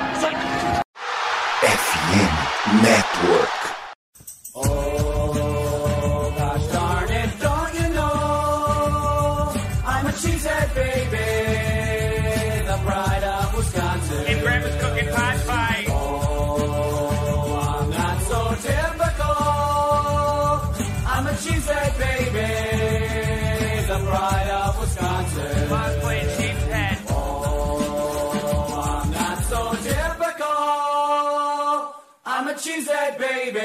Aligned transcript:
Cheesehead 32.74 33.20
baby, 33.20 33.60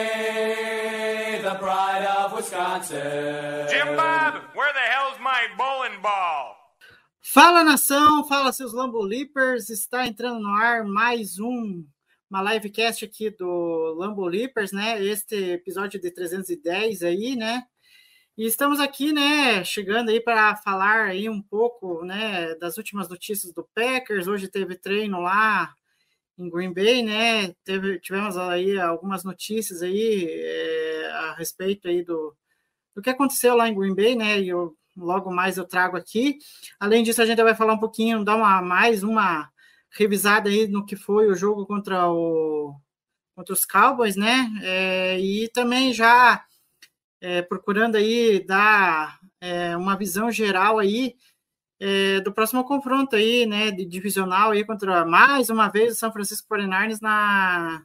the 1.42 1.54
pride 1.54 2.04
of 2.18 2.34
Wisconsin. 2.34 3.66
Jim 3.70 3.96
Bob, 3.96 4.34
where 4.54 4.70
the 4.74 4.80
hell's 4.80 5.18
my 5.18 5.46
bowling 5.56 5.98
ball? 6.02 6.54
Fala 7.22 7.64
nação, 7.64 8.28
fala 8.28 8.52
seus 8.52 8.74
Lambo 8.74 9.00
Leapers, 9.00 9.70
está 9.70 10.06
entrando 10.06 10.40
no 10.40 10.50
ar 10.50 10.84
mais 10.84 11.38
um 11.38 11.86
uma 12.30 12.42
livecast 12.52 13.02
aqui 13.02 13.30
do 13.30 13.94
Lambo 13.96 14.26
Leapers, 14.26 14.72
né? 14.72 15.02
Este 15.02 15.52
episódio 15.52 15.98
de 15.98 16.10
310 16.10 17.02
aí, 17.02 17.34
né? 17.34 17.62
E 18.36 18.44
estamos 18.44 18.78
aqui, 18.78 19.10
né, 19.10 19.64
chegando 19.64 20.10
aí 20.10 20.20
para 20.20 20.54
falar 20.56 21.06
aí 21.06 21.30
um 21.30 21.40
pouco, 21.40 22.04
né, 22.04 22.54
das 22.56 22.76
últimas 22.76 23.08
notícias 23.08 23.54
do 23.54 23.66
Packers. 23.74 24.28
Hoje 24.28 24.48
teve 24.48 24.76
treino 24.76 25.18
lá 25.20 25.74
em 26.38 26.48
Green 26.48 26.72
Bay, 26.72 27.02
né? 27.02 27.52
Teve, 27.64 27.98
tivemos 27.98 28.36
aí 28.36 28.78
algumas 28.78 29.24
notícias 29.24 29.82
aí 29.82 30.26
é, 30.28 31.10
a 31.10 31.34
respeito 31.34 31.88
aí 31.88 32.02
do, 32.02 32.34
do 32.94 33.02
que 33.02 33.10
aconteceu 33.10 33.56
lá 33.56 33.68
em 33.68 33.74
Green 33.74 33.94
Bay, 33.94 34.14
né? 34.14 34.40
E 34.40 34.48
eu, 34.48 34.76
logo 34.96 35.32
mais 35.32 35.58
eu 35.58 35.64
trago 35.66 35.96
aqui. 35.96 36.38
Além 36.78 37.02
disso, 37.02 37.20
a 37.20 37.26
gente 37.26 37.42
vai 37.42 37.54
falar 37.54 37.74
um 37.74 37.78
pouquinho, 37.78 38.24
dar 38.24 38.36
uma 38.36 38.62
mais 38.62 39.02
uma 39.02 39.50
revisada 39.90 40.48
aí 40.48 40.68
no 40.68 40.86
que 40.86 40.96
foi 40.96 41.26
o 41.28 41.34
jogo 41.34 41.66
contra 41.66 42.08
o 42.08 42.74
contra 43.34 43.54
os 43.54 43.64
Cowboys, 43.64 44.16
né? 44.16 44.50
É, 44.62 45.20
e 45.20 45.48
também 45.48 45.92
já 45.92 46.44
é, 47.20 47.42
procurando 47.42 47.96
aí 47.96 48.44
dar 48.44 49.18
uma 49.78 49.96
visão 49.96 50.32
geral 50.32 50.80
aí 50.80 51.14
é, 51.80 52.20
do 52.20 52.32
próximo 52.32 52.64
confronto 52.64 53.16
aí, 53.16 53.46
né, 53.46 53.70
de 53.70 53.84
divisional 53.84 54.50
aí 54.50 54.64
contra 54.64 55.04
mais 55.04 55.48
uma 55.50 55.68
vez 55.68 55.92
o 55.92 55.96
São 55.96 56.12
Francisco 56.12 56.48
49ers 56.52 56.98
na 57.00 57.84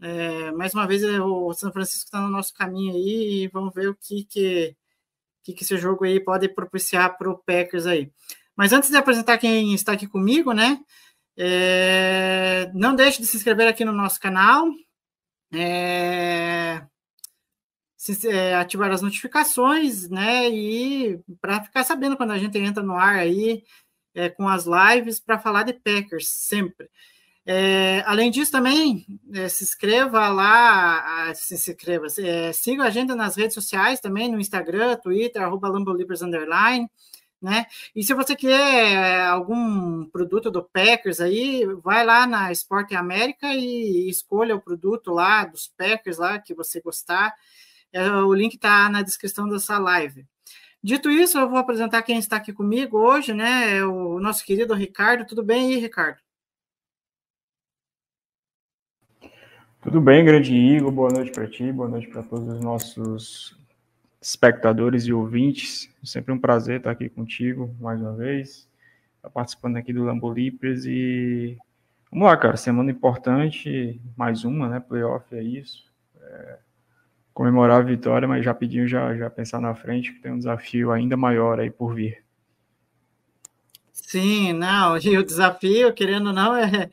é, 0.00 0.50
mais 0.52 0.74
uma 0.74 0.86
vez 0.86 1.02
o 1.04 1.52
São 1.54 1.72
Francisco 1.72 2.06
está 2.06 2.20
no 2.20 2.28
nosso 2.28 2.52
caminho 2.54 2.94
aí 2.94 3.44
e 3.44 3.48
vamos 3.48 3.72
ver 3.74 3.88
o 3.88 3.96
que 3.96 4.24
que, 4.24 4.76
que, 5.42 5.52
que 5.54 5.64
esse 5.64 5.76
jogo 5.78 6.04
aí 6.04 6.20
pode 6.20 6.48
propiciar 6.48 7.16
para 7.16 7.30
o 7.30 7.38
Packers 7.38 7.86
aí. 7.86 8.12
Mas 8.56 8.72
antes 8.72 8.90
de 8.90 8.96
apresentar 8.96 9.38
quem 9.38 9.74
está 9.74 9.92
aqui 9.92 10.06
comigo, 10.06 10.52
né, 10.52 10.80
é, 11.36 12.70
não 12.74 12.94
deixe 12.94 13.20
de 13.20 13.26
se 13.26 13.36
inscrever 13.36 13.68
aqui 13.68 13.84
no 13.84 13.92
nosso 13.92 14.20
canal, 14.20 14.66
é, 15.54 16.86
se, 18.02 18.28
é, 18.28 18.56
ativar 18.56 18.90
as 18.90 19.00
notificações, 19.00 20.08
né? 20.08 20.48
E 20.50 21.20
para 21.40 21.62
ficar 21.62 21.84
sabendo 21.84 22.16
quando 22.16 22.32
a 22.32 22.38
gente 22.38 22.58
entra 22.58 22.82
no 22.82 22.96
ar 22.96 23.14
aí 23.14 23.62
é, 24.12 24.28
com 24.28 24.48
as 24.48 24.66
lives 24.66 25.20
para 25.20 25.38
falar 25.38 25.62
de 25.62 25.72
Packers 25.72 26.28
sempre. 26.28 26.90
É, 27.46 28.02
além 28.04 28.30
disso, 28.30 28.50
também 28.50 29.06
é, 29.32 29.48
se 29.48 29.62
inscreva 29.62 30.28
lá, 30.28 31.32
se 31.34 31.54
inscreva, 31.54 32.06
é, 32.18 32.52
siga 32.52 32.84
a 32.84 32.90
gente 32.90 33.14
nas 33.14 33.36
redes 33.36 33.54
sociais 33.54 34.00
também, 34.00 34.28
no 34.30 34.40
Instagram, 34.40 34.96
Twitter, 34.96 35.42
arroba 35.42 35.68
né? 37.40 37.66
E 37.94 38.02
se 38.02 38.14
você 38.14 38.34
quer 38.34 39.26
algum 39.26 40.04
produto 40.06 40.50
do 40.50 40.62
Packers 40.64 41.20
aí, 41.20 41.64
vai 41.84 42.04
lá 42.04 42.26
na 42.26 42.50
Sport 42.52 42.92
América 42.92 43.54
e 43.54 44.08
escolha 44.08 44.56
o 44.56 44.60
produto 44.60 45.12
lá 45.12 45.44
dos 45.44 45.68
Packers 45.68 46.18
lá 46.18 46.38
que 46.40 46.54
você 46.54 46.80
gostar. 46.80 47.32
É, 47.92 48.10
o 48.10 48.32
link 48.32 48.54
está 48.54 48.88
na 48.88 49.02
descrição 49.02 49.48
dessa 49.48 49.78
live. 49.78 50.26
Dito 50.82 51.10
isso, 51.10 51.38
eu 51.38 51.48
vou 51.48 51.58
apresentar 51.58 52.02
quem 52.02 52.18
está 52.18 52.36
aqui 52.36 52.52
comigo 52.52 52.98
hoje, 52.98 53.32
né? 53.34 53.78
É 53.78 53.84
o 53.84 54.18
nosso 54.18 54.44
querido 54.44 54.74
Ricardo. 54.74 55.26
Tudo 55.26 55.42
bem 55.42 55.74
aí, 55.74 55.80
Ricardo? 55.80 56.18
Tudo 59.82 60.00
bem, 60.00 60.24
grande 60.24 60.54
Igor. 60.54 60.90
Boa 60.90 61.10
noite 61.12 61.30
para 61.30 61.46
ti, 61.46 61.70
boa 61.70 61.88
noite 61.88 62.08
para 62.08 62.22
todos 62.22 62.48
os 62.48 62.60
nossos 62.60 63.56
espectadores 64.20 65.04
e 65.04 65.12
ouvintes. 65.12 65.92
Sempre 66.02 66.32
um 66.32 66.38
prazer 66.38 66.78
estar 66.78 66.92
aqui 66.92 67.08
contigo 67.08 67.74
mais 67.78 68.00
uma 68.00 68.14
vez, 68.14 68.68
estar 69.16 69.30
participando 69.30 69.76
aqui 69.76 69.92
do 69.92 70.04
Lambo 70.04 70.30
Leapers 70.30 70.84
e 70.86 71.58
vamos 72.10 72.26
lá, 72.26 72.36
cara. 72.36 72.56
Semana 72.56 72.90
importante, 72.90 74.00
mais 74.16 74.44
uma, 74.44 74.68
né? 74.68 74.80
Playoff 74.80 75.26
é 75.34 75.42
isso. 75.42 75.84
É 76.20 76.58
comemorar 77.32 77.80
a 77.80 77.84
vitória, 77.84 78.28
mas 78.28 78.44
já 78.44 78.54
pediu 78.54 78.86
já, 78.86 79.14
já 79.16 79.30
pensar 79.30 79.60
na 79.60 79.74
frente 79.74 80.12
que 80.12 80.20
tem 80.20 80.32
um 80.32 80.38
desafio 80.38 80.92
ainda 80.92 81.16
maior 81.16 81.58
aí 81.58 81.70
por 81.70 81.94
vir. 81.94 82.22
Sim, 83.92 84.52
não, 84.52 84.98
e 84.98 85.16
o 85.16 85.24
desafio, 85.24 85.92
querendo 85.92 86.28
ou 86.28 86.32
não, 86.32 86.54
é, 86.54 86.90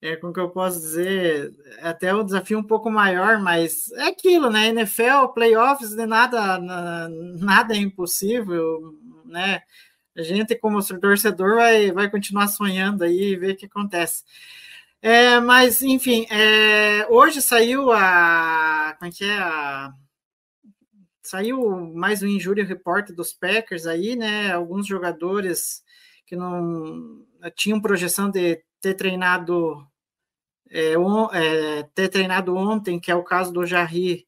é 0.00 0.16
como 0.16 0.32
que 0.32 0.40
eu 0.40 0.50
posso 0.50 0.80
dizer, 0.80 1.52
até 1.82 2.14
um 2.14 2.24
desafio 2.24 2.58
um 2.58 2.62
pouco 2.62 2.90
maior, 2.90 3.38
mas 3.38 3.90
é 3.92 4.04
aquilo, 4.04 4.50
né? 4.50 4.68
NFL, 4.68 5.28
playoffs, 5.34 5.90
de 5.90 6.06
nada, 6.06 6.58
nada 6.58 7.74
é 7.74 7.78
impossível, 7.78 8.94
né? 9.24 9.62
A 10.16 10.22
gente, 10.22 10.54
como 10.54 10.80
torcedor, 11.00 11.56
vai, 11.56 11.90
vai 11.90 12.08
continuar 12.08 12.46
sonhando 12.46 13.02
aí 13.02 13.32
e 13.32 13.36
ver 13.36 13.54
o 13.54 13.56
que 13.56 13.66
acontece. 13.66 14.22
É, 15.06 15.38
mas, 15.38 15.82
enfim, 15.82 16.26
é, 16.30 17.06
hoje 17.10 17.42
saiu 17.42 17.92
a. 17.92 18.96
Como 18.98 19.10
é 19.10 19.12
que 19.14 19.22
é? 19.22 19.36
A, 19.36 19.92
saiu 21.22 21.92
mais 21.94 22.22
um 22.22 22.26
injury 22.26 22.62
report 22.62 23.10
dos 23.10 23.30
Packers 23.34 23.86
aí, 23.86 24.16
né? 24.16 24.50
Alguns 24.50 24.86
jogadores 24.86 25.82
que 26.26 26.34
não 26.34 27.22
tinham 27.54 27.82
projeção 27.82 28.30
de 28.30 28.64
ter 28.80 28.94
treinado 28.94 29.86
é, 30.70 30.96
on, 30.96 31.28
é, 31.34 31.82
ter 31.94 32.08
treinado 32.08 32.56
ontem, 32.56 32.98
que 32.98 33.10
é 33.10 33.14
o 33.14 33.22
caso 33.22 33.52
do 33.52 33.66
Jarry, 33.66 34.26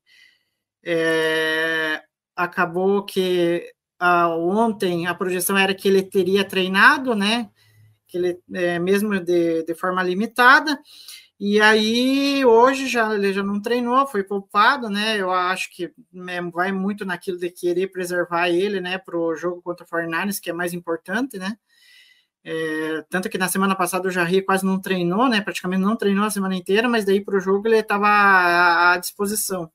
é, 0.85 2.03
acabou 2.37 3.03
que 3.03 3.73
a, 3.99 4.29
ontem 4.29 5.07
a 5.07 5.15
projeção 5.15 5.57
era 5.57 5.75
que 5.75 5.89
ele 5.89 6.03
teria 6.03 6.45
treinado, 6.45 7.15
né? 7.15 7.51
Ele 8.17 8.39
é, 8.53 8.79
mesmo 8.79 9.19
de, 9.21 9.63
de 9.65 9.75
forma 9.75 10.03
limitada. 10.03 10.79
E 11.39 11.61
aí, 11.61 12.45
hoje 12.47 12.89
já 12.89 13.15
ele 13.15 13.33
já 13.33 13.43
não 13.43 13.61
treinou, 13.61 14.07
foi 14.07 14.25
poupado, 14.25 14.89
né? 14.89 15.21
Eu 15.21 15.31
acho 15.31 15.71
que 15.71 15.93
né, 16.13 16.41
vai 16.43 16.73
muito 16.73 17.05
naquilo 17.05 17.39
de 17.39 17.51
querer 17.51 17.89
preservar 17.89 18.49
ele, 18.49 18.81
né, 18.81 18.97
para 18.97 19.19
o 19.19 19.37
jogo 19.37 19.61
contra 19.61 19.85
o 19.85 19.89
49ers, 19.89 20.41
que 20.41 20.49
é 20.51 20.53
mais 20.55 20.73
importante, 20.73 21.39
né? 21.39 21.59
É, 22.43 23.05
tanto 23.11 23.29
que 23.29 23.37
na 23.37 23.49
semana 23.49 23.75
passada 23.75 24.09
o 24.09 24.11
Jarry 24.11 24.41
quase 24.41 24.65
não 24.65 24.81
treinou, 24.81 25.29
né? 25.29 25.41
Praticamente 25.41 25.83
não 25.83 25.97
treinou 25.97 26.25
a 26.25 26.31
semana 26.31 26.55
inteira, 26.55 26.89
mas 26.89 27.05
daí 27.05 27.21
para 27.21 27.37
o 27.37 27.41
jogo 27.41 27.69
ele 27.69 27.79
estava 27.79 28.07
à 28.93 28.97
disposição. 28.99 29.71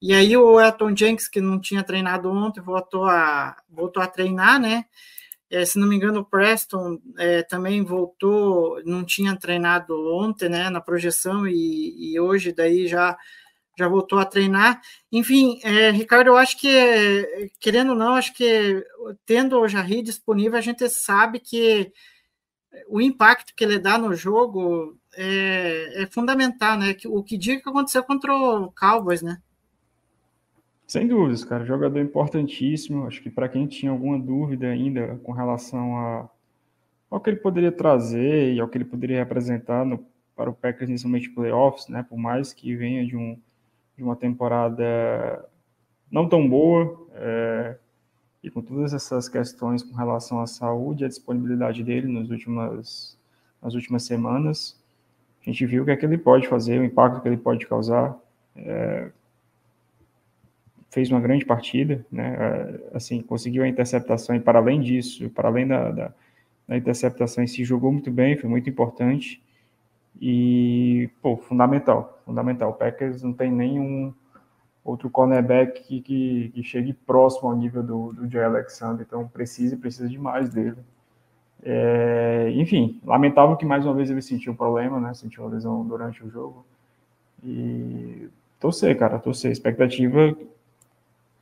E 0.00 0.14
aí 0.14 0.36
o 0.36 0.60
Elton 0.60 0.94
Jenks, 0.96 1.28
que 1.28 1.40
não 1.40 1.60
tinha 1.60 1.82
treinado 1.82 2.30
ontem, 2.30 2.60
voltou 2.60 3.04
a, 3.06 3.56
voltou 3.68 4.02
a 4.02 4.06
treinar, 4.06 4.60
né? 4.60 4.86
É, 5.50 5.64
se 5.64 5.78
não 5.78 5.86
me 5.86 5.96
engano, 5.96 6.20
o 6.20 6.24
Preston 6.24 6.98
é, 7.18 7.42
também 7.42 7.84
voltou, 7.84 8.82
não 8.84 9.04
tinha 9.04 9.36
treinado 9.36 9.94
ontem, 10.14 10.48
né, 10.48 10.68
na 10.70 10.80
projeção, 10.80 11.46
e, 11.46 12.12
e 12.14 12.20
hoje 12.20 12.52
daí 12.52 12.88
já, 12.88 13.16
já 13.78 13.88
voltou 13.88 14.18
a 14.18 14.24
treinar. 14.24 14.80
Enfim, 15.12 15.60
é, 15.62 15.90
Ricardo, 15.90 16.28
eu 16.28 16.36
acho 16.36 16.58
que, 16.58 17.50
querendo 17.60 17.90
ou 17.90 17.96
não, 17.96 18.14
acho 18.14 18.34
que 18.34 18.84
tendo 19.24 19.60
o 19.60 19.68
Jarry 19.68 20.02
disponível, 20.02 20.58
a 20.58 20.62
gente 20.62 20.88
sabe 20.88 21.38
que 21.40 21.92
o 22.88 23.00
impacto 23.00 23.54
que 23.56 23.64
ele 23.64 23.78
dá 23.78 23.98
no 23.98 24.14
jogo 24.14 24.98
é, 25.14 26.02
é 26.02 26.06
fundamental, 26.06 26.78
né? 26.78 26.94
O 27.06 27.22
que 27.22 27.38
diga 27.38 27.62
que 27.62 27.68
aconteceu 27.68 28.02
contra 28.04 28.34
o 28.34 28.72
Cowboys, 28.72 29.22
né? 29.22 29.40
Sem 30.86 31.08
dúvidas, 31.08 31.44
cara. 31.44 31.64
Jogador 31.64 31.98
importantíssimo. 31.98 33.06
Acho 33.06 33.22
que 33.22 33.30
para 33.30 33.48
quem 33.48 33.66
tinha 33.66 33.90
alguma 33.90 34.18
dúvida 34.18 34.68
ainda 34.68 35.18
com 35.22 35.32
relação 35.32 35.96
a, 35.96 36.28
ao 37.10 37.20
que 37.20 37.30
ele 37.30 37.38
poderia 37.38 37.72
trazer 37.72 38.54
e 38.54 38.60
ao 38.60 38.68
que 38.68 38.78
ele 38.78 38.84
poderia 38.84 39.18
representar 39.18 39.84
no, 39.84 40.06
para 40.36 40.50
o 40.50 40.54
Packers, 40.54 40.88
inicialmente 40.88 41.30
playoffs, 41.30 41.88
né? 41.88 42.04
Por 42.08 42.16
mais 42.16 42.52
que 42.52 42.76
venha 42.76 43.04
de, 43.04 43.16
um, 43.16 43.36
de 43.96 44.04
uma 44.04 44.14
temporada 44.14 45.44
não 46.10 46.28
tão 46.28 46.48
boa, 46.48 47.06
é, 47.14 47.76
e 48.42 48.50
com 48.50 48.62
todas 48.62 48.94
essas 48.94 49.28
questões 49.28 49.82
com 49.82 49.96
relação 49.96 50.40
à 50.40 50.46
saúde 50.46 51.02
e 51.02 51.06
à 51.06 51.08
disponibilidade 51.08 51.82
dele 51.82 52.06
nos 52.06 52.30
últimos, 52.30 53.18
nas 53.60 53.74
últimas 53.74 54.04
semanas. 54.04 54.80
A 55.42 55.50
gente 55.50 55.66
viu 55.66 55.82
o 55.82 55.84
que 55.84 55.90
é 55.90 55.96
que 55.96 56.06
ele 56.06 56.18
pode 56.18 56.46
fazer, 56.46 56.80
o 56.80 56.84
impacto 56.84 57.20
que 57.20 57.28
ele 57.28 57.36
pode 57.36 57.66
causar. 57.66 58.16
É, 58.54 59.10
fez 60.96 61.10
uma 61.10 61.20
grande 61.20 61.44
partida, 61.44 62.06
né? 62.10 62.78
Assim, 62.94 63.20
conseguiu 63.20 63.62
a 63.62 63.68
interceptação 63.68 64.34
e 64.34 64.40
para 64.40 64.58
além 64.58 64.80
disso, 64.80 65.28
para 65.28 65.46
além 65.46 65.66
da, 65.66 65.90
da, 65.90 66.12
da 66.66 66.74
interceptação 66.74 67.46
si, 67.46 67.64
jogou 67.64 67.92
muito 67.92 68.10
bem, 68.10 68.34
foi 68.34 68.48
muito 68.48 68.70
importante. 68.70 69.42
E, 70.18 71.10
pô, 71.20 71.36
fundamental, 71.36 72.22
fundamental. 72.24 72.70
O 72.70 72.72
Packers 72.72 73.22
não 73.22 73.34
tem 73.34 73.52
nenhum 73.52 74.10
outro 74.82 75.10
cornerback 75.10 75.82
que, 75.82 76.00
que, 76.00 76.50
que 76.54 76.62
chegue 76.62 76.94
próximo 76.94 77.50
ao 77.50 77.54
nível 77.54 77.82
do, 77.82 78.14
do 78.14 78.30
Jay 78.30 78.44
Alexander, 78.44 79.04
então 79.06 79.28
precisa 79.28 79.74
e 79.74 79.78
precisa 79.78 80.08
demais 80.08 80.48
dele. 80.48 80.78
É, 81.62 82.50
enfim, 82.54 83.02
lamentável 83.04 83.54
que 83.54 83.66
mais 83.66 83.84
uma 83.84 83.92
vez 83.92 84.08
ele 84.08 84.22
sentiu 84.22 84.54
um 84.54 84.56
problema, 84.56 84.98
né? 84.98 85.12
Sentiu 85.12 85.42
uma 85.44 85.50
lesão 85.50 85.86
durante 85.86 86.24
o 86.24 86.30
jogo. 86.30 86.64
E 87.44 88.30
torcer, 88.58 88.96
cara, 88.96 89.18
torcer. 89.18 89.52
Expectativa, 89.52 90.34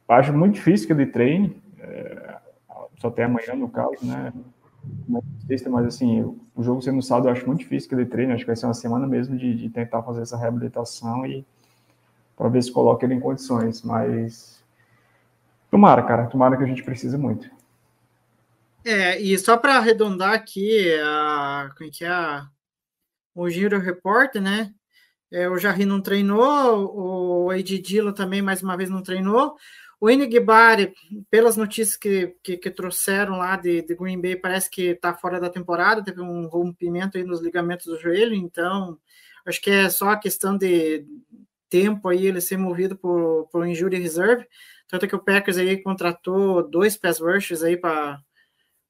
acho 0.09 0.33
muito 0.33 0.55
difícil 0.55 0.87
que 0.87 0.93
ele 0.93 1.07
treine, 1.07 1.57
é, 1.79 2.37
só 2.99 3.09
até 3.09 3.25
amanhã 3.25 3.55
no 3.55 3.69
caso, 3.69 3.97
né? 4.03 4.33
Mas 5.09 5.87
assim, 5.87 6.23
o 6.55 6.63
jogo 6.63 6.83
sendo 6.83 7.03
sábado, 7.03 7.29
eu 7.29 7.33
acho 7.33 7.47
muito 7.47 7.61
difícil 7.61 7.89
que 7.89 7.95
ele 7.95 8.07
treine. 8.07 8.33
Acho 8.33 8.43
que 8.43 8.49
vai 8.49 8.57
ser 8.57 8.67
uma 8.67 8.75
semana 8.75 9.07
mesmo 9.07 9.37
de, 9.37 9.55
de 9.55 9.69
tentar 9.71 10.03
fazer 10.03 10.23
essa 10.23 10.37
reabilitação 10.37 11.25
e 11.25 11.45
para 12.37 12.49
ver 12.49 12.63
se 12.63 12.73
coloca 12.73 13.05
ele 13.05 13.15
em 13.15 13.21
condições. 13.21 13.83
Mas 13.83 14.63
tomara, 15.71 16.03
cara, 16.03 16.27
tomara 16.27 16.57
que 16.57 16.65
a 16.65 16.67
gente 16.67 16.83
precisa 16.83 17.17
muito. 17.17 17.51
É, 18.85 19.19
e 19.19 19.39
só 19.39 19.57
para 19.57 19.77
arredondar 19.77 20.35
aqui, 20.35 20.93
a, 21.03 21.71
como 21.77 21.89
é 21.89 21.93
que 21.93 22.05
é? 22.05 22.43
O 23.35 23.49
Giro 23.49 23.81
Repórter, 23.81 24.43
né? 24.43 24.73
É, 25.33 25.49
o 25.49 25.59
Jarry 25.59 25.85
não 25.85 26.01
treinou, 26.01 26.95
o 27.47 27.53
Ed 27.53 27.79
Dilo 27.81 28.13
também, 28.13 28.41
mais 28.41 28.63
uma 28.63 28.77
vez, 28.77 28.89
não 28.89 29.03
treinou. 29.03 29.57
O 30.01 30.11
Enigbari, 30.11 30.93
pelas 31.31 31.57
notícias 31.57 31.97
que, 31.97 32.37
que, 32.43 32.57
que, 32.57 32.71
trouxeram 32.71 33.39
lá 33.39 33.57
de, 33.57 33.83
de 33.83 33.95
Green 33.95 34.21
Bay, 34.21 34.37
parece 34.37 34.69
que 34.71 34.83
está 34.89 35.15
fora 35.15 35.41
da 35.41 35.49
temporada, 35.49 36.05
teve 36.05 36.21
um 36.21 36.47
rompimento 36.47 37.17
aí 37.17 37.25
nos 37.25 37.41
ligamentos 37.41 37.87
do 37.87 37.99
joelho, 37.99 38.35
então 38.35 38.99
acho 39.47 39.61
que 39.61 39.71
é 39.71 39.89
só 39.89 40.11
a 40.11 40.19
questão 40.19 40.57
de 40.57 41.07
tempo 41.69 42.09
aí 42.09 42.27
ele 42.27 42.41
ser 42.41 42.57
movido 42.57 42.97
por, 42.97 43.49
por 43.51 43.67
injury 43.67 43.99
reserve. 43.99 44.47
Tanto 44.89 45.09
que 45.09 45.17
o 45.17 45.23
Packers 45.23 45.59
aí 45.59 45.83
contratou 45.83 46.69
dois 46.69 46.97
pass 46.97 47.21
rushers 47.21 47.63
aí 47.63 47.77
para 47.77 48.21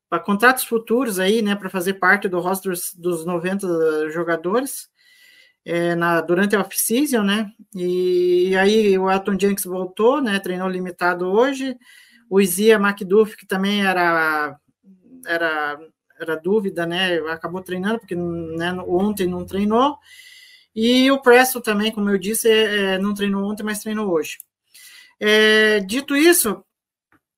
para 0.08 0.22
contratos 0.22 0.62
futuros 0.62 1.18
aí, 1.18 1.42
né, 1.42 1.56
para 1.56 1.68
fazer 1.68 1.94
parte 1.94 2.28
do 2.28 2.38
roster 2.38 2.74
dos 2.96 3.24
90 3.24 4.10
jogadores 4.10 4.88
é, 5.64 5.94
na, 5.94 6.20
durante 6.20 6.54
a 6.54 6.60
off-season, 6.60 7.22
né? 7.22 7.50
E, 7.74 8.54
aí 8.56 8.98
o 8.98 9.10
Elton 9.10 9.38
Jenks 9.38 9.64
voltou, 9.64 10.20
né? 10.20 10.38
Treinou 10.38 10.68
limitado 10.68 11.26
hoje. 11.26 11.76
O 12.28 12.40
Izia 12.40 12.76
McDuff, 12.76 13.36
que 13.36 13.46
também 13.46 13.84
era, 13.84 14.58
era, 15.26 15.78
era 16.20 16.36
dúvida, 16.36 16.86
né? 16.86 17.18
Acabou 17.30 17.62
treinando, 17.62 17.98
porque 17.98 18.14
né, 18.14 18.72
ontem 18.86 19.26
não 19.26 19.44
treinou. 19.46 19.98
E 20.74 21.10
o 21.10 21.20
Presto 21.20 21.60
também, 21.60 21.92
como 21.92 22.10
eu 22.10 22.18
disse, 22.18 22.50
é, 22.50 22.98
não 22.98 23.14
treinou 23.14 23.50
ontem, 23.50 23.62
mas 23.62 23.80
treinou 23.80 24.10
hoje. 24.10 24.38
É, 25.20 25.80
dito 25.80 26.16
isso, 26.16 26.64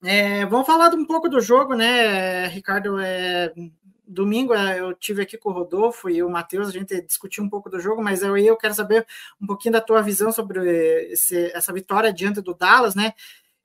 é, 0.03 0.47
vamos 0.47 0.67
falar 0.67 0.95
um 0.95 1.05
pouco 1.05 1.29
do 1.29 1.41
jogo, 1.41 1.75
né, 1.75 2.47
Ricardo? 2.49 2.99
É, 3.01 3.53
domingo 4.07 4.55
é, 4.55 4.81
eu 4.81 4.95
tive 4.95 5.23
aqui 5.23 5.37
com 5.37 5.51
o 5.51 5.53
Rodolfo 5.53 6.09
e 6.09 6.23
o 6.23 6.31
Matheus, 6.31 6.69
a 6.69 6.73
gente 6.73 7.01
discutiu 7.03 7.43
um 7.43 7.49
pouco 7.49 7.69
do 7.69 7.81
jogo, 7.81 8.03
mas 8.03 8.23
eu, 8.23 8.37
eu 8.37 8.57
quero 8.57 8.75
saber 8.75 9.07
um 9.41 9.47
pouquinho 9.47 9.73
da 9.73 9.81
tua 9.81 10.03
visão 10.03 10.31
sobre 10.31 10.61
esse, 11.11 11.51
essa 11.53 11.73
vitória 11.73 12.13
diante 12.13 12.41
do 12.41 12.55
Dallas, 12.55 12.95
né? 12.95 13.13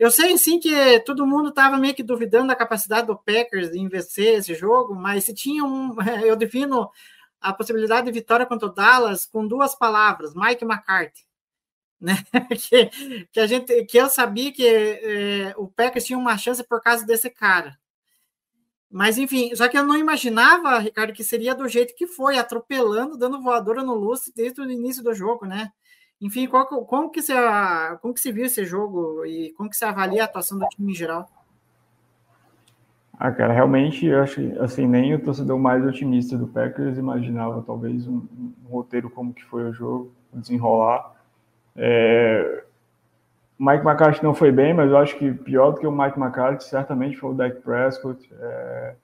Eu 0.01 0.09
sei 0.09 0.35
sim 0.35 0.59
que 0.59 0.99
todo 1.01 1.27
mundo 1.27 1.49
estava 1.49 1.77
meio 1.77 1.93
que 1.93 2.01
duvidando 2.01 2.47
da 2.47 2.55
capacidade 2.55 3.05
do 3.05 3.15
Packers 3.15 3.69
de 3.69 3.87
vencer 3.87 4.39
esse 4.39 4.55
jogo, 4.55 4.95
mas 4.95 5.25
se 5.25 5.33
tinha 5.33 5.63
um. 5.63 5.95
Eu 6.25 6.35
defino 6.35 6.89
a 7.39 7.53
possibilidade 7.53 8.07
de 8.07 8.11
vitória 8.11 8.47
contra 8.47 8.67
o 8.67 8.73
Dallas 8.73 9.27
com 9.27 9.47
duas 9.47 9.75
palavras: 9.75 10.33
Mike 10.33 10.65
McCarthy. 10.65 11.23
Né? 12.01 12.15
que, 12.49 12.89
que, 13.31 13.39
a 13.39 13.45
gente, 13.45 13.85
que 13.85 13.95
eu 13.95 14.09
sabia 14.09 14.51
que 14.51 14.67
é, 14.67 15.53
o 15.55 15.67
Packers 15.67 16.03
tinha 16.03 16.17
uma 16.17 16.35
chance 16.35 16.63
por 16.63 16.81
causa 16.81 17.05
desse 17.05 17.29
cara. 17.29 17.77
Mas, 18.91 19.17
enfim, 19.17 19.55
só 19.55 19.69
que 19.69 19.77
eu 19.77 19.85
não 19.85 19.95
imaginava, 19.95 20.77
Ricardo, 20.77 21.13
que 21.13 21.23
seria 21.23 21.55
do 21.55 21.67
jeito 21.67 21.95
que 21.95 22.05
foi, 22.05 22.37
atropelando, 22.37 23.17
dando 23.17 23.41
voadora 23.41 23.81
no 23.83 23.93
lustre 23.93 24.33
desde 24.35 24.59
o 24.59 24.69
início 24.69 25.01
do 25.01 25.13
jogo, 25.13 25.45
né? 25.45 25.71
Enfim, 26.19 26.45
qual, 26.45 26.67
como, 26.67 27.09
que 27.09 27.21
você, 27.21 27.33
como 28.01 28.13
que 28.13 28.19
você 28.19 28.31
viu 28.31 28.45
esse 28.45 28.65
jogo 28.65 29.25
e 29.25 29.53
como 29.53 29.69
que 29.69 29.77
você 29.77 29.85
avalia 29.85 30.23
a 30.23 30.25
atuação 30.25 30.59
do 30.59 30.67
time 30.67 30.91
em 30.91 30.95
geral? 30.95 31.27
Ah, 33.17 33.31
cara, 33.31 33.53
realmente, 33.53 34.05
eu 34.05 34.21
acho 34.21 34.41
assim, 34.61 34.85
nem 34.85 35.13
o 35.13 35.23
torcedor 35.23 35.57
mais 35.57 35.85
otimista 35.85 36.37
do 36.37 36.47
Packers 36.47 36.97
imaginava 36.97 37.61
talvez 37.61 38.07
um, 38.07 38.27
um 38.65 38.67
roteiro 38.69 39.09
como 39.09 39.33
que 39.33 39.43
foi 39.45 39.63
o 39.63 39.73
jogo, 39.73 40.11
desenrolar. 40.33 41.13
É, 41.75 42.65
Mike 43.61 43.85
McCarthy 43.85 44.23
não 44.23 44.33
foi 44.33 44.51
bem, 44.51 44.73
mas 44.73 44.89
eu 44.89 44.97
acho 44.97 45.15
que 45.19 45.31
pior 45.31 45.69
do 45.69 45.79
que 45.79 45.85
o 45.85 45.91
Mike 45.91 46.19
McCarthy 46.19 46.63
certamente 46.63 47.15
foi 47.15 47.29
o 47.29 47.33
Dak 47.35 47.61
Prescott. 47.61 48.27
É, 48.39 48.95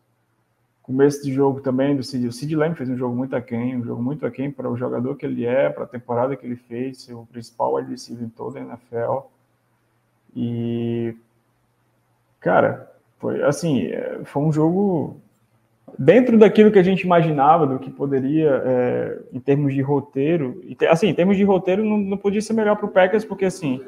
começo 0.82 1.24
de 1.24 1.32
jogo 1.32 1.62
também 1.62 1.96
do 1.96 2.02
Sid, 2.02 2.28
o 2.28 2.32
Sid 2.32 2.56
Lamb 2.56 2.76
fez 2.76 2.90
um 2.90 2.98
jogo 2.98 3.16
muito 3.16 3.36
aquém, 3.36 3.78
um 3.78 3.84
jogo 3.84 4.02
muito 4.02 4.26
aquém 4.26 4.50
para 4.50 4.68
o 4.68 4.76
jogador 4.76 5.16
que 5.16 5.28
ele 5.28 5.46
é, 5.46 5.70
para 5.70 5.84
a 5.84 5.88
temporada 5.88 6.36
que 6.36 6.44
ele 6.44 6.56
fez, 6.56 7.04
ser 7.04 7.14
o 7.14 7.28
principal 7.28 7.76
receiver 7.76 8.26
em 8.26 8.30
toda 8.30 8.58
a 8.58 8.64
NFL. 8.64 9.28
E 10.36 11.16
cara, 12.40 12.92
foi 13.20 13.44
assim, 13.44 13.90
é, 13.90 14.22
foi 14.24 14.42
um 14.42 14.52
jogo 14.52 15.18
dentro 16.00 16.36
daquilo 16.36 16.72
que 16.72 16.80
a 16.80 16.84
gente 16.84 17.02
imaginava, 17.02 17.68
do 17.68 17.78
que 17.78 17.92
poderia, 17.92 18.60
é, 18.66 19.20
em 19.32 19.40
termos 19.40 19.72
de 19.72 19.84
roteiro, 19.84 20.64
e, 20.64 20.76
assim, 20.88 21.10
em 21.10 21.14
termos 21.14 21.38
de 21.38 21.44
roteiro 21.44 21.86
não, 21.86 22.00
não 22.00 22.18
podia 22.18 22.42
ser 22.42 22.54
melhor 22.54 22.76
para 22.76 22.88
o 22.88 22.92
Packers, 22.92 23.24
porque 23.24 23.46
assim, 23.46 23.84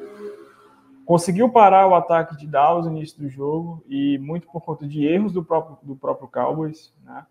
conseguiu 1.09 1.49
parar 1.49 1.87
o 1.87 1.95
ataque 1.95 2.37
de 2.37 2.45
Dallas 2.45 2.85
no 2.85 2.95
início 2.95 3.19
do 3.19 3.27
jogo 3.27 3.83
e 3.87 4.19
muito 4.19 4.45
por 4.45 4.61
conta 4.61 4.87
de 4.87 5.07
erros 5.07 5.33
do 5.33 5.43
próprio, 5.43 5.75
do 5.81 5.95
próprio 5.95 6.27
Cowboys, 6.27 6.93
né? 7.03 7.25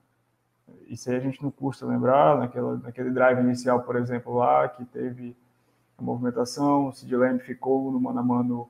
Isso 0.88 1.08
aí 1.08 1.14
a 1.14 1.20
gente 1.20 1.40
não 1.40 1.48
custa 1.52 1.86
lembrar, 1.86 2.36
naquela, 2.38 2.76
naquele 2.78 3.12
drive 3.12 3.38
inicial, 3.38 3.82
por 3.82 3.94
exemplo, 3.94 4.34
lá, 4.34 4.68
que 4.68 4.84
teve 4.84 5.36
a 5.96 6.02
movimentação, 6.02 6.88
o 6.88 6.92
Sid 6.92 7.14
Lamb 7.14 7.38
ficou 7.38 7.92
no 7.92 8.00
mano 8.00 8.18
a 8.18 8.22
mano 8.24 8.68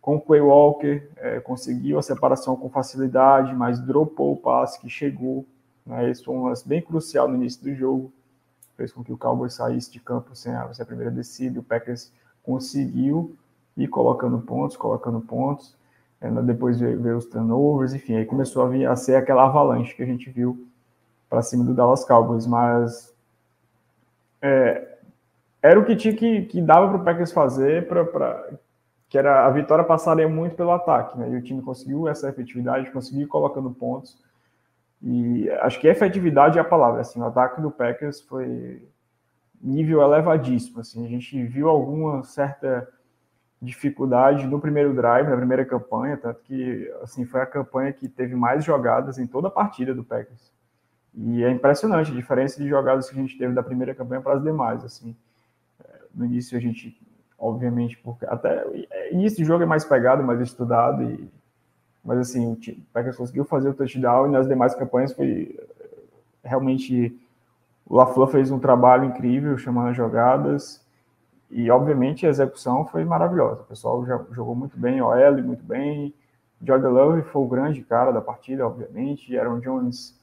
com 0.00 0.14
o 0.14 0.20
Quay 0.20 0.40
Walker, 0.40 1.10
é, 1.16 1.40
conseguiu 1.40 1.98
a 1.98 2.02
separação 2.02 2.54
com 2.54 2.70
facilidade, 2.70 3.52
mas 3.56 3.80
dropou 3.80 4.34
o 4.34 4.36
passe 4.36 4.80
que 4.80 4.88
chegou. 4.88 5.44
Né? 5.84 6.12
Isso 6.12 6.26
foi 6.26 6.36
um 6.36 6.44
lance 6.44 6.66
bem 6.66 6.80
crucial 6.80 7.26
no 7.26 7.34
início 7.34 7.64
do 7.64 7.74
jogo, 7.74 8.12
fez 8.76 8.92
com 8.92 9.02
que 9.02 9.12
o 9.12 9.18
Cowboys 9.18 9.54
saísse 9.54 9.90
de 9.90 9.98
campo 9.98 10.36
sem 10.36 10.54
a, 10.54 10.72
sem 10.72 10.84
a 10.84 10.86
primeira 10.86 11.10
descida, 11.10 11.58
o 11.58 11.62
Packers 11.64 12.12
conseguiu 12.44 13.36
e 13.78 13.86
colocando 13.86 14.40
pontos, 14.40 14.76
colocando 14.76 15.20
pontos. 15.20 15.74
É, 16.20 16.28
depois 16.42 16.80
veio, 16.80 17.00
veio, 17.00 17.16
os 17.16 17.26
turnovers, 17.26 17.94
enfim, 17.94 18.16
aí 18.16 18.26
começou 18.26 18.64
a, 18.64 18.68
vir, 18.68 18.86
a 18.86 18.96
ser 18.96 19.14
aquela 19.14 19.44
avalanche 19.44 19.94
que 19.94 20.02
a 20.02 20.06
gente 20.06 20.28
viu 20.28 20.66
para 21.30 21.42
cima 21.42 21.64
do 21.64 21.72
Dallas 21.72 22.04
Cowboys, 22.04 22.44
mas 22.44 23.14
é, 24.42 24.98
era 25.62 25.78
o 25.78 25.84
que 25.84 25.94
tinha 25.94 26.14
que, 26.14 26.42
que 26.46 26.60
dava 26.60 26.88
para 26.88 27.00
o 27.00 27.04
Packers 27.04 27.30
fazer 27.30 27.86
para 27.86 28.50
que 29.08 29.16
era 29.16 29.46
a 29.46 29.50
vitória 29.50 29.84
passaria 29.84 30.28
muito 30.28 30.54
pelo 30.54 30.72
ataque, 30.72 31.16
né? 31.16 31.30
E 31.30 31.36
o 31.36 31.42
time 31.42 31.62
conseguiu 31.62 32.08
essa 32.08 32.28
efetividade, 32.28 32.90
conseguiu 32.90 33.26
colocando 33.26 33.70
pontos. 33.70 34.18
E 35.02 35.48
acho 35.60 35.80
que 35.80 35.86
efetividade 35.86 36.58
é 36.58 36.60
a 36.60 36.64
palavra, 36.64 37.00
assim, 37.00 37.20
o 37.20 37.24
ataque 37.24 37.60
do 37.60 37.70
Packers 37.70 38.20
foi 38.20 38.82
nível 39.60 40.02
elevadíssimo, 40.02 40.80
assim, 40.80 41.04
a 41.04 41.08
gente 41.08 41.42
viu 41.44 41.68
alguma 41.68 42.22
certa 42.22 42.86
dificuldade 43.60 44.46
no 44.46 44.60
primeiro 44.60 44.94
drive, 44.94 45.28
na 45.28 45.36
primeira 45.36 45.64
campanha, 45.64 46.16
tanto 46.16 46.40
que 46.42 46.90
assim 47.02 47.24
foi 47.24 47.40
a 47.40 47.46
campanha 47.46 47.92
que 47.92 48.08
teve 48.08 48.34
mais 48.34 48.64
jogadas 48.64 49.18
em 49.18 49.26
toda 49.26 49.48
a 49.48 49.50
partida 49.50 49.94
do 49.94 50.04
Packers. 50.04 50.52
E 51.14 51.42
é 51.42 51.50
impressionante 51.50 52.12
a 52.12 52.14
diferença 52.14 52.62
de 52.62 52.68
jogadas 52.68 53.10
que 53.10 53.18
a 53.18 53.20
gente 53.20 53.36
teve 53.36 53.52
da 53.52 53.62
primeira 53.62 53.94
campanha 53.94 54.20
para 54.20 54.34
as 54.34 54.42
demais, 54.42 54.84
assim. 54.84 55.16
No 56.14 56.24
início 56.24 56.56
a 56.56 56.60
gente, 56.60 56.96
obviamente, 57.38 57.98
porque 57.98 58.24
até 58.26 58.64
início 59.10 59.38
de 59.38 59.44
jogo 59.44 59.64
é 59.64 59.66
mais 59.66 59.84
pegado, 59.84 60.22
mais 60.22 60.40
estudado 60.40 61.02
e 61.02 61.28
mas 62.04 62.20
assim, 62.20 62.52
o 62.52 62.58
Packers 62.92 63.16
conseguiu 63.16 63.44
fazer 63.44 63.68
o 63.68 63.74
touchdown 63.74 64.28
e 64.28 64.30
nas 64.30 64.48
demais 64.48 64.74
campanhas 64.74 65.12
foi 65.12 65.58
realmente 66.42 67.14
o 67.84 67.96
LaFleur 67.96 68.28
fez 68.28 68.50
um 68.50 68.58
trabalho 68.58 69.04
incrível 69.04 69.58
chamando 69.58 69.88
as 69.88 69.96
jogadas 69.96 70.80
e, 71.50 71.70
obviamente, 71.70 72.26
a 72.26 72.30
execução 72.30 72.86
foi 72.86 73.04
maravilhosa. 73.04 73.62
O 73.62 73.64
pessoal 73.64 74.04
já 74.04 74.22
jogou 74.32 74.54
muito 74.54 74.78
bem, 74.78 75.00
OL 75.00 75.42
muito 75.42 75.64
bem. 75.64 76.14
Jordan 76.62 76.90
Love 76.90 77.22
foi 77.22 77.42
o 77.42 77.48
grande 77.48 77.82
cara 77.82 78.10
da 78.10 78.20
partida, 78.20 78.66
obviamente. 78.66 79.36
Aaron 79.36 79.60
Jones 79.60 80.18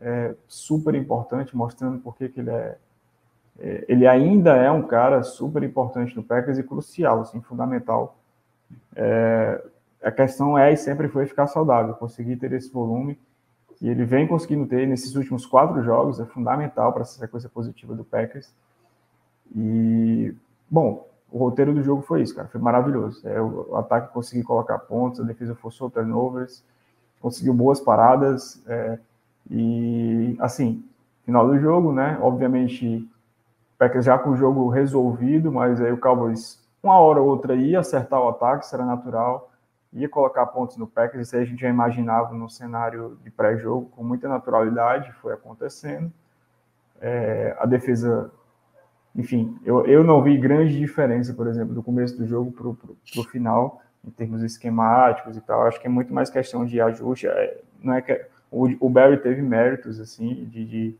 é, 0.00 0.34
super 0.48 0.94
importante, 0.94 1.56
mostrando 1.56 1.98
por 1.98 2.16
que 2.16 2.32
ele 2.36 2.50
é, 2.50 2.78
é, 3.58 3.84
ele 3.88 4.06
ainda 4.06 4.56
é 4.56 4.70
um 4.70 4.82
cara 4.82 5.22
super 5.22 5.62
importante 5.62 6.16
no 6.16 6.22
Packers 6.22 6.58
e 6.58 6.62
crucial, 6.62 7.20
assim, 7.20 7.40
fundamental. 7.42 8.16
É, 8.96 9.62
a 10.02 10.10
questão 10.10 10.56
é 10.56 10.72
e 10.72 10.76
sempre 10.76 11.08
foi 11.08 11.26
ficar 11.26 11.46
saudável, 11.46 11.94
conseguir 11.94 12.36
ter 12.36 12.52
esse 12.52 12.72
volume 12.72 13.18
que 13.76 13.88
ele 13.88 14.04
vem 14.04 14.26
conseguindo 14.26 14.66
ter 14.66 14.86
nesses 14.86 15.14
últimos 15.14 15.44
quatro 15.44 15.82
jogos, 15.82 16.18
é 16.20 16.24
fundamental 16.24 16.92
para 16.92 17.02
essa 17.02 17.18
sequência 17.18 17.48
positiva 17.48 17.94
do 17.94 18.04
Packers. 18.04 18.52
E, 19.54 20.34
bom, 20.72 21.06
o 21.30 21.38
roteiro 21.38 21.74
do 21.74 21.82
jogo 21.82 22.00
foi 22.00 22.22
isso, 22.22 22.34
cara, 22.34 22.48
foi 22.48 22.60
maravilhoso. 22.60 23.26
É, 23.28 23.38
o, 23.40 23.76
ataque 23.76 24.12
conseguiu 24.12 24.44
colocar 24.46 24.78
pontos, 24.78 25.20
a 25.20 25.24
defesa 25.24 25.54
forçou 25.54 25.90
turnovers, 25.90 26.64
conseguiu 27.20 27.52
boas 27.52 27.78
paradas, 27.78 28.62
é, 28.66 28.98
e, 29.50 30.34
assim, 30.40 30.82
final 31.26 31.46
do 31.46 31.58
jogo, 31.58 31.92
né, 31.92 32.18
obviamente, 32.22 33.06
Packers 33.78 34.06
já 34.06 34.18
com 34.18 34.30
o 34.30 34.36
jogo 34.36 34.68
resolvido, 34.70 35.52
mas 35.52 35.78
aí 35.78 35.92
o 35.92 35.98
Cowboys, 35.98 36.58
uma 36.82 36.98
hora 36.98 37.20
ou 37.20 37.28
outra, 37.28 37.54
ia 37.54 37.80
acertar 37.80 38.20
o 38.20 38.28
ataque, 38.28 38.66
era 38.72 38.86
natural, 38.86 39.50
ia 39.92 40.08
colocar 40.08 40.46
pontos 40.46 40.78
no 40.78 40.86
Packers, 40.86 41.26
isso 41.26 41.36
aí 41.36 41.42
a 41.42 41.44
gente 41.44 41.60
já 41.60 41.68
imaginava 41.68 42.32
no 42.34 42.48
cenário 42.48 43.18
de 43.22 43.30
pré-jogo 43.30 43.90
com 43.94 44.02
muita 44.02 44.26
naturalidade, 44.26 45.12
foi 45.20 45.34
acontecendo. 45.34 46.10
É, 46.98 47.54
a 47.58 47.66
defesa, 47.66 48.30
enfim, 49.14 49.56
eu, 49.64 49.86
eu 49.86 50.02
não 50.02 50.22
vi 50.22 50.38
grande 50.38 50.78
diferença, 50.78 51.34
por 51.34 51.46
exemplo, 51.46 51.74
do 51.74 51.82
começo 51.82 52.16
do 52.16 52.26
jogo 52.26 52.50
para 52.52 53.20
o 53.20 53.24
final, 53.24 53.82
em 54.04 54.10
termos 54.10 54.42
esquemáticos 54.42 55.36
e 55.36 55.40
tal. 55.40 55.66
Acho 55.66 55.80
que 55.80 55.86
é 55.86 55.90
muito 55.90 56.12
mais 56.12 56.30
questão 56.30 56.64
de 56.64 56.80
ajuste. 56.80 57.26
É, 57.26 57.60
não 57.82 57.94
é 57.94 58.02
que 58.02 58.26
o, 58.50 58.86
o 58.86 58.88
Barry 58.88 59.18
teve 59.18 59.42
méritos, 59.42 60.00
assim, 60.00 60.44
de, 60.46 60.64
de 60.64 60.96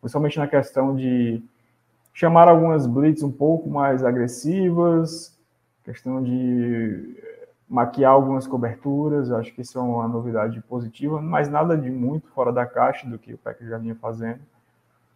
principalmente 0.00 0.38
na 0.38 0.46
questão 0.46 0.94
de 0.94 1.42
chamar 2.12 2.48
algumas 2.48 2.86
blitz 2.86 3.22
um 3.22 3.32
pouco 3.32 3.68
mais 3.68 4.04
agressivas, 4.04 5.36
questão 5.82 6.22
de 6.22 7.16
maquiar 7.68 8.12
algumas 8.12 8.46
coberturas, 8.46 9.32
acho 9.32 9.52
que 9.52 9.62
isso 9.62 9.78
é 9.78 9.82
uma 9.82 10.06
novidade 10.06 10.60
positiva, 10.62 11.20
mas 11.20 11.48
nada 11.48 11.76
de 11.76 11.90
muito 11.90 12.28
fora 12.28 12.52
da 12.52 12.64
caixa 12.64 13.08
do 13.08 13.18
que 13.18 13.34
o 13.34 13.38
Packers 13.38 13.70
já 13.70 13.78
vinha 13.78 13.96
fazendo. 13.96 14.40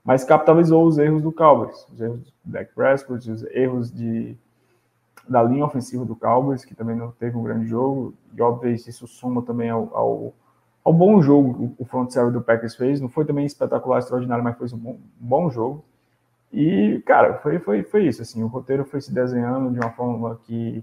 Mas 0.08 0.24
capitalizou 0.24 0.86
os 0.86 0.96
erros 0.96 1.20
do 1.20 1.30
Cowboys, 1.30 1.86
os 1.92 2.00
erros 2.00 2.20
do 2.20 2.32
Dak 2.42 2.72
Prescott, 2.74 3.30
os 3.30 3.44
erros 3.50 3.92
de, 3.92 4.34
da 5.28 5.42
linha 5.42 5.66
ofensiva 5.66 6.02
do 6.02 6.16
Cowboys, 6.16 6.64
que 6.64 6.74
também 6.74 6.96
não 6.96 7.10
teve 7.10 7.36
um 7.36 7.42
grande 7.42 7.66
jogo, 7.66 8.14
e 8.34 8.40
obviamente 8.40 8.88
isso 8.88 9.06
soma 9.06 9.42
também 9.42 9.68
ao, 9.68 9.94
ao, 9.94 10.34
ao 10.82 10.94
bom 10.94 11.20
jogo 11.20 11.74
que 11.76 11.82
o 11.82 11.84
front 11.84 12.08
seven 12.08 12.32
do 12.32 12.40
Packers 12.40 12.74
fez. 12.74 13.02
Não 13.02 13.10
foi 13.10 13.26
também 13.26 13.44
espetacular, 13.44 13.98
extraordinário, 13.98 14.42
mas 14.42 14.56
foi 14.56 14.68
um 14.72 14.78
bom, 14.78 14.92
um 14.92 14.98
bom 15.26 15.50
jogo. 15.50 15.84
E, 16.50 17.02
cara, 17.04 17.34
foi, 17.40 17.58
foi, 17.58 17.82
foi 17.82 18.06
isso, 18.06 18.22
assim, 18.22 18.42
o 18.42 18.46
roteiro 18.46 18.86
foi 18.86 19.02
se 19.02 19.12
desenhando 19.12 19.70
de 19.70 19.78
uma 19.78 19.90
forma 19.90 20.40
que 20.46 20.82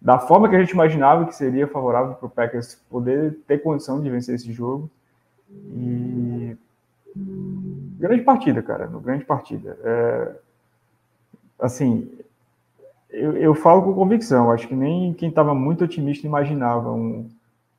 da 0.00 0.16
forma 0.16 0.48
que 0.48 0.54
a 0.54 0.60
gente 0.60 0.70
imaginava 0.70 1.26
que 1.26 1.34
seria 1.34 1.66
favorável 1.66 2.14
para 2.14 2.26
o 2.26 2.30
Packers 2.30 2.76
poder 2.88 3.36
ter 3.48 3.58
condição 3.58 4.00
de 4.00 4.08
vencer 4.08 4.36
esse 4.36 4.52
jogo. 4.52 4.88
E 5.50 6.56
grande 7.98 8.22
partida, 8.22 8.62
cara, 8.62 8.86
grande 8.86 9.24
partida. 9.24 9.78
É... 9.82 10.36
Assim, 11.58 12.10
eu, 13.10 13.36
eu, 13.36 13.54
falo 13.54 13.82
com 13.82 13.94
convicção. 13.94 14.50
Acho 14.50 14.68
que 14.68 14.76
nem 14.76 15.12
quem 15.12 15.28
estava 15.28 15.54
muito 15.54 15.84
otimista 15.84 16.26
imaginava 16.26 16.92
um 16.92 17.28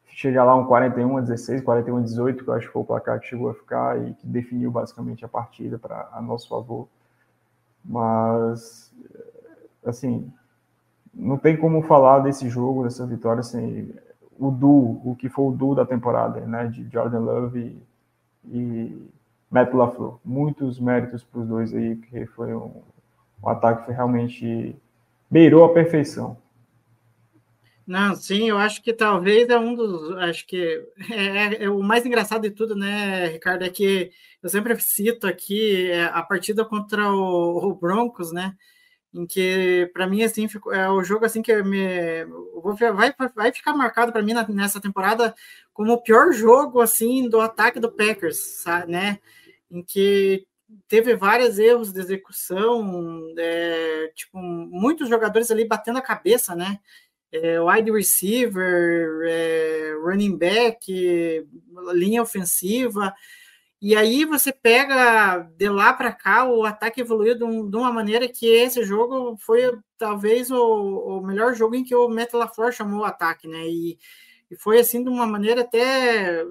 chegar 0.05 0.43
lá 0.43 0.53
um 0.53 0.65
41 0.65 1.17
a 1.17 1.21
16, 1.21 1.61
41 1.61 1.97
a 1.97 2.01
18, 2.01 2.43
que 2.43 2.49
eu 2.49 2.53
acho 2.53 2.67
que 2.67 2.73
foi 2.73 2.81
o 2.81 2.85
placar 2.85 3.21
que 3.21 3.27
chegou 3.27 3.49
a 3.49 3.53
ficar 3.53 4.05
e 4.05 4.13
que 4.15 4.27
definiu 4.27 4.69
basicamente 4.69 5.23
a 5.23 5.29
partida 5.29 5.79
para 5.79 6.09
a 6.11 6.21
nosso 6.21 6.49
favor. 6.49 6.89
Mas 7.85 8.93
assim, 9.85 10.29
não 11.13 11.38
tem 11.38 11.55
como 11.55 11.81
falar 11.83 12.19
desse 12.19 12.49
jogo, 12.49 12.83
dessa 12.83 13.05
vitória, 13.05 13.43
sem 13.43 13.93
o 14.38 14.51
duo, 14.51 15.01
o 15.05 15.15
que 15.15 15.29
foi 15.29 15.45
o 15.45 15.51
duo 15.51 15.75
da 15.75 15.85
temporada, 15.85 16.41
né, 16.41 16.67
de 16.67 16.88
Jordan 16.89 17.19
Love 17.19 17.81
e, 18.45 18.57
e 18.57 19.09
Matt 19.49 19.73
LaFleur. 19.73 20.19
Muitos 20.23 20.79
méritos 20.79 21.23
para 21.23 21.41
os 21.41 21.47
dois 21.47 21.73
aí, 21.73 21.95
porque 21.95 22.25
foi 22.27 22.53
um, 22.53 22.83
um 23.43 23.49
ataque 23.49 23.85
que 23.85 23.91
realmente 23.91 24.75
beirou 25.29 25.65
a 25.65 25.73
perfeição. 25.73 26.37
Não, 27.85 28.15
sim, 28.15 28.47
eu 28.47 28.57
acho 28.57 28.83
que 28.83 28.93
talvez 28.93 29.49
é 29.49 29.57
um 29.57 29.73
dos. 29.73 30.15
Acho 30.17 30.45
que 30.45 30.85
é, 31.11 31.25
é, 31.25 31.63
é, 31.63 31.69
o 31.69 31.81
mais 31.81 32.05
engraçado 32.05 32.43
de 32.43 32.51
tudo, 32.51 32.75
né, 32.75 33.27
Ricardo? 33.27 33.63
É 33.63 33.69
que 33.69 34.11
eu 34.43 34.49
sempre 34.49 34.79
cito 34.79 35.25
aqui 35.25 35.89
é, 35.89 36.05
a 36.05 36.21
partida 36.21 36.63
contra 36.63 37.11
o, 37.11 37.69
o 37.69 37.73
Broncos, 37.73 38.31
né? 38.31 38.55
em 39.13 39.25
que 39.25 39.89
para 39.93 40.07
mim 40.07 40.23
assim 40.23 40.47
é 40.71 40.89
o 40.89 41.03
jogo 41.03 41.25
assim 41.25 41.41
que 41.41 41.63
me 41.63 42.25
vai 42.95 43.13
vai 43.35 43.51
ficar 43.51 43.73
marcado 43.73 44.11
para 44.11 44.21
mim 44.21 44.33
nessa 44.49 44.79
temporada 44.79 45.33
como 45.73 45.93
o 45.93 46.01
pior 46.01 46.31
jogo 46.31 46.79
assim 46.79 47.27
do 47.27 47.41
ataque 47.41 47.79
do 47.79 47.91
Packers, 47.91 48.37
sabe, 48.37 48.91
né? 48.91 49.19
Em 49.71 49.83
que 49.83 50.47
teve 50.88 51.15
vários 51.15 51.57
erros 51.59 51.91
de 51.91 51.99
execução, 51.99 53.33
é, 53.38 54.11
tipo 54.15 54.38
muitos 54.39 55.09
jogadores 55.09 55.49
ali 55.51 55.65
batendo 55.65 55.97
a 55.97 56.01
cabeça, 56.01 56.55
né? 56.55 56.79
É, 57.31 57.61
wide 57.61 57.91
receiver, 57.91 59.21
é, 59.27 59.93
running 60.03 60.35
back, 60.38 61.47
linha 61.93 62.21
ofensiva. 62.21 63.13
E 63.81 63.95
aí 63.95 64.25
você 64.25 64.51
pega 64.51 65.39
de 65.57 65.69
lá 65.69 65.93
para 65.93 66.11
cá, 66.11 66.45
o 66.45 66.65
ataque 66.65 66.99
evoluiu 66.99 67.38
de, 67.38 67.43
um, 67.45 67.69
de, 67.69 67.77
uma 67.77 67.93
maneira 67.93 68.27
que 68.27 68.45
esse 68.45 68.83
jogo 68.83 69.38
foi 69.38 69.71
talvez 69.97 70.51
o, 70.51 70.57
o 70.57 71.21
melhor 71.21 71.53
jogo 71.55 71.75
em 71.75 71.83
que 71.83 71.95
o 71.95 72.09
Matt 72.09 72.33
LaFleur 72.33 72.73
chamou 72.73 73.01
o 73.01 73.05
ataque, 73.05 73.47
né? 73.47 73.65
E, 73.67 73.97
e 74.51 74.55
foi 74.57 74.79
assim 74.79 75.01
de 75.03 75.09
uma 75.09 75.25
maneira 75.25 75.61
até 75.61 76.43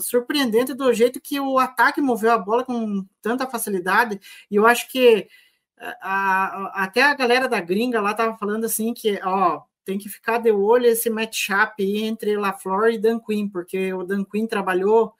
surpreendente 0.00 0.74
do 0.74 0.92
jeito 0.92 1.20
que 1.20 1.38
o 1.40 1.58
ataque 1.58 2.00
moveu 2.00 2.32
a 2.32 2.38
bola 2.38 2.64
com 2.64 3.04
tanta 3.20 3.46
facilidade. 3.46 4.20
E 4.50 4.56
eu 4.56 4.66
acho 4.66 4.90
que 4.90 5.28
eh, 5.78 5.96
a, 6.00 6.80
a, 6.80 6.84
até 6.84 7.02
a 7.02 7.14
galera 7.14 7.48
da 7.48 7.60
gringa 7.60 8.00
lá 8.00 8.14
tava 8.14 8.36
falando 8.36 8.64
assim 8.64 8.94
que, 8.94 9.20
ó, 9.22 9.62
tem 9.84 9.98
que 9.98 10.08
ficar 10.08 10.38
de 10.38 10.50
olho 10.50 10.86
esse 10.86 11.10
matchup 11.10 11.82
entre 11.82 12.36
LaFleur 12.36 12.90
e 12.90 12.98
Dan 12.98 13.20
Quinn, 13.20 13.48
porque 13.48 13.92
o 13.92 14.04
Dan 14.04 14.24
Quinn 14.24 14.46
trabalhou 14.46 15.12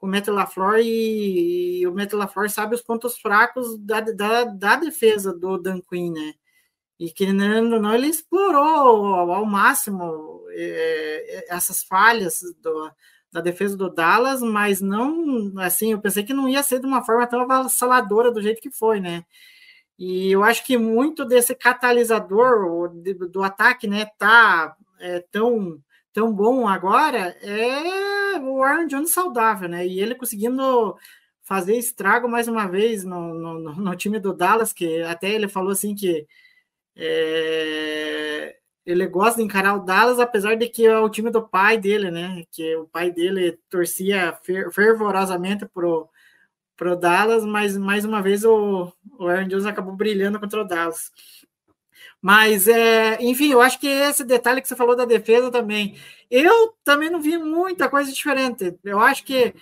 o 0.00 0.06
Matt 0.06 0.28
LaFleur 0.28 0.80
e, 0.80 1.80
e 1.80 1.86
o 1.86 1.94
Matt 1.94 2.12
LaFleur 2.12 2.50
sabe 2.50 2.74
os 2.74 2.82
pontos 2.82 3.18
fracos 3.18 3.78
da, 3.78 4.00
da, 4.00 4.44
da 4.44 4.76
defesa 4.76 5.32
do 5.32 5.56
Dan 5.58 5.80
Quinn, 5.80 6.12
né? 6.12 6.34
E 6.98 7.10
que 7.10 7.32
não, 7.32 7.94
ele 7.94 8.06
explorou 8.08 9.30
ao 9.32 9.44
máximo 9.44 10.44
é, 10.50 11.46
essas 11.48 11.82
falhas 11.82 12.40
do, 12.60 12.90
da 13.34 13.40
defesa 13.40 13.76
do 13.76 13.90
Dallas, 13.90 14.40
mas 14.40 14.80
não, 14.80 15.52
assim, 15.58 15.90
eu 15.90 16.00
pensei 16.00 16.22
que 16.22 16.32
não 16.32 16.48
ia 16.48 16.62
ser 16.62 16.78
de 16.78 16.86
uma 16.86 17.04
forma 17.04 17.26
tão 17.26 17.40
avassaladora 17.40 18.30
do 18.30 18.40
jeito 18.40 18.62
que 18.62 18.70
foi, 18.70 19.00
né? 19.00 19.24
E 19.98 20.30
eu 20.30 20.44
acho 20.44 20.64
que 20.64 20.78
muito 20.78 21.24
desse 21.24 21.52
catalisador 21.52 22.88
do, 23.28 23.42
ataque, 23.42 23.88
né, 23.88 24.06
tá 24.18 24.76
é, 25.00 25.20
tão 25.32 25.80
tão 26.12 26.32
bom 26.32 26.68
agora 26.68 27.36
é 27.42 28.38
o 28.38 28.62
Aaron 28.62 28.86
Jones 28.86 29.10
saudável, 29.12 29.68
né? 29.68 29.84
E 29.84 30.00
ele 30.00 30.14
conseguindo 30.14 30.96
fazer 31.42 31.76
estrago 31.76 32.28
mais 32.28 32.46
uma 32.46 32.68
vez 32.68 33.04
no, 33.04 33.34
no, 33.34 33.58
no 33.74 33.96
time 33.96 34.20
do 34.20 34.32
Dallas, 34.32 34.72
que 34.72 35.02
até 35.02 35.30
ele 35.30 35.48
falou 35.48 35.72
assim 35.72 35.94
que 35.94 36.24
é, 36.96 38.56
ele 38.86 39.06
gosta 39.06 39.38
de 39.38 39.44
encarar 39.44 39.74
o 39.74 39.84
Dallas, 39.84 40.18
apesar 40.18 40.56
de 40.56 40.68
que 40.68 40.86
é 40.86 40.98
o 40.98 41.08
time 41.08 41.30
do 41.30 41.42
pai 41.42 41.78
dele, 41.78 42.10
né? 42.10 42.44
Que 42.50 42.76
o 42.76 42.86
pai 42.86 43.10
dele 43.10 43.58
torcia 43.70 44.38
fervorosamente 44.72 45.66
pro, 45.66 46.08
pro 46.76 46.96
Dallas, 46.96 47.44
mas 47.44 47.76
mais 47.76 48.04
uma 48.04 48.20
vez 48.20 48.44
o, 48.44 48.92
o 49.18 49.26
Aaron 49.26 49.48
Jones 49.48 49.66
acabou 49.66 49.94
brilhando 49.94 50.38
contra 50.38 50.60
o 50.60 50.66
Dallas. 50.66 51.10
Mas, 52.20 52.66
é, 52.68 53.22
enfim, 53.22 53.52
eu 53.52 53.60
acho 53.60 53.78
que 53.78 53.86
esse 53.86 54.24
detalhe 54.24 54.62
que 54.62 54.68
você 54.68 54.74
falou 54.74 54.96
da 54.96 55.04
defesa 55.04 55.50
também. 55.50 55.98
Eu 56.30 56.74
também 56.82 57.10
não 57.10 57.20
vi 57.20 57.36
muita 57.36 57.88
coisa 57.88 58.10
diferente. 58.10 58.74
Eu 58.82 58.98
acho 58.98 59.24
que 59.24 59.54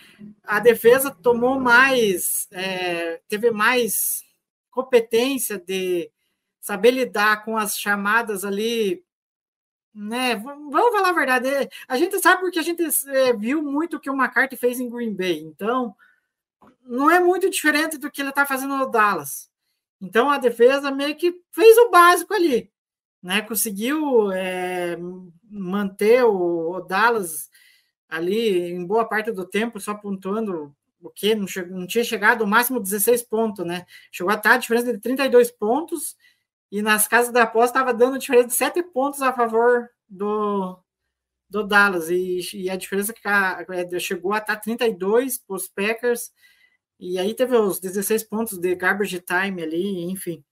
a 0.44 0.60
defesa 0.60 1.10
tomou 1.10 1.58
mais, 1.58 2.46
é, 2.52 3.20
teve 3.28 3.50
mais 3.50 4.24
competência 4.70 5.58
de 5.58 6.08
saber 6.60 6.92
lidar 6.92 7.44
com 7.44 7.56
as 7.56 7.76
chamadas 7.76 8.44
ali. 8.44 9.02
Né? 9.94 10.36
Vamos 10.36 10.92
falar 10.92 11.10
a 11.10 11.12
verdade. 11.12 11.48
A 11.86 11.96
gente 11.96 12.18
sabe 12.18 12.40
porque 12.40 12.58
a 12.58 12.62
gente 12.62 12.82
é, 13.08 13.32
viu 13.32 13.62
muito 13.62 13.96
o 13.96 14.00
que 14.00 14.10
o 14.10 14.14
McCarthy 14.14 14.56
fez 14.56 14.80
em 14.80 14.88
Green 14.88 15.14
Bay. 15.14 15.40
Então, 15.40 15.94
não 16.84 17.10
é 17.10 17.20
muito 17.20 17.48
diferente 17.48 17.98
do 17.98 18.10
que 18.10 18.20
ele 18.20 18.30
está 18.30 18.46
fazendo 18.46 18.76
no 18.76 18.90
Dallas. 18.90 19.50
Então 20.02 20.28
a 20.28 20.38
defesa 20.38 20.90
meio 20.90 21.14
que 21.16 21.40
fez 21.52 21.78
o 21.78 21.90
básico 21.90 22.34
ali, 22.34 22.70
né? 23.22 23.40
Conseguiu 23.42 24.32
é, 24.32 24.98
manter 25.48 26.24
o, 26.24 26.72
o, 26.72 26.80
Dallas 26.80 27.48
ali 28.08 28.72
em 28.72 28.84
boa 28.84 29.04
parte 29.04 29.30
do 29.30 29.46
tempo, 29.46 29.80
só 29.80 29.94
pontuando 29.94 30.74
o 31.00 31.08
quê? 31.08 31.36
Não, 31.36 31.46
não 31.70 31.86
tinha 31.86 32.02
chegado 32.02 32.42
ao 32.42 32.50
máximo 32.50 32.80
16 32.80 33.22
pontos, 33.22 33.64
né? 33.64 33.86
Chegou 34.10 34.32
a 34.32 34.34
estar 34.34 34.54
a 34.54 34.58
diferença 34.58 34.92
de 34.92 34.98
32 34.98 35.52
pontos 35.52 36.16
e 36.72 36.80
nas 36.80 37.06
casas 37.06 37.30
da 37.30 37.42
aposta 37.42 37.78
estava 37.78 37.92
dando 37.92 38.18
diferença 38.18 38.48
de 38.48 38.54
7 38.54 38.82
pontos 38.82 39.20
a 39.20 39.30
favor 39.30 39.90
do, 40.08 40.82
do 41.46 41.62
Dallas. 41.62 42.08
E, 42.08 42.40
e 42.54 42.70
a 42.70 42.76
diferença 42.76 43.12
que 43.12 43.20
é, 43.28 44.00
chegou 44.00 44.32
a 44.32 44.38
estar 44.38 44.56
32 44.56 45.36
para 45.36 45.54
os 45.54 45.68
Packers. 45.68 46.32
E 46.98 47.18
aí 47.18 47.34
teve 47.34 47.54
os 47.54 47.78
16 47.78 48.24
pontos 48.24 48.56
de 48.56 48.74
garbage 48.74 49.20
time 49.20 49.62
ali, 49.62 50.10
enfim. 50.10 50.42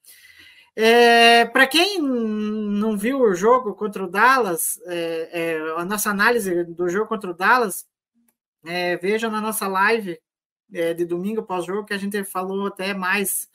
É, 0.76 1.46
para 1.46 1.66
quem 1.66 1.98
não 2.02 2.98
viu 2.98 3.22
o 3.22 3.34
jogo 3.34 3.74
contra 3.74 4.04
o 4.04 4.10
Dallas, 4.10 4.78
é, 4.84 5.30
é, 5.32 5.58
a 5.78 5.86
nossa 5.86 6.10
análise 6.10 6.64
do 6.64 6.86
jogo 6.90 7.08
contra 7.08 7.30
o 7.30 7.34
Dallas, 7.34 7.86
é, 8.66 8.94
veja 8.98 9.30
na 9.30 9.40
nossa 9.40 9.66
live 9.66 10.20
é, 10.70 10.92
de 10.92 11.06
domingo 11.06 11.42
pós-jogo, 11.42 11.86
que 11.86 11.94
a 11.94 11.98
gente 11.98 12.22
falou 12.24 12.66
até 12.66 12.92
mais 12.92 13.48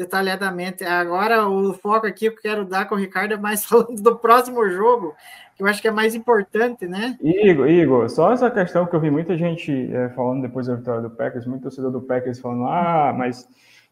detalhadamente. 0.00 0.82
Agora, 0.82 1.46
o 1.46 1.74
foco 1.74 2.06
aqui 2.06 2.30
que 2.30 2.38
eu 2.38 2.42
quero 2.42 2.64
dar 2.64 2.88
com 2.88 2.94
o 2.94 2.98
Ricardo 2.98 3.34
é 3.34 3.36
mais 3.36 3.64
falando 3.66 4.00
do 4.00 4.16
próximo 4.16 4.66
jogo, 4.70 5.14
que 5.54 5.62
eu 5.62 5.66
acho 5.66 5.82
que 5.82 5.88
é 5.88 5.90
mais 5.90 6.14
importante, 6.14 6.86
né? 6.86 7.18
Igor, 7.22 7.68
Igor 7.68 8.08
só 8.08 8.32
essa 8.32 8.50
questão 8.50 8.86
que 8.86 8.96
eu 8.96 9.00
vi 9.00 9.10
muita 9.10 9.36
gente 9.36 9.70
é, 9.92 10.08
falando 10.10 10.40
depois 10.42 10.66
da 10.66 10.74
vitória 10.74 11.02
do 11.02 11.10
Packers, 11.10 11.46
muito 11.46 11.62
torcedor 11.62 11.90
do 11.90 12.00
Packers 12.00 12.40
falando, 12.40 12.64
ah, 12.64 13.14
mas 13.16 13.46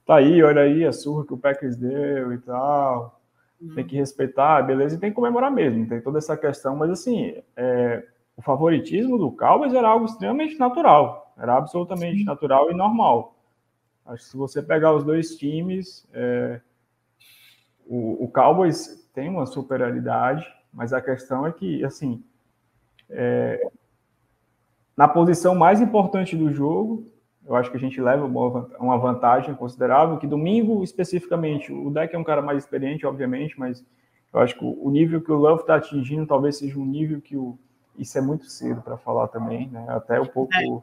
tá 0.06 0.16
aí, 0.16 0.42
olha 0.42 0.62
aí 0.62 0.84
a 0.84 0.92
surra 0.92 1.26
que 1.26 1.34
o 1.34 1.38
Packers 1.38 1.76
deu 1.76 2.32
e 2.32 2.38
tal, 2.38 3.20
uhum. 3.60 3.74
tem 3.74 3.86
que 3.86 3.96
respeitar, 3.96 4.62
beleza, 4.62 4.96
e 4.96 4.98
tem 4.98 5.10
que 5.10 5.16
comemorar 5.16 5.50
mesmo, 5.50 5.86
tem 5.86 6.00
toda 6.00 6.16
essa 6.16 6.36
questão, 6.38 6.74
mas 6.74 6.90
assim, 6.90 7.34
é, 7.54 8.02
o 8.34 8.40
favoritismo 8.40 9.18
do 9.18 9.30
Cowboys 9.32 9.74
era 9.74 9.88
algo 9.88 10.06
extremamente 10.06 10.58
natural, 10.58 11.34
era 11.38 11.54
absolutamente 11.54 12.18
Sim. 12.18 12.24
natural 12.24 12.70
e 12.70 12.74
normal. 12.74 13.37
Acho 14.08 14.24
que 14.24 14.30
se 14.30 14.36
você 14.38 14.62
pegar 14.62 14.94
os 14.94 15.04
dois 15.04 15.36
times, 15.36 16.08
é, 16.14 16.60
o, 17.86 18.24
o, 18.24 18.28
Cowboys 18.28 19.06
tem 19.12 19.28
uma 19.28 19.44
superioridade, 19.44 20.50
mas 20.72 20.94
a 20.94 21.00
questão 21.00 21.46
é 21.46 21.52
que, 21.52 21.84
assim, 21.84 22.24
é, 23.10 23.70
na 24.96 25.06
posição 25.06 25.54
mais 25.54 25.82
importante 25.82 26.34
do 26.34 26.50
jogo, 26.50 27.06
eu 27.46 27.54
acho 27.54 27.70
que 27.70 27.76
a 27.76 27.80
gente 27.80 28.00
leva 28.00 28.24
uma 28.24 28.98
vantagem 28.98 29.54
considerável, 29.54 30.16
que 30.16 30.26
domingo, 30.26 30.82
especificamente, 30.82 31.70
o 31.70 31.90
deck 31.90 32.14
é 32.14 32.18
um 32.18 32.24
cara 32.24 32.40
mais 32.40 32.64
experiente, 32.64 33.06
obviamente, 33.06 33.60
mas 33.60 33.84
eu 34.32 34.40
acho 34.40 34.54
que 34.58 34.64
o 34.64 34.90
nível 34.90 35.20
que 35.20 35.32
o 35.32 35.36
Love 35.36 35.62
está 35.62 35.76
atingindo 35.76 36.26
talvez 36.26 36.56
seja 36.56 36.78
um 36.78 36.84
nível 36.84 37.20
que 37.20 37.36
o... 37.36 37.58
Isso 37.98 38.16
é 38.16 38.20
muito 38.20 38.46
cedo 38.46 38.80
para 38.80 38.96
falar 38.96 39.28
também, 39.28 39.68
né? 39.68 39.84
Até 39.88 40.18
um 40.18 40.26
pouco... 40.26 40.82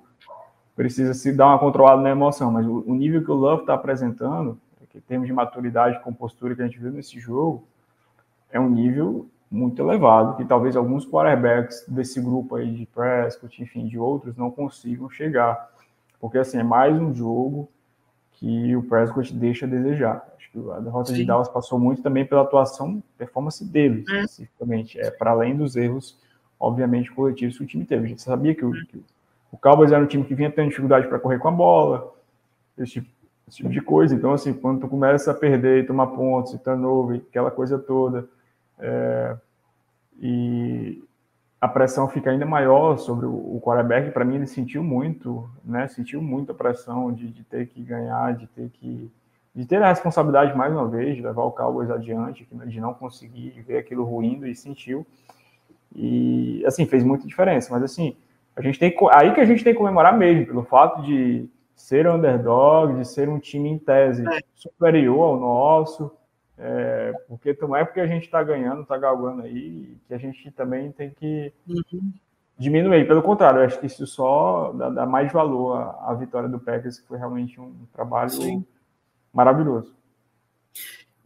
Precisa 0.76 1.14
se 1.14 1.32
dar 1.32 1.48
uma 1.48 1.60
controlada 1.60 2.02
na 2.02 2.10
emoção, 2.10 2.52
mas 2.52 2.66
o, 2.66 2.84
o 2.86 2.94
nível 2.94 3.24
que 3.24 3.32
o 3.32 3.36
Love 3.36 3.62
está 3.62 3.74
apresentando, 3.74 4.60
em 4.94 5.00
termos 5.02 5.28
de 5.28 5.34
maturidade, 5.34 6.02
compostura 6.02 6.56
que 6.56 6.62
a 6.62 6.66
gente 6.66 6.80
viu 6.80 6.92
nesse 6.92 7.20
jogo, 7.20 7.64
é 8.52 8.60
um 8.60 8.70
nível 8.70 9.28
muito 9.50 9.82
elevado, 9.82 10.36
que 10.36 10.46
talvez 10.46 10.76
alguns 10.76 11.06
quarterbacks 11.06 11.86
desse 11.88 12.20
grupo 12.20 12.56
aí 12.56 12.74
de 12.74 12.86
Prescott, 12.86 13.62
enfim, 13.62 13.88
de 13.88 13.98
outros, 13.98 14.36
não 14.36 14.52
consigam 14.52 15.10
chegar. 15.10 15.70
Porque, 16.20 16.38
assim, 16.38 16.58
é 16.58 16.64
mais 16.64 16.96
um 17.00 17.14
jogo 17.14 17.70
que 18.34 18.76
o 18.76 18.84
Prescott 18.84 19.34
deixa 19.34 19.66
a 19.66 19.70
desejar. 19.70 20.28
Acho 20.38 20.52
que 20.52 20.72
a 20.72 20.80
derrota 20.80 21.12
Sim. 21.12 21.18
de 21.18 21.26
Dallas 21.26 21.48
passou 21.48 21.80
muito 21.80 22.02
também 22.02 22.26
pela 22.26 22.42
atuação, 22.42 23.02
performance 23.18 23.64
dele, 23.64 24.04
é. 24.10 24.22
especificamente. 24.22 25.00
É, 25.00 25.10
para 25.12 25.32
além 25.32 25.56
dos 25.56 25.76
erros, 25.76 26.20
obviamente, 26.60 27.12
coletivos 27.12 27.58
que 27.58 27.64
o 27.64 27.68
time 27.68 27.86
teve. 27.86 28.06
A 28.06 28.10
gente 28.10 28.22
sabia 28.22 28.54
que 28.54 28.66
o, 28.66 28.72
que 28.72 28.98
o 28.98 29.04
Cowboys 29.58 29.92
era 29.92 30.04
um 30.04 30.08
time 30.08 30.24
que 30.24 30.36
vinha 30.36 30.52
tendo 30.52 30.70
dificuldade 30.70 31.08
para 31.08 31.20
correr 31.20 31.40
com 31.40 31.48
a 31.48 31.52
bola, 31.52 32.14
esse 32.78 32.94
tipo, 32.94 33.08
esse 33.48 33.58
tipo, 33.58 33.70
de 33.70 33.82
coisa. 33.82 34.14
Então, 34.14 34.34
assim, 34.34 34.54
quando 34.54 34.82
tu 34.82 34.88
começa 34.88 35.32
a 35.32 35.34
perder 35.34 35.84
e 35.84 35.88
tomar 35.88 36.08
pontos 36.08 36.54
e 36.54 36.60
turnover, 36.60 37.22
aquela 37.30 37.52
coisa 37.52 37.78
toda, 37.78 38.28
é, 38.80 39.38
e 40.20 41.04
a 41.60 41.68
pressão 41.68 42.08
fica 42.08 42.30
ainda 42.30 42.46
maior 42.46 42.98
sobre 42.98 43.26
o, 43.26 43.32
o 43.32 43.62
quarterback, 43.64 44.12
para 44.12 44.26
mim 44.26 44.36
ele 44.36 44.48
sentiu 44.48 44.84
muito, 44.84 45.50
né? 45.64 45.88
Sentiu 45.88 46.22
muito 46.22 46.52
a 46.52 46.56
pressão 46.56 47.12
de, 47.12 47.28
de, 47.28 47.44
ter 47.44 47.68
que 47.68 47.82
ganhar, 47.82 48.36
de 48.36 48.48
ter 48.48 48.70
que 48.70 49.12
de 49.56 49.66
ter 49.66 49.82
a 49.82 49.88
responsabilidade 49.88 50.56
mais 50.56 50.74
uma 50.74 50.86
vez 50.86 51.16
de 51.16 51.22
levar 51.22 51.44
o 51.44 51.52
Cowboys 51.52 51.90
adiante, 51.90 52.46
de 52.68 52.82
não 52.82 52.94
conseguir 52.94 53.52
ver 53.66 53.78
aquilo 53.78 54.04
ruindo 54.04 54.46
e 54.46 54.54
sentiu. 54.54 55.08
E 55.96 56.62
assim 56.68 56.86
fez 56.86 57.06
muita 57.06 57.26
diferença, 57.26 57.72
mas 57.72 57.82
assim, 57.82 58.18
a 58.56 58.62
gente 58.62 58.80
tem 58.80 58.96
aí 59.12 59.34
que 59.34 59.42
a 59.42 59.46
gente 59.46 59.64
tem 59.64 59.74
que 59.74 59.80
comemorar 59.80 60.18
mesmo, 60.18 60.46
pelo 60.46 60.64
fato 60.64 61.02
de 61.02 61.50
ser 61.76 62.08
underdog, 62.08 62.98
de 62.98 63.06
ser 63.06 63.28
um 63.28 63.38
time 63.38 63.70
em 63.70 63.78
tese 63.78 64.26
é. 64.26 64.40
superior 64.56 65.22
ao 65.22 65.40
nosso, 65.40 66.12
é, 66.58 67.14
porque 67.28 67.56
não 67.62 67.76
é 67.76 67.84
porque 67.84 68.00
a 68.00 68.08
gente 68.08 68.24
está 68.24 68.42
ganhando, 68.42 68.84
está 68.84 68.98
galgando 68.98 69.42
aí, 69.42 69.98
que 70.08 70.14
a 70.14 70.18
gente 70.18 70.50
também 70.52 70.92
tem 70.92 71.10
que 71.10 71.52
uhum. 71.68 72.14
diminuir. 72.58 73.06
Pelo 73.06 73.22
contrário, 73.22 73.60
eu 73.60 73.66
acho 73.66 73.80
que 73.80 73.88
isso 73.88 74.08
só 74.08 74.72
dá, 74.72 74.90
dá 74.90 75.06
mais 75.06 75.32
valor 75.34 75.76
à, 75.78 76.12
à, 76.12 76.14
vitória 76.14 76.48
do 76.48 76.60
Packers, 76.60 77.00
que 77.00 77.08
foi 77.08 77.18
realmente 77.18 77.60
um 77.60 77.74
trabalho 77.92 78.30
Sim. 78.30 78.66
maravilhoso. 79.34 79.94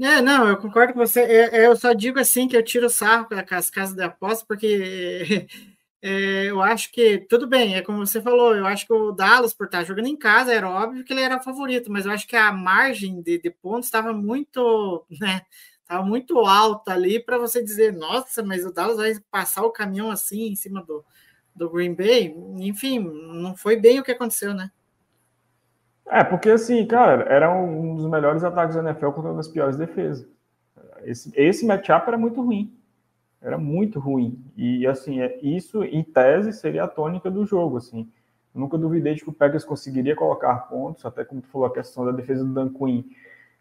É, 0.02 0.22
não, 0.22 0.48
eu 0.48 0.58
concordo 0.58 0.94
com 0.94 1.00
você. 1.00 1.20
Eu, 1.22 1.62
eu 1.62 1.76
só 1.76 1.94
digo 1.94 2.20
assim 2.20 2.48
que 2.48 2.58
eu 2.58 2.64
tiro 2.64 2.90
sarro 2.90 3.28
com 3.28 3.56
as 3.56 3.70
casas 3.70 3.96
de 3.96 4.02
aposta, 4.02 4.46
porque 4.48 5.46
é, 6.02 6.46
eu 6.46 6.62
acho 6.62 6.92
que 6.92 7.20
tudo 7.30 7.46
bem, 7.46 7.76
é 7.76 7.82
como 7.82 8.06
você 8.06 8.22
falou, 8.22 8.56
eu 8.56 8.66
acho 8.66 8.88
que 8.88 8.94
o 8.94 9.12
Dallas, 9.12 9.54
por 9.54 9.66
estar 9.66 9.84
jogando 9.84 10.08
em 10.08 10.16
casa, 10.16 10.54
era 10.54 10.70
óbvio 10.70 11.04
que 11.04 11.12
ele 11.12 11.22
era 11.22 11.42
favorito, 11.42 11.92
mas 11.92 12.06
eu 12.06 12.12
acho 12.12 12.28
que 12.28 12.38
a 12.38 12.52
margem 12.52 13.22
de, 13.22 13.38
de 13.38 13.50
pontos 13.50 13.86
estava 13.86 14.14
muito, 14.14 15.06
né? 15.20 15.42
Estava 15.82 16.06
muito 16.06 16.38
alta 16.40 16.94
ali 16.94 17.20
para 17.20 17.38
você 17.38 17.64
dizer, 17.64 17.92
nossa, 17.92 18.44
mas 18.44 18.64
o 18.64 18.72
Dallas 18.72 18.98
vai 18.98 19.16
passar 19.32 19.64
o 19.64 19.72
caminhão 19.72 20.12
assim 20.12 20.48
em 20.52 20.56
cima 20.56 20.84
do, 20.84 21.04
do 21.56 21.70
Green 21.70 21.96
Bay. 21.96 22.34
Enfim, 22.60 23.00
não 23.00 23.58
foi 23.58 23.76
bem 23.76 24.00
o 24.00 24.04
que 24.04 24.12
aconteceu, 24.12 24.54
né? 24.54 24.70
É, 26.06 26.24
porque 26.24 26.52
assim, 26.52 26.86
cara, 26.86 27.24
era 27.24 27.52
um 27.52 27.96
dos 27.96 28.08
melhores 28.08 28.44
ataques 28.44 28.76
da 28.76 28.82
NFL 28.84 29.10
contra 29.10 29.32
uma 29.32 29.38
das 29.38 29.48
piores 29.48 29.78
defesas. 29.78 30.28
Esse, 31.04 31.32
esse 31.36 31.66
matchup 31.66 32.08
era 32.08 32.18
muito 32.18 32.40
ruim. 32.42 32.79
Era 33.42 33.58
muito 33.58 34.00
ruim. 34.00 34.44
E, 34.56 34.86
assim, 34.86 35.22
é, 35.22 35.40
isso, 35.42 35.84
em 35.84 36.04
tese, 36.04 36.52
seria 36.54 36.84
a 36.84 36.88
tônica 36.88 37.32
do 37.32 37.46
jogo, 37.46 37.78
assim. 37.78 38.10
Eu 38.54 38.62
nunca 38.62 38.78
duvidei 38.78 39.16
de 39.16 39.24
que 39.24 39.30
o 39.30 39.34
Packers 39.34 39.64
conseguiria 39.64 40.16
colocar 40.16 40.56
pontos, 40.68 41.06
até 41.06 41.24
como 41.24 41.42
tu 41.42 41.48
falou, 41.48 41.68
a 41.68 41.74
questão 41.74 42.06
da 42.06 42.12
defesa 42.12 42.44
do 42.44 42.54
Dan 42.54 42.70
Quinn. 42.70 43.04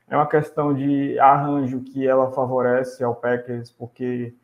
É 0.08 0.16
uma 0.16 0.26
questão 0.26 0.74
de 0.74 1.18
arranjo 1.18 1.80
que 1.80 2.06
ela 2.06 2.30
favorece 2.32 3.04
ao 3.04 3.14
Packers, 3.14 3.70
porque 3.70 4.34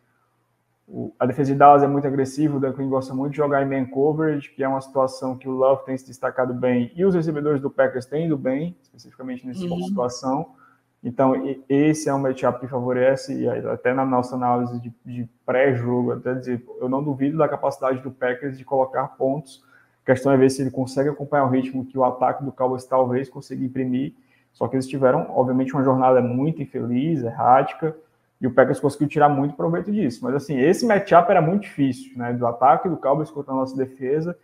a 1.18 1.24
defesa 1.24 1.52
de 1.52 1.58
Dallas 1.58 1.82
é 1.82 1.86
muito 1.86 2.06
agressiva, 2.06 2.56
o 2.56 2.60
Dan 2.60 2.74
Quinn 2.74 2.88
gosta 2.88 3.14
muito 3.14 3.32
de 3.32 3.38
jogar 3.38 3.62
em 3.62 3.68
man 3.68 3.86
coverage, 3.86 4.50
que 4.50 4.62
é 4.62 4.68
uma 4.68 4.80
situação 4.80 5.36
que 5.36 5.48
o 5.48 5.52
Love 5.52 5.84
tem 5.86 5.96
se 5.96 6.06
destacado 6.06 6.52
bem, 6.52 6.92
e 6.94 7.04
os 7.04 7.14
recebedores 7.14 7.60
do 7.60 7.70
Packers 7.70 8.04
têm 8.04 8.26
ido 8.26 8.36
bem, 8.36 8.76
especificamente 8.82 9.46
nesse 9.46 9.60
tipo 9.60 9.74
de 9.74 9.80
uhum. 9.80 9.88
situação. 9.88 10.54
Então, 11.04 11.34
esse 11.68 12.08
é 12.08 12.14
um 12.14 12.18
matchup 12.18 12.60
que 12.60 12.66
favorece, 12.66 13.34
e 13.34 13.46
até 13.46 13.92
na 13.92 14.06
nossa 14.06 14.34
análise 14.36 14.80
de, 14.80 14.90
de 15.04 15.28
pré-jogo, 15.44 16.12
até 16.12 16.32
dizer, 16.32 16.64
eu 16.80 16.88
não 16.88 17.04
duvido 17.04 17.36
da 17.36 17.46
capacidade 17.46 18.00
do 18.00 18.10
Packers 18.10 18.56
de 18.56 18.64
colocar 18.64 19.08
pontos. 19.08 19.62
A 20.02 20.06
questão 20.06 20.32
é 20.32 20.36
ver 20.38 20.50
se 20.50 20.62
ele 20.62 20.70
consegue 20.70 21.10
acompanhar 21.10 21.44
o 21.44 21.50
ritmo 21.50 21.84
que 21.84 21.98
o 21.98 22.04
ataque 22.04 22.42
do 22.42 22.50
Cowboys 22.50 22.86
talvez 22.86 23.28
consiga 23.28 23.62
imprimir. 23.62 24.14
Só 24.50 24.66
que 24.66 24.76
eles 24.76 24.88
tiveram, 24.88 25.26
obviamente, 25.28 25.74
uma 25.74 25.84
jornada 25.84 26.22
muito 26.22 26.62
infeliz, 26.62 27.22
errática, 27.22 27.94
e 28.40 28.46
o 28.46 28.54
Packers 28.54 28.80
conseguiu 28.80 29.08
tirar 29.08 29.28
muito 29.28 29.54
proveito 29.54 29.92
disso. 29.92 30.20
Mas, 30.22 30.34
assim, 30.34 30.58
esse 30.58 30.86
matchup 30.86 31.30
era 31.30 31.42
muito 31.42 31.64
difícil, 31.64 32.16
né? 32.16 32.32
Do 32.32 32.46
ataque 32.46 32.88
do 32.88 32.96
Cowboys 32.96 33.30
contra 33.30 33.52
a 33.52 33.56
nossa 33.56 33.76
defesa, 33.76 34.34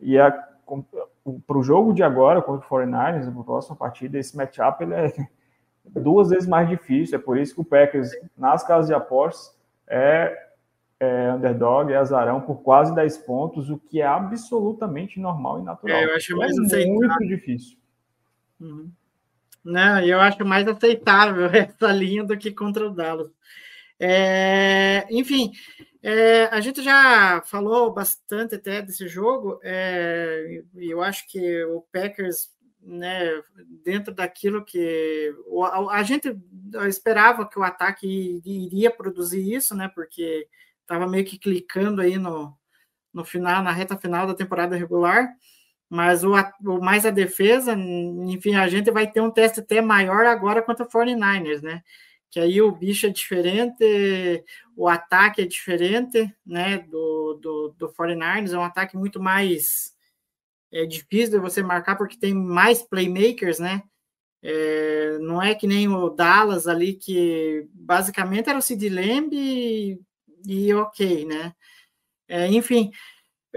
e 0.00 0.16
para 1.46 1.58
o 1.58 1.62
jogo 1.62 1.92
de 1.92 2.02
agora, 2.02 2.42
contra 2.42 2.66
o 2.66 2.68
49ers, 2.68 3.32
na 3.32 3.44
próxima 3.44 3.76
partida, 3.76 4.18
esse 4.18 4.36
matchup 4.36 4.82
ele 4.82 4.94
é 4.94 5.12
duas 5.94 6.30
vezes 6.30 6.48
mais 6.48 6.68
difícil. 6.68 7.18
É 7.18 7.20
por 7.20 7.38
isso 7.38 7.54
que 7.54 7.60
o 7.60 7.64
Packers, 7.64 8.10
nas 8.36 8.64
casas 8.66 8.86
de 8.86 8.94
apostas, 8.94 9.56
é, 9.86 10.48
é 11.00 11.32
underdog, 11.32 11.92
é 11.92 11.96
azarão 11.96 12.40
por 12.40 12.62
quase 12.62 12.94
10 12.94 13.18
pontos, 13.18 13.70
o 13.70 13.78
que 13.78 14.00
é 14.00 14.06
absolutamente 14.06 15.20
normal 15.20 15.60
e 15.60 15.62
natural. 15.62 15.96
É, 15.96 16.04
eu 16.04 16.16
acho 16.16 16.36
mais 16.36 16.56
é 16.56 16.60
aceitável. 16.60 16.94
muito 16.94 17.18
difícil. 17.26 17.78
Uhum. 18.60 18.90
Não, 19.64 20.00
eu 20.00 20.20
acho 20.20 20.44
mais 20.44 20.66
aceitável 20.66 21.46
essa 21.52 21.92
linha 21.92 22.24
do 22.24 22.36
que 22.36 22.50
contra 22.50 22.86
o 22.86 22.90
Dallas. 22.90 23.30
É, 24.00 25.06
enfim, 25.10 25.52
é, 26.02 26.44
a 26.44 26.60
gente 26.60 26.82
já 26.82 27.42
falou 27.44 27.92
bastante 27.92 28.54
até 28.54 28.80
desse 28.80 29.08
jogo, 29.08 29.58
é, 29.62 30.62
e 30.76 30.90
eu 30.90 31.02
acho 31.02 31.26
que 31.28 31.64
o 31.64 31.82
Packers 31.92 32.48
né, 32.88 33.42
dentro 33.84 34.14
daquilo 34.14 34.64
que 34.64 35.34
a, 35.62 35.98
a, 35.98 36.02
gente 36.02 36.34
esperava 36.88 37.46
que 37.46 37.58
o 37.58 37.62
ataque 37.62 38.40
iria 38.44 38.90
produzir 38.90 39.54
isso, 39.54 39.74
né, 39.74 39.88
porque 39.94 40.48
estava 40.80 41.06
meio 41.06 41.24
que 41.24 41.38
clicando 41.38 42.00
aí 42.00 42.16
no, 42.16 42.56
no 43.12 43.24
final, 43.24 43.62
na 43.62 43.72
reta 43.72 43.96
final 43.96 44.26
da 44.26 44.34
temporada 44.34 44.74
regular. 44.74 45.28
mas 45.90 46.24
o, 46.24 46.32
o, 46.64 46.80
mais 46.80 47.04
a 47.04 47.10
defesa, 47.10 47.74
enfim, 47.74 48.54
a 48.54 48.66
gente 48.68 48.90
vai 48.90 49.06
ter 49.10 49.20
um 49.20 49.30
teste 49.30 49.60
até 49.60 49.82
maior 49.82 50.24
agora 50.24 50.62
contra 50.62 50.84
o 50.84 50.88
49ers, 50.88 51.62
né? 51.62 51.82
Que 52.30 52.40
aí 52.40 52.60
o 52.60 52.72
bicho 52.72 53.06
é 53.06 53.10
diferente, 53.10 54.44
o 54.76 54.88
ataque 54.88 55.42
é 55.42 55.46
diferente, 55.46 56.30
né? 56.44 56.78
Do, 56.78 57.34
do, 57.34 57.74
do 57.78 57.88
49ers, 57.92 58.52
é 58.54 58.58
um 58.58 58.64
ataque 58.64 58.96
muito 58.96 59.20
mais 59.20 59.96
é, 60.72 60.84
difícil 60.86 61.32
de 61.32 61.38
você 61.38 61.62
marcar, 61.62 61.96
porque 61.96 62.18
tem 62.18 62.34
mais 62.34 62.82
playmakers, 62.82 63.58
né? 63.58 63.82
É, 64.42 65.18
não 65.18 65.42
é 65.42 65.54
que 65.54 65.66
nem 65.66 65.88
o 65.88 66.10
Dallas 66.10 66.66
ali, 66.66 66.94
que 66.94 67.66
basicamente 67.72 68.48
era 68.48 68.58
o 68.58 68.62
Sid 68.62 68.88
Lamb 68.88 69.34
e, 69.34 70.00
e 70.46 70.72
ok, 70.74 71.24
né? 71.24 71.52
É, 72.28 72.46
enfim, 72.48 72.92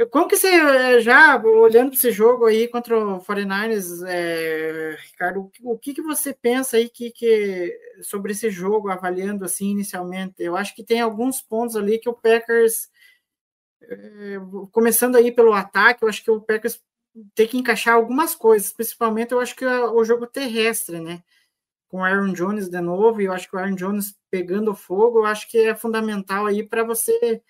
como 0.09 0.27
que 0.27 0.37
você, 0.37 0.47
eh, 0.47 1.01
já 1.01 1.35
olhando 1.43 1.89
para 1.89 1.97
esse 1.97 2.11
jogo 2.11 2.45
aí 2.45 2.67
contra 2.67 2.97
o 2.97 3.19
49ers, 3.21 4.01
é, 4.07 4.95
Ricardo, 5.01 5.51
o 5.61 5.77
que, 5.77 5.93
que 5.93 6.01
você 6.01 6.33
pensa 6.33 6.77
aí 6.77 6.89
que, 6.89 7.11
que, 7.11 7.77
sobre 8.01 8.31
esse 8.31 8.49
jogo, 8.49 8.89
avaliando 8.89 9.43
assim 9.43 9.71
inicialmente? 9.71 10.35
Eu 10.39 10.55
acho 10.55 10.73
que 10.75 10.83
tem 10.83 11.01
alguns 11.01 11.41
pontos 11.41 11.75
ali 11.75 11.99
que 11.99 12.09
o 12.09 12.13
Packers, 12.13 12.89
é, 13.83 14.37
começando 14.71 15.17
aí 15.17 15.31
pelo 15.31 15.53
ataque, 15.53 16.03
eu 16.03 16.09
acho 16.09 16.23
que 16.23 16.31
o 16.31 16.41
Packers 16.41 16.81
tem 17.35 17.47
que 17.47 17.57
encaixar 17.57 17.95
algumas 17.95 18.35
coisas, 18.35 18.71
principalmente 18.71 19.31
eu 19.31 19.39
acho 19.39 19.55
que 19.55 19.65
o 19.65 20.03
jogo 20.03 20.27
terrestre, 20.27 20.99
né? 20.99 21.23
Com 21.87 21.97
o 21.97 22.03
Aaron 22.03 22.33
Jones 22.33 22.69
de 22.69 22.81
novo, 22.81 23.21
e 23.21 23.25
eu 23.25 23.33
acho 23.33 23.49
que 23.49 23.55
o 23.55 23.59
Aaron 23.59 23.75
Jones 23.75 24.17
pegando 24.29 24.73
fogo, 24.73 25.19
eu 25.19 25.25
acho 25.25 25.49
que 25.49 25.57
é 25.57 25.75
fundamental 25.75 26.45
aí 26.45 26.63
para 26.63 26.83
você. 26.83 27.41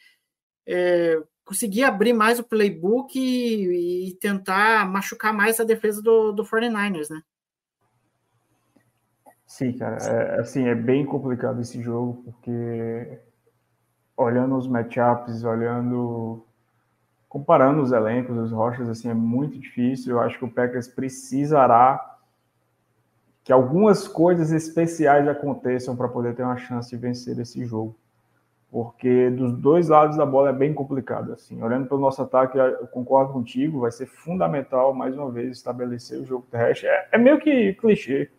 É, 0.66 1.22
conseguir 1.44 1.84
abrir 1.84 2.14
mais 2.14 2.40
o 2.40 2.44
playbook 2.44 3.20
e, 3.20 4.10
e 4.10 4.14
tentar 4.16 4.90
machucar 4.90 5.34
mais 5.34 5.60
a 5.60 5.66
defesa 5.66 6.02
do, 6.02 6.32
do 6.32 6.44
49ers, 6.44 7.10
né? 7.10 7.22
Sim, 9.46 9.78
cara, 9.78 9.98
é, 9.98 10.40
assim, 10.40 10.66
é 10.68 10.74
bem 10.74 11.06
complicado 11.06 11.60
esse 11.60 11.82
jogo, 11.82 12.24
porque 12.24 13.20
olhando 14.16 14.56
os 14.56 14.66
matchups, 14.66 15.44
olhando, 15.44 16.46
comparando 17.32 17.82
os 17.82 17.94
elencos, 17.94 18.38
os 18.38 18.52
rochas, 18.52 18.90
assim, 18.90 19.10
é 19.10 19.14
muito 19.14 19.58
difícil, 19.58 20.12
eu 20.12 20.20
acho 20.20 20.38
que 20.38 20.44
o 20.44 20.52
Packers 20.52 20.90
precisará 20.90 22.18
que 23.42 23.54
algumas 23.54 24.06
coisas 24.06 24.52
especiais 24.52 25.26
aconteçam 25.30 25.96
para 25.96 26.10
poder 26.10 26.36
ter 26.36 26.44
uma 26.44 26.58
chance 26.58 26.90
de 26.90 26.98
vencer 26.98 27.40
esse 27.40 27.64
jogo 27.64 27.96
porque 28.72 29.30
dos 29.32 29.52
dois 29.52 29.90
lados 29.90 30.16
da 30.16 30.26
bola 30.26 30.50
é 30.50 30.54
bem 30.54 30.74
complicado. 30.74 31.34
Assim, 31.34 31.62
olhando 31.62 31.88
pelo 31.88 32.00
nosso 32.00 32.22
ataque, 32.22 32.58
eu 32.58 32.88
concordo 32.88 33.34
contigo, 33.34 33.82
vai 33.82 33.92
ser 33.92 34.06
fundamental 34.06 34.94
mais 34.94 35.14
uma 35.14 35.30
vez 35.30 35.58
estabelecer 35.58 36.22
o 36.22 36.26
jogo 36.26 36.48
terrestre. 36.50 36.88
É, 36.88 37.10
é 37.12 37.18
meio 37.18 37.38
que 37.38 37.74
clichê, 37.74 38.32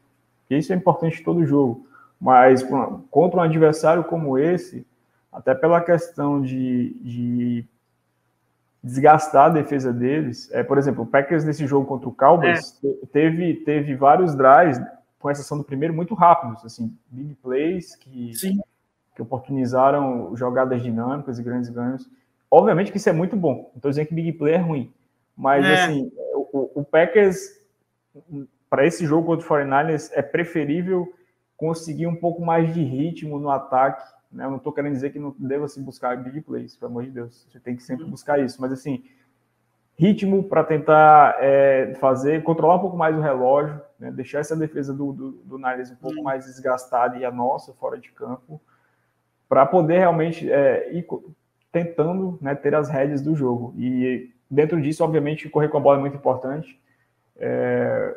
que 0.48 0.56
isso 0.56 0.72
é 0.72 0.76
importante 0.76 1.20
em 1.20 1.24
todo 1.24 1.44
jogo, 1.44 1.86
mas 2.18 2.66
contra 3.10 3.40
um 3.40 3.42
adversário 3.42 4.04
como 4.04 4.38
esse, 4.38 4.86
até 5.30 5.54
pela 5.54 5.82
questão 5.82 6.40
de, 6.40 6.96
de 7.02 7.64
desgastar 8.82 9.46
a 9.46 9.48
defesa 9.50 9.92
deles, 9.92 10.50
é, 10.52 10.62
por 10.62 10.76
exemplo, 10.76 11.04
o 11.04 11.06
Packers 11.06 11.44
nesse 11.44 11.66
jogo 11.66 11.86
contra 11.86 12.08
o 12.08 12.14
Cowboys 12.14 12.80
é. 12.84 13.06
teve, 13.12 13.54
teve 13.64 13.94
vários 13.94 14.34
drives, 14.34 14.80
com 15.18 15.30
exceção 15.30 15.56
do 15.56 15.64
primeiro, 15.64 15.94
muito 15.94 16.14
rápidos, 16.14 16.64
assim, 16.64 16.96
big 17.10 17.34
plays 17.36 17.94
que 17.94 18.34
Sim 18.34 18.60
que 19.14 19.22
oportunizaram 19.22 20.34
jogadas 20.36 20.82
dinâmicas 20.82 21.38
e 21.38 21.42
grandes 21.42 21.68
ganhos. 21.68 22.08
Obviamente 22.50 22.90
que 22.90 22.96
isso 22.96 23.08
é 23.08 23.12
muito 23.12 23.36
bom. 23.36 23.54
Não 23.54 23.76
estou 23.76 23.90
dizendo 23.90 24.06
que 24.06 24.14
Big 24.14 24.32
Play 24.32 24.54
é 24.54 24.58
ruim. 24.58 24.92
Mas, 25.36 25.64
é. 25.64 25.84
assim, 25.84 26.12
o, 26.34 26.80
o 26.80 26.84
Packers, 26.84 27.38
para 28.68 28.86
esse 28.86 29.06
jogo 29.06 29.26
contra 29.26 29.46
o 29.46 29.48
49ers, 29.48 30.10
é 30.12 30.22
preferível 30.22 31.12
conseguir 31.56 32.06
um 32.06 32.16
pouco 32.16 32.42
mais 32.42 32.72
de 32.74 32.82
ritmo 32.82 33.38
no 33.38 33.50
ataque. 33.50 34.02
Né? 34.32 34.44
Eu 34.44 34.50
não 34.50 34.56
estou 34.56 34.72
querendo 34.72 34.92
dizer 34.92 35.10
que 35.10 35.18
não 35.18 35.34
deva 35.38 35.68
se 35.68 35.80
buscar 35.80 36.16
big 36.16 36.40
plays, 36.40 36.76
pelo 36.76 36.90
amor 36.90 37.04
de 37.04 37.10
Deus. 37.10 37.46
Você 37.50 37.60
tem 37.60 37.76
que 37.76 37.82
sempre 37.82 38.04
uhum. 38.04 38.10
buscar 38.10 38.40
isso. 38.40 38.60
Mas, 38.60 38.72
assim, 38.72 39.04
ritmo 39.96 40.44
para 40.44 40.64
tentar 40.64 41.36
é, 41.40 41.94
fazer, 42.00 42.42
controlar 42.42 42.76
um 42.76 42.80
pouco 42.80 42.96
mais 42.96 43.16
o 43.16 43.20
relógio, 43.20 43.80
né? 43.98 44.10
deixar 44.10 44.40
essa 44.40 44.56
defesa 44.56 44.92
do, 44.92 45.12
do, 45.12 45.30
do 45.44 45.56
Niners 45.58 45.90
um 45.90 45.96
pouco 45.96 46.16
uhum. 46.16 46.22
mais 46.24 46.46
desgastada 46.46 47.18
e 47.18 47.24
a 47.24 47.30
nossa 47.30 47.72
fora 47.74 47.98
de 47.98 48.10
campo 48.10 48.60
para 49.48 49.66
poder 49.66 49.98
realmente 49.98 50.50
é, 50.50 50.90
ir 50.94 51.06
tentando 51.70 52.38
né, 52.40 52.54
ter 52.54 52.74
as 52.74 52.88
rédeas 52.88 53.20
do 53.20 53.34
jogo. 53.34 53.74
E 53.76 54.32
dentro 54.50 54.80
disso, 54.80 55.04
obviamente, 55.04 55.48
correr 55.50 55.68
com 55.68 55.76
a 55.76 55.80
bola 55.80 55.98
é 55.98 56.00
muito 56.00 56.16
importante. 56.16 56.80
É, 57.36 58.16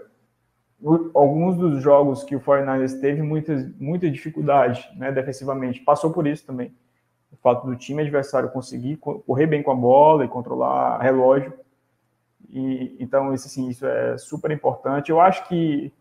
alguns 1.13 1.57
dos 1.57 1.81
jogos 1.81 2.23
que 2.23 2.35
o 2.35 2.39
49ers 2.39 2.99
teve 2.99 3.21
muita, 3.21 3.71
muita 3.79 4.09
dificuldade 4.09 4.87
né, 4.95 5.11
defensivamente, 5.11 5.81
passou 5.81 6.11
por 6.11 6.27
isso 6.27 6.45
também. 6.45 6.73
O 7.31 7.37
fato 7.37 7.65
do 7.65 7.75
time 7.75 8.01
adversário 8.01 8.49
conseguir 8.49 8.97
correr 8.97 9.47
bem 9.47 9.63
com 9.63 9.71
a 9.71 9.75
bola 9.75 10.25
e 10.25 10.27
controlar 10.27 10.99
relógio. 10.99 11.53
E, 12.49 12.95
então, 12.99 13.33
isso, 13.33 13.47
assim, 13.47 13.69
isso 13.69 13.85
é 13.85 14.17
super 14.17 14.51
importante. 14.51 15.09
Eu 15.09 15.19
acho 15.19 15.47
que, 15.47 15.91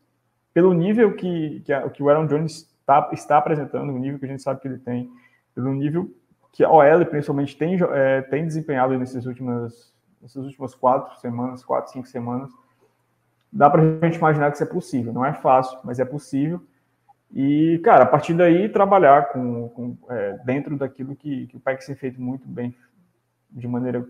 pelo 0.53 0.73
nível 0.73 1.15
que, 1.17 1.61
que, 1.65 1.73
a, 1.73 1.89
que 1.91 2.03
o 2.03 2.09
Aaron 2.09 2.27
Jones 2.27 2.71
tá, 2.87 3.11
está 3.13 3.39
apresentando, 3.39 3.93
o 3.93 3.99
nível 3.99 4.19
que 4.19 4.27
a 4.27 4.29
gente 4.29 4.43
sabe 4.43 4.61
que 4.61 4.69
ele 4.69 4.79
tem, 4.79 5.11
pelo 5.55 5.73
nível 5.73 6.15
que 6.53 6.63
a 6.63 6.71
OL 6.71 7.05
principalmente 7.07 7.57
tem, 7.57 7.77
é, 7.93 8.23
tem 8.23 8.47
desempenhado 8.47 8.97
nessas 8.97 9.27
últimas, 9.27 9.93
nessas 10.23 10.45
últimas 10.45 10.75
quatro 10.75 11.19
semanas, 11.19 11.65
quatro, 11.65 11.93
cinco 11.93 12.07
semanas, 12.07 12.51
dá 13.55 13.71
para 13.71 13.81
a 13.81 14.07
gente 14.07 14.19
imaginar 14.19 14.51
que 14.51 14.57
isso 14.57 14.65
é 14.65 14.67
possível. 14.67 15.13
Não 15.13 15.25
é 15.25 15.33
fácil, 15.33 15.79
mas 15.85 16.01
é 16.01 16.05
possível. 16.05 16.61
E, 17.33 17.81
cara, 17.85 18.03
a 18.03 18.07
partir 18.07 18.35
daí, 18.35 18.69
trabalhar 18.69 19.29
com, 19.33 19.69
com 19.69 19.97
é, 20.11 20.39
dentro 20.45 20.77
daquilo 20.77 21.15
que, 21.15 21.47
que 21.47 21.57
o 21.57 21.61
PEC 21.61 21.95
feito 21.95 22.21
muito 22.21 22.47
bem, 22.49 22.75
de 23.51 23.69
maneira 23.69 24.05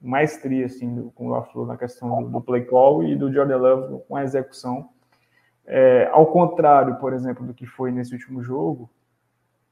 maestria, 0.00 0.66
assim, 0.66 0.94
do, 0.94 1.10
com 1.12 1.26
o 1.26 1.30
LaFleur 1.30 1.66
na 1.66 1.76
questão 1.76 2.22
do, 2.22 2.30
do, 2.30 2.40
play 2.40 2.64
call 2.64 3.02
e 3.02 3.16
do 3.16 3.32
Jordan 3.32 3.56
Love 3.56 4.04
com 4.06 4.16
a 4.16 4.22
execução. 4.22 4.88
É, 5.64 6.08
ao 6.12 6.26
contrário, 6.26 6.94
por 6.96 7.12
exemplo, 7.12 7.44
do 7.44 7.52
que 7.52 7.66
foi 7.66 7.90
nesse 7.90 8.12
último 8.12 8.42
jogo, 8.42 8.88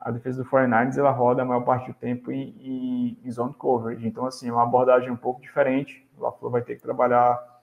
a 0.01 0.11
defesa 0.11 0.43
do 0.43 0.49
49ers 0.49 0.99
ela 0.99 1.11
roda 1.11 1.43
a 1.43 1.45
maior 1.45 1.65
parte 1.65 1.91
do 1.91 1.95
tempo 1.95 2.33
em, 2.33 2.55
em, 2.61 3.19
em 3.25 3.31
zone 3.31 3.55
coverage. 3.55 4.07
Então, 4.07 4.27
assim, 4.27 4.49
é 4.49 4.53
uma 4.53 4.65
abordagem 4.65 5.11
um 5.11 5.17
pouco 5.17 5.41
diferente. 5.41 6.07
O 6.19 6.25
LaFleur 6.25 6.51
vai 6.51 6.63
ter 6.63 6.77
que 6.77 6.83
trabalhar 6.83 7.54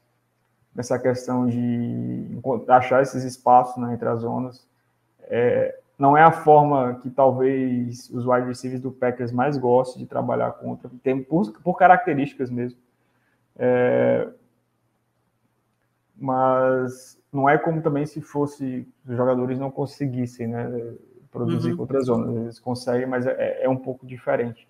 nessa 0.73 0.97
questão 0.97 1.47
de 1.47 2.39
achar 2.67 3.01
esses 3.01 3.23
espaços 3.23 3.77
né, 3.81 3.93
entre 3.93 4.07
as 4.07 4.21
zonas. 4.21 4.67
É, 5.23 5.77
não 5.97 6.17
é 6.17 6.23
a 6.23 6.31
forma 6.31 6.95
que 6.95 7.09
talvez 7.09 8.09
os 8.09 8.25
wide 8.25 8.47
receivers 8.47 8.81
do 8.81 8.91
Packers 8.91 9.31
mais 9.31 9.57
gostem 9.57 10.01
de 10.01 10.07
trabalhar 10.07 10.51
contra, 10.53 10.89
tem, 11.03 11.21
por, 11.21 11.51
por 11.61 11.77
características 11.77 12.49
mesmo. 12.49 12.79
É, 13.57 14.27
mas 16.17 17.19
não 17.31 17.47
é 17.47 17.57
como 17.57 17.81
também 17.81 18.05
se 18.05 18.21
fosse 18.21 18.87
os 19.07 19.15
jogadores 19.15 19.59
não 19.59 19.69
conseguissem, 19.69 20.47
né? 20.47 20.95
produzir 21.31 21.71
uhum. 21.71 21.77
contra 21.77 21.97
as 21.97 22.05
zonas. 22.05 22.35
Eles 22.35 22.59
conseguem, 22.59 23.07
mas 23.07 23.25
é, 23.25 23.63
é, 23.63 23.69
um 23.69 23.77
pouco 23.77 24.05
diferente. 24.05 24.67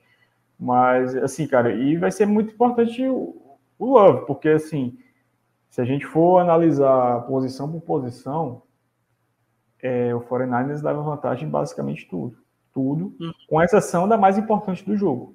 Mas, 0.58 1.16
assim, 1.18 1.48
cara, 1.48 1.74
e 1.74 1.98
vai 1.98 2.12
ser 2.12 2.28
muito 2.28 2.54
importante 2.54 3.06
o, 3.08 3.36
o 3.80 3.86
Love, 3.86 4.26
porque, 4.28 4.50
assim, 4.50 4.98
se 5.72 5.80
a 5.80 5.86
gente 5.86 6.06
for 6.06 6.40
analisar 6.40 7.22
posição 7.22 7.72
por 7.72 7.80
posição, 7.80 8.62
é, 9.82 10.14
o 10.14 10.20
49ers 10.20 10.84
leva 10.84 11.02
vantagem 11.02 11.48
em 11.48 11.52
basicamente 11.52 12.08
tudo. 12.10 12.38
Tudo, 12.74 13.16
uhum. 13.20 13.34
com 13.50 13.62
exceção 13.62 14.08
da 14.08 14.18
mais 14.18 14.38
importante 14.38 14.86
do 14.86 14.96
jogo, 14.96 15.34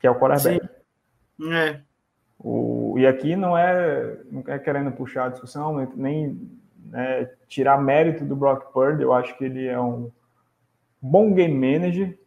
que 0.00 0.06
é 0.06 0.10
o 0.10 0.18
quarterback. 0.18 0.68
Sim. 1.40 1.52
É. 1.52 1.80
O, 2.38 2.94
e 2.96 3.06
aqui 3.06 3.36
não 3.36 3.56
é, 3.56 4.20
não 4.30 4.42
é 4.46 4.58
querendo 4.58 4.90
puxar 4.92 5.26
a 5.26 5.28
discussão, 5.28 5.88
nem 5.94 6.50
né, 6.86 7.28
tirar 7.48 7.80
mérito 7.80 8.24
do 8.24 8.34
Brock 8.36 8.72
Purdy, 8.72 9.02
eu 9.02 9.12
acho 9.12 9.36
que 9.36 9.44
ele 9.44 9.66
é 9.66 9.80
um 9.80 10.10
bom 11.00 11.32
game 11.32 11.54
manager, 11.54 12.18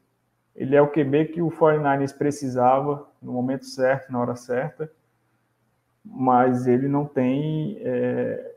ele 0.56 0.76
é 0.76 0.82
o 0.82 0.92
QB 0.92 1.26
que 1.34 1.42
o 1.42 1.50
49ers 1.50 2.18
precisava 2.18 3.10
no 3.22 3.34
momento 3.34 3.66
certo, 3.66 4.12
na 4.12 4.20
hora 4.20 4.36
certa, 4.38 4.90
mas 6.06 6.68
ele 6.68 6.88
não 6.88 7.06
tem. 7.06 7.78
É, 7.82 8.54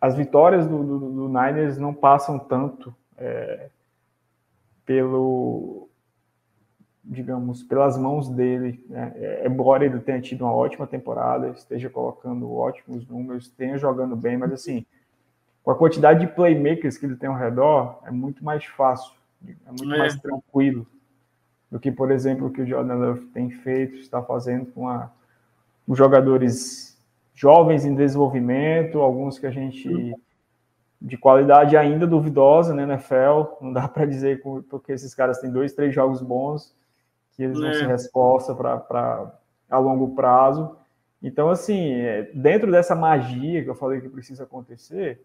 as 0.00 0.14
vitórias 0.14 0.66
do, 0.66 0.84
do, 0.84 0.98
do, 1.10 1.28
Niners 1.28 1.78
não 1.78 1.92
passam 1.92 2.38
tanto 2.38 2.94
é, 3.16 3.68
pelo, 4.84 5.88
digamos, 7.02 7.62
pelas 7.62 7.98
mãos 7.98 8.28
dele. 8.28 8.84
Né? 8.88 9.12
É, 9.16 9.46
embora 9.46 9.84
ele 9.84 9.98
tenha 10.00 10.20
tido 10.20 10.44
uma 10.44 10.52
ótima 10.54 10.86
temporada, 10.86 11.48
esteja 11.48 11.90
colocando 11.90 12.52
ótimos 12.52 13.06
números, 13.08 13.48
tenha 13.48 13.78
jogando 13.78 14.14
bem, 14.14 14.36
mas 14.36 14.52
assim, 14.52 14.86
com 15.62 15.70
a 15.70 15.74
quantidade 15.76 16.20
de 16.20 16.32
playmakers 16.32 16.98
que 16.98 17.06
ele 17.06 17.16
tem 17.16 17.28
ao 17.28 17.36
redor, 17.36 17.98
é 18.04 18.10
muito 18.10 18.44
mais 18.44 18.64
fácil, 18.64 19.14
é 19.46 19.70
muito 19.70 19.94
é. 19.94 19.98
mais 19.98 20.16
tranquilo 20.16 20.86
do 21.70 21.80
que, 21.80 21.90
por 21.90 22.12
exemplo, 22.12 22.46
o 22.46 22.50
que 22.52 22.62
o 22.62 22.66
Jordan 22.66 22.94
Love 22.94 23.26
tem 23.28 23.50
feito, 23.50 23.96
está 23.96 24.22
fazendo 24.22 24.66
com 24.66 24.88
a, 24.88 25.10
os 25.86 25.98
jogadores 25.98 26.98
jovens 27.34 27.84
em 27.84 27.94
desenvolvimento, 27.94 29.00
alguns 29.00 29.38
que 29.38 29.46
a 29.46 29.50
gente 29.50 30.14
de 31.00 31.18
qualidade 31.18 31.76
ainda 31.76 32.06
duvidosa 32.06 32.74
né, 32.74 32.84
NFL, 32.84 33.60
não 33.60 33.72
dá 33.72 33.86
para 33.86 34.06
dizer 34.06 34.40
porque 34.70 34.92
esses 34.92 35.14
caras 35.14 35.38
têm 35.38 35.50
dois, 35.50 35.74
três 35.74 35.94
jogos 35.94 36.22
bons 36.22 36.74
que 37.32 37.42
eles 37.42 37.58
vão 37.58 37.68
é. 37.68 37.74
ser 37.74 37.86
resposta 37.86 38.54
para 38.54 39.38
a 39.68 39.78
longo 39.78 40.14
prazo. 40.14 40.76
Então, 41.22 41.50
assim, 41.50 41.92
é, 41.92 42.30
dentro 42.34 42.70
dessa 42.70 42.94
magia 42.94 43.62
que 43.62 43.68
eu 43.68 43.74
falei 43.74 44.00
que 44.00 44.08
precisa 44.08 44.44
acontecer, 44.44 45.20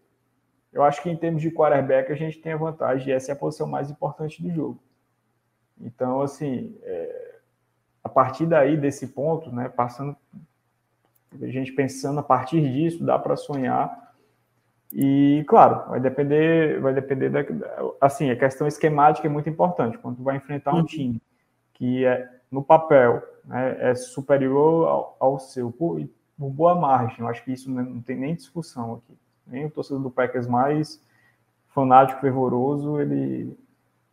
eu 0.72 0.82
acho 0.82 1.02
que 1.02 1.10
em 1.10 1.16
termos 1.16 1.40
de 1.40 1.50
quarterback 1.50 2.12
a 2.12 2.16
gente 2.16 2.38
tem 2.38 2.52
a 2.52 2.56
vantagem 2.56 3.08
e 3.08 3.12
essa 3.12 3.30
é 3.30 3.34
a 3.34 3.36
posição 3.36 3.66
mais 3.66 3.90
importante 3.90 4.42
do 4.42 4.50
jogo. 4.50 4.82
Então, 5.80 6.20
assim, 6.20 6.76
é, 6.82 7.36
a 8.02 8.08
partir 8.08 8.46
daí, 8.46 8.76
desse 8.76 9.08
ponto, 9.08 9.54
né, 9.54 9.68
passando, 9.68 10.16
a 11.40 11.46
gente 11.46 11.72
pensando 11.72 12.20
a 12.20 12.22
partir 12.22 12.60
disso, 12.60 13.04
dá 13.04 13.18
para 13.18 13.36
sonhar. 13.36 14.10
E, 14.92 15.44
claro, 15.46 15.88
vai 15.88 16.00
depender, 16.00 16.80
vai 16.80 16.92
depender 16.92 17.30
da. 17.30 17.44
Assim, 18.00 18.30
a 18.30 18.36
questão 18.36 18.66
esquemática 18.66 19.28
é 19.28 19.30
muito 19.30 19.48
importante. 19.48 19.98
Quando 19.98 20.16
tu 20.16 20.22
vai 20.22 20.36
enfrentar 20.36 20.74
um 20.74 20.78
uhum. 20.78 20.84
time 20.84 21.22
que 21.74 22.04
é, 22.04 22.28
no 22.50 22.62
papel 22.62 23.22
né, 23.44 23.90
é 23.90 23.94
superior 23.94 24.88
ao, 24.88 25.16
ao 25.20 25.38
seu, 25.38 25.70
por, 25.70 26.00
por, 26.36 26.50
boa 26.50 26.74
margem, 26.74 27.20
eu 27.20 27.28
acho 27.28 27.44
que 27.44 27.52
isso 27.52 27.70
não 27.70 28.02
tem 28.02 28.16
nem 28.16 28.34
discussão 28.34 28.94
aqui. 28.94 29.16
Nem 29.46 29.66
o 29.66 29.70
torcedor 29.70 30.02
do 30.02 30.10
Packers 30.10 30.46
mais 30.46 31.00
fanático, 31.68 32.20
fervoroso, 32.20 33.00
ele, 33.00 33.56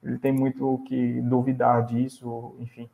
ele 0.03 0.19
tem 0.19 0.31
muito 0.31 0.75
o 0.75 0.83
que 0.83 1.19
duvidar 1.21 1.85
disso, 1.85 2.55
enfim. 2.59 2.87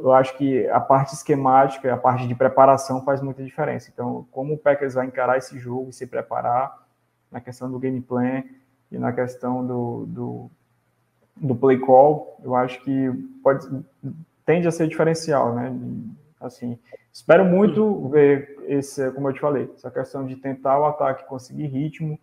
Eu 0.00 0.12
acho 0.12 0.36
que 0.36 0.68
a 0.68 0.80
parte 0.80 1.14
esquemática, 1.14 1.92
a 1.92 1.96
parte 1.96 2.26
de 2.26 2.34
preparação 2.34 3.04
faz 3.04 3.20
muita 3.20 3.44
diferença. 3.44 3.90
Então, 3.92 4.26
como 4.30 4.54
o 4.54 4.58
Packers 4.58 4.94
vai 4.94 5.06
encarar 5.06 5.38
esse 5.38 5.58
jogo 5.58 5.90
e 5.90 5.92
se 5.92 6.06
preparar 6.06 6.86
na 7.30 7.40
questão 7.40 7.70
do 7.70 7.78
gameplay 7.78 8.44
e 8.90 8.98
na 8.98 9.12
questão 9.12 9.66
do, 9.66 10.06
do, 10.06 10.50
do 11.36 11.54
play 11.54 11.78
call, 11.78 12.38
eu 12.44 12.54
acho 12.54 12.82
que 12.82 13.10
pode, 13.42 13.66
tende 14.44 14.68
a 14.68 14.70
ser 14.70 14.86
diferencial, 14.88 15.54
né? 15.54 15.74
Assim, 16.40 16.78
espero 17.12 17.44
muito 17.44 18.08
ver 18.08 18.58
esse, 18.66 19.10
como 19.12 19.28
eu 19.28 19.32
te 19.32 19.40
falei, 19.40 19.70
essa 19.74 19.90
questão 19.90 20.26
de 20.26 20.36
tentar 20.36 20.78
o 20.78 20.84
ataque 20.84 21.24
conseguir 21.26 21.66
ritmo, 21.66 22.18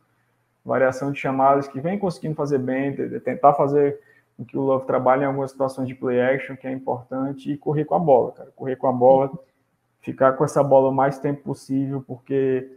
variação 0.64 1.12
de 1.12 1.20
chamadas 1.20 1.68
que 1.68 1.80
vem 1.80 1.98
conseguindo 1.98 2.36
fazer 2.36 2.60
bem, 2.60 2.94
tentar 3.22 3.54
fazer 3.54 4.00
o 4.40 4.46
que 4.46 4.58
o 4.58 4.62
Love 4.62 4.86
trabalha 4.86 5.24
em 5.24 5.26
algumas 5.26 5.52
situações 5.52 5.86
de 5.86 5.94
play 5.94 6.22
action, 6.22 6.56
que 6.56 6.66
é 6.66 6.72
importante, 6.72 7.52
e 7.52 7.58
correr 7.58 7.84
com 7.84 7.96
a 7.96 8.00
bola, 8.00 8.32
cara. 8.32 8.52
Correr 8.56 8.78
com 8.78 8.88
a 8.88 8.92
bola, 8.92 9.30
ficar 10.00 10.32
com 10.34 10.46
essa 10.46 10.64
bola 10.64 10.90
o 10.90 10.96
mais 10.96 11.20
tempo 11.20 11.44
possível, 11.44 12.02
porque 12.08 12.72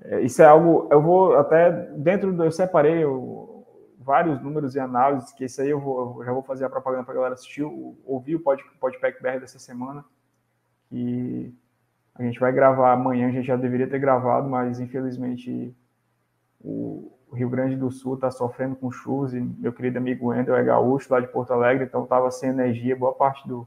é, 0.00 0.20
isso 0.20 0.42
é 0.42 0.46
algo. 0.46 0.88
Eu 0.90 1.00
vou 1.00 1.36
até 1.36 1.70
dentro 1.92 2.32
do. 2.32 2.44
Eu 2.44 2.50
separei 2.50 3.04
vários 3.98 4.42
números 4.42 4.74
e 4.74 4.80
análises, 4.80 5.32
que 5.32 5.44
isso 5.44 5.62
aí 5.62 5.70
eu, 5.70 5.78
vou, 5.78 6.18
eu 6.18 6.24
já 6.24 6.32
vou 6.32 6.42
fazer 6.42 6.64
a 6.64 6.70
propaganda 6.70 7.04
para 7.04 7.12
a 7.12 7.16
galera 7.16 7.34
assistir, 7.34 7.62
ouvir 8.04 8.34
o 8.34 8.40
Pod, 8.40 8.60
Podpack 8.80 9.22
BR 9.22 9.38
dessa 9.38 9.60
semana, 9.60 10.04
que 10.88 11.54
a 12.16 12.22
gente 12.24 12.40
vai 12.40 12.50
gravar 12.50 12.92
amanhã, 12.92 13.28
a 13.28 13.30
gente 13.30 13.46
já 13.46 13.54
deveria 13.54 13.88
ter 13.88 14.00
gravado, 14.00 14.48
mas 14.48 14.80
infelizmente 14.80 15.72
o, 16.60 17.12
Rio 17.34 17.48
Grande 17.48 17.76
do 17.76 17.90
Sul 17.90 18.14
está 18.14 18.30
sofrendo 18.30 18.76
com 18.76 18.90
chuvas 18.90 19.34
e 19.34 19.40
meu 19.40 19.72
querido 19.72 19.98
amigo 19.98 20.28
Wendel 20.28 20.56
é 20.56 20.62
gaúcho 20.62 21.12
lá 21.12 21.20
de 21.20 21.28
Porto 21.28 21.52
Alegre, 21.52 21.84
então 21.84 22.04
estava 22.04 22.30
sem 22.30 22.50
energia 22.50 22.96
boa 22.96 23.12
parte 23.12 23.46
do, 23.46 23.66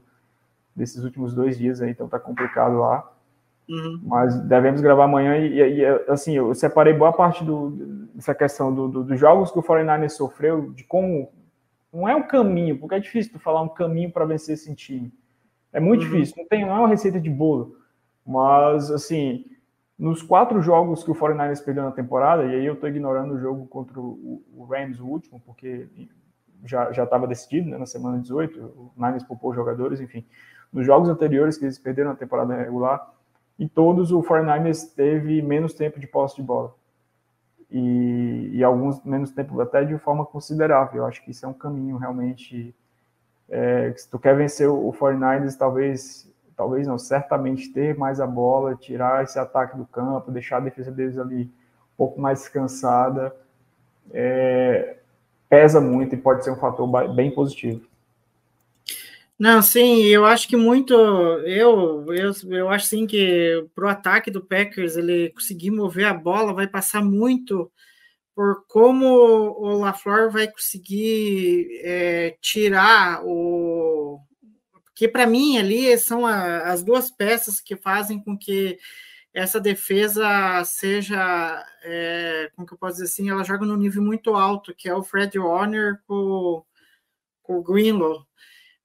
desses 0.74 1.04
últimos 1.04 1.34
dois 1.34 1.58
dias 1.58 1.80
aí, 1.80 1.90
então 1.90 2.06
está 2.06 2.18
complicado 2.18 2.78
lá. 2.78 3.08
Uhum. 3.68 4.00
Mas 4.02 4.38
devemos 4.40 4.80
gravar 4.80 5.04
amanhã 5.04 5.36
e, 5.36 5.60
e, 5.60 5.80
e, 5.80 5.86
assim, 6.08 6.36
eu 6.36 6.54
separei 6.54 6.92
boa 6.92 7.12
parte 7.12 7.44
do, 7.44 7.70
dessa 8.14 8.34
questão 8.34 8.74
do, 8.74 8.88
do, 8.88 9.04
dos 9.04 9.18
jogos 9.18 9.50
que 9.50 9.58
o 9.58 9.62
49ers 9.62 10.10
sofreu, 10.10 10.72
de 10.72 10.84
como 10.84 11.30
não 11.92 12.08
é 12.08 12.16
um 12.16 12.22
caminho, 12.22 12.78
porque 12.78 12.94
é 12.94 13.00
difícil 13.00 13.32
tu 13.32 13.38
falar 13.38 13.62
um 13.62 13.68
caminho 13.68 14.10
para 14.10 14.24
vencer 14.24 14.54
esse 14.54 14.74
time. 14.74 15.12
É 15.72 15.78
muito 15.78 16.02
uhum. 16.02 16.10
difícil, 16.10 16.34
não 16.38 16.48
tem 16.48 16.66
não 16.66 16.76
é 16.76 16.78
uma 16.80 16.88
receita 16.88 17.20
de 17.20 17.30
bolo. 17.30 17.76
Mas 18.26 18.90
assim, 18.90 19.44
nos 19.98 20.22
quatro 20.22 20.60
jogos 20.62 21.04
que 21.04 21.10
o 21.10 21.14
49ers 21.14 21.64
perdeu 21.64 21.84
na 21.84 21.92
temporada, 21.92 22.44
e 22.44 22.54
aí 22.54 22.66
eu 22.66 22.74
estou 22.74 22.88
ignorando 22.88 23.34
o 23.34 23.38
jogo 23.38 23.66
contra 23.66 24.00
o, 24.00 24.66
Rams, 24.68 25.00
o 25.00 25.06
último, 25.06 25.40
porque 25.44 25.88
já 26.64 26.90
estava 26.90 27.26
decidido 27.26 27.70
né, 27.70 27.78
na 27.78 27.86
semana 27.86 28.18
18, 28.18 28.60
o 28.60 28.92
Niners 28.96 29.24
poupou 29.24 29.52
jogadores, 29.54 30.00
enfim. 30.00 30.24
Nos 30.72 30.86
jogos 30.86 31.08
anteriores 31.08 31.58
que 31.58 31.64
eles 31.64 31.78
perderam 31.78 32.10
na 32.10 32.16
temporada 32.16 32.54
regular, 32.54 33.12
em 33.58 33.68
todos 33.68 34.10
o 34.12 34.22
49ers 34.22 34.94
teve 34.94 35.42
menos 35.42 35.74
tempo 35.74 36.00
de 36.00 36.06
posse 36.06 36.36
de 36.36 36.42
bola. 36.42 36.74
E, 37.70 38.50
e, 38.52 38.64
alguns 38.64 39.02
menos 39.02 39.30
tempo 39.30 39.58
até 39.60 39.84
de 39.84 39.96
forma 39.98 40.26
considerável. 40.26 41.02
Eu 41.02 41.06
acho 41.06 41.24
que 41.24 41.30
isso 41.30 41.46
é 41.46 41.48
um 41.48 41.54
caminho 41.54 41.96
realmente. 41.96 42.74
É, 43.48 43.92
se 43.96 44.10
tu 44.10 44.18
quer 44.18 44.36
vencer 44.36 44.68
o 44.68 44.92
49ers, 44.92 45.56
talvez 45.56 46.30
talvez 46.56 46.86
não, 46.86 46.98
certamente 46.98 47.72
ter 47.72 47.96
mais 47.96 48.20
a 48.20 48.26
bola, 48.26 48.76
tirar 48.76 49.24
esse 49.24 49.38
ataque 49.38 49.76
do 49.76 49.86
campo, 49.86 50.30
deixar 50.30 50.58
a 50.58 50.60
defesa 50.60 50.90
deles 50.90 51.18
ali 51.18 51.44
um 51.44 51.96
pouco 51.96 52.20
mais 52.20 52.40
descansada, 52.40 53.34
é, 54.12 54.96
pesa 55.48 55.80
muito 55.80 56.14
e 56.14 56.18
pode 56.18 56.44
ser 56.44 56.50
um 56.50 56.56
fator 56.56 56.86
bem 57.14 57.30
positivo. 57.30 57.86
Não, 59.38 59.60
sim, 59.60 60.02
eu 60.04 60.24
acho 60.24 60.46
que 60.46 60.56
muito. 60.56 60.94
Eu, 60.94 62.06
eu, 62.14 62.32
eu 62.48 62.68
acho 62.68 62.86
sim 62.86 63.06
que 63.06 63.66
para 63.74 63.86
o 63.86 63.88
ataque 63.88 64.30
do 64.30 64.40
Packers 64.40 64.96
ele 64.96 65.30
conseguir 65.30 65.72
mover 65.72 66.06
a 66.06 66.14
bola 66.14 66.54
vai 66.54 66.68
passar 66.68 67.02
muito 67.02 67.70
por 68.34 68.64
como 68.66 69.06
o 69.06 69.78
LaFleur 69.78 70.30
vai 70.30 70.48
conseguir 70.48 71.80
é, 71.82 72.36
tirar 72.40 73.24
o, 73.24 73.30
que 75.02 75.08
para 75.08 75.26
mim 75.26 75.58
ali 75.58 75.98
são 75.98 76.24
a, 76.24 76.70
as 76.70 76.84
duas 76.84 77.10
peças 77.10 77.60
que 77.60 77.74
fazem 77.74 78.22
com 78.22 78.38
que 78.38 78.78
essa 79.34 79.60
defesa 79.60 80.62
seja, 80.64 81.66
é, 81.82 82.48
como 82.54 82.64
que 82.64 82.72
eu 82.72 82.78
posso 82.78 82.92
dizer 82.92 83.06
assim, 83.06 83.28
ela 83.28 83.42
joga 83.42 83.66
num 83.66 83.76
nível 83.76 84.00
muito 84.00 84.36
alto, 84.36 84.72
que 84.72 84.88
é 84.88 84.94
o 84.94 85.02
Fred 85.02 85.36
Warner 85.36 85.98
com, 86.06 86.64
com 87.42 87.58
o 87.58 87.62
Greenlow, 87.64 88.24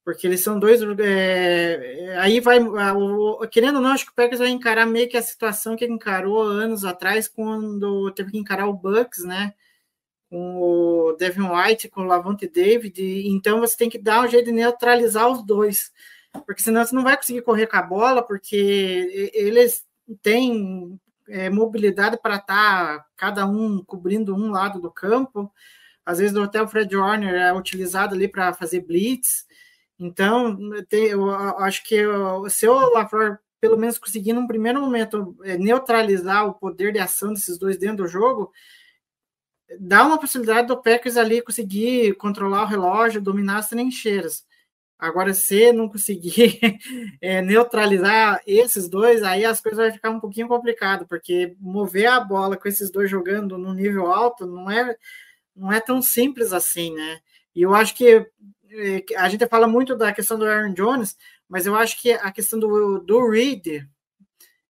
porque 0.03 0.25
eles 0.25 0.41
são 0.41 0.57
dois. 0.57 0.81
É, 0.99 2.17
aí 2.19 2.39
vai, 2.39 2.57
o, 2.61 3.47
querendo 3.51 3.75
ou 3.75 3.81
não, 3.83 3.91
acho 3.91 4.05
que 4.05 4.11
o 4.11 4.15
Packers 4.15 4.39
vai 4.39 4.49
encarar 4.49 4.87
meio 4.87 5.07
que 5.07 5.17
a 5.17 5.21
situação 5.21 5.75
que 5.75 5.85
encarou 5.85 6.41
anos 6.41 6.83
atrás, 6.83 7.27
quando 7.27 8.11
teve 8.13 8.31
que 8.31 8.39
encarar 8.39 8.65
o 8.65 8.73
Bucks, 8.73 9.23
né? 9.23 9.53
Com 10.29 10.57
o 10.57 11.13
Devin 11.13 11.47
White, 11.49 11.89
com 11.89 12.01
o 12.01 12.05
Lavonte 12.05 12.47
David, 12.47 13.01
então 13.29 13.61
você 13.61 13.77
tem 13.77 13.89
que 13.89 13.97
dar 13.97 14.25
um 14.25 14.27
jeito 14.27 14.47
de 14.47 14.51
neutralizar 14.51 15.29
os 15.29 15.41
dois, 15.45 15.91
porque 16.45 16.61
senão 16.61 16.83
você 16.83 16.93
não 16.93 17.03
vai 17.03 17.15
conseguir 17.15 17.41
correr 17.41 17.67
com 17.67 17.77
a 17.77 17.81
bola, 17.81 18.21
porque 18.21 19.31
eles 19.33 19.85
têm 20.21 20.99
é, 21.29 21.49
mobilidade 21.49 22.17
para 22.21 22.35
estar 22.35 22.97
tá 22.97 23.05
cada 23.15 23.45
um 23.45 23.83
cobrindo 23.83 24.35
um 24.35 24.51
lado 24.51 24.81
do 24.81 24.91
campo. 24.91 25.51
Às 26.05 26.19
vezes 26.19 26.35
até 26.37 26.61
o 26.61 26.67
Fred 26.67 26.95
Warner 26.95 27.33
é 27.33 27.53
utilizado 27.53 28.15
ali 28.15 28.27
para 28.27 28.53
fazer 28.53 28.81
blitz. 28.81 29.45
Então, 29.99 30.57
tem, 30.87 31.07
eu 31.07 31.29
acho 31.31 31.83
que 31.83 31.97
se 32.49 32.67
o 32.67 32.89
LaFleur 32.91 33.39
pelo 33.59 33.77
menos 33.77 33.97
conseguir 33.97 34.33
num 34.33 34.47
primeiro 34.47 34.79
momento 34.79 35.35
é, 35.43 35.57
neutralizar 35.57 36.45
o 36.47 36.53
poder 36.53 36.93
de 36.93 36.99
ação 36.99 37.33
desses 37.33 37.57
dois 37.57 37.77
dentro 37.77 37.97
do 37.97 38.07
jogo, 38.07 38.51
dá 39.79 40.05
uma 40.05 40.19
possibilidade 40.19 40.67
do 40.67 40.81
Packers 40.81 41.17
ali 41.17 41.41
conseguir 41.41 42.13
controlar 42.15 42.63
o 42.63 42.67
relógio, 42.67 43.21
dominar 43.21 43.57
as 43.57 43.69
trincheiras. 43.69 44.45
Agora, 44.99 45.33
se 45.33 45.71
não 45.71 45.87
conseguir 45.87 46.59
é, 47.21 47.41
neutralizar 47.41 48.41
esses 48.47 48.89
dois, 48.89 49.21
aí 49.21 49.45
as 49.45 49.61
coisas 49.61 49.79
vão 49.79 49.93
ficar 49.93 50.09
um 50.09 50.19
pouquinho 50.19 50.47
complicado, 50.47 51.05
porque 51.07 51.55
mover 51.59 52.07
a 52.07 52.19
bola 52.19 52.57
com 52.57 52.67
esses 52.67 52.89
dois 52.89 53.09
jogando 53.09 53.57
no 53.57 53.73
nível 53.73 54.11
alto 54.11 54.45
não 54.47 54.71
é, 54.71 54.95
não 55.55 55.71
é 55.71 55.79
tão 55.79 56.01
simples 56.01 56.51
assim, 56.51 56.95
né? 56.95 57.19
E 57.55 57.61
eu 57.61 57.75
acho 57.75 57.95
que 57.95 58.25
é, 58.71 59.03
a 59.17 59.29
gente 59.29 59.45
fala 59.47 59.67
muito 59.67 59.95
da 59.95 60.11
questão 60.11 60.37
do 60.39 60.45
Aaron 60.45 60.73
Jones, 60.73 61.15
mas 61.47 61.67
eu 61.67 61.75
acho 61.75 62.01
que 62.01 62.11
a 62.11 62.31
questão 62.31 62.59
do, 62.59 62.99
do 62.99 63.29
Reed 63.29 63.83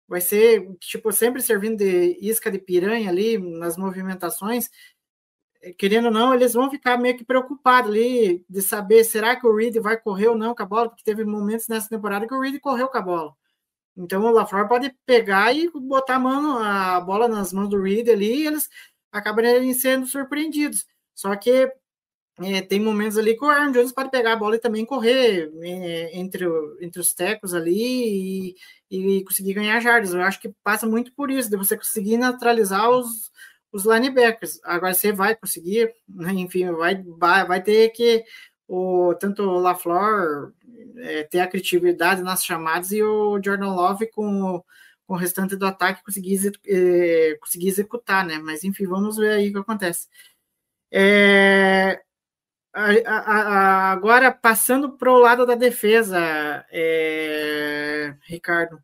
vai 0.08 0.22
ser, 0.22 0.76
tipo, 0.80 1.12
sempre 1.12 1.42
servindo 1.42 1.78
de 1.78 2.18
isca 2.22 2.52
de 2.52 2.60
piranha 2.60 3.10
ali 3.10 3.38
nas 3.38 3.78
movimentações, 3.78 4.70
é, 5.62 5.74
querendo 5.74 6.06
ou 6.06 6.12
não, 6.12 6.34
eles 6.34 6.54
vão 6.54 6.70
ficar 6.70 6.98
meio 6.98 7.18
que 7.18 7.26
preocupados 7.26 7.90
ali 7.90 8.46
de 8.50 8.62
saber 8.62 9.04
será 9.04 9.36
que 9.36 9.48
o 9.48 9.56
Reed 9.56 9.78
vai 9.80 9.98
correr 9.98 10.28
ou 10.28 10.38
não 10.38 10.54
com 10.54 10.64
a 10.64 10.66
bola, 10.66 10.90
porque 10.90 11.04
teve 11.04 11.26
momentos 11.26 11.68
nessa 11.68 11.90
temporada 11.90 12.28
que 12.28 12.34
o 12.34 12.40
Reed 12.40 12.60
correu 12.60 12.88
com 12.88 12.98
a 12.98 13.02
bola. 13.02 13.36
Então 13.98 14.24
o 14.24 14.32
LaFleur 14.32 14.68
pode 14.68 14.94
pegar 15.06 15.54
e 15.56 15.70
botar 15.72 16.16
a, 16.16 16.20
mão, 16.20 16.60
a 16.60 17.00
bola 17.02 17.28
nas 17.28 17.54
mãos 17.54 17.70
do 17.70 17.82
Reed 17.82 18.10
ali 18.10 18.44
e 18.44 18.48
eles 18.48 18.70
acabarem 19.12 19.74
sendo 19.74 20.06
surpreendidos. 20.06 20.86
Só 21.16 21.36
que 21.36 21.72
é, 22.42 22.62
tem 22.62 22.80
momentos 22.80 23.18
ali 23.18 23.38
que 23.38 23.46
o 23.46 23.50
Aaron 23.50 23.72
Jones 23.72 23.94
pode 23.94 24.12
pegar 24.12 24.34
a 24.34 24.36
bola 24.36 24.58
e 24.58 24.60
também 24.60 24.86
correr 24.86 25.50
é, 25.62 26.20
entre, 26.20 26.46
entre 26.82 27.00
os 27.00 27.14
tecos 27.14 27.54
ali 27.54 28.56
e, 28.92 29.18
e 29.20 29.24
conseguir 29.24 29.54
ganhar 29.54 29.80
jardas. 29.80 30.14
Eu 30.14 30.22
acho 30.22 30.42
que 30.42 30.54
passa 30.64 30.86
muito 30.86 31.14
por 31.14 31.32
isso, 31.32 31.50
de 31.50 31.56
você 31.56 31.78
conseguir 31.78 32.18
neutralizar 32.18 32.90
os, 32.90 33.32
os 33.72 33.86
linebackers. 33.86 34.60
Agora 34.64 34.94
você 34.94 35.14
vai 35.14 35.36
conseguir, 35.36 35.94
né, 36.10 36.34
enfim, 36.34 36.70
vai, 36.72 37.02
vai, 37.04 37.46
vai 37.48 37.64
ter 37.64 37.90
que 37.92 38.26
o, 38.68 39.14
tanto 39.16 39.44
o 39.44 39.60
LaFleur 39.60 40.52
é, 40.98 41.24
ter 41.24 41.40
a 41.40 41.48
criatividade 41.48 42.22
nas 42.22 42.44
chamadas 42.44 42.92
e 42.92 43.02
o 43.02 43.40
Jordan 43.42 43.74
Love 43.74 44.08
com, 44.12 44.62
com 45.08 45.14
o 45.14 45.18
restante 45.18 45.56
do 45.56 45.66
ataque 45.66 46.04
conseguir, 46.04 46.52
é, 46.68 47.38
conseguir 47.40 47.70
executar, 47.70 48.26
né? 48.26 48.40
Mas 48.40 48.64
enfim, 48.66 48.86
vamos 48.86 49.16
ver 49.18 49.32
aí 49.34 49.50
o 49.50 49.54
que 49.54 49.60
acontece. 49.60 50.08
É, 50.92 52.02
agora, 52.76 54.32
passando 54.32 54.98
para 54.98 55.12
o 55.12 55.18
lado 55.18 55.46
da 55.46 55.56
defesa, 55.56 56.20
é, 56.72 58.14
Ricardo, 58.28 58.78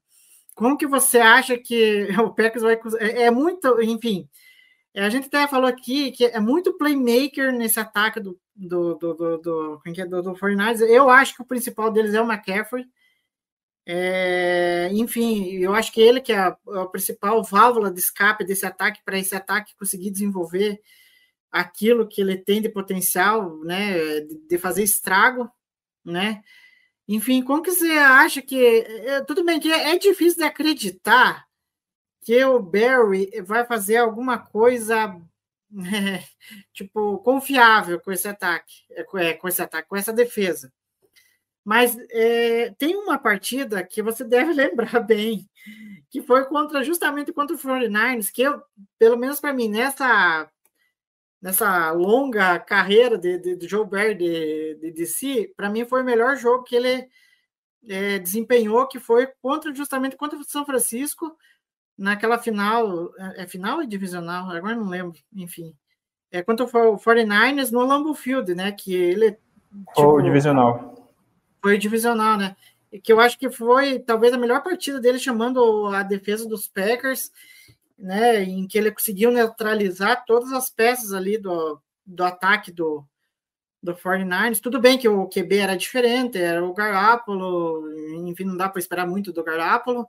como 0.56 0.78
que 0.78 0.88
você 0.88 1.20
acha 1.20 1.58
que 1.58 2.08
o 2.20 2.34
Packers 2.34 2.64
vai... 2.64 2.80
É, 3.00 3.24
é 3.24 3.32
muito, 3.32 3.82
enfim, 3.82 4.30
a 4.96 5.10
gente 5.10 5.28
até 5.28 5.48
falou 5.48 5.68
aqui 5.68 6.12
que 6.12 6.26
é 6.26 6.40
muito 6.40 6.78
playmaker 6.78 7.54
nesse 7.54 7.80
ataque 7.80 8.20
do, 8.20 8.40
do, 8.56 8.96
do, 8.96 9.14
do, 9.14 9.38
do, 9.38 9.82
é, 9.86 10.02
é 10.02 10.06
do, 10.06 10.22
do 10.22 10.34
49ers. 10.34 10.82
Eu 10.82 11.10
acho 11.10 11.36
que 11.36 11.42
o 11.42 11.46
principal 11.46 11.92
deles 11.92 12.14
é 12.14 12.22
o 12.22 12.30
McCaffrey. 12.30 12.86
É, 13.86 14.90
enfim, 14.92 15.58
eu 15.58 15.74
acho 15.74 15.92
que 15.92 16.02
ele 16.02 16.22
que 16.22 16.32
é 16.32 16.38
a, 16.38 16.58
a 16.76 16.86
principal 16.88 17.44
válvula 17.44 17.92
de 17.92 18.00
escape 18.00 18.46
desse 18.46 18.66
ataque 18.66 19.02
para 19.04 19.18
esse 19.18 19.36
ataque 19.36 19.76
conseguir 19.76 20.12
desenvolver 20.12 20.80
aquilo 21.52 22.08
que 22.08 22.22
ele 22.22 22.38
tem 22.38 22.62
de 22.62 22.70
potencial, 22.70 23.58
né, 23.64 24.22
de 24.22 24.58
fazer 24.58 24.84
estrago, 24.84 25.52
né? 26.06 26.42
Enfim, 27.08 27.44
como 27.44 27.62
que 27.62 27.72
você 27.72 27.92
acha 27.92 28.42
que 28.42 28.58
é, 28.58 29.22
tudo 29.22 29.44
bem 29.44 29.60
que 29.60 29.72
é, 29.72 29.92
é 29.92 29.98
difícil 29.98 30.38
de 30.38 30.44
acreditar 30.46 31.46
que 32.22 32.44
o 32.46 32.60
Barry 32.60 33.30
vai 33.42 33.66
fazer 33.66 33.98
alguma 33.98 34.38
coisa 34.38 35.20
tipo 36.74 37.18
confiável 37.20 38.00
com 38.00 38.12
esse 38.12 38.28
ataque, 38.28 38.74
é, 38.92 39.34
com 39.34 39.48
esse 39.48 39.62
ataque, 39.62 39.90
com 39.90 39.96
essa 39.96 40.14
defesa. 40.14 40.72
Mas 41.64 41.96
é, 42.10 42.74
tem 42.78 42.96
uma 42.96 43.20
partida 43.20 43.84
que 43.84 44.02
você 44.02 44.24
deve 44.24 44.54
lembrar 44.54 45.00
bem, 45.00 45.50
que 46.10 46.22
foi 46.22 46.46
contra 46.46 46.84
justamente 46.84 47.34
contra 47.34 47.56
o 47.56 47.60
49ers, 47.60 48.32
que 48.32 48.42
eu, 48.42 48.62
pelo 48.98 49.18
menos 49.18 49.40
para 49.40 49.54
mim, 49.54 49.70
nessa 49.70 50.50
nessa 51.42 51.92
longa 51.92 52.60
carreira 52.60 53.18
de, 53.18 53.38
de, 53.40 53.56
de 53.56 53.68
Joe 53.68 53.86
Barry 53.86 54.16
de, 54.16 54.76
de 54.76 54.92
DC, 54.92 55.54
para 55.58 55.70
mim 55.70 55.86
foi 55.86 56.02
o 56.02 56.06
melhor 56.06 56.38
jogo 56.38 56.64
que 56.64 56.76
ele 56.76 57.10
é, 57.88 58.20
desempenhou, 58.20 58.88
que 58.88 59.00
foi 59.00 59.28
contra 59.42 59.74
justamente 59.74 60.16
contra 60.16 60.38
o 60.38 60.44
São 60.44 60.66
Francisco, 60.66 61.36
naquela 61.98 62.38
final, 62.38 63.12
é, 63.18 63.44
é 63.44 63.48
final 63.48 63.80
ou 63.80 63.86
divisional? 63.86 64.50
Agora 64.50 64.76
não 64.76 64.88
lembro, 64.88 65.18
enfim. 65.34 65.76
É 66.32 66.42
contra 66.42 66.66
o 66.66 66.98
49ers 66.98 67.72
no 67.72 67.86
Lambeau 67.86 68.14
Field, 68.14 68.56
né? 68.56 68.72
Que 68.72 68.94
ele. 68.94 69.32
Tipo, 69.96 70.18
o 70.18 70.22
divisional. 70.22 70.96
Foi 71.62 71.78
divisional, 71.78 72.38
né? 72.38 72.56
E 72.92 73.00
que 73.00 73.12
eu 73.12 73.20
acho 73.20 73.38
que 73.38 73.50
foi 73.50 74.00
talvez 74.00 74.34
a 74.34 74.38
melhor 74.38 74.64
partida 74.64 75.00
dele 75.00 75.20
chamando 75.20 75.88
a 75.88 76.04
defesa 76.04 76.48
dos 76.48 76.68
Packers 76.68 77.32
né, 78.02 78.44
em 78.44 78.68
que 78.68 78.78
ele 78.78 78.92
conseguiu 78.92 79.32
neutralizar 79.32 80.26
todas 80.26 80.52
as 80.52 80.70
peças 80.70 81.14
ali 81.14 81.38
do, 81.38 81.80
do 82.06 82.24
ataque 82.24 82.72
do, 82.72 83.06
do 83.82 83.94
49ers. 83.96 84.60
Tudo 84.60 84.80
bem 84.80 84.98
que 84.98 85.08
o 85.08 85.28
QB 85.28 85.58
era 85.58 85.78
diferente, 85.78 86.38
era 86.38 86.64
o 86.66 86.74
Garápolo, 86.74 87.84
enfim, 88.28 88.46
não 88.46 88.58
dá 88.58 88.68
para 88.68 88.80
esperar 88.80 89.08
muito 89.08 89.32
do 89.32 89.44
Garápolo, 89.44 90.08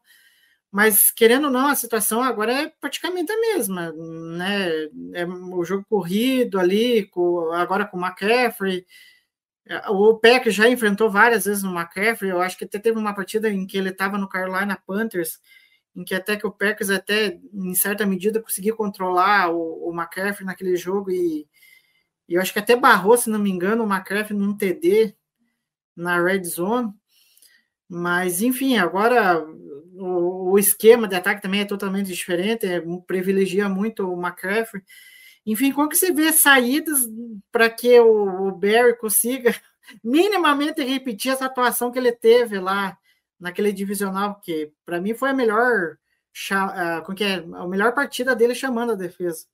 mas 0.71 1.11
querendo 1.11 1.45
ou 1.45 1.51
não, 1.51 1.69
a 1.69 1.75
situação 1.75 2.23
agora 2.23 2.53
é 2.53 2.73
praticamente 2.81 3.31
a 3.31 3.41
mesma, 3.41 3.93
né? 3.93 4.71
É 5.15 5.27
o 5.27 5.63
jogo 5.65 5.85
corrido 5.89 6.59
ali, 6.59 7.07
com, 7.09 7.53
agora 7.53 7.85
com 7.87 7.99
o 7.99 8.01
McCaffrey. 8.01 8.87
O 9.91 10.19
Peck 10.19 10.51
já 10.51 10.69
enfrentou 10.69 11.11
várias 11.11 11.45
vezes 11.45 11.63
o 11.63 11.69
McCaffrey. 11.69 12.31
Eu 12.31 12.41
acho 12.41 12.57
que 12.57 12.65
até 12.65 12.79
teve 12.79 12.99
uma 12.99 13.15
partida 13.15 13.51
em 13.51 13.67
que 13.67 13.77
ele 13.77 13.91
estava 13.91 14.17
no 14.17 14.29
Carolina 14.29 14.79
Panthers 14.87 15.39
em 15.95 16.05
que 16.05 16.15
até 16.15 16.37
que 16.37 16.47
o 16.47 16.51
Packers 16.51 16.91
até 16.91 17.39
em 17.53 17.75
certa 17.75 18.07
medida 18.07 18.41
conseguiu 18.41 18.77
controlar 18.77 19.51
o, 19.51 19.89
o 19.89 19.93
McCaffrey 19.95 20.47
naquele 20.47 20.77
jogo 20.77 21.11
e, 21.11 21.47
e, 22.29 22.35
eu 22.35 22.41
acho 22.41 22.53
que 22.53 22.59
até 22.59 22.75
barrou, 22.75 23.17
se 23.17 23.29
não 23.29 23.39
me 23.39 23.51
engano, 23.51 23.85
o 23.85 23.93
McCaffrey 23.93 24.39
num 24.39 24.57
TD 24.57 25.15
na 25.95 26.23
red 26.23 26.45
zone. 26.45 26.93
Mas 27.89 28.41
enfim, 28.41 28.79
agora 28.79 29.45
o, 29.95 30.53
o 30.53 30.59
esquema 30.59 31.07
de 31.07 31.15
ataque 31.15 31.43
também 31.43 31.61
é 31.61 31.65
totalmente 31.67 32.07
diferente, 32.07 32.67
é, 32.67 32.83
privilegia 33.07 33.69
muito 33.69 34.09
o 34.09 34.19
McCaffrey. 34.19 34.83
Enfim, 35.45 35.73
como 35.73 35.89
que 35.89 35.97
você 35.97 36.13
vê 36.13 36.33
saídas 36.33 37.01
para 37.51 37.69
que 37.69 37.99
o, 38.01 38.49
o 38.49 38.53
Barry 38.53 38.97
consiga 38.97 39.55
minimamente 40.03 40.83
repetir 40.83 41.33
essa 41.33 41.47
atuação 41.47 41.91
que 41.91 41.99
ele 41.99 42.13
teve 42.13 42.59
lá 42.59 42.97
naquele 43.43 43.73
divisional, 43.73 44.35
porque 44.35 44.73
para 44.87 45.01
mim 45.01 45.15
foi 45.15 45.31
a 45.31 45.35
melhor, 45.35 45.97
uh, 46.53 47.15
que 47.15 47.25
é, 47.25 47.45
a 47.55 47.67
melhor 47.67 47.93
partida 47.93 48.37
dele 48.37 48.55
chamando 48.55 48.93
a 48.93 48.97
defesa. 48.97 49.47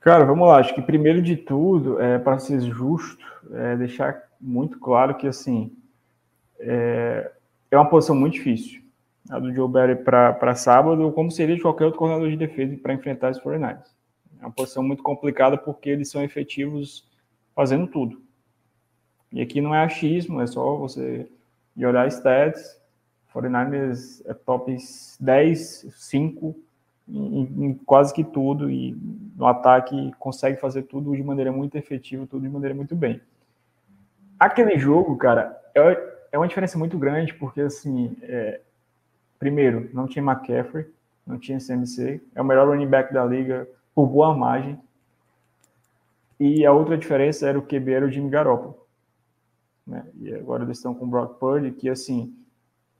Cara, 0.00 0.24
vamos 0.24 0.48
lá. 0.48 0.58
Acho 0.58 0.74
que 0.74 0.80
primeiro 0.80 1.20
de 1.20 1.36
tudo, 1.36 2.00
é, 2.00 2.18
para 2.18 2.38
ser 2.38 2.60
justo, 2.62 3.22
é 3.52 3.76
deixar 3.76 4.22
muito 4.40 4.78
claro 4.78 5.16
que 5.16 5.26
assim 5.26 5.76
é, 6.58 7.30
é 7.70 7.76
uma 7.76 7.90
posição 7.90 8.16
muito 8.16 8.34
difícil. 8.34 8.82
A 9.28 9.38
do 9.38 9.52
Joe 9.52 9.68
Barry 9.68 9.96
para 9.96 10.54
sábado, 10.54 11.12
como 11.12 11.30
seria 11.30 11.56
de 11.56 11.62
qualquer 11.62 11.84
outro 11.84 11.98
coordenador 11.98 12.30
de 12.30 12.36
defesa 12.36 12.78
para 12.78 12.94
enfrentar 12.94 13.32
os 13.32 13.40
49ers. 13.40 13.90
É 14.40 14.44
uma 14.46 14.52
posição 14.52 14.82
muito 14.82 15.02
complicada 15.02 15.58
porque 15.58 15.90
eles 15.90 16.08
são 16.08 16.22
efetivos 16.22 17.10
fazendo 17.54 17.88
tudo. 17.88 18.22
E 19.32 19.42
aqui 19.42 19.60
não 19.60 19.74
é 19.74 19.84
achismo, 19.84 20.40
é 20.40 20.46
só 20.46 20.76
você 20.76 21.28
e 21.76 21.84
olhar 21.84 22.06
stats, 22.08 22.80
49ers 23.34 24.22
é 24.26 24.32
top 24.32 24.74
10, 25.20 25.86
5 25.90 26.56
em, 27.08 27.66
em, 27.66 27.74
quase 27.74 28.12
que 28.12 28.24
tudo 28.24 28.70
e 28.70 28.96
no 29.36 29.46
ataque 29.46 30.10
consegue 30.18 30.58
fazer 30.58 30.84
tudo 30.84 31.14
de 31.14 31.22
maneira 31.22 31.52
muito 31.52 31.76
efetiva, 31.76 32.26
tudo 32.26 32.42
de 32.42 32.48
maneira 32.48 32.74
muito 32.74 32.96
bem. 32.96 33.20
Aquele 34.38 34.78
jogo, 34.78 35.16
cara, 35.16 35.56
é, 35.74 36.14
é 36.32 36.38
uma 36.38 36.48
diferença 36.48 36.78
muito 36.78 36.98
grande 36.98 37.34
porque, 37.34 37.60
assim, 37.60 38.16
é, 38.22 38.60
primeiro, 39.38 39.88
não 39.92 40.06
tinha 40.06 40.24
McCaffrey, 40.24 40.86
não 41.26 41.38
tinha 41.38 41.58
CMC, 41.58 42.20
é 42.34 42.42
o 42.42 42.44
melhor 42.44 42.68
running 42.68 42.88
back 42.88 43.12
da 43.12 43.24
liga 43.24 43.68
por 43.94 44.06
boa 44.06 44.34
margem. 44.34 44.78
E 46.38 46.66
a 46.66 46.72
outra 46.72 46.98
diferença 46.98 47.48
era 47.48 47.58
o 47.58 47.62
QB, 47.62 47.92
era 47.92 48.06
o 48.06 48.10
Jimmy 48.10 48.30
Garoppolo 48.30 48.85
né? 49.86 50.04
E 50.20 50.34
agora 50.34 50.64
eles 50.64 50.78
estão 50.78 50.94
com 50.94 51.04
o 51.04 51.08
Brock 51.08 51.38
Purdy, 51.38 51.70
que 51.72 51.88
assim 51.88 52.34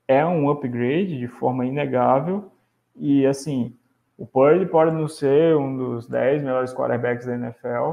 é 0.07 0.25
um 0.25 0.49
upgrade 0.49 1.19
de 1.19 1.27
forma 1.27 1.67
inegável. 1.67 2.53
E 2.95 3.27
assim, 3.27 3.77
o 4.17 4.27
Purdy 4.27 4.67
pode 4.67 4.95
não 4.95 5.09
ser 5.09 5.57
um 5.57 5.77
dos 5.77 6.09
10 6.09 6.43
melhores 6.43 6.73
quarterbacks 6.73 7.27
da 7.27 7.35
NFL, 7.35 7.93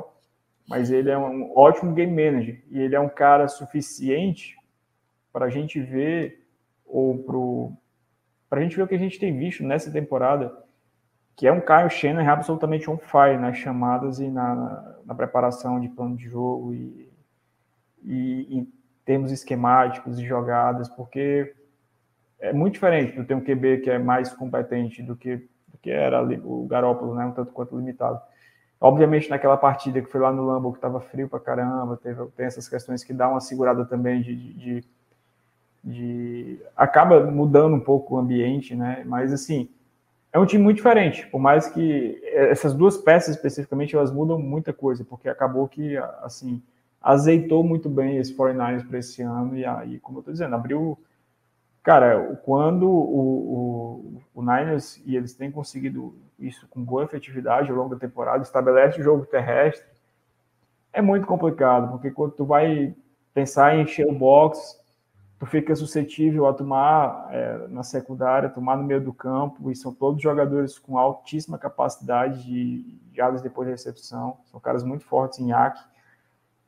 mas 0.67 0.91
ele 0.91 1.09
é 1.09 1.17
um 1.17 1.51
ótimo 1.57 1.93
game 1.93 2.11
manager 2.11 2.63
e 2.69 2.79
ele 2.79 2.95
é 2.95 2.99
um 2.99 3.09
cara 3.09 3.47
suficiente 3.47 4.55
para 5.31 5.45
a 5.45 5.49
gente 5.49 5.79
ver 5.79 6.47
ou 6.85 7.17
para 8.49 8.59
a 8.59 8.63
gente 8.63 8.75
ver 8.75 8.83
o 8.83 8.87
que 8.87 8.95
a 8.95 8.99
gente 8.99 9.19
tem 9.19 9.35
visto 9.35 9.63
nessa 9.63 9.91
temporada, 9.91 10.55
que 11.35 11.47
é 11.47 11.51
um 11.51 11.59
Kyle 11.59 11.89
Shanahan 11.89 12.31
absolutamente 12.31 12.89
on 12.89 12.97
fire 12.97 13.37
nas 13.37 13.57
chamadas 13.57 14.19
e 14.19 14.29
na, 14.29 14.95
na 15.03 15.15
preparação 15.15 15.81
de 15.81 15.89
plano 15.89 16.15
de 16.15 16.25
jogo 16.25 16.73
e, 16.73 17.09
e, 18.03 18.59
e 18.59 18.67
termos 19.05 19.31
esquemáticos 19.31 20.19
e 20.19 20.25
jogadas, 20.25 20.89
porque 20.89 21.53
é 22.39 22.51
muito 22.53 22.73
diferente 22.73 23.15
do 23.15 23.25
ter 23.25 23.35
um 23.35 23.41
QB 23.41 23.79
que 23.79 23.89
é 23.89 23.97
mais 23.97 24.33
competente 24.33 25.01
do 25.01 25.15
que, 25.15 25.37
do 25.67 25.77
que 25.81 25.89
era 25.89 26.21
o 26.21 26.65
Garópolo, 26.65 27.15
né, 27.15 27.25
um 27.25 27.31
tanto 27.31 27.51
quanto 27.51 27.77
limitado. 27.77 28.21
Obviamente, 28.79 29.29
naquela 29.29 29.55
partida 29.55 30.01
que 30.01 30.11
foi 30.11 30.19
lá 30.19 30.31
no 30.31 30.45
Lambo, 30.45 30.71
que 30.71 30.77
estava 30.77 30.99
frio 30.99 31.29
pra 31.29 31.39
caramba, 31.39 31.95
teve, 31.95 32.25
tem 32.35 32.45
essas 32.45 32.67
questões 32.67 33.01
que 33.01 33.13
dá 33.13 33.29
uma 33.29 33.39
segurada 33.39 33.85
também 33.85 34.21
de, 34.21 34.35
de, 34.35 34.53
de, 34.53 34.85
de, 35.81 36.61
acaba 36.75 37.23
mudando 37.31 37.75
um 37.75 37.79
pouco 37.79 38.15
o 38.15 38.17
ambiente, 38.17 38.75
né? 38.75 39.03
Mas 39.05 39.31
assim, 39.31 39.69
é 40.33 40.39
um 40.39 40.45
time 40.45 40.61
muito 40.61 40.77
diferente, 40.77 41.25
por 41.27 41.39
mais 41.39 41.67
que 41.69 42.19
essas 42.25 42.73
duas 42.73 42.97
peças 42.97 43.35
especificamente 43.35 43.95
elas 43.95 44.11
mudam 44.11 44.37
muita 44.37 44.73
coisa, 44.73 45.05
porque 45.05 45.29
acabou 45.29 45.65
que 45.67 45.95
assim 46.21 46.61
azeitou 47.03 47.65
muito 47.65 47.89
bem 47.89 48.17
esse 48.17 48.33
49ers 48.33 48.87
para 48.87 48.99
esse 48.99 49.21
ano, 49.21 49.57
e 49.57 49.65
aí, 49.65 49.99
como 49.99 50.19
eu 50.19 50.21
estou 50.21 50.31
dizendo, 50.31 50.55
abriu. 50.55 50.97
Cara, 51.83 52.39
quando 52.45 52.89
o, 52.89 54.13
o, 54.13 54.21
o, 54.33 54.41
Niners, 54.41 55.01
e 55.05 55.17
eles 55.17 55.35
têm 55.35 55.51
conseguido 55.51 56.15
isso 56.39 56.65
com 56.69 56.81
boa 56.81 57.03
efetividade 57.03 57.69
ao 57.69 57.75
longo 57.75 57.93
da 57.93 57.99
temporada, 57.99 58.41
estabelece 58.41 59.01
o 59.01 59.03
jogo 59.03 59.25
terrestre, 59.25 59.85
é 60.93 61.01
muito 61.01 61.27
complicado, 61.27 61.91
porque 61.91 62.09
quando 62.09 62.31
tu 62.31 62.45
vai 62.45 62.95
pensar 63.33 63.75
em 63.75 63.81
encher 63.81 64.07
o 64.07 64.17
box, 64.17 64.79
tu 65.37 65.45
fica 65.45 65.75
suscetível 65.75 66.47
a 66.47 66.53
tomar 66.53 67.27
é, 67.31 67.67
na 67.67 67.83
secundária, 67.83 68.47
tomar 68.47 68.77
no 68.77 68.83
meio 68.83 69.01
do 69.01 69.11
campo, 69.11 69.69
e 69.69 69.75
são 69.75 69.93
todos 69.93 70.21
jogadores 70.21 70.79
com 70.79 70.97
altíssima 70.97 71.57
capacidade 71.57 72.45
de 72.45 72.97
jardas 73.13 73.41
depois 73.41 73.67
de 73.67 73.73
recepção, 73.73 74.37
são 74.45 74.57
caras 74.57 74.85
muito 74.85 75.03
fortes 75.03 75.39
em 75.39 75.51
hack, 75.51 75.77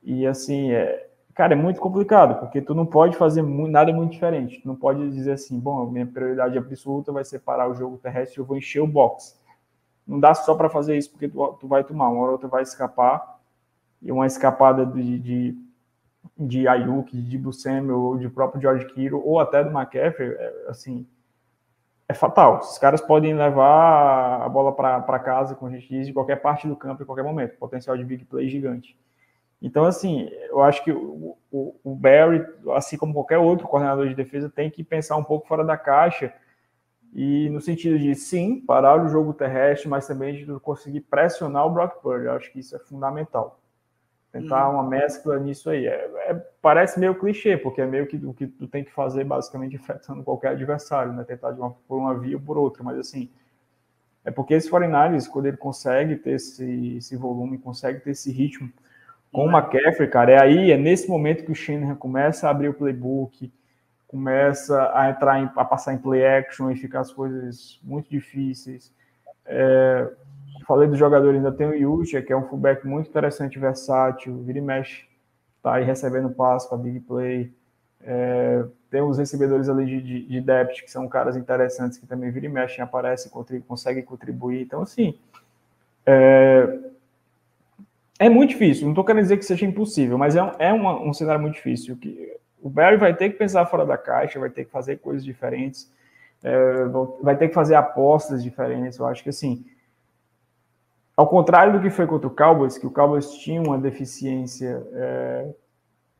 e 0.05 0.25
assim, 0.25 0.71
é, 0.71 1.09
cara, 1.33 1.53
é 1.53 1.55
muito 1.55 1.81
complicado, 1.81 2.39
porque 2.39 2.61
tu 2.61 2.73
não 2.73 2.85
pode 2.85 3.17
fazer 3.17 3.41
muito, 3.41 3.71
nada 3.71 3.91
muito 3.91 4.11
diferente, 4.11 4.61
tu 4.61 4.67
não 4.67 4.75
pode 4.75 5.09
dizer 5.11 5.33
assim, 5.33 5.59
bom, 5.59 5.85
minha 5.87 6.05
prioridade 6.05 6.57
absoluta 6.57 7.11
vai 7.11 7.25
ser 7.25 7.39
parar 7.39 7.69
o 7.69 7.75
jogo 7.75 7.97
terrestre, 7.97 8.39
eu 8.39 8.45
vou 8.45 8.55
encher 8.55 8.79
o 8.81 8.87
box. 8.87 9.37
Não 10.07 10.19
dá 10.19 10.33
só 10.33 10.55
para 10.55 10.69
fazer 10.69 10.97
isso, 10.97 11.11
porque 11.11 11.27
tu, 11.27 11.57
tu 11.59 11.67
vai 11.67 11.83
tomar, 11.83 12.09
uma 12.09 12.19
hora 12.19 12.27
ou 12.27 12.31
outra 12.33 12.47
vai 12.47 12.63
escapar, 12.63 13.39
e 14.01 14.11
uma 14.11 14.27
escapada 14.27 14.85
de, 14.85 15.19
de 15.19 15.65
de 16.37 16.67
Ayuk, 16.67 17.15
de 17.15 17.53
Samuel, 17.53 17.99
ou 17.99 18.17
de 18.17 18.29
próprio 18.29 18.61
George 18.61 18.85
Kittle, 18.87 19.21
ou 19.23 19.39
até 19.39 19.63
do 19.63 19.69
McCaffrey, 19.69 20.31
é, 20.31 20.65
assim, 20.67 21.07
é 22.07 22.13
fatal. 22.13 22.59
Os 22.59 22.77
caras 22.77 23.01
podem 23.01 23.33
levar 23.33 24.41
a 24.41 24.49
bola 24.49 24.73
para 24.73 25.19
casa, 25.19 25.55
como 25.55 25.71
a 25.71 25.73
gente 25.73 25.87
diz, 25.87 26.07
de 26.07 26.13
qualquer 26.13 26.37
parte 26.37 26.67
do 26.67 26.75
campo, 26.75 27.03
em 27.03 27.05
qualquer 27.05 27.23
momento. 27.23 27.57
Potencial 27.57 27.97
de 27.97 28.03
big 28.03 28.25
play 28.25 28.49
gigante. 28.49 28.97
Então, 29.61 29.85
assim, 29.85 30.29
eu 30.49 30.61
acho 30.61 30.83
que 30.83 30.91
o, 30.91 31.37
o, 31.51 31.75
o 31.83 31.95
Barry, 31.95 32.45
assim 32.75 32.97
como 32.97 33.13
qualquer 33.13 33.37
outro 33.37 33.67
coordenador 33.67 34.07
de 34.07 34.15
defesa, 34.15 34.49
tem 34.49 34.69
que 34.69 34.83
pensar 34.83 35.15
um 35.15 35.23
pouco 35.23 35.47
fora 35.47 35.63
da 35.63 35.77
caixa 35.77 36.33
e 37.13 37.49
no 37.49 37.61
sentido 37.61 37.97
de, 37.97 38.13
sim, 38.13 38.59
parar 38.59 39.01
o 39.01 39.07
jogo 39.07 39.33
terrestre, 39.33 39.87
mas 39.87 40.05
também 40.05 40.35
de 40.35 40.59
conseguir 40.59 40.99
pressionar 40.99 41.65
o 41.65 41.69
Brock 41.69 42.01
Purdy. 42.01 42.25
Eu 42.25 42.33
acho 42.33 42.51
que 42.51 42.59
isso 42.59 42.75
é 42.75 42.79
fundamental. 42.79 43.61
Tentar 44.33 44.67
uma 44.69 44.83
mescla 44.83 45.39
nisso 45.39 45.69
aí. 45.69 45.87
É, 45.87 46.11
é, 46.27 46.33
parece 46.61 46.99
meio 46.99 47.17
clichê, 47.17 47.55
porque 47.55 47.79
é 47.79 47.85
meio 47.85 48.05
que 48.05 48.17
o 48.17 48.33
que 48.33 48.45
tu 48.45 48.67
tem 48.67 48.83
que 48.83 48.91
fazer 48.91 49.23
basicamente 49.23 49.77
enfrentando 49.77 50.23
qualquer 50.23 50.49
adversário, 50.49 51.13
né? 51.13 51.23
Tentar 51.23 51.51
de 51.51 51.61
uma, 51.61 51.71
por 51.87 51.97
uma 51.97 52.13
via 52.19 52.35
ou 52.35 52.41
por 52.43 52.57
outra, 52.57 52.83
mas 52.83 52.99
assim, 52.99 53.31
é 54.25 54.29
porque 54.29 54.53
esse 54.53 54.69
49 54.69 55.29
quando 55.29 55.45
ele 55.45 55.55
consegue 55.55 56.17
ter 56.17 56.31
esse, 56.31 56.97
esse 56.97 57.15
volume, 57.15 57.57
consegue 57.57 58.01
ter 58.01 58.09
esse 58.09 58.29
ritmo 58.29 58.69
com 59.35 59.47
o 59.47 59.51
McCaffrey, 59.51 60.09
cara, 60.09 60.31
é 60.31 60.41
aí, 60.41 60.71
é 60.71 60.77
nesse 60.77 61.09
momento 61.09 61.43
que 61.43 61.51
o 61.51 61.55
Shanahan 61.55 61.95
começa 61.95 62.47
a 62.47 62.51
abrir 62.51 62.69
o 62.69 62.73
playbook, 62.73 63.51
começa 64.07 64.89
a 64.93 65.09
entrar 65.09 65.41
em, 65.41 65.51
a 65.57 65.65
passar 65.65 65.93
em 65.93 65.97
play 65.97 66.25
action 66.25 66.71
e 66.71 66.77
ficar 66.77 67.01
as 67.01 67.11
coisas 67.11 67.77
muito 67.83 68.09
difíceis. 68.09 68.93
É, 69.45 70.09
falei 70.65 70.87
do 70.87 70.95
jogador, 70.95 71.35
ainda 71.35 71.51
tem 71.51 71.67
o 71.67 71.75
Yucha, 71.75 72.21
que 72.21 72.31
é 72.31 72.37
um 72.37 72.47
fullback 72.47 72.87
muito 72.87 73.09
interessante, 73.09 73.59
versátil, 73.59 74.41
vira 74.41 74.59
e 74.59 74.61
mexe, 74.61 75.03
tá 75.61 75.73
aí 75.73 75.83
recebendo 75.83 76.29
passo 76.29 76.69
para 76.69 76.77
big 76.77 77.01
play. 77.01 77.53
É, 78.01 78.63
tem 78.89 79.01
os 79.01 79.17
recebedores 79.17 79.67
ali 79.67 79.85
de, 79.85 80.01
de, 80.01 80.27
de, 80.27 80.39
depth, 80.39 80.81
que 80.81 80.89
são 80.89 81.09
caras 81.09 81.35
interessantes, 81.35 81.97
que 81.97 82.07
também 82.07 82.31
vira 82.31 82.45
e 82.45 82.49
mexe, 82.49 82.79
aparecem, 82.79 83.29
conseguem 83.67 84.01
contribuir. 84.01 84.61
Então, 84.61 84.81
assim, 84.81 85.19
é, 86.05 86.84
é 88.19 88.29
muito 88.29 88.51
difícil. 88.51 88.83
Não 88.83 88.91
estou 88.91 89.03
querendo 89.03 89.23
dizer 89.23 89.37
que 89.37 89.45
seja 89.45 89.65
impossível, 89.65 90.17
mas 90.17 90.35
é, 90.35 90.43
um, 90.43 90.51
é 90.57 90.73
uma, 90.73 91.01
um 91.01 91.13
cenário 91.13 91.41
muito 91.41 91.55
difícil. 91.55 91.97
Que 91.97 92.37
o 92.61 92.69
Barry 92.69 92.97
vai 92.97 93.15
ter 93.15 93.29
que 93.29 93.37
pensar 93.37 93.65
fora 93.65 93.85
da 93.85 93.97
caixa, 93.97 94.39
vai 94.39 94.49
ter 94.49 94.65
que 94.65 94.71
fazer 94.71 94.97
coisas 94.97 95.23
diferentes, 95.23 95.91
é, 96.43 96.85
vai 97.21 97.35
ter 97.37 97.49
que 97.49 97.53
fazer 97.53 97.75
apostas 97.75 98.43
diferentes. 98.43 98.97
Eu 98.97 99.05
acho 99.05 99.21
que, 99.21 99.29
assim, 99.29 99.65
ao 101.15 101.27
contrário 101.27 101.73
do 101.73 101.81
que 101.81 101.89
foi 101.89 102.07
contra 102.07 102.27
o 102.27 102.31
Cowboys, 102.31 102.77
que 102.77 102.87
o 102.87 102.91
Cowboys 102.91 103.29
tinha 103.31 103.61
uma 103.61 103.77
deficiência 103.77 104.85
é, 104.93 105.53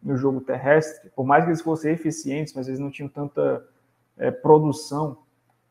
no 0.02 0.16
jogo 0.18 0.42
terrestre, 0.42 1.10
por 1.16 1.26
mais 1.26 1.44
que 1.44 1.50
eles 1.50 1.62
fossem 1.62 1.92
eficientes, 1.94 2.54
mas 2.54 2.68
eles 2.68 2.80
não 2.80 2.92
tinham 2.92 3.10
tanta 3.10 3.66
é, 4.18 4.32
produção 4.32 5.18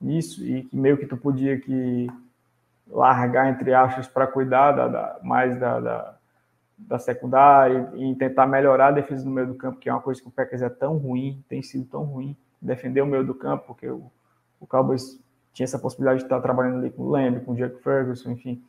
nisso, 0.00 0.44
e 0.44 0.64
que 0.64 0.76
meio 0.76 0.98
que 0.98 1.06
tu 1.06 1.16
podia 1.16 1.58
que 1.58 2.08
largar, 2.86 3.48
entre 3.48 3.72
aspas, 3.72 4.06
para 4.06 4.26
cuidar 4.26 4.72
da, 4.72 4.88
da, 4.88 5.20
mais 5.22 5.58
da, 5.58 5.80
da, 5.80 6.13
da 6.76 6.98
secundária 6.98 7.90
e, 7.94 8.14
tentar 8.16 8.46
melhorar 8.46 8.88
a 8.88 8.92
defesa 8.92 9.24
no 9.24 9.30
meio 9.30 9.46
do 9.46 9.54
campo, 9.54 9.78
que 9.78 9.88
é 9.88 9.92
uma 9.92 10.02
coisa 10.02 10.20
que 10.20 10.28
o 10.28 10.30
Packers 10.30 10.62
é 10.62 10.68
tão 10.68 10.96
ruim, 10.96 11.42
tem 11.48 11.62
sido 11.62 11.84
tão 11.86 12.02
ruim, 12.02 12.36
defender 12.60 13.00
o 13.00 13.06
meio 13.06 13.24
do 13.24 13.34
campo, 13.34 13.64
porque 13.66 13.88
o, 13.88 14.10
o 14.60 14.66
Cowboys 14.66 15.20
tinha 15.52 15.64
essa 15.64 15.78
possibilidade 15.78 16.18
de 16.18 16.24
estar 16.24 16.40
trabalhando 16.40 16.78
ali 16.78 16.90
com 16.90 17.02
o 17.02 17.10
Lamb, 17.10 17.40
com 17.40 17.52
o 17.52 17.54
Jack 17.54 17.80
Ferguson, 17.82 18.32
enfim, 18.32 18.62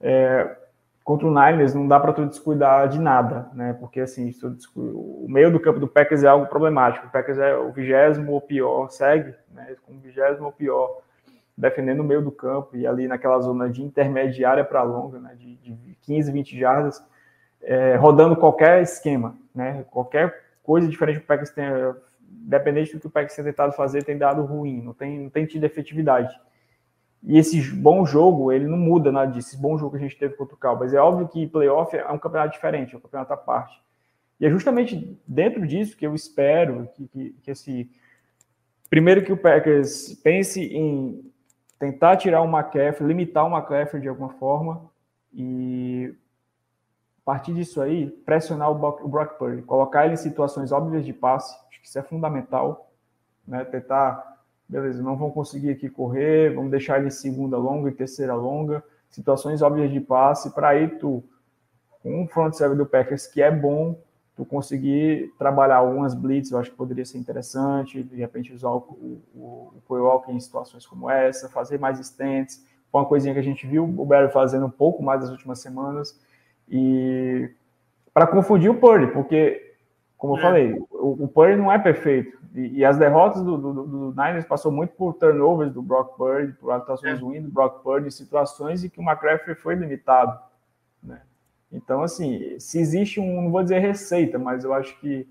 é, 0.00 0.56
contra 1.04 1.26
o 1.26 1.30
Niners 1.30 1.74
não 1.74 1.86
dá 1.86 1.98
para 1.98 2.12
tu 2.12 2.26
descuidar 2.26 2.88
de 2.88 3.00
nada, 3.00 3.48
né? 3.54 3.72
Porque 3.74 4.00
assim, 4.00 4.32
o 4.74 5.26
meio 5.28 5.50
do 5.50 5.60
campo 5.60 5.80
do 5.80 5.88
Packers 5.88 6.22
é 6.22 6.28
algo 6.28 6.46
problemático. 6.46 7.06
O 7.06 7.10
Packers 7.10 7.38
é 7.38 7.56
o 7.56 7.72
vigésimo 7.72 8.32
ou 8.32 8.40
pior, 8.40 8.88
segue, 8.90 9.34
né? 9.50 9.76
Com 9.84 9.94
o 9.94 9.98
vigésimo 9.98 10.46
ou 10.46 10.52
pior, 10.52 11.00
defendendo 11.56 12.00
o 12.00 12.04
meio 12.04 12.22
do 12.22 12.30
campo 12.30 12.76
e 12.76 12.86
ali 12.86 13.08
naquela 13.08 13.40
zona 13.40 13.68
de 13.68 13.82
intermediária 13.82 14.64
para 14.64 14.82
longa, 14.82 15.18
né? 15.18 15.34
De, 15.36 15.56
de 15.56 15.96
15, 16.02 16.30
20 16.30 16.58
jardas, 16.58 17.04
é, 17.62 17.96
rodando 17.96 18.36
qualquer 18.36 18.82
esquema, 18.82 19.36
né? 19.54 19.84
Qualquer 19.90 20.42
coisa 20.62 20.88
diferente 20.88 21.18
que 21.18 21.24
o 21.24 21.26
Packers 21.26 21.50
tenha, 21.50 21.96
dependente 22.20 22.94
do 22.94 23.00
que 23.00 23.06
o 23.06 23.10
Packers 23.10 23.34
tenha 23.34 23.46
tentado 23.46 23.72
fazer, 23.72 24.04
tem 24.04 24.18
dado 24.18 24.42
ruim, 24.44 24.82
não 24.82 24.92
tem, 24.92 25.18
não 25.18 25.30
tem 25.30 25.46
tido 25.46 25.64
efetividade. 25.64 26.34
E 27.22 27.38
esse 27.38 27.60
bom 27.72 28.04
jogo, 28.04 28.50
ele 28.50 28.66
não 28.66 28.76
muda 28.76 29.12
nada 29.12 29.30
disso. 29.30 29.50
Esse 29.50 29.62
bom 29.62 29.78
jogo 29.78 29.92
que 29.92 29.98
a 29.98 30.08
gente 30.08 30.18
teve 30.18 30.34
contra 30.34 30.56
o 30.56 30.58
Cowboys. 30.58 30.92
É 30.92 31.00
óbvio 31.00 31.28
que 31.28 31.46
playoff 31.46 31.96
é 31.96 32.10
um 32.10 32.18
campeonato 32.18 32.52
diferente, 32.52 32.94
é 32.94 32.98
um 32.98 33.00
campeonato 33.00 33.32
à 33.32 33.36
parte. 33.36 33.80
E 34.40 34.46
é 34.46 34.50
justamente 34.50 35.16
dentro 35.26 35.64
disso 35.64 35.96
que 35.96 36.04
eu 36.04 36.16
espero 36.16 36.88
que, 36.96 37.06
que, 37.06 37.30
que 37.42 37.50
esse. 37.50 37.88
Primeiro 38.90 39.22
que 39.22 39.32
o 39.32 39.36
Packers 39.36 40.14
pense 40.22 40.60
em 40.60 41.32
tentar 41.78 42.16
tirar 42.16 42.42
o 42.42 42.46
McCaffrey, 42.46 43.06
limitar 43.06 43.46
o 43.46 43.56
McCaffrey 43.56 44.02
de 44.02 44.08
alguma 44.08 44.30
forma. 44.30 44.90
E 45.32 46.12
a 47.22 47.24
partir 47.24 47.54
disso 47.54 47.80
aí, 47.80 48.08
pressionar 48.08 48.70
o 48.70 48.74
Brock, 48.74 49.38
Purdy, 49.38 49.62
colocar 49.62 50.04
ele 50.04 50.14
em 50.14 50.16
situações 50.16 50.72
óbvias 50.72 51.04
de 51.04 51.12
passe, 51.12 51.54
acho 51.68 51.80
que 51.80 51.86
isso 51.86 51.98
é 51.98 52.02
fundamental. 52.02 52.90
Né? 53.46 53.64
Tentar 53.64 54.32
beleza, 54.72 55.02
não 55.02 55.16
vão 55.16 55.30
conseguir 55.30 55.70
aqui 55.70 55.90
correr, 55.90 56.54
vamos 56.54 56.70
deixar 56.70 56.98
ele 56.98 57.08
em 57.08 57.10
segunda 57.10 57.58
longa 57.58 57.90
e 57.90 57.92
terceira 57.92 58.34
longa, 58.34 58.82
situações 59.10 59.60
óbvias 59.60 59.90
de 59.90 60.00
passe, 60.00 60.50
para 60.54 60.70
aí 60.70 60.88
tu, 60.88 61.22
com 62.02 62.22
um 62.22 62.26
front 62.26 62.54
seven 62.54 62.76
do 62.76 62.86
Packers 62.86 63.26
que 63.26 63.42
é 63.42 63.50
bom, 63.50 64.00
tu 64.34 64.46
conseguir 64.46 65.30
trabalhar 65.38 65.76
algumas 65.76 66.14
blitz, 66.14 66.50
eu 66.50 66.58
acho 66.58 66.70
que 66.70 66.76
poderia 66.76 67.04
ser 67.04 67.18
interessante, 67.18 68.02
de 68.02 68.16
repente 68.16 68.52
usar 68.54 68.70
o, 68.70 69.20
o, 69.34 69.74
o 69.86 70.22
em 70.28 70.40
situações 70.40 70.86
como 70.86 71.10
essa, 71.10 71.50
fazer 71.50 71.78
mais 71.78 72.00
stands, 72.00 72.64
uma 72.90 73.04
coisinha 73.04 73.34
que 73.34 73.40
a 73.40 73.44
gente 73.44 73.66
viu 73.66 73.84
o 73.84 74.06
Barry 74.06 74.32
fazendo 74.32 74.66
um 74.66 74.70
pouco 74.70 75.02
mais 75.02 75.20
nas 75.20 75.30
últimas 75.30 75.60
semanas, 75.60 76.18
e 76.68 77.50
para 78.12 78.26
confundir 78.26 78.70
o 78.70 78.74
Purdy, 78.74 79.08
porque, 79.08 79.74
como 80.16 80.34
eu 80.34 80.38
é. 80.38 80.42
falei, 80.42 80.72
o, 80.90 81.24
o 81.24 81.28
Purdy 81.28 81.56
não 81.56 81.72
é 81.72 81.78
perfeito, 81.78 82.38
e, 82.54 82.78
e, 82.78 82.84
as 82.84 82.98
derrotas 82.98 83.42
do, 83.42 83.56
do, 83.56 83.72
do, 83.72 84.10
Niners 84.10 84.44
passou 84.44 84.70
muito 84.70 84.92
por 84.94 85.14
turnovers 85.14 85.72
do 85.72 85.80
Brock 85.80 86.16
Purdy, 86.16 86.52
por 86.52 86.70
atuações 86.70 87.18
é. 87.18 87.22
ruins 87.22 87.42
do 87.42 87.50
Brock 87.50 87.82
Purdy, 87.82 88.10
situações 88.10 88.84
em 88.84 88.90
que 88.90 89.00
o 89.00 89.02
McCaffrey 89.02 89.54
foi 89.54 89.74
limitado. 89.74 90.38
Né? 91.02 91.22
Então, 91.72 92.02
assim, 92.02 92.58
se 92.58 92.78
existe 92.78 93.18
um, 93.18 93.40
não 93.40 93.50
vou 93.50 93.62
dizer 93.62 93.78
receita, 93.78 94.38
mas 94.38 94.64
eu 94.64 94.74
acho 94.74 95.00
que 95.00 95.26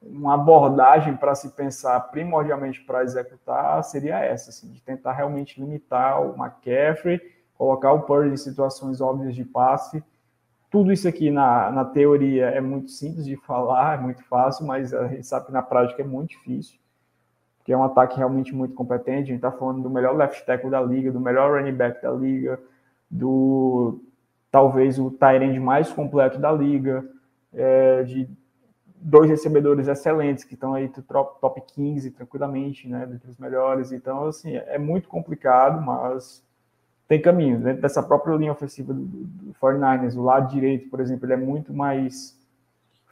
uma 0.00 0.34
abordagem 0.34 1.16
para 1.16 1.34
se 1.34 1.50
pensar 1.50 1.98
primordialmente 2.12 2.80
para 2.80 3.02
executar 3.02 3.82
seria 3.82 4.20
essa, 4.20 4.50
assim, 4.50 4.70
de 4.70 4.80
tentar 4.80 5.12
realmente 5.12 5.60
limitar 5.60 6.22
o 6.22 6.36
McCaffrey, 6.40 7.20
colocar 7.58 7.92
o 7.92 8.02
Purdy 8.02 8.32
em 8.32 8.36
situações 8.36 9.00
óbvias 9.00 9.34
de 9.34 9.44
passe 9.44 10.02
tudo 10.70 10.92
isso 10.92 11.08
aqui 11.08 11.30
na, 11.30 11.70
na 11.70 11.84
teoria 11.84 12.46
é 12.46 12.60
muito 12.60 12.90
simples 12.92 13.26
de 13.26 13.36
falar, 13.36 13.98
é 13.98 14.00
muito 14.00 14.22
fácil, 14.24 14.64
mas 14.66 14.94
a 14.94 15.08
gente 15.08 15.26
sabe 15.26 15.46
que 15.46 15.52
na 15.52 15.62
prática 15.62 16.00
é 16.00 16.04
muito 16.04 16.30
difícil, 16.30 16.78
porque 17.58 17.72
é 17.72 17.76
um 17.76 17.82
ataque 17.82 18.16
realmente 18.16 18.54
muito 18.54 18.74
competente. 18.74 19.24
A 19.24 19.34
gente 19.34 19.36
está 19.36 19.50
falando 19.50 19.82
do 19.82 19.90
melhor 19.90 20.16
left 20.16 20.46
tackle 20.46 20.70
da 20.70 20.80
liga, 20.80 21.10
do 21.10 21.20
melhor 21.20 21.58
running 21.58 21.76
back 21.76 22.00
da 22.00 22.12
liga, 22.12 22.60
do 23.10 24.00
talvez 24.50 24.98
o 24.98 25.10
tight 25.10 25.58
mais 25.58 25.92
completo 25.92 26.38
da 26.38 26.52
liga, 26.52 27.04
é, 27.52 28.04
de 28.04 28.28
dois 29.00 29.28
recebedores 29.28 29.88
excelentes 29.88 30.44
que 30.44 30.54
estão 30.54 30.74
aí 30.74 30.88
top, 30.88 31.40
top 31.40 31.60
15 31.74 32.12
tranquilamente, 32.12 32.88
né, 32.88 33.08
entre 33.12 33.28
os 33.28 33.38
melhores. 33.38 33.90
Então, 33.90 34.26
assim, 34.26 34.54
é 34.54 34.78
muito 34.78 35.08
complicado, 35.08 35.80
mas 35.84 36.44
tem 37.10 37.20
caminho. 37.20 37.58
Dentro 37.58 37.82
dessa 37.82 38.00
própria 38.04 38.36
linha 38.36 38.52
ofensiva 38.52 38.94
do, 38.94 39.00
do 39.02 39.52
49ers, 39.60 40.16
o 40.16 40.22
lado 40.22 40.48
direito, 40.48 40.88
por 40.88 41.00
exemplo, 41.00 41.26
ele 41.26 41.32
é 41.32 41.36
muito 41.36 41.74
mais 41.74 42.38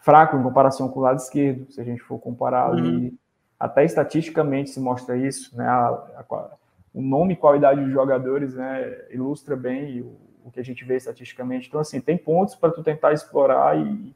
fraco 0.02 0.36
em 0.36 0.42
comparação 0.44 0.88
com 0.88 1.00
o 1.00 1.02
lado 1.02 1.18
esquerdo, 1.18 1.68
se 1.72 1.80
a 1.80 1.84
gente 1.84 2.00
for 2.02 2.16
comparar 2.20 2.70
uhum. 2.70 2.78
ali. 2.78 3.18
Até 3.58 3.84
estatisticamente 3.84 4.70
se 4.70 4.78
mostra 4.78 5.16
isso, 5.16 5.56
né? 5.56 5.66
A, 5.66 5.88
a, 6.30 6.50
o 6.94 7.02
nome 7.02 7.32
e 7.32 7.36
qualidade 7.36 7.82
dos 7.82 7.92
jogadores 7.92 8.54
né, 8.54 8.98
ilustra 9.10 9.56
bem, 9.56 10.02
o, 10.02 10.16
o 10.44 10.50
que 10.52 10.60
a 10.60 10.64
gente 10.64 10.84
vê 10.84 10.94
estatisticamente. 10.94 11.66
Então, 11.66 11.80
assim, 11.80 12.00
tem 12.00 12.16
pontos 12.16 12.54
para 12.54 12.70
tu 12.70 12.84
tentar 12.84 13.12
explorar 13.12 13.76
e, 13.76 14.14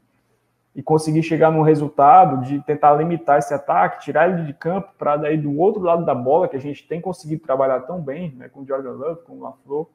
e 0.75 0.81
conseguir 0.81 1.21
chegar 1.21 1.51
num 1.51 1.61
resultado 1.61 2.43
de 2.45 2.59
tentar 2.61 2.95
limitar 2.95 3.37
esse 3.37 3.53
ataque, 3.53 4.03
tirar 4.03 4.29
ele 4.29 4.43
de 4.43 4.53
campo 4.53 4.91
para 4.97 5.17
daí 5.17 5.37
do 5.37 5.57
outro 5.57 5.81
lado 5.81 6.03
da 6.03 6.15
bola, 6.15 6.47
que 6.47 6.57
a 6.57 6.61
gente 6.61 6.87
tem 6.87 6.99
conseguido 6.99 7.43
trabalhar 7.43 7.81
tão 7.81 8.01
bem, 8.01 8.33
né, 8.35 8.49
com 8.49 8.61
o 8.61 8.67
Jordan 8.67 8.93
Love, 8.93 9.23
com 9.23 9.37
o 9.37 9.41
LaFleur, 9.41 9.87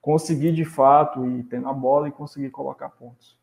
conseguir 0.00 0.52
de 0.52 0.64
fato 0.64 1.26
e 1.26 1.42
ter 1.42 1.60
na 1.60 1.72
bola 1.72 2.08
e 2.08 2.12
conseguir 2.12 2.50
colocar 2.50 2.90
pontos. 2.90 3.36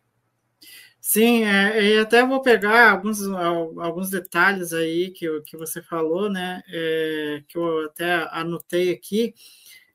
Sim, 1.08 1.43
é, 1.43 1.84
e 1.84 1.99
até 1.99 2.26
vou 2.26 2.41
pegar 2.41 2.89
alguns, 2.89 3.22
alguns 3.22 4.10
detalhes 4.10 4.74
aí 4.74 5.12
que, 5.12 5.41
que 5.41 5.56
você 5.56 5.80
falou, 5.80 6.32
né? 6.32 6.64
É, 6.68 7.43
que 7.47 7.58
eu 7.58 7.86
até 7.86 8.28
anotei 8.32 8.91
aqui. 8.91 9.36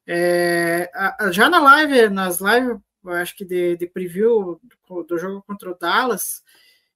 É, 0.07 0.89
já 1.33 1.51
na 1.51 1.59
live, 1.59 2.11
nas 2.11 2.41
lives, 2.41 2.79
acho 3.05 3.37
que 3.37 3.45
de, 3.45 3.77
de 3.77 3.89
preview 3.89 4.61
do, 5.09 5.19
jogo 5.19 5.43
contra 5.43 5.71
o 5.71 5.79
Dallas, 5.79 6.45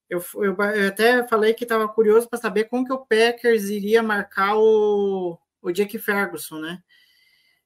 eu, 0.09 0.23
eu, 0.37 0.57
eu 0.57 0.89
até 0.89 1.27
falei 1.29 1.55
que 1.55 1.65
estava 1.65 1.89
curioso 1.89 2.29
para 2.29 2.39
saber 2.39 2.65
como 2.65 2.85
que 2.85 2.93
o 2.93 3.05
Packers 3.05 3.65
iria 3.65 4.03
marcar 4.03 4.57
o, 4.57 5.39
o 5.63 5.73
Jake 5.73 5.99
Ferguson, 5.99 6.59
né? 6.59 6.83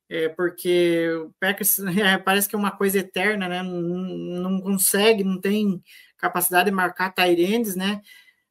É, 0.09 0.28
porque 0.28 1.09
o 1.11 1.32
Packers 1.39 1.78
é, 1.99 2.18
parece 2.18 2.49
que 2.49 2.57
é 2.57 2.59
uma 2.59 2.70
coisa 2.70 2.99
eterna, 2.99 3.49
né? 3.49 3.62
Não, 3.62 3.72
não 3.72 4.61
consegue, 4.61 5.22
não 5.24 5.41
tem 5.41 5.82
capacidade 6.16 6.70
de 6.70 6.76
marcar 6.76 7.12
Tyrands, 7.12 7.76
né? 7.76 8.01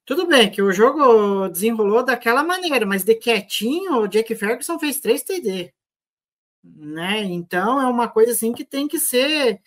Tudo 0.05 0.25
bem 0.27 0.49
que 0.49 0.61
o 0.61 0.71
jogo 0.71 1.49
desenrolou 1.49 2.03
daquela 2.03 2.43
maneira, 2.43 2.85
mas 2.85 3.03
de 3.03 3.15
quietinho, 3.15 4.01
o 4.03 4.07
Jake 4.07 4.35
Ferguson 4.35 4.79
fez 4.79 5.01
3 5.01 5.21
TD. 5.23 5.73
Né? 6.63 7.23
Então 7.23 7.81
é 7.81 7.88
uma 7.88 8.07
coisa 8.07 8.31
assim 8.31 8.53
que 8.53 8.63
tem 8.63 8.88
que 8.88 8.99
ser. 8.99 9.61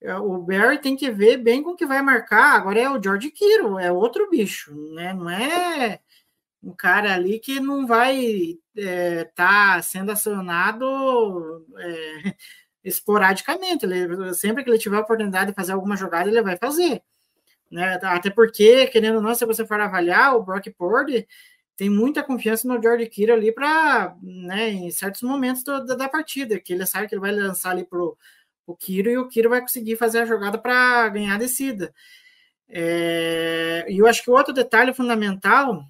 É, 0.00 0.14
o 0.16 0.38
Barry 0.38 0.78
tem 0.80 0.96
que 0.96 1.10
ver 1.10 1.38
bem 1.38 1.62
com 1.62 1.70
o 1.70 1.76
que 1.76 1.86
vai 1.86 2.02
marcar. 2.02 2.54
Agora 2.56 2.80
é 2.80 2.90
o 2.90 3.02
George 3.02 3.30
Kiro, 3.30 3.78
é 3.78 3.90
outro 3.90 4.28
bicho, 4.30 4.74
né? 4.94 5.12
Não 5.12 5.28
é 5.30 6.00
um 6.62 6.72
cara 6.74 7.14
ali 7.14 7.38
que 7.38 7.60
não 7.60 7.86
vai 7.86 8.16
estar 8.16 8.58
é, 8.76 9.24
tá 9.24 9.82
sendo 9.82 10.10
acionado 10.12 11.66
é, 11.78 12.34
esporadicamente. 12.84 13.86
Ele, 13.86 14.34
sempre 14.34 14.64
que 14.64 14.70
ele 14.70 14.78
tiver 14.78 14.96
a 14.96 15.00
oportunidade 15.00 15.50
de 15.50 15.56
fazer 15.56 15.72
alguma 15.72 15.96
jogada, 15.96 16.28
ele 16.28 16.42
vai 16.42 16.56
fazer. 16.56 17.02
Né? 17.70 17.98
Até 18.02 18.30
porque, 18.30 18.86
querendo 18.88 19.16
ou 19.16 19.22
não, 19.22 19.34
se 19.34 19.44
você 19.44 19.66
for 19.66 19.80
avaliar, 19.80 20.36
o 20.36 20.42
Brock 20.42 20.70
Purdy 20.70 21.26
tem 21.76 21.90
muita 21.90 22.22
confiança 22.22 22.66
no 22.66 22.80
George 22.80 23.06
Kittle 23.06 23.36
ali 23.36 23.52
para, 23.52 24.16
né, 24.22 24.70
em 24.70 24.90
certos 24.90 25.20
momentos 25.22 25.62
do, 25.62 25.84
da, 25.84 25.94
da, 25.94 26.08
partida, 26.08 26.58
que 26.58 26.72
ele 26.72 26.86
sabe 26.86 27.06
que 27.06 27.14
ele 27.14 27.20
vai 27.20 27.32
lançar 27.32 27.70
ali 27.70 27.84
pro 27.84 28.16
o 28.66 28.76
Kiro 28.76 29.10
e 29.10 29.18
o 29.18 29.28
Kiro 29.28 29.50
vai 29.50 29.60
conseguir 29.60 29.96
fazer 29.96 30.20
a 30.20 30.26
jogada 30.26 30.58
para 30.58 31.08
ganhar 31.08 31.34
a 31.34 31.38
descida. 31.38 31.94
É, 32.68 33.86
e 33.88 33.98
eu 33.98 34.06
acho 34.06 34.22
que 34.24 34.30
outro 34.30 34.52
detalhe 34.52 34.92
fundamental 34.92 35.84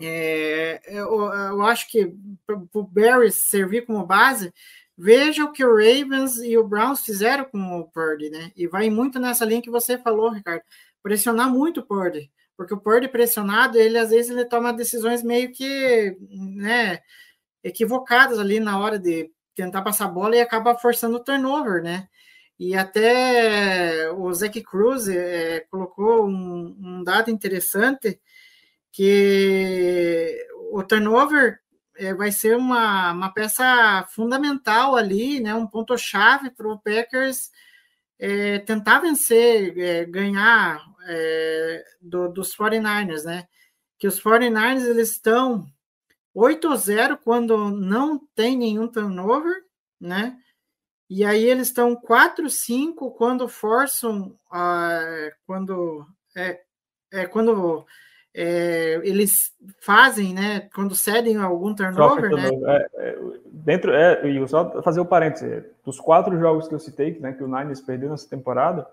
é, 0.00 0.80
eu, 0.86 1.24
eu, 1.24 1.62
acho 1.62 1.90
que 1.90 2.14
para 2.46 2.56
o 2.72 2.82
Barry 2.82 3.30
servir 3.30 3.84
como 3.84 4.06
base, 4.06 4.52
veja 4.96 5.44
o 5.44 5.52
que 5.52 5.62
o 5.62 5.76
Ravens 5.76 6.38
e 6.38 6.56
o 6.56 6.66
Browns 6.66 7.04
fizeram 7.04 7.44
com 7.44 7.78
o 7.78 7.84
Purdy, 7.84 8.30
né? 8.30 8.50
E 8.56 8.66
vai 8.66 8.88
muito 8.88 9.18
nessa 9.18 9.44
linha 9.44 9.60
que 9.60 9.70
você 9.70 9.98
falou, 9.98 10.30
Ricardo 10.30 10.62
pressionar 11.02 11.50
muito 11.50 11.80
o 11.80 11.86
Purdy, 11.86 12.30
porque 12.56 12.74
o 12.74 12.80
Purdy 12.80 13.08
pressionado, 13.08 13.78
ele 13.78 13.98
às 13.98 14.10
vezes 14.10 14.30
ele 14.30 14.44
toma 14.44 14.72
decisões 14.72 15.22
meio 15.22 15.52
que, 15.52 16.16
né, 16.30 17.00
equivocadas 17.62 18.38
ali 18.38 18.60
na 18.60 18.78
hora 18.78 18.98
de 18.98 19.30
tentar 19.54 19.82
passar 19.82 20.06
a 20.06 20.08
bola 20.08 20.36
e 20.36 20.40
acaba 20.40 20.76
forçando 20.76 21.16
o 21.16 21.24
turnover, 21.24 21.82
né? 21.82 22.08
E 22.58 22.76
até 22.76 24.10
o 24.12 24.32
Zach 24.34 24.60
Cruz 24.62 25.08
é, 25.08 25.60
colocou 25.70 26.26
um, 26.28 26.76
um, 26.78 27.02
dado 27.02 27.30
interessante 27.30 28.20
que 28.92 30.46
o 30.70 30.82
turnover 30.82 31.58
é, 31.96 32.12
vai 32.12 32.30
ser 32.30 32.56
uma, 32.56 33.12
uma 33.12 33.32
peça 33.32 34.06
fundamental 34.10 34.94
ali, 34.94 35.40
né? 35.40 35.54
Um 35.54 35.66
ponto 35.66 35.96
chave 35.96 36.50
para 36.50 36.68
o 36.68 36.78
Packers 36.78 37.50
é, 38.18 38.58
tentar 38.58 39.00
vencer, 39.00 40.06
ganhar 40.10 40.84
do, 42.00 42.28
dos 42.28 42.54
49ers, 42.54 43.24
né? 43.24 43.46
Que 43.98 44.06
os 44.06 44.20
49ers 44.20 44.84
eles 44.86 45.12
estão 45.12 45.66
8-0 46.36 47.18
quando 47.22 47.70
não 47.70 48.20
tem 48.34 48.56
nenhum 48.56 48.86
turnover, 48.88 49.64
né? 50.00 50.36
E 51.08 51.24
aí 51.24 51.44
eles 51.44 51.68
estão 51.68 51.96
4-5 51.96 53.12
quando 53.16 53.48
forçam, 53.48 54.38
quando 55.44 56.06
é, 56.36 56.60
é 57.12 57.26
quando 57.26 57.84
é, 58.32 59.00
eles 59.02 59.52
fazem, 59.80 60.32
né? 60.32 60.60
Quando 60.72 60.94
cedem 60.94 61.36
algum 61.36 61.74
turnover, 61.74 62.30
né? 62.30 62.48
É, 62.48 62.88
é, 62.96 63.18
dentro, 63.46 63.92
é, 63.92 64.28
e 64.28 64.48
só 64.48 64.80
fazer 64.82 65.00
o 65.00 65.04
parênteses, 65.04 65.64
dos 65.84 65.98
quatro 65.98 66.38
jogos 66.38 66.68
que 66.68 66.74
eu 66.74 66.78
citei, 66.78 67.18
né, 67.18 67.32
que 67.32 67.42
o 67.42 67.48
Niners 67.48 67.80
perdeu 67.80 68.08
nessa 68.08 68.28
temporada, 68.28 68.86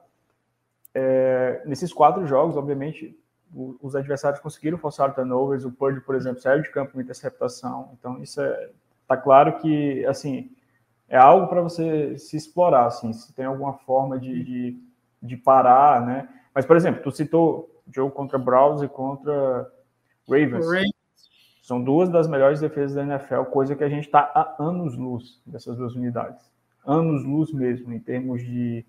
é, 0.93 1.61
nesses 1.65 1.93
quatro 1.93 2.25
jogos, 2.25 2.57
obviamente, 2.57 3.15
os 3.53 3.95
adversários 3.95 4.41
conseguiram 4.41 4.77
forçar 4.77 5.13
turnovers, 5.15 5.65
o 5.65 5.71
Purdy, 5.71 6.01
por 6.01 6.15
exemplo, 6.15 6.41
saiu 6.41 6.61
de 6.61 6.71
campo 6.71 6.93
com 6.93 7.01
interceptação, 7.01 7.91
então 7.97 8.21
isso 8.21 8.41
é, 8.41 8.69
tá 9.07 9.15
claro 9.15 9.57
que, 9.59 10.05
assim, 10.05 10.51
é 11.07 11.17
algo 11.17 11.47
para 11.47 11.61
você 11.61 12.17
se 12.17 12.35
explorar, 12.35 12.87
assim, 12.87 13.13
se 13.13 13.33
tem 13.33 13.45
alguma 13.45 13.73
forma 13.73 14.19
de, 14.19 14.43
de, 14.43 14.77
de 15.21 15.37
parar, 15.37 16.05
né, 16.05 16.29
mas, 16.53 16.65
por 16.65 16.75
exemplo, 16.75 17.01
tu 17.01 17.11
citou 17.11 17.69
jogo 17.93 18.11
contra 18.11 18.37
Browns 18.37 18.81
e 18.81 18.87
contra 18.87 19.71
Ravens. 20.27 20.65
São 21.61 21.83
duas 21.83 22.09
das 22.09 22.27
melhores 22.27 22.61
defesas 22.61 22.95
da 22.95 23.03
NFL, 23.03 23.43
coisa 23.43 23.75
que 23.75 23.83
a 23.83 23.89
gente 23.89 24.05
está 24.05 24.31
há 24.33 24.55
anos-luz 24.57 25.41
dessas 25.45 25.75
duas 25.75 25.95
unidades. 25.95 26.49
Anos-luz 26.85 27.51
mesmo, 27.51 27.93
em 27.93 27.99
termos 27.99 28.41
de, 28.41 28.85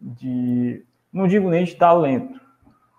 de. 0.00 0.84
Não 1.12 1.28
digo 1.28 1.48
nem 1.48 1.64
de 1.64 1.76
talento. 1.76 2.40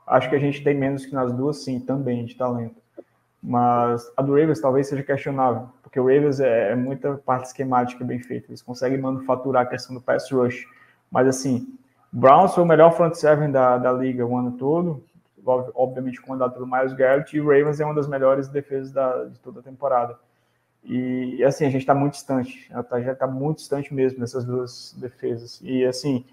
Acho 0.06 0.30
que 0.30 0.36
a 0.36 0.40
gente 0.40 0.64
tem 0.64 0.76
menos 0.76 1.06
que 1.06 1.14
nas 1.14 1.34
duas, 1.34 1.64
sim, 1.64 1.80
também 1.80 2.26
de 2.26 2.36
talento. 2.36 2.76
Mas 3.42 4.12
a 4.18 4.22
do 4.22 4.34
Ravens 4.34 4.60
talvez 4.60 4.88
seja 4.88 5.04
questionável, 5.04 5.70
porque 5.84 6.00
o 6.00 6.04
Ravens 6.04 6.40
é, 6.40 6.72
é 6.72 6.76
muita 6.76 7.16
parte 7.18 7.46
esquemática 7.46 8.04
bem 8.04 8.20
feita. 8.20 8.48
Eles 8.50 8.62
conseguem 8.62 8.98
manufaturar 8.98 9.64
a 9.64 9.66
questão 9.66 9.96
do 9.96 10.02
pass 10.02 10.32
rush. 10.32 10.66
Mas 11.12 11.28
assim, 11.28 11.78
Browns 12.12 12.54
foi 12.54 12.64
o 12.64 12.66
melhor 12.66 12.92
front 12.92 13.14
seven 13.14 13.52
da, 13.52 13.78
da 13.78 13.92
liga 13.92 14.26
o 14.26 14.38
ano 14.38 14.54
todo, 14.54 15.04
obviamente 15.46 16.22
comandado 16.22 16.54
pelo 16.54 16.66
Miles 16.66 16.94
Garrett, 16.94 17.36
e 17.36 17.42
o 17.42 17.46
Ravens 17.46 17.80
é 17.80 17.86
uma 17.86 17.94
das 17.94 18.08
melhores 18.08 18.48
defesas 18.48 18.92
da, 18.92 19.26
de 19.26 19.40
toda 19.40 19.60
a 19.60 19.64
temporada. 19.64 20.18
E 20.84 21.44
assim, 21.44 21.66
a 21.66 21.70
gente 21.70 21.82
está 21.82 21.96
muito 21.96 22.14
distante, 22.14 22.72
tá, 22.90 23.02
já 23.02 23.14
está 23.14 23.28
muito 23.28 23.58
distante 23.58 23.94
mesmo 23.94 24.20
dessas 24.20 24.46
duas 24.46 24.96
defesas. 24.98 25.60
E 25.64 25.84
assim, 25.84 26.24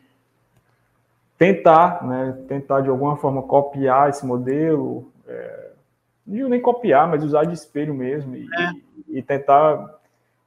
tentar, 1.42 2.06
né, 2.06 2.38
tentar 2.46 2.82
de 2.82 2.88
alguma 2.88 3.16
forma 3.16 3.42
copiar 3.42 4.08
esse 4.08 4.24
modelo, 4.24 5.10
é, 5.26 5.72
não 6.24 6.48
nem 6.48 6.62
copiar, 6.62 7.08
mas 7.08 7.24
usar 7.24 7.42
de 7.42 7.52
espelho 7.52 7.92
mesmo 7.92 8.36
e, 8.36 8.44
é. 8.44 8.72
e 9.08 9.22
tentar 9.22 9.98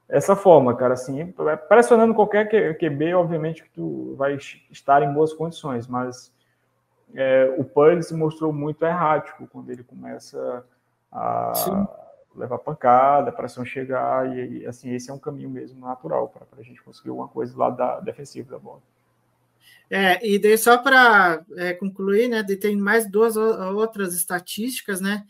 essa 0.08 0.34
forma, 0.34 0.74
cara, 0.74 0.94
assim, 0.94 1.34
pressionando 1.68 2.14
qualquer 2.14 2.48
QB, 2.78 3.12
obviamente 3.12 3.62
que 3.62 3.68
tu 3.68 4.14
vai 4.16 4.38
estar 4.70 5.02
em 5.02 5.12
boas 5.12 5.34
condições, 5.34 5.86
mas 5.86 6.32
é, 7.14 7.54
o 7.58 7.64
Purdy 7.64 8.02
se 8.02 8.14
mostrou 8.14 8.50
muito 8.50 8.82
errático 8.82 9.46
quando 9.48 9.68
ele 9.68 9.82
começa 9.82 10.64
a 11.12 11.52
Sim. 11.56 11.86
levar 12.34 12.56
pancada, 12.56 13.28
a 13.28 13.32
pressão 13.34 13.66
chegar, 13.66 14.34
e, 14.34 14.64
assim, 14.64 14.94
esse 14.94 15.10
é 15.10 15.12
um 15.12 15.18
caminho 15.18 15.50
mesmo 15.50 15.78
natural 15.78 16.28
para 16.28 16.46
a 16.58 16.62
gente 16.62 16.82
conseguir 16.82 17.10
alguma 17.10 17.28
coisa 17.28 17.54
lá 17.54 17.68
da 17.68 18.00
defensiva 18.00 18.50
da 18.50 18.58
bola. 18.58 18.80
É, 19.88 20.26
e 20.26 20.38
daí 20.38 20.58
só 20.58 20.78
para 20.78 21.44
é, 21.56 21.72
concluir, 21.74 22.28
né, 22.28 22.42
tem 22.42 22.76
mais 22.76 23.08
duas 23.08 23.36
outras 23.36 24.14
estatísticas, 24.14 25.00
né, 25.00 25.24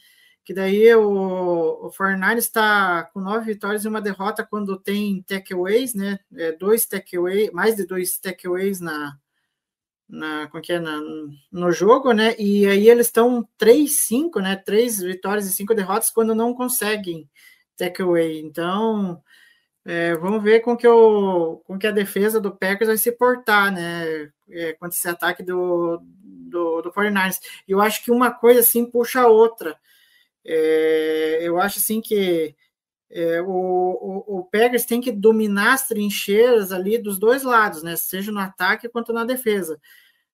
que 0.46 0.54
daí 0.54 0.94
o, 0.94 1.86
o 1.86 1.90
49 1.90 2.38
está 2.38 3.02
com 3.12 3.20
nove 3.20 3.46
vitórias 3.46 3.84
e 3.84 3.88
uma 3.88 4.00
derrota 4.00 4.46
quando 4.46 4.78
tem 4.78 5.20
takeaways, 5.22 5.92
né? 5.92 6.20
É, 6.36 6.52
dois 6.52 6.86
takeaways, 6.86 7.50
mais 7.50 7.74
de 7.74 7.84
dois 7.84 8.16
takeaways 8.16 8.80
na, 8.80 9.18
na, 10.08 10.46
como 10.46 10.62
que 10.62 10.72
é, 10.72 10.78
na, 10.78 11.00
no 11.50 11.72
jogo, 11.72 12.12
né? 12.12 12.36
E 12.38 12.64
aí 12.64 12.88
eles 12.88 13.06
estão 13.06 13.46
3-5, 13.58 14.40
né? 14.40 14.54
Três 14.54 15.00
vitórias 15.00 15.46
e 15.48 15.52
cinco 15.52 15.74
derrotas 15.74 16.10
quando 16.10 16.32
não 16.32 16.54
conseguem 16.54 17.28
takeaway. 17.76 18.38
Então, 18.38 19.20
é, 19.88 20.16
vamos 20.16 20.42
ver 20.42 20.60
com 20.60 20.76
que, 20.76 20.86
o, 20.88 21.58
com 21.64 21.78
que 21.78 21.86
a 21.86 21.92
defesa 21.92 22.40
do 22.40 22.50
Packers 22.50 22.88
vai 22.88 22.98
se 22.98 23.12
portar, 23.12 23.72
né? 23.72 24.32
É, 24.50 24.76
esse 24.88 25.08
ataque 25.08 25.44
do, 25.44 26.02
do, 26.02 26.82
do 26.82 26.90
49ers. 26.90 27.38
E 27.68 27.70
eu 27.70 27.80
acho 27.80 28.02
que 28.04 28.10
uma 28.10 28.32
coisa 28.32 28.60
assim 28.60 28.84
puxa 28.84 29.20
a 29.20 29.28
outra. 29.28 29.78
É, 30.44 31.38
eu 31.40 31.60
acho 31.60 31.78
assim 31.78 32.00
que 32.00 32.56
é, 33.08 33.40
o, 33.42 33.46
o, 33.46 34.38
o 34.40 34.44
Packers 34.44 34.84
tem 34.84 35.00
que 35.00 35.12
dominar 35.12 35.74
as 35.74 35.86
trincheiras 35.86 36.72
ali 36.72 36.98
dos 36.98 37.16
dois 37.16 37.44
lados, 37.44 37.84
né? 37.84 37.94
Seja 37.94 38.32
no 38.32 38.40
ataque 38.40 38.88
quanto 38.88 39.12
na 39.12 39.24
defesa. 39.24 39.80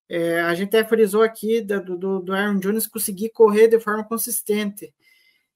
É, 0.09 0.41
a 0.41 0.55
gente 0.55 0.69
até 0.75 0.83
frisou 0.83 1.21
aqui 1.21 1.61
do, 1.61 1.95
do, 1.95 2.19
do 2.21 2.33
Aaron 2.33 2.57
Jones 2.57 2.87
conseguir 2.87 3.29
correr 3.29 3.67
de 3.67 3.79
forma 3.79 4.03
consistente. 4.03 4.91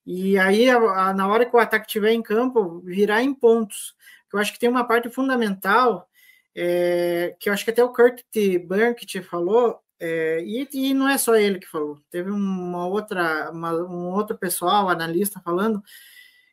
E 0.10 0.40
aí, 0.40 0.70
a, 0.70 0.78
a, 0.78 1.14
na 1.14 1.28
hora 1.28 1.46
que 1.46 1.54
o 1.54 1.60
ataque 1.60 1.86
estiver 1.86 2.14
em 2.14 2.22
campo, 2.22 2.80
virar 2.80 3.22
em 3.22 3.34
pontos. 3.34 3.94
Eu 4.32 4.40
acho 4.40 4.54
que 4.54 4.60
tem 4.60 4.70
uma 4.70 4.88
parte 4.88 5.10
fundamental, 5.10 6.10
é, 6.56 7.36
que 7.38 7.50
eu 7.50 7.54
acho 7.54 7.66
que 7.66 7.72
até 7.72 7.84
o 7.84 7.92
Kurt 7.92 8.22
Burkett 8.66 9.22
falou, 9.22 9.82
é, 10.00 10.42
e, 10.46 10.66
e, 10.74 10.94
não 10.94 11.10
é 11.10 11.18
só 11.18 11.36
ele 11.36 11.60
que 11.60 11.68
falou, 11.68 12.00
teve 12.10 12.32
uma 12.32 12.88
outra, 12.88 13.52
uma, 13.52 13.74
um 13.74 14.12
outro 14.14 14.38
pessoal, 14.38 14.88
analista, 14.90 15.42
falando 15.42 15.84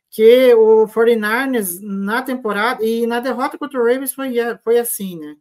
que 0.09 0.53
o 0.55 0.87
49ers 0.87 1.79
na 1.81 2.21
temporada 2.21 2.83
e 2.83 3.07
na 3.07 3.21
derrota 3.21 3.57
contra 3.57 3.79
o 3.79 3.85
Ravens 3.85 4.13
foi, 4.13 4.33
foi 4.63 4.79
assim, 4.79 5.17
né? 5.19 5.37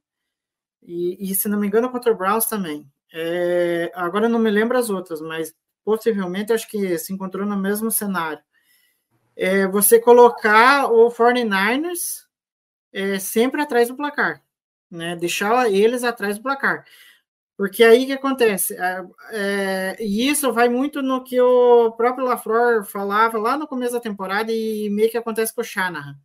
E, 0.83 1.31
e 1.31 1.35
se 1.35 1.49
não 1.49 1.59
me 1.59 1.67
engano, 1.67 1.91
contra 1.91 2.13
o 2.13 2.17
Browns 2.17 2.47
também. 2.47 2.87
É, 3.13 3.91
agora 3.95 4.27
eu 4.27 4.31
não 4.31 4.39
me 4.39 4.51
lembro 4.51 4.79
as 4.79 4.91
outras, 4.91 5.21
mas 5.21 5.55
possivelmente 5.85 6.53
acho 6.53 6.69
que 6.69 6.99
se 6.99 7.13
encontrou 7.13 7.47
no 7.47 7.57
mesmo 7.57 7.91
cenário. 7.91 8.43
É, 9.37 9.67
você 9.67 10.01
colocar 10.01 10.91
o 10.91 11.11
49ers 11.11 12.25
é, 12.93 13.19
sempre 13.19 13.61
atrás 13.61 13.89
do 13.89 13.97
placar, 13.97 14.43
né? 14.91 15.17
Deixar 15.17 15.71
eles 15.71 16.05
atrás 16.05 16.37
do 16.37 16.43
placar. 16.43 16.85
Porque 17.57 17.85
aí 17.85 18.07
que 18.07 18.13
acontece? 18.13 18.77
É, 19.31 19.97
e 20.01 20.29
isso 20.29 20.53
vai 20.53 20.69
muito 20.69 21.03
no 21.03 21.23
que 21.23 21.41
o 21.41 21.93
próprio 21.93 22.27
LaFleur 22.27 22.85
falava 22.85 23.39
lá 23.39 23.57
no 23.57 23.67
começo 23.69 23.93
da 23.93 24.01
temporada 24.01 24.53
e 24.53 24.89
meio 24.91 25.11
que 25.11 25.19
acontece 25.19 25.55
com 25.55 25.61
o 25.61 25.65
Shanahan. 25.65 26.17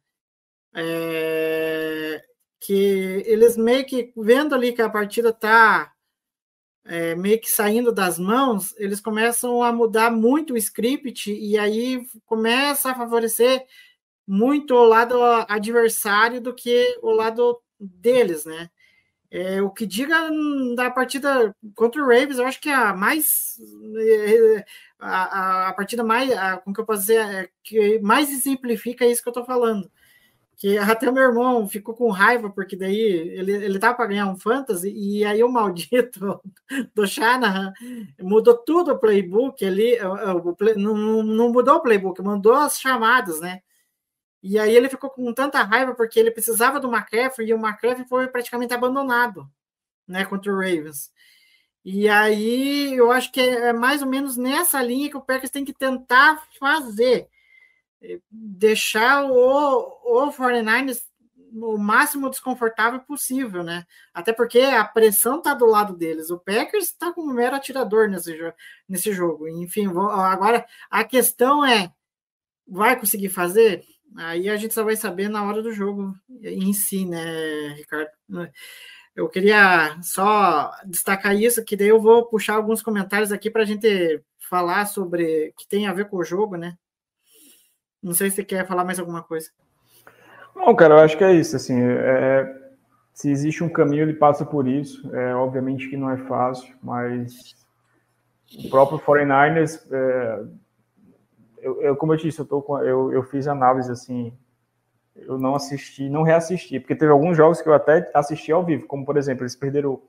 É, 0.73 2.23
que 2.59 3.23
eles 3.25 3.57
meio 3.57 3.85
que 3.85 4.11
vendo 4.17 4.55
ali 4.55 4.73
que 4.73 4.81
a 4.81 4.89
partida 4.89 5.31
tá 5.31 5.91
é, 6.89 7.13
meio 7.13 7.39
que 7.39 7.49
saindo 7.49 7.91
das 7.91 8.17
mãos, 8.17 8.73
eles 8.79 8.99
começam 8.99 9.61
a 9.61 9.71
mudar 9.71 10.09
muito 10.09 10.53
o 10.53 10.57
script 10.57 11.31
e 11.31 11.55
aí 11.55 12.03
começa 12.25 12.89
a 12.89 12.95
favorecer 12.95 13.63
muito 14.27 14.73
o 14.73 14.85
lado 14.85 15.15
adversário 15.47 16.41
do 16.41 16.51
que 16.51 16.97
o 17.03 17.11
lado 17.11 17.61
deles, 17.79 18.43
né? 18.43 18.71
É, 19.29 19.61
o 19.61 19.69
que 19.69 19.85
diga 19.85 20.31
da 20.75 20.89
partida 20.89 21.55
contra 21.75 22.01
o 22.01 22.07
Ravens, 22.07 22.39
eu 22.39 22.47
acho 22.47 22.59
que 22.59 22.69
é 22.69 22.73
a 22.73 22.95
mais 22.95 23.59
é, 23.99 24.65
a, 24.97 25.67
a, 25.67 25.73
partida 25.73 26.03
mais, 26.03 26.31
a, 26.31 26.57
como 26.57 26.73
que 26.73 26.81
eu 26.81 26.85
posso 26.85 27.01
dizer, 27.01 27.19
é, 27.19 27.49
que 27.63 27.99
mais 27.99 28.31
exemplifica 28.31 29.05
isso 29.05 29.21
que 29.21 29.29
eu 29.29 29.31
estou 29.31 29.45
falando. 29.45 29.91
Que 30.59 30.77
até 30.77 31.09
meu 31.09 31.23
irmão 31.23 31.67
ficou 31.69 31.95
com 31.95 32.11
raiva, 32.11 32.49
porque 32.49 32.75
daí 32.75 32.99
ele, 32.99 33.53
ele 33.53 33.79
tava 33.79 33.95
para 33.95 34.07
ganhar 34.07 34.27
um 34.27 34.37
fantasy, 34.37 34.91
e 34.91 35.23
aí 35.23 35.41
o 35.41 35.49
maldito 35.49 36.41
do 36.93 37.07
Shanahan 37.07 37.71
mudou 38.19 38.57
tudo 38.57 38.91
o 38.91 38.99
playbook 38.99 39.65
ali, 39.65 39.97
o, 40.01 40.49
o, 40.49 40.57
não, 40.75 41.23
não 41.23 41.49
mudou 41.49 41.75
o 41.75 41.81
playbook, 41.81 42.21
mandou 42.21 42.53
as 42.53 42.77
chamadas, 42.77 43.39
né? 43.39 43.61
E 44.43 44.59
aí 44.59 44.75
ele 44.75 44.89
ficou 44.89 45.09
com 45.09 45.33
tanta 45.33 45.63
raiva 45.63 45.95
porque 45.95 46.19
ele 46.19 46.31
precisava 46.31 46.79
do 46.79 46.93
McCaffrey 46.93 47.49
e 47.49 47.53
o 47.53 47.57
McCaffrey 47.57 48.05
foi 48.07 48.27
praticamente 48.27 48.73
abandonado, 48.73 49.49
né, 50.07 50.25
contra 50.25 50.51
o 50.51 50.55
Ravens. 50.55 51.09
E 51.85 52.09
aí 52.09 52.93
eu 52.95 53.11
acho 53.11 53.31
que 53.31 53.39
é 53.39 53.73
mais 53.73 54.01
ou 54.01 54.07
menos 54.07 54.35
nessa 54.37 54.81
linha 54.81 55.09
que 55.09 55.17
o 55.17 55.21
Packers 55.21 55.51
tem 55.51 55.63
que 55.63 55.73
tentar 55.73 56.45
fazer. 56.59 57.29
Deixar 58.31 59.25
o, 59.25 60.27
o 60.27 60.31
49ers 60.31 61.01
o 61.51 61.77
máximo 61.77 62.29
desconfortável 62.29 62.99
possível, 63.01 63.63
né? 63.63 63.85
Até 64.13 64.31
porque 64.31 64.59
a 64.59 64.85
pressão 64.85 65.41
tá 65.41 65.53
do 65.53 65.65
lado 65.65 65.95
deles. 65.95 66.29
O 66.29 66.39
Packers 66.39 66.85
está 66.85 67.11
como 67.11 67.31
um 67.31 67.33
mero 67.33 67.55
atirador 67.55 68.07
nesse, 68.07 68.37
nesse 68.87 69.11
jogo. 69.11 69.47
Enfim, 69.47 69.87
agora 69.87 70.65
a 70.89 71.03
questão 71.03 71.65
é: 71.65 71.91
vai 72.67 72.99
conseguir 72.99 73.29
fazer? 73.29 73.83
Aí 74.15 74.49
a 74.49 74.57
gente 74.57 74.73
só 74.73 74.83
vai 74.83 74.95
saber 74.95 75.29
na 75.29 75.43
hora 75.43 75.61
do 75.61 75.71
jogo 75.71 76.15
em 76.41 76.73
si, 76.73 77.05
né, 77.05 77.73
Ricardo? 77.73 78.11
Eu 79.15 79.29
queria 79.29 79.99
só 80.01 80.71
destacar 80.85 81.35
isso, 81.35 81.63
que 81.63 81.75
daí 81.75 81.89
eu 81.89 81.99
vou 81.99 82.25
puxar 82.25 82.55
alguns 82.55 82.81
comentários 82.81 83.31
aqui 83.31 83.49
para 83.49 83.63
a 83.63 83.65
gente 83.65 84.23
falar 84.49 84.85
sobre 84.85 85.53
que 85.57 85.67
tem 85.67 85.87
a 85.87 85.93
ver 85.93 86.09
com 86.09 86.17
o 86.17 86.23
jogo, 86.23 86.55
né? 86.57 86.77
Não 88.01 88.13
sei 88.13 88.29
se 88.29 88.37
você 88.37 88.43
quer 88.43 88.65
falar 88.67 88.83
mais 88.83 88.99
alguma 88.99 89.21
coisa. 89.21 89.49
Não, 90.55 90.75
cara, 90.75 90.95
eu 90.95 90.99
acho 90.99 91.17
que 91.17 91.23
é 91.23 91.33
isso. 91.33 91.55
Assim, 91.55 91.79
é, 91.81 92.71
se 93.13 93.29
existe 93.29 93.63
um 93.63 93.69
caminho, 93.69 94.03
ele 94.03 94.13
passa 94.13 94.45
por 94.45 94.67
isso. 94.67 95.13
É, 95.15 95.33
obviamente 95.35 95.89
que 95.89 95.97
não 95.97 96.09
é 96.09 96.17
fácil, 96.17 96.75
mas 96.81 97.55
o 98.57 98.69
próprio 98.69 98.99
49ers 98.99 99.81
é, 99.91 100.45
eu, 101.61 101.81
eu, 101.81 101.95
como 101.95 102.13
eu 102.13 102.17
disse, 102.17 102.39
eu, 102.39 102.45
tô 102.45 102.61
com, 102.61 102.79
eu, 102.79 103.11
eu 103.11 103.23
fiz 103.23 103.47
análise 103.47 103.91
assim, 103.91 104.33
eu 105.15 105.37
não 105.37 105.55
assisti, 105.55 106.09
não 106.09 106.23
reassisti, 106.23 106.79
porque 106.79 106.95
teve 106.95 107.11
alguns 107.11 107.35
jogos 107.35 107.61
que 107.61 107.69
eu 107.69 107.73
até 107.73 108.09
assisti 108.13 108.51
ao 108.51 108.63
vivo, 108.63 108.87
como 108.87 109.05
por 109.05 109.17
exemplo, 109.17 109.43
eles 109.43 109.55
perderam 109.55 110.01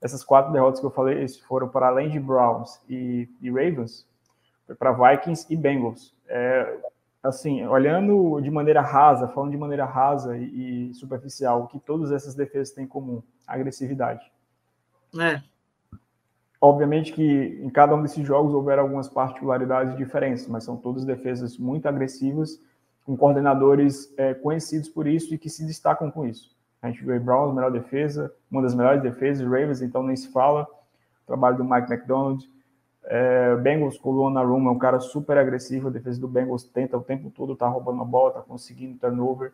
essas 0.00 0.24
quatro 0.24 0.52
derrotas 0.52 0.80
que 0.80 0.86
eu 0.86 0.90
falei, 0.90 1.18
eles 1.18 1.38
foram 1.38 1.68
para 1.68 1.88
além 1.88 2.08
de 2.08 2.18
Browns 2.18 2.80
e, 2.88 3.28
e 3.40 3.50
Ravens, 3.50 4.06
foi 4.66 4.74
para 4.74 4.92
Vikings 4.92 5.46
e 5.50 5.56
Bengals. 5.56 6.14
É, 6.28 6.78
assim, 7.26 7.64
olhando 7.66 8.40
de 8.40 8.50
maneira 8.50 8.80
rasa, 8.80 9.28
falando 9.28 9.50
de 9.50 9.56
maneira 9.56 9.84
rasa 9.84 10.36
e, 10.36 10.90
e 10.90 10.94
superficial, 10.94 11.62
o 11.62 11.66
que 11.66 11.78
todas 11.78 12.12
essas 12.12 12.34
defesas 12.34 12.74
têm 12.74 12.84
em 12.84 12.88
comum? 12.88 13.22
Agressividade. 13.46 14.30
É. 15.18 15.42
Obviamente 16.60 17.12
que 17.12 17.60
em 17.62 17.68
cada 17.70 17.94
um 17.94 18.02
desses 18.02 18.26
jogos 18.26 18.54
houveram 18.54 18.84
algumas 18.84 19.08
particularidades 19.08 19.96
diferentes, 19.96 20.48
mas 20.48 20.64
são 20.64 20.76
todas 20.76 21.04
defesas 21.04 21.58
muito 21.58 21.86
agressivas, 21.86 22.60
com 23.04 23.16
coordenadores 23.16 24.12
é, 24.16 24.34
conhecidos 24.34 24.88
por 24.88 25.06
isso 25.06 25.32
e 25.34 25.38
que 25.38 25.48
se 25.48 25.64
destacam 25.64 26.10
com 26.10 26.26
isso. 26.26 26.56
A 26.82 26.88
gente 26.88 27.04
viu 27.04 27.16
o 27.16 27.20
Browns, 27.20 27.54
melhor 27.54 27.70
defesa, 27.70 28.32
uma 28.50 28.62
das 28.62 28.74
melhores 28.74 29.02
defesas, 29.02 29.46
Ravens, 29.46 29.82
então 29.82 30.02
nem 30.02 30.16
se 30.16 30.32
fala, 30.32 30.62
o 30.62 31.26
trabalho 31.26 31.56
do 31.56 31.64
Mike 31.64 31.92
McDonald. 31.92 32.48
É, 33.08 33.54
Bengals 33.56 33.96
com 33.98 34.10
o 34.10 34.28
Room 34.28 34.68
é 34.68 34.70
um 34.70 34.78
cara 34.78 34.98
super 34.98 35.38
agressivo, 35.38 35.88
a 35.88 35.90
defesa 35.90 36.20
do 36.20 36.26
Bengals 36.26 36.64
tenta 36.64 36.98
o 36.98 37.02
tempo 37.02 37.30
todo, 37.30 37.54
tá 37.54 37.68
roubando 37.68 38.02
a 38.02 38.04
bola, 38.04 38.32
tá 38.32 38.40
conseguindo 38.40 38.98
turnover, 38.98 39.52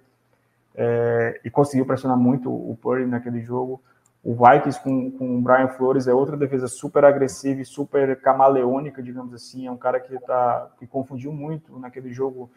é, 0.74 1.38
e 1.44 1.50
conseguiu 1.50 1.84
pressionar 1.84 2.16
muito 2.16 2.50
o 2.50 2.76
Purdy 2.80 3.04
naquele 3.06 3.42
jogo. 3.42 3.80
O 4.24 4.34
Vikings 4.34 4.80
com, 4.80 5.10
com 5.10 5.38
o 5.38 5.40
Brian 5.42 5.68
Flores 5.68 6.06
é 6.06 6.14
outra 6.14 6.36
defesa 6.36 6.68
super 6.68 7.04
agressiva 7.04 7.60
e 7.60 7.64
super 7.64 8.18
camaleônica, 8.20 9.02
digamos 9.02 9.34
assim. 9.34 9.66
É 9.66 9.70
um 9.70 9.76
cara 9.76 9.98
que, 9.98 10.16
tá, 10.20 10.70
que 10.78 10.86
confundiu 10.86 11.32
muito 11.32 11.78
naquele 11.78 12.12
jogo, 12.12 12.48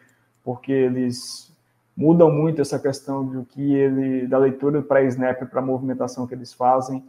porque 0.44 0.70
eles 0.70 1.52
mudam 1.96 2.30
muito 2.30 2.62
essa 2.62 2.78
questão 2.78 3.24
do 3.24 3.44
que 3.44 3.74
ele 3.74 4.26
da 4.28 4.38
leitura 4.38 4.80
para 4.80 5.02
snap 5.04 5.42
para 5.46 5.60
a 5.60 5.64
movimentação 5.64 6.26
que 6.26 6.34
eles 6.34 6.54
fazem. 6.54 7.04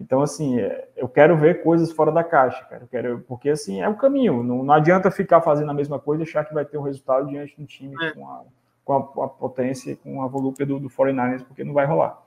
Então, 0.00 0.22
assim, 0.22 0.58
é, 0.58 0.88
eu 0.96 1.06
quero 1.06 1.36
ver 1.36 1.62
coisas 1.62 1.92
fora 1.92 2.10
da 2.10 2.24
caixa, 2.24 2.64
cara. 2.64 2.84
Eu 2.84 2.88
quero, 2.88 3.20
porque, 3.28 3.50
assim, 3.50 3.82
é 3.82 3.88
o 3.88 3.94
caminho. 3.94 4.42
Não, 4.42 4.64
não 4.64 4.72
adianta 4.72 5.10
ficar 5.10 5.42
fazendo 5.42 5.70
a 5.70 5.74
mesma 5.74 5.98
coisa 5.98 6.22
e 6.22 6.26
achar 6.26 6.44
que 6.44 6.54
vai 6.54 6.64
ter 6.64 6.78
um 6.78 6.82
resultado 6.82 7.28
diante 7.28 7.54
de 7.54 7.62
um 7.62 7.66
time 7.66 7.94
é. 8.02 8.12
com, 8.12 8.26
a, 8.26 8.42
com 8.82 8.92
a, 8.94 9.24
a, 9.26 9.28
potência, 9.28 9.94
com 9.96 10.22
a 10.22 10.26
volúpia 10.26 10.64
do, 10.64 10.80
do 10.80 10.88
49ers, 10.88 11.44
porque 11.44 11.62
não 11.62 11.74
vai 11.74 11.84
rolar. 11.84 12.18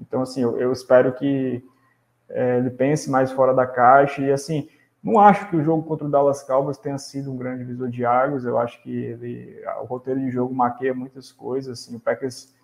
Então, 0.00 0.22
assim, 0.22 0.40
eu, 0.40 0.58
eu 0.58 0.72
espero 0.72 1.12
que 1.12 1.62
é, 2.30 2.56
ele 2.58 2.70
pense 2.70 3.10
mais 3.10 3.30
fora 3.30 3.52
da 3.52 3.66
caixa 3.66 4.22
e, 4.22 4.32
assim, 4.32 4.66
não 5.02 5.20
acho 5.20 5.50
que 5.50 5.56
o 5.56 5.62
jogo 5.62 5.82
contra 5.82 6.06
o 6.06 6.10
Dallas 6.10 6.42
Cowboys 6.42 6.78
tenha 6.78 6.96
sido 6.96 7.30
um 7.30 7.36
grande 7.36 7.62
visor 7.62 7.90
de 7.90 8.06
águas. 8.06 8.46
Eu 8.46 8.58
acho 8.58 8.82
que 8.82 8.90
ele, 8.90 9.62
o 9.82 9.84
roteiro 9.84 10.18
de 10.18 10.30
jogo 10.30 10.54
maqueia 10.54 10.94
muitas 10.94 11.30
coisas. 11.30 11.78
Assim, 11.78 11.94
o 11.94 12.00
Packers, 12.00 12.54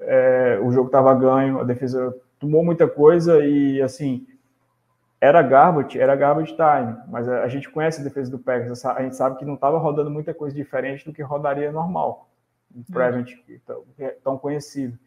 é, 0.00 0.58
o 0.62 0.72
jogo 0.72 0.86
estava 0.86 1.14
ganho, 1.14 1.60
a 1.60 1.64
defesa 1.64 2.16
tomou 2.38 2.64
muita 2.64 2.86
coisa 2.88 3.44
e, 3.44 3.80
assim, 3.82 4.26
era 5.20 5.42
garbage, 5.42 5.98
era 5.98 6.14
garbage 6.14 6.54
time. 6.54 6.96
Mas 7.08 7.28
a, 7.28 7.48
gente 7.48 7.68
conhece 7.70 8.00
a 8.00 8.04
defesa 8.04 8.30
do 8.30 8.38
Packers, 8.38 8.84
a 8.84 9.02
gente 9.02 9.16
sabe 9.16 9.36
que 9.36 9.44
não 9.44 9.54
estava 9.54 9.78
rodando 9.78 10.10
muita 10.10 10.32
coisa 10.32 10.54
diferente 10.54 11.04
do 11.04 11.12
que 11.12 11.22
rodaria 11.22 11.72
normal, 11.72 12.28
um 12.74 12.82
Prevent 12.82 13.32
tão, 13.66 13.84
tão 14.22 14.38
conhecido 14.38 14.98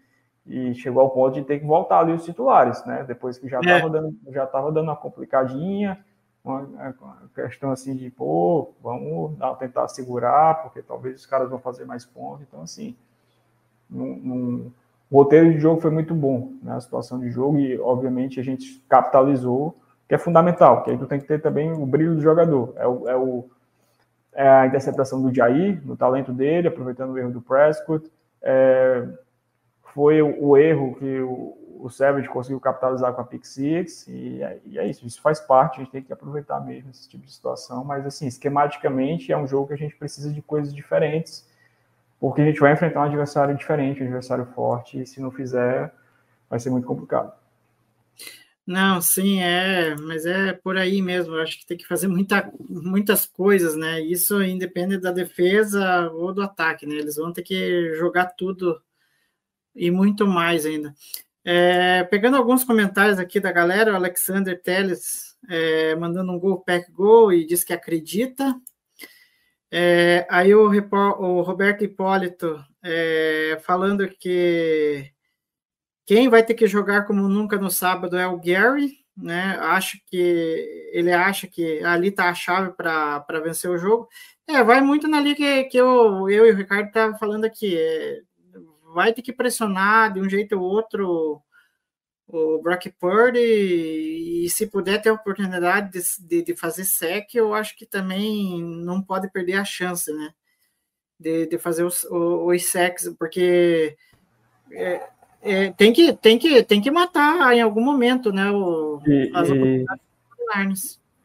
e 0.46 0.74
chegou 0.74 1.02
ao 1.02 1.10
ponto 1.10 1.36
de 1.36 1.44
ter 1.44 1.60
que 1.60 1.66
voltar 1.66 2.00
ali 2.00 2.14
os 2.14 2.26
titulares, 2.26 2.84
né? 2.86 3.04
Depois 3.04 3.38
que 3.38 3.48
já 3.48 3.60
estava 3.60 3.88
é. 3.88 3.90
dando, 3.90 4.18
já 4.30 4.46
tava 4.46 4.72
dando 4.72 4.86
uma 4.86 4.96
complicadinha, 4.96 6.04
uma, 6.44 6.62
uma, 6.62 7.30
questão 7.36 7.72
assim 7.72 7.96
de 7.96 8.10
pô, 8.10 8.74
vamos 8.82 9.38
tentar 9.60 9.88
segurar, 9.88 10.64
porque 10.64 10.82
talvez 10.82 11.18
os 11.18 11.26
caras 11.26 11.50
vão 11.50 11.60
fazer 11.60 11.86
mais 11.86 12.06
pontos. 12.06 12.46
Então, 12.48 12.62
assim, 12.64 12.96
num, 13.90 14.16
num, 14.18 14.72
o 15.12 15.18
roteiro 15.18 15.52
de 15.52 15.60
jogo 15.60 15.82
foi 15.82 15.92
muito 15.92 16.16
bom, 16.16 16.54
né? 16.64 16.74
A 16.74 16.80
situação 16.80 17.20
de 17.20 17.30
jogo, 17.30 17.60
e 17.60 17.78
obviamente 17.78 18.40
a 18.40 18.44
gente 18.44 18.82
capitalizou, 18.88 19.78
que 20.08 20.16
é 20.16 20.18
fundamental, 20.18 20.84
que 20.84 20.92
aí 20.92 20.98
tu 20.98 21.06
tem 21.06 21.20
que 21.20 21.28
ter 21.28 21.42
também 21.42 21.72
o 21.74 21.86
brilho 21.86 22.16
do 22.16 22.22
jogador. 22.22 22.74
É 22.78 22.88
o, 22.88 23.10
é 23.10 23.18
o 23.18 23.50
é 24.34 24.48
a 24.48 24.66
interceptação 24.66 25.22
do 25.22 25.34
Jair, 25.34 25.86
no 25.86 25.98
talento 25.98 26.32
dele, 26.32 26.70
aproveitando 26.70 27.12
o 27.12 27.18
erro 27.18 27.32
do 27.32 27.42
Prescott. 27.42 28.10
É, 28.42 29.06
foi 29.94 30.22
o, 30.22 30.46
o, 30.46 30.58
erro 30.58 30.96
que 30.96 31.20
o, 31.20 31.58
o 31.82 31.90
Savage 31.90 32.30
conseguiu 32.30 32.60
capitalizar 32.60 33.14
com 33.14 33.22
a 33.22 33.26
Pick 33.26 33.46
Six, 33.46 34.08
e 34.08 34.42
é, 34.42 34.60
e 34.66 34.80
é, 34.80 34.90
isso, 34.90 35.06
isso 35.06 35.22
faz 35.22 35.42
parte, 35.42 35.76
a 35.76 35.84
gente 35.84 35.92
tem 35.92 36.02
que 36.02 36.14
aproveitar 36.14 36.62
mesmo 36.62 36.90
esse 36.90 37.10
tipo 37.10 37.26
de 37.26 37.34
situação, 37.34 37.84
mas 37.84 38.06
assim, 38.06 38.26
esquematicamente 38.26 39.32
é 39.34 39.38
um 39.38 39.46
jogo 39.46 39.68
que 39.68 39.74
a 39.74 39.78
gente 39.78 39.96
precisa 39.98 40.32
de 40.32 40.42
coisas 40.42 40.74
diferentes, 40.74 41.46
porque 42.22 42.40
a 42.42 42.46
gente 42.46 42.60
vai 42.60 42.72
enfrentar 42.72 43.00
um 43.02 43.06
adversário 43.06 43.58
diferente, 43.58 44.02
um 44.02 44.06
adversário 44.06 44.46
forte, 44.54 45.02
e 45.02 45.08
se 45.08 45.20
não 45.20 45.32
fizer, 45.32 45.92
vai 46.48 46.60
ser 46.60 46.70
muito 46.70 46.86
complicado. 46.86 47.34
Não, 48.66 49.02
sim, 49.02 49.42
é, 49.42 49.96
mas 49.96 50.24
é 50.28 50.54
por 50.54 50.78
aí 50.78 51.02
mesmo. 51.02 51.36
Acho 51.38 51.58
que 51.58 51.66
tem 51.66 51.76
que 51.76 51.88
fazer 51.88 52.08
muita, 52.08 52.54
muitas 52.70 53.26
coisas, 53.26 53.76
né? 53.76 54.00
Isso 54.02 54.42
independe 54.44 55.00
da 55.00 55.12
defesa 55.12 56.12
ou 56.12 56.32
do 56.32 56.44
ataque, 56.44 56.86
né? 56.86 56.94
Eles 56.94 57.16
vão 57.16 57.34
ter 57.34 57.42
que 57.42 57.96
jogar 57.96 58.28
tudo 58.28 58.80
e 59.76 59.90
muito 59.90 60.28
mais 60.28 60.64
ainda. 60.64 60.94
É, 61.44 62.04
pegando 62.04 62.38
alguns 62.38 62.64
comentários 62.64 63.18
aqui 63.18 63.40
da 63.40 63.52
galera, 63.52 63.94
o 63.94 63.96
Alexander 63.96 64.62
Teles 64.62 65.36
é, 65.50 65.96
mandando 65.96 66.32
um 66.32 66.40
gol, 66.40 66.62
pack 66.62 66.92
gol 66.92 67.34
e 67.34 67.48
diz 67.48 67.64
que 67.64 67.74
acredita. 67.74 68.56
É, 69.72 70.28
aí 70.30 70.54
o, 70.54 70.70
o, 70.70 71.42
Roberto 71.42 71.84
Hipólito 71.84 72.62
é, 72.84 73.58
falando 73.64 74.06
que 74.10 75.10
quem 76.06 76.28
vai 76.28 76.44
ter 76.44 76.56
que 76.56 76.68
jogar 76.68 77.06
como 77.06 77.30
nunca 77.30 77.58
no 77.58 77.72
sábado 77.72 78.18
é 78.18 78.28
o 78.28 78.38
Gary, 78.38 78.98
né? 79.16 79.58
Acho 79.62 79.98
que 80.08 80.90
ele 80.92 81.12
acha 81.14 81.48
que 81.48 81.82
ali 81.86 82.10
está 82.10 82.30
a 82.30 82.34
chave 82.34 82.72
para 82.74 83.40
vencer 83.42 83.70
o 83.72 83.78
jogo. 83.78 84.10
É, 84.46 84.62
vai 84.64 84.82
muito 84.82 85.08
na 85.08 85.22
linha 85.22 85.36
que, 85.36 85.64
que 85.66 85.78
eu, 85.78 86.30
eu 86.30 86.46
e 86.48 86.52
o 86.52 86.56
Ricardo 86.56 86.88
estavam 86.88 87.18
falando 87.18 87.46
aqui. 87.46 87.78
É, 87.78 88.20
vai 88.94 89.14
ter 89.14 89.22
que 89.22 89.32
pressionar 89.32 90.14
de 90.14 90.20
um 90.20 90.30
jeito 90.30 90.60
ou 90.60 90.64
outro 90.64 91.42
o 92.32 92.62
Brock 92.62 92.90
Purdy 93.00 93.40
e, 93.40 94.46
e 94.46 94.50
se 94.50 94.68
puder 94.68 95.02
ter 95.02 95.10
a 95.10 95.14
oportunidade 95.14 95.92
de, 95.92 96.28
de, 96.28 96.44
de, 96.44 96.56
fazer 96.56 96.86
sec, 96.86 97.34
eu 97.36 97.54
acho 97.54 97.76
que 97.76 97.86
também 97.86 98.62
não 98.62 99.02
pode 99.02 99.30
perder 99.32 99.56
a 99.56 99.66
chance, 99.66 100.12
né? 100.12 100.30
De, 101.20 101.46
de 101.46 101.58
fazer 101.58 101.84
os, 101.84 102.04
os, 102.06 102.66
secs, 102.66 103.14
porque 103.20 103.96
é, 104.72 105.08
é, 105.42 105.72
tem, 105.72 105.94
que, 105.94 106.14
tem, 106.14 106.40
que, 106.40 106.64
tem 106.64 106.82
que 106.82 106.90
matar 106.90 107.54
em 107.54 107.62
algum 107.62 107.84
momento, 107.84 108.32
né? 108.32 108.50
O, 108.50 109.00
e, 109.06 109.32
as 109.34 109.50
e, 109.50 109.86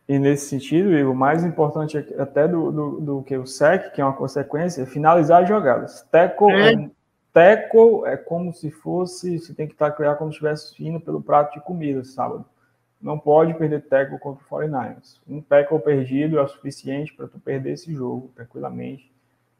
e 0.09 0.19
nesse 0.19 0.49
sentido, 0.49 0.91
o 1.11 1.15
mais 1.15 1.45
importante 1.45 1.99
até 2.19 2.47
do, 2.47 2.71
do, 2.71 3.01
do, 3.01 3.23
que 3.23 3.37
o 3.37 3.47
SEC, 3.47 3.93
que 3.93 4.01
é 4.01 4.05
uma 4.05 4.13
consequência, 4.13 4.83
é 4.83 4.87
finalizar 4.87 5.43
as 5.43 5.49
jogadas. 5.49 6.03
Teco 6.13 6.51
é. 6.51 6.91
Teco 7.37 8.07
é 8.07 8.17
como 8.17 8.51
se 8.51 8.71
fosse, 8.71 9.39
você 9.39 9.53
tem 9.53 9.69
que 9.69 9.75
criando 9.75 10.17
como 10.17 10.33
se 10.33 10.37
estivesse 10.37 10.83
indo 10.83 10.99
pelo 10.99 11.21
prato 11.21 11.53
de 11.53 11.61
comida 11.61 12.03
sábado. 12.03 12.47
Não 12.99 13.19
pode 13.19 13.53
perder 13.53 13.87
teco 13.87 14.19
contra 14.19 14.43
o 14.43 14.49
49ers. 14.49 15.21
Um 15.29 15.43
teco 15.43 15.79
perdido 15.79 16.39
é 16.39 16.43
o 16.43 16.49
suficiente 16.49 17.13
para 17.13 17.29
tu 17.29 17.39
perder 17.39 17.73
esse 17.73 17.93
jogo 17.93 18.33
tranquilamente. 18.35 19.13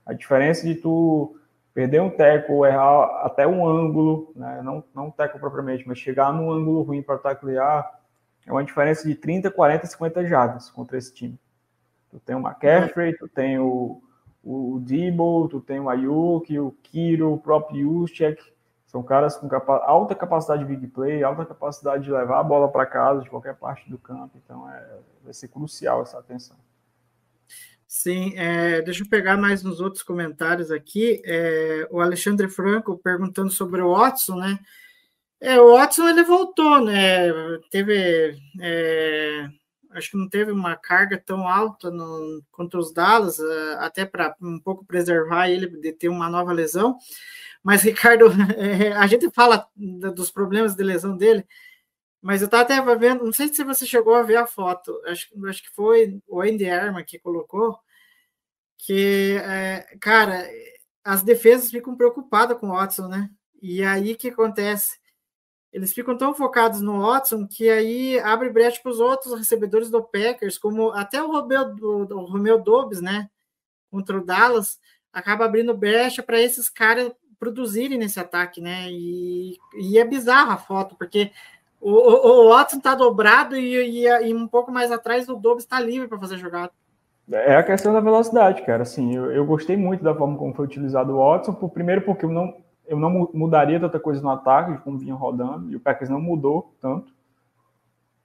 A 0.07 0.15
diferença 0.15 0.67
de 0.67 0.77
tu 0.77 1.37
perder 1.75 2.01
um 2.01 2.09
teco, 2.09 2.65
errar 2.65 3.27
até 3.27 3.47
um 3.47 3.69
ângulo, 3.69 4.33
né? 4.35 4.63
não, 4.63 4.83
não 4.95 5.11
teco 5.11 5.39
propriamente, 5.39 5.87
mas 5.87 5.99
chegar 5.99 6.33
num 6.33 6.51
ângulo 6.51 6.81
ruim 6.81 7.03
para 7.03 7.19
taclear, 7.19 8.01
é 8.47 8.53
uma 8.53 8.65
diferença 8.65 9.07
de 9.07 9.15
30, 9.15 9.51
40, 9.51 9.87
50 9.87 10.27
jardas 10.27 10.71
contra 10.71 10.97
esse 10.97 11.13
time. 11.13 11.39
Tu 12.11 12.19
tem 12.21 12.35
o 12.35 12.41
McCaffrey, 12.41 13.15
tu 13.19 13.29
tem 13.29 13.59
o, 13.59 14.01
o 14.47 14.79
Debo, 14.81 15.49
tu 15.49 15.61
tem 15.61 15.81
o 15.81 15.89
Ayuk, 15.89 16.57
o 16.59 16.71
Kiro, 16.83 17.33
o 17.33 17.39
próprio 17.39 17.83
Juszczyk, 17.83 18.41
são 18.87 19.03
caras 19.03 19.37
com 19.37 19.49
capa 19.49 19.79
alta 19.85 20.15
capacidade 20.15 20.65
de 20.65 20.69
big 20.69 20.87
play, 20.87 21.25
alta 21.25 21.45
capacidade 21.45 22.05
de 22.05 22.13
levar 22.13 22.39
a 22.39 22.45
bola 22.45 22.69
para 22.69 22.87
casa 22.87 23.23
de 23.23 23.29
qualquer 23.29 23.57
parte 23.57 23.91
do 23.91 23.99
campo, 23.99 24.39
então 24.43 24.71
é, 24.71 24.99
vai 25.25 25.35
ser 25.35 25.49
crucial 25.49 26.03
essa 26.03 26.19
atenção. 26.19 26.57
Sim, 27.89 28.35
é, 28.37 28.83
deixa 28.83 29.03
eu 29.03 29.09
pegar 29.09 29.37
mais 29.37 29.63
nos 29.63 29.81
outros 29.81 30.03
comentários 30.03 30.71
aqui. 30.71 31.21
É, 31.25 31.89
o 31.91 32.01
Alexandre 32.01 32.49
Franco 32.49 32.99
perguntando 32.99 33.51
sobre 33.51 33.81
o 33.81 33.93
Watson, 33.93 34.37
né? 34.37 34.59
É, 35.41 35.61
o 35.61 35.73
Watson 35.73 36.09
ele 36.09 36.23
voltou, 36.23 36.85
né? 36.85 37.33
Teve, 37.71 38.37
é, 38.61 39.49
acho 39.97 40.11
que 40.11 40.17
não 40.17 40.29
teve 40.29 40.53
uma 40.53 40.77
carga 40.77 41.19
tão 41.19 41.49
alta 41.49 41.91
no, 41.91 42.43
contra 42.51 42.79
os 42.79 42.93
Dallas, 42.93 43.41
é, 43.41 43.75
até 43.79 44.05
para 44.05 44.37
um 44.41 44.61
pouco 44.61 44.85
preservar 44.85 45.49
ele 45.49 45.67
de 45.67 45.93
ter 45.93 46.09
uma 46.09 46.29
nova 46.29 46.53
lesão. 46.53 46.99
Mas, 47.63 47.83
Ricardo, 47.85 48.27
é, 48.57 48.93
a 48.93 49.07
gente 49.07 49.31
fala 49.31 49.67
dos 49.77 50.31
problemas 50.31 50.75
de 50.75 50.83
lesão 50.85 51.17
dele, 51.17 51.47
mas 52.21 52.43
eu 52.43 52.47
estava 52.47 52.63
até 52.63 52.97
vendo, 52.97 53.25
não 53.25 53.33
sei 53.33 53.49
se 53.49 53.65
você 53.65 53.87
chegou 53.87 54.15
a 54.15 54.23
ver 54.23 54.37
a 54.37 54.47
foto, 54.47 55.01
acho, 55.07 55.29
acho 55.47 55.63
que 55.63 55.75
foi 55.75 56.21
o 56.27 56.41
Andy 56.41 56.69
Arma 56.69 57.03
que 57.05 57.19
colocou, 57.19 57.79
que, 58.79 59.37
é, 59.43 59.97
cara, 60.01 60.47
as 61.05 61.23
defesas 61.23 61.71
ficam 61.71 61.97
preocupadas 61.97 62.59
com 62.59 62.69
o 62.69 62.73
Watson, 62.73 63.09
né? 63.09 63.31
E 63.63 63.83
aí 63.83 64.13
o 64.13 64.17
que 64.17 64.29
acontece? 64.29 64.99
Eles 65.73 65.93
ficam 65.93 66.17
tão 66.17 66.35
focados 66.35 66.81
no 66.81 67.01
Watson 67.01 67.47
que 67.47 67.69
aí 67.69 68.19
abre 68.21 68.49
brecha 68.51 68.81
para 68.83 68.93
os 68.93 69.01
outros 69.01 69.37
recebedores 69.39 69.91
do 69.91 70.03
Packers, 70.03 70.57
como 70.57 70.91
até 70.91 71.23
o 71.23 71.31
Romeu, 71.31 71.75
do, 71.75 72.25
Romeu 72.25 72.63
Dobbs, 72.63 73.01
né? 73.01 73.29
Contra 73.91 74.19
o 74.19 74.25
Dallas, 74.25 74.79
acaba 75.13 75.45
abrindo 75.45 75.77
brecha 75.77 76.23
para 76.23 76.41
esses 76.41 76.69
caras 76.69 77.13
produzirem 77.39 77.99
nesse 77.99 78.19
ataque, 78.19 78.61
né? 78.61 78.91
E, 78.91 79.59
e 79.75 79.99
é 79.99 80.05
bizarra 80.05 80.55
a 80.55 80.59
foto, 80.59 80.97
porque 80.97 81.31
o, 81.81 81.91
o, 81.91 82.47
o 82.47 82.49
Watson 82.49 82.79
está 82.79 82.95
dobrado 82.95 83.57
e, 83.57 84.05
e, 84.05 84.07
e, 84.07 84.35
um 84.35 84.49
pouco 84.49 84.73
mais 84.73 84.91
atrás 84.91 85.29
o 85.29 85.37
Dobbs 85.37 85.65
está 85.65 85.79
livre 85.79 86.09
para 86.09 86.19
fazer 86.19 86.39
jogada. 86.39 86.73
É 87.31 87.57
a 87.57 87.63
questão 87.63 87.93
da 87.93 88.01
velocidade, 88.01 88.65
cara. 88.65 88.83
Assim, 88.83 89.15
eu, 89.15 89.33
eu, 89.33 89.45
gostei 89.45 89.77
muito 89.77 90.03
da 90.03 90.15
forma 90.15 90.39
como 90.39 90.55
foi 90.55 90.65
utilizado 90.65 91.13
o 91.13 91.19
Watson. 91.19 91.53
Por, 91.55 91.71
primeiro, 91.71 92.03
porque 92.03 92.25
eu 92.25 92.31
não, 92.31 92.55
eu 92.87 92.99
não 92.99 93.29
mudaria 93.33 93.81
tanta 93.81 93.99
coisa 93.99 94.21
no 94.23 94.31
ataque, 94.31 94.83
como 94.83 94.99
vinha 94.99 95.15
rodando, 95.15 95.71
e 95.71 95.77
o 95.77 95.81
Packers 95.81 96.11
não 96.11 96.21
mudou 96.21 96.75
tanto, 96.81 97.13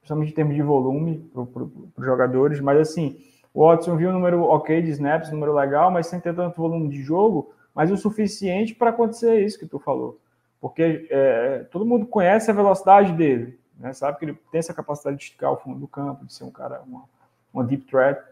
principalmente 0.00 0.32
em 0.32 0.34
termos 0.34 0.54
de 0.54 0.62
volume 0.62 1.30
para 1.32 1.62
os 1.62 2.04
jogadores. 2.04 2.60
Mas, 2.60 2.78
assim, 2.78 3.18
o 3.54 3.66
Watson 3.66 3.96
viu 3.96 4.10
um 4.10 4.14
número 4.14 4.42
ok 4.44 4.80
de 4.82 4.90
snaps, 4.90 5.28
um 5.28 5.34
número 5.34 5.54
legal, 5.54 5.90
mas 5.90 6.06
sem 6.06 6.20
ter 6.20 6.34
tanto 6.34 6.60
volume 6.60 6.88
de 6.88 7.02
jogo, 7.02 7.52
mas 7.74 7.90
o 7.90 7.96
suficiente 7.96 8.74
para 8.74 8.90
acontecer 8.90 9.44
isso 9.44 9.58
que 9.58 9.66
tu 9.66 9.78
falou. 9.78 10.18
Porque 10.60 11.06
é, 11.10 11.66
todo 11.70 11.84
mundo 11.84 12.06
conhece 12.06 12.50
a 12.50 12.54
velocidade 12.54 13.12
dele, 13.12 13.58
né? 13.78 13.92
sabe 13.92 14.18
que 14.18 14.24
ele 14.24 14.38
tem 14.50 14.58
essa 14.60 14.72
capacidade 14.72 15.16
de 15.16 15.24
esticar 15.24 15.52
o 15.52 15.56
fundo 15.56 15.80
do 15.80 15.88
campo, 15.88 16.24
de 16.24 16.32
ser 16.32 16.44
um 16.44 16.50
cara, 16.50 16.82
uma, 16.86 17.04
uma 17.52 17.64
deep 17.64 17.84
threat. 17.86 18.22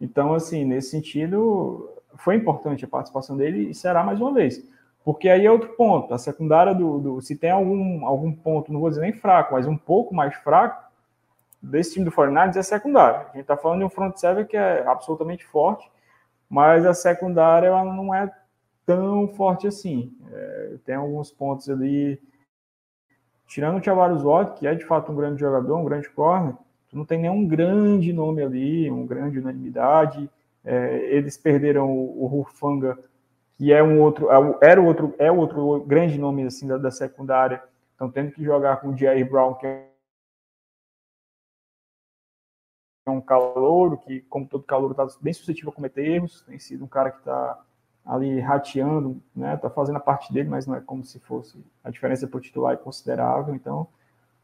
Então, 0.00 0.34
assim, 0.34 0.64
nesse 0.64 0.90
sentido, 0.90 1.90
foi 2.14 2.36
importante 2.36 2.84
a 2.84 2.88
participação 2.88 3.36
dele 3.36 3.70
e 3.70 3.74
será 3.74 4.04
mais 4.04 4.20
uma 4.20 4.32
vez. 4.32 4.62
Porque 5.08 5.26
aí 5.26 5.46
é 5.46 5.50
outro 5.50 5.70
ponto. 5.70 6.12
A 6.12 6.18
secundária 6.18 6.74
do. 6.74 6.98
do 6.98 7.20
se 7.22 7.34
tem 7.34 7.50
algum, 7.50 8.04
algum 8.04 8.30
ponto, 8.30 8.70
não 8.70 8.78
vou 8.78 8.90
dizer 8.90 9.00
nem 9.00 9.14
fraco, 9.14 9.54
mas 9.54 9.66
um 9.66 9.74
pouco 9.74 10.14
mais 10.14 10.34
fraco, 10.34 10.84
desse 11.62 11.94
time 11.94 12.04
do 12.04 12.12
49 12.12 12.58
é 12.58 12.62
secundária. 12.62 13.20
A 13.20 13.32
gente 13.32 13.40
está 13.40 13.56
falando 13.56 13.78
de 13.78 13.84
um 13.86 13.88
front 13.88 14.14
seven 14.18 14.44
que 14.44 14.54
é 14.54 14.86
absolutamente 14.86 15.46
forte, 15.46 15.90
mas 16.46 16.84
a 16.84 16.92
secundária 16.92 17.68
ela 17.68 17.84
não 17.84 18.14
é 18.14 18.30
tão 18.84 19.28
forte 19.28 19.66
assim. 19.66 20.14
É, 20.30 20.74
tem 20.84 20.96
alguns 20.96 21.30
pontos 21.30 21.70
ali. 21.70 22.20
Tirando 23.46 23.78
o 23.78 23.80
Tavares 23.80 24.22
Watt, 24.22 24.58
que 24.58 24.66
é 24.66 24.74
de 24.74 24.84
fato 24.84 25.10
um 25.10 25.16
grande 25.16 25.40
jogador, 25.40 25.74
um 25.74 25.86
grande 25.86 26.10
corner, 26.10 26.52
não 26.92 27.06
tem 27.06 27.18
nenhum 27.18 27.48
grande 27.48 28.12
nome 28.12 28.42
ali, 28.42 28.90
uma 28.90 29.06
grande 29.06 29.38
unanimidade. 29.38 30.28
É, 30.62 30.98
eles 31.16 31.38
perderam 31.38 31.90
o, 31.90 32.24
o 32.24 32.26
Rufanga, 32.26 32.98
que 33.58 33.72
é 33.72 33.82
um 33.82 34.00
outro, 34.00 34.30
é 34.30 34.70
era 34.70 34.80
outro, 34.80 35.14
é 35.18 35.30
outro 35.30 35.80
grande 35.80 36.16
nome 36.16 36.44
assim 36.44 36.68
da, 36.68 36.78
da 36.78 36.92
secundária. 36.92 37.62
Estão 37.90 38.08
tendo 38.08 38.30
que 38.30 38.44
jogar 38.44 38.76
com 38.80 38.90
o 38.90 38.96
Jair 38.96 39.28
Brown, 39.28 39.54
que 39.54 39.66
é 39.66 39.88
um 43.08 43.20
calor, 43.20 43.98
que, 43.98 44.20
como 44.22 44.46
todo 44.46 44.62
calor, 44.62 44.92
está 44.92 45.04
bem 45.20 45.32
suscetível 45.32 45.70
a 45.70 45.74
cometer 45.74 46.06
erros. 46.06 46.42
Tem 46.42 46.58
sido 46.60 46.84
um 46.84 46.88
cara 46.88 47.10
que 47.10 47.18
está 47.18 47.60
ali 48.06 48.38
rateando, 48.38 49.20
né? 49.34 49.54
Está 49.54 49.68
fazendo 49.68 49.96
a 49.96 50.00
parte 50.00 50.32
dele, 50.32 50.48
mas 50.48 50.64
não 50.64 50.76
é 50.76 50.80
como 50.80 51.04
se 51.04 51.18
fosse 51.18 51.58
a 51.82 51.90
diferença 51.90 52.28
para 52.28 52.38
o 52.38 52.40
titular 52.40 52.74
é 52.74 52.76
considerável. 52.76 53.54
Então, 53.54 53.88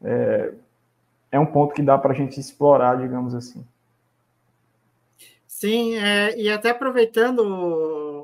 é, 0.03 0.53
é 1.31 1.39
um 1.39 1.45
ponto 1.45 1.73
que 1.73 1.81
dá 1.81 1.97
para 1.97 2.11
a 2.11 2.15
gente 2.15 2.37
explorar, 2.37 2.97
digamos 2.97 3.33
assim. 3.33 3.65
Sim, 5.47 5.95
é, 5.95 6.37
e 6.37 6.51
até 6.51 6.71
aproveitando 6.71 8.14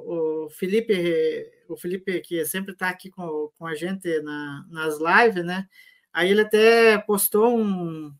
Felipe, 0.51 1.49
o 1.67 1.75
Felipe 1.77 2.19
que 2.21 2.43
sempre 2.45 2.73
está 2.73 2.89
aqui 2.89 3.09
com, 3.09 3.49
com 3.57 3.65
a 3.65 3.75
gente 3.75 4.21
na, 4.21 4.65
nas 4.69 4.97
lives, 4.99 5.45
né? 5.45 5.67
Aí 6.13 6.29
ele 6.29 6.41
até 6.41 6.97
postou 6.97 7.57
um, 7.57 8.13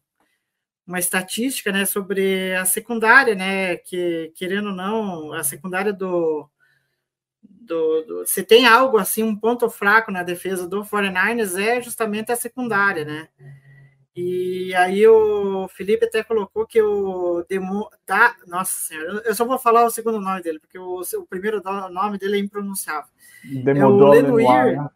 uma 0.88 1.00
estatística, 1.00 1.72
né, 1.72 1.86
sobre 1.86 2.56
a 2.56 2.66
secundária, 2.66 3.36
né, 3.36 3.78
que 3.78 4.32
querendo 4.36 4.70
ou 4.70 4.76
não, 4.76 5.34
a 5.34 5.44
secundária 5.44 5.94
do, 5.94 6.50
do, 7.42 8.02
do 8.04 8.26
se 8.26 8.44
tem 8.44 8.66
algo 8.66 8.98
assim, 8.98 9.24
um 9.24 9.36
ponto 9.36 9.70
fraco 9.70 10.12
na 10.12 10.24
defesa 10.24 10.68
do 10.68 10.84
49ers 10.84 11.58
é 11.58 11.82
justamente 11.82 12.32
a 12.32 12.36
secundária, 12.36 13.06
né? 13.06 13.30
E 14.16 14.74
aí 14.76 15.08
o 15.08 15.70
Felipe 15.70 16.06
até 16.06 16.22
colocou 16.22 16.68
que 16.68 16.82
o 16.82 17.46
Demo 17.48 17.90
da, 18.06 18.36
nossa 18.46 18.74
senhora, 18.74 19.22
eu 19.26 19.34
só 19.34 19.46
vou 19.46 19.58
falar 19.58 19.86
o 19.86 19.90
segundo 19.90 20.20
nome 20.20 20.42
dele, 20.42 20.60
porque 20.60 20.78
o, 20.78 21.02
o 21.02 21.26
primeiro 21.28 21.62
nome 21.90 22.18
dele 22.18 22.36
é 22.36 22.40
impronunciável. 22.40 23.10
Demodou 23.44 24.14
é 24.14 24.22
o 24.22 24.36
Lenoir, 24.36 24.78
né? 24.82 24.90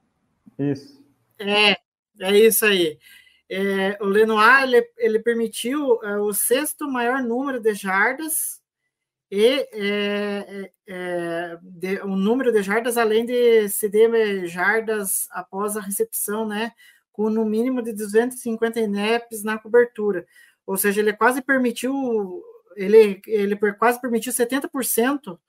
Isso. 0.72 1.04
É, 1.40 1.78
é 2.20 2.38
isso 2.38 2.66
aí. 2.66 2.98
É, 3.50 3.98
o 4.02 4.06
Lenoir 4.06 4.64
ele, 4.64 4.86
ele 4.98 5.20
permitiu 5.20 6.04
é, 6.04 6.18
o 6.18 6.34
sexto 6.34 6.90
maior 6.90 7.22
número 7.22 7.62
de 7.62 7.74
jardas 7.74 8.62
e 9.32 9.68
é, 9.72 10.40
é, 10.48 10.72
é 10.88 11.58
de, 11.62 12.02
um 12.04 12.16
número 12.16 12.52
de 12.52 12.62
jardas 12.62 12.98
além 12.98 13.26
de 13.26 13.70
ceder 13.70 14.46
jardas 14.48 15.28
após 15.32 15.78
a 15.78 15.82
recepção, 15.82 16.48
né? 16.48 16.72
Com 17.16 17.30
no 17.30 17.46
mínimo 17.46 17.82
de 17.82 17.94
250 17.94 18.80
snaps 18.82 19.44
na 19.44 19.58
cobertura. 19.58 20.26
Ou 20.68 20.76
seja, 20.76 21.00
ele 21.00 21.14
quase 21.14 21.42
permitiu 21.42 22.44
ele, 22.76 23.22
ele 23.26 23.56
quase 23.74 24.02
permitiu 24.02 24.34
70% 24.34 25.40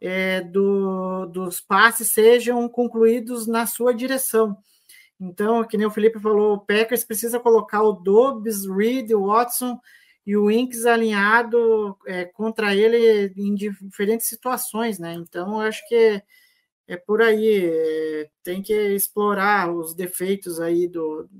é, 0.00 0.40
do, 0.40 1.26
dos 1.26 1.60
passes 1.60 2.10
sejam 2.10 2.68
concluídos 2.68 3.46
na 3.46 3.66
sua 3.66 3.94
direção. 3.94 4.56
Então, 5.20 5.62
que 5.64 5.76
nem 5.76 5.86
o 5.86 5.90
Felipe 5.90 6.18
falou, 6.18 6.54
o 6.54 6.60
Packers 6.60 7.04
precisa 7.04 7.38
colocar 7.38 7.82
o 7.82 7.92
Dobbs, 7.92 8.66
Reed, 8.66 9.10
Watson 9.12 9.78
e 10.26 10.36
o 10.36 10.50
Inks 10.50 10.86
alinhado 10.86 11.96
é, 12.06 12.24
contra 12.24 12.74
ele 12.74 13.32
em 13.36 13.54
diferentes 13.54 14.26
situações, 14.26 14.98
né? 14.98 15.12
Então, 15.12 15.60
eu 15.60 15.68
acho 15.68 15.86
que 15.88 16.22
é 16.90 16.96
por 16.96 17.22
aí, 17.22 17.66
é, 17.66 18.30
tem 18.42 18.60
que 18.60 18.74
explorar 18.74 19.72
os 19.72 19.94
defeitos 19.94 20.60
aí 20.60 20.88
do, 20.88 21.30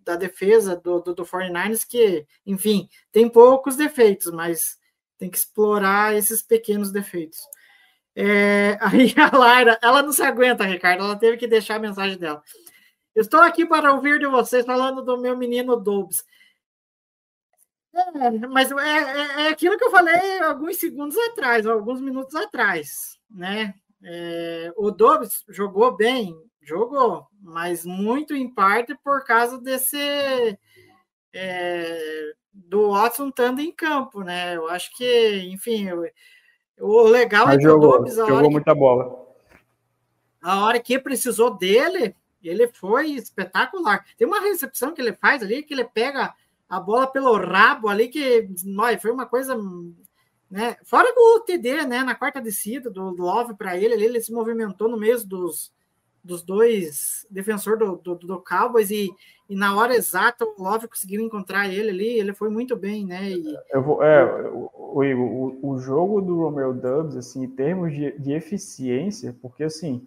da 0.00 0.16
defesa 0.16 0.74
do, 0.74 0.98
do, 0.98 1.14
do 1.14 1.24
49ers, 1.24 1.86
que, 1.88 2.26
enfim, 2.44 2.88
tem 3.12 3.28
poucos 3.28 3.76
defeitos, 3.76 4.32
mas 4.32 4.80
tem 5.16 5.30
que 5.30 5.38
explorar 5.38 6.16
esses 6.16 6.42
pequenos 6.42 6.90
defeitos. 6.90 7.38
É, 8.16 8.78
aí 8.82 9.14
a 9.16 9.36
Lara, 9.36 9.78
ela 9.80 10.02
não 10.02 10.12
se 10.12 10.22
aguenta, 10.22 10.64
Ricardo, 10.64 11.04
ela 11.04 11.14
teve 11.14 11.36
que 11.36 11.46
deixar 11.46 11.76
a 11.76 11.78
mensagem 11.78 12.18
dela. 12.18 12.42
Estou 13.14 13.40
aqui 13.42 13.64
para 13.64 13.94
ouvir 13.94 14.18
de 14.18 14.26
vocês 14.26 14.66
falando 14.66 15.04
do 15.04 15.16
meu 15.16 15.36
menino 15.36 15.76
Dobbs. 15.76 16.24
É, 17.94 18.30
mas 18.48 18.72
é, 18.72 18.74
é, 18.74 19.42
é, 19.44 19.48
aquilo 19.50 19.78
que 19.78 19.84
eu 19.84 19.90
falei 19.92 20.40
alguns 20.40 20.78
segundos 20.78 21.16
atrás, 21.16 21.64
alguns 21.64 22.00
minutos 22.00 22.34
atrás, 22.34 23.20
né? 23.30 23.72
É, 24.02 24.72
o 24.76 24.90
Dobbs 24.90 25.44
jogou 25.48 25.94
bem, 25.96 26.34
jogou, 26.62 27.26
mas 27.40 27.84
muito 27.84 28.34
em 28.34 28.52
parte 28.52 28.94
por 29.04 29.24
causa 29.24 29.58
desse 29.58 30.58
é, 31.32 32.32
do 32.52 32.92
Watson 32.92 33.28
estando 33.28 33.60
em 33.60 33.72
campo, 33.72 34.22
né? 34.22 34.56
Eu 34.56 34.68
acho 34.68 34.96
que, 34.96 35.38
enfim, 35.52 35.88
o 36.78 37.02
legal 37.02 37.46
mas 37.46 37.56
é 37.56 37.58
que 37.58 37.64
jogou, 37.64 37.88
o 37.88 37.98
Dobbs 37.98 38.14
jogou 38.16 38.42
que, 38.42 38.50
muita 38.50 38.74
bola. 38.74 39.26
A 40.42 40.64
hora 40.64 40.80
que 40.80 40.98
precisou 40.98 41.56
dele, 41.56 42.14
ele 42.42 42.68
foi 42.68 43.10
espetacular. 43.10 44.04
Tem 44.16 44.26
uma 44.26 44.40
recepção 44.40 44.94
que 44.94 45.00
ele 45.00 45.12
faz 45.12 45.42
ali, 45.42 45.62
que 45.62 45.74
ele 45.74 45.84
pega 45.84 46.34
a 46.68 46.80
bola 46.80 47.06
pelo 47.06 47.36
rabo 47.36 47.88
ali, 47.88 48.08
que 48.08 48.48
nós 48.64 49.00
foi 49.00 49.10
uma 49.10 49.26
coisa. 49.26 49.56
Né? 50.50 50.76
Fora 50.84 51.08
o 51.16 51.40
TD, 51.40 51.86
né? 51.86 52.02
Na 52.02 52.14
quarta 52.14 52.40
descida 52.40 52.90
do 52.90 53.10
Love 53.10 53.54
para 53.54 53.76
ele, 53.76 53.94
ele, 53.94 54.20
se 54.20 54.32
movimentou 54.32 54.88
no 54.88 54.98
meio 54.98 55.24
dos, 55.24 55.72
dos 56.24 56.42
dois 56.42 57.26
defensores 57.30 57.78
do, 57.78 57.96
do, 57.96 58.14
do 58.16 58.42
Cowboys 58.42 58.90
e, 58.90 59.10
e 59.48 59.54
na 59.54 59.76
hora 59.76 59.94
exata 59.94 60.44
o 60.44 60.60
Love 60.60 60.88
conseguiu 60.88 61.20
encontrar 61.20 61.68
ele 61.68 61.90
ali, 61.90 62.18
ele 62.18 62.34
foi 62.34 62.50
muito 62.50 62.76
bem, 62.76 63.06
né? 63.06 63.30
E, 63.30 63.58
eu 63.70 63.82
vou, 63.82 64.02
é, 64.02 64.24
o, 64.50 64.70
o, 64.74 65.70
o 65.70 65.78
jogo 65.78 66.20
do 66.20 66.40
Romeo 66.40 66.74
Dubs, 66.74 67.16
assim, 67.16 67.44
em 67.44 67.50
termos 67.50 67.92
de, 67.92 68.18
de 68.18 68.32
eficiência, 68.32 69.36
porque 69.40 69.62
assim, 69.62 70.04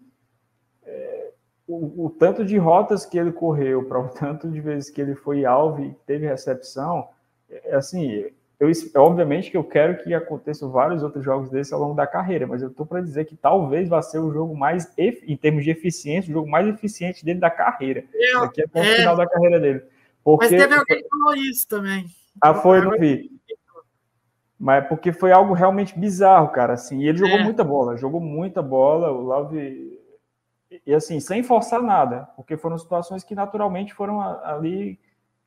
o, 1.68 2.06
o, 2.06 2.10
tanto 2.10 2.46
de 2.46 2.58
rotas 2.58 3.06
que 3.06 3.18
ele 3.18 3.32
correu, 3.32 3.84
para 3.86 4.00
o 4.00 4.10
tanto 4.14 4.50
de 4.50 4.60
vezes 4.60 4.90
que 4.90 5.02
ele 5.02 5.16
foi 5.16 5.46
alvo 5.46 5.84
e 5.84 5.94
teve 6.06 6.28
recepção, 6.28 7.08
é 7.50 7.76
assim, 7.76 8.26
eu, 8.64 9.02
obviamente 9.02 9.52
que 9.52 9.58
eu 9.58 9.64
quero 9.64 10.04
que 10.04 10.14
aconteçam 10.14 10.72
vários 10.72 11.04
outros 11.04 11.24
jogos 11.24 11.50
desses 11.50 11.74
ao 11.74 11.80
longo 11.80 11.96
da 11.96 12.08
carreira, 12.08 12.48
mas 12.48 12.62
eu 12.62 12.70
estou 12.70 12.86
para 12.86 13.02
dizer 13.02 13.26
que 13.26 13.36
talvez 13.36 13.90
vá 13.90 14.02
ser 14.02 14.20
o 14.20 14.32
jogo 14.32 14.56
mais, 14.56 14.92
em 14.98 15.36
termos 15.36 15.64
de 15.64 15.72
eficiência, 15.72 16.30
o 16.30 16.34
jogo 16.34 16.50
mais 16.50 16.68
eficiente 16.68 17.26
dele 17.26 17.40
da 17.40 17.50
carreira, 17.50 18.06
eu, 18.14 18.42
daqui 18.42 18.64
até 18.64 18.80
o 18.80 18.84
é, 18.84 18.96
final 18.98 19.16
da 19.16 19.28
carreira 19.28 19.60
dele. 19.60 19.84
Porque, 20.24 20.50
mas 20.50 20.62
teve 20.62 20.74
alguém 20.74 21.04
que 21.04 21.10
falou 21.10 21.36
isso 21.36 21.68
também. 21.68 22.06
Ah, 22.42 22.54
foi, 22.54 22.82
não 22.82 22.92
vi. 22.98 23.30
Mas 24.58 24.88
porque 24.88 25.12
foi 25.12 25.32
algo 25.32 25.54
realmente 25.54 25.98
bizarro, 26.00 26.50
cara, 26.50 26.74
assim, 26.74 27.00
e 27.00 27.08
ele 27.08 27.18
jogou 27.18 27.38
é. 27.38 27.44
muita 27.44 27.64
bola, 27.64 27.98
jogou 27.98 28.22
muita 28.22 28.62
bola, 28.62 29.12
o 29.12 29.22
Love 29.22 30.00
e 30.86 30.94
assim, 30.94 31.20
sem 31.20 31.44
forçar 31.44 31.82
nada, 31.82 32.28
porque 32.36 32.58
foram 32.58 32.78
situações 32.78 33.24
que 33.24 33.36
naturalmente 33.36 33.94
foram 33.94 34.22
ali 34.22 35.00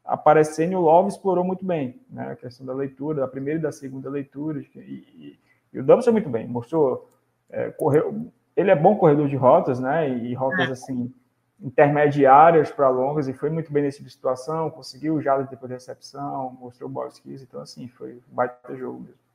aparecendo 0.07 0.72
e 0.72 0.76
o 0.76 0.80
Love 0.80 1.09
explorou 1.09 1.44
muito 1.44 1.64
bem, 1.64 2.00
né? 2.09 2.30
A 2.32 2.36
questão 2.36 2.64
da 2.64 2.72
leitura, 2.72 3.20
da 3.20 3.28
primeira 3.28 3.59
e 3.59 3.62
da 3.62 3.72
segunda 3.72 4.09
leitura, 4.09 4.61
e, 4.61 4.80
e, 4.80 5.38
e 5.72 5.80
o 5.80 5.84
Dobbs 5.84 6.07
muito 6.09 6.28
bem, 6.28 6.46
mostrou, 6.46 7.11
é, 7.50 7.70
correu, 7.70 8.30
ele 8.57 8.70
é 8.70 8.76
bom 8.76 8.96
corredor 8.96 9.28
de 9.28 9.36
rotas, 9.36 9.80
né? 9.80 10.09
E, 10.09 10.32
rotas 10.34 10.68
é. 10.68 10.72
assim 10.72 11.12
intermediárias 11.61 12.70
para 12.70 12.88
longas 12.88 13.28
e 13.28 13.32
foi 13.32 13.48
muito 13.48 13.72
bem 13.72 13.82
nesse 13.82 13.98
tipo 13.98 14.09
de 14.09 14.14
situação, 14.14 14.70
conseguiu 14.70 15.22
já 15.22 15.38
depois 15.38 15.70
da 15.70 15.76
recepção, 15.76 16.57
mostrou 16.61 16.88
ball 16.88 17.09
skills, 17.09 17.42
então 17.42 17.61
assim, 17.61 17.88
foi 17.88 18.12
um 18.30 18.34
baita 18.34 18.76
jogo 18.76 19.00
mesmo. 19.00 19.26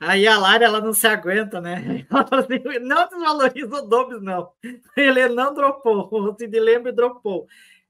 Aí 0.00 0.28
a 0.28 0.38
Lara, 0.38 0.64
ela 0.64 0.80
não 0.80 0.92
se 0.92 1.08
aguenta, 1.08 1.60
né? 1.60 2.06
Assim, 2.30 2.78
não 2.80 3.08
desvaloriza 3.08 3.82
o 3.82 3.82
Dobbs, 3.82 4.22
não. 4.22 4.52
Ele 4.96 5.28
não 5.28 5.52
dropou, 5.52 6.08
o 6.12 6.36
Sid 6.38 6.60
Lembre 6.60 6.92
dropou. 6.92 7.48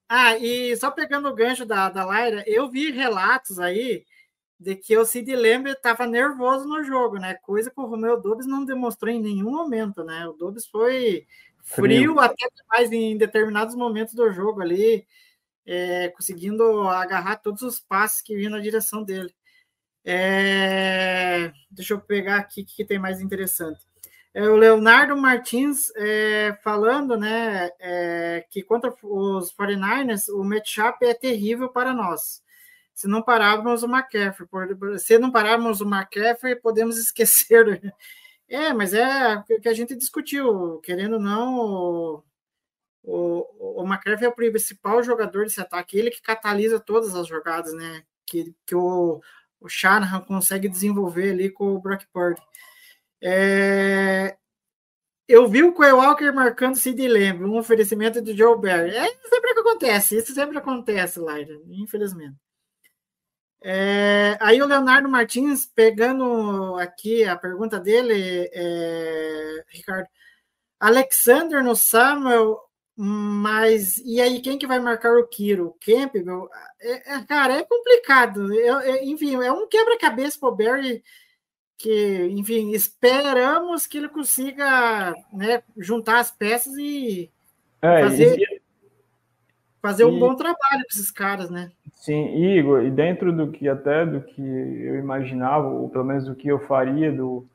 Ah, 0.08 0.36
e 0.38 0.74
só 0.76 0.90
pegando 0.90 1.28
o 1.28 1.34
gancho 1.34 1.66
da, 1.66 1.90
da 1.90 2.04
Lara, 2.04 2.42
eu 2.46 2.70
vi 2.70 2.90
relatos 2.90 3.58
aí 3.58 4.04
de 4.58 4.74
que 4.74 4.96
o 4.96 5.04
Sid 5.04 5.34
Lembre 5.36 5.72
estava 5.72 6.06
nervoso 6.06 6.66
no 6.66 6.82
jogo, 6.82 7.18
né? 7.18 7.34
Coisa 7.34 7.70
que 7.70 7.80
o 7.80 7.86
Romeu 7.86 8.20
Dobbs 8.20 8.46
não 8.46 8.64
demonstrou 8.64 9.12
em 9.12 9.20
nenhum 9.20 9.50
momento, 9.52 10.02
né? 10.02 10.26
O 10.26 10.32
Dobbs 10.32 10.66
foi 10.66 11.26
frio, 11.62 12.14
frio. 12.14 12.20
até 12.20 12.46
mais 12.68 12.90
em 12.90 13.16
determinados 13.16 13.74
momentos 13.74 14.14
do 14.14 14.32
jogo 14.32 14.62
ali, 14.62 15.06
é, 15.66 16.08
conseguindo 16.08 16.88
agarrar 16.88 17.36
todos 17.36 17.62
os 17.62 17.78
passes 17.78 18.22
que 18.22 18.34
vinham 18.34 18.52
na 18.52 18.60
direção 18.60 19.04
dele. 19.04 19.32
É, 20.04 21.52
deixa 21.70 21.94
eu 21.94 22.00
pegar 22.00 22.38
aqui 22.38 22.62
o 22.62 22.66
que 22.66 22.84
tem 22.84 22.98
mais 22.98 23.20
interessante. 23.20 23.87
É 24.38 24.48
o 24.48 24.54
Leonardo 24.54 25.16
Martins 25.16 25.90
é, 25.96 26.56
falando 26.62 27.16
né, 27.16 27.72
é, 27.80 28.46
que 28.48 28.62
contra 28.62 28.94
os 29.02 29.52
49ers, 29.52 30.28
o 30.28 30.44
matchup 30.44 31.04
é 31.04 31.12
terrível 31.12 31.68
para 31.68 31.92
nós. 31.92 32.40
Se 32.94 33.08
não 33.08 33.20
pararmos 33.20 33.82
o 33.82 33.88
McCaffrey, 33.88 34.48
por, 34.48 34.96
se 35.00 35.18
não 35.18 35.32
pararmos 35.32 35.80
o 35.80 35.84
McCaffrey, 35.84 36.54
podemos 36.54 36.98
esquecer. 37.02 37.92
É, 38.48 38.72
mas 38.72 38.94
é 38.94 39.38
o 39.38 39.60
que 39.60 39.68
a 39.68 39.74
gente 39.74 39.96
discutiu, 39.96 40.78
querendo 40.84 41.14
ou 41.14 41.20
não, 41.20 41.58
o, 41.58 42.24
o, 43.02 43.82
o 43.82 43.84
McCaffrey 43.84 44.26
é 44.26 44.28
o 44.28 44.36
principal 44.36 45.02
jogador 45.02 45.46
desse 45.46 45.60
ataque, 45.60 45.98
ele 45.98 46.12
que 46.12 46.22
catalisa 46.22 46.78
todas 46.78 47.16
as 47.16 47.26
jogadas, 47.26 47.72
né? 47.72 48.04
Que, 48.24 48.54
que 48.64 48.76
o, 48.76 49.20
o 49.60 49.68
Shanahan 49.68 50.20
consegue 50.20 50.68
desenvolver 50.68 51.32
ali 51.32 51.50
com 51.50 51.74
o 51.74 51.80
Brock 51.80 52.04
Purdy. 52.12 52.40
É, 53.22 54.36
eu 55.26 55.48
vi 55.48 55.62
o 55.62 55.74
Quay 55.74 55.92
Walker 55.92 56.30
marcando 56.32 56.76
Sid 56.76 57.06
Lamb, 57.08 57.44
um 57.44 57.58
oferecimento 57.58 58.22
de 58.22 58.36
Joe 58.36 58.60
Barry. 58.60 58.90
É 58.90 59.06
sempre 59.06 59.54
que 59.54 59.60
acontece, 59.60 60.16
isso 60.16 60.32
sempre 60.32 60.58
acontece, 60.58 61.18
Lyra, 61.20 61.60
infelizmente. 61.68 62.36
É, 63.60 64.38
aí 64.40 64.62
o 64.62 64.66
Leonardo 64.66 65.08
Martins, 65.08 65.66
pegando 65.66 66.76
aqui 66.76 67.24
a 67.24 67.36
pergunta 67.36 67.80
dele, 67.80 68.48
é, 68.52 69.64
Ricardo, 69.68 70.08
Alexander 70.80 71.62
no 71.64 71.74
Samuel 71.74 72.68
mas 73.00 73.98
e 73.98 74.20
aí, 74.20 74.40
quem 74.40 74.58
que 74.58 74.66
vai 74.66 74.80
marcar 74.80 75.16
o 75.16 75.28
Kiro? 75.28 75.68
O 75.68 75.76
Campbell? 75.78 76.50
É, 76.80 77.14
é, 77.14 77.24
cara, 77.24 77.54
é 77.54 77.62
complicado. 77.62 78.52
É, 78.52 79.04
enfim, 79.04 79.36
é 79.36 79.52
um 79.52 79.68
quebra-cabeça 79.68 80.36
para 80.40 80.48
o 80.48 80.56
Barry 80.56 81.04
que, 81.78 82.26
enfim, 82.32 82.72
esperamos 82.72 83.86
que 83.86 83.96
ele 83.98 84.08
consiga 84.08 85.14
né, 85.32 85.62
juntar 85.76 86.18
as 86.18 86.30
peças 86.30 86.76
e 86.76 87.30
é, 87.80 88.02
fazer. 88.02 88.60
fazer 89.80 90.04
um 90.04 90.16
E- 90.16 90.18
bom 90.18 90.34
trabalho 90.34 90.58
para 90.60 90.80
esses 90.90 91.10
caras, 91.12 91.48
né? 91.48 91.70
Sim, 91.94 92.34
Igor, 92.36 92.82
e 92.82 92.90
dentro 92.90 93.32
do 93.32 93.50
que 93.52 93.68
até 93.68 94.04
do 94.04 94.20
que 94.20 94.42
eu 94.42 94.96
imaginava, 94.96 95.68
ou 95.68 95.88
pelo 95.88 96.04
menos 96.04 96.24
do 96.24 96.34
que 96.34 96.48
eu 96.48 96.58
faria 96.66 97.12
do, 97.12 97.46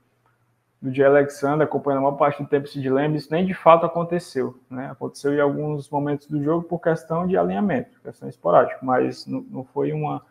do 0.82 0.93
Jay 0.93 1.05
Alexander 1.05 1.65
acompanhando 1.65 1.99
a 1.99 2.03
maior 2.03 2.17
parte 2.17 2.41
do 2.41 2.47
tempo 2.47 2.65
esse 2.67 2.80
dilema, 2.80 3.17
isso 3.17 3.30
nem 3.32 3.45
de 3.45 3.53
fato 3.53 3.86
aconteceu, 3.86 4.57
né? 4.69 4.89
Aconteceu 4.89 5.34
em 5.34 5.39
alguns 5.41 5.89
momentos 5.89 6.28
do 6.28 6.41
jogo 6.41 6.63
por 6.63 6.80
questão 6.80 7.28
de 7.28 7.36
alinhamento, 7.38 7.99
questão 8.01 8.30
esporádica, 8.30 8.80
mas 8.82 9.26
não, 9.26 9.41
não 9.49 9.63
foi 9.65 9.91
uma, 9.91 10.21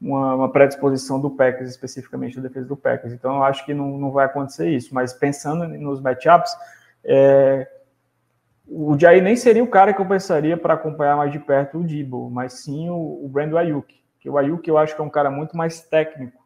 uma, 0.00 0.34
uma 0.34 0.52
predisposição 0.52 1.20
do 1.20 1.30
Packers, 1.30 1.70
especificamente 1.70 2.36
da 2.36 2.42
defesa 2.42 2.66
do 2.66 2.76
Packers. 2.76 3.12
Então 3.12 3.36
eu 3.36 3.42
acho 3.42 3.64
que 3.64 3.74
não, 3.74 3.98
não 3.98 4.10
vai 4.10 4.26
acontecer 4.26 4.68
isso, 4.70 4.94
mas 4.94 5.12
pensando 5.12 5.66
nos 5.66 6.00
matchups, 6.00 6.52
é, 7.04 7.68
o 8.66 8.98
Jair 8.98 9.22
nem 9.22 9.34
seria 9.34 9.64
o 9.64 9.68
cara 9.68 9.94
que 9.94 10.00
eu 10.00 10.06
pensaria 10.06 10.56
para 10.56 10.74
acompanhar 10.74 11.16
mais 11.16 11.32
de 11.32 11.38
perto 11.38 11.78
o 11.78 11.84
Debo, 11.84 12.30
mas 12.30 12.52
sim 12.54 12.90
o, 12.90 13.24
o 13.24 13.28
Brandon 13.28 13.56
Ayuk. 13.56 13.94
Que 14.20 14.28
o 14.28 14.36
Ayuk 14.36 14.68
eu 14.68 14.76
acho 14.76 14.94
que 14.94 15.00
é 15.00 15.04
um 15.04 15.10
cara 15.10 15.30
muito 15.30 15.56
mais 15.56 15.80
técnico. 15.80 16.38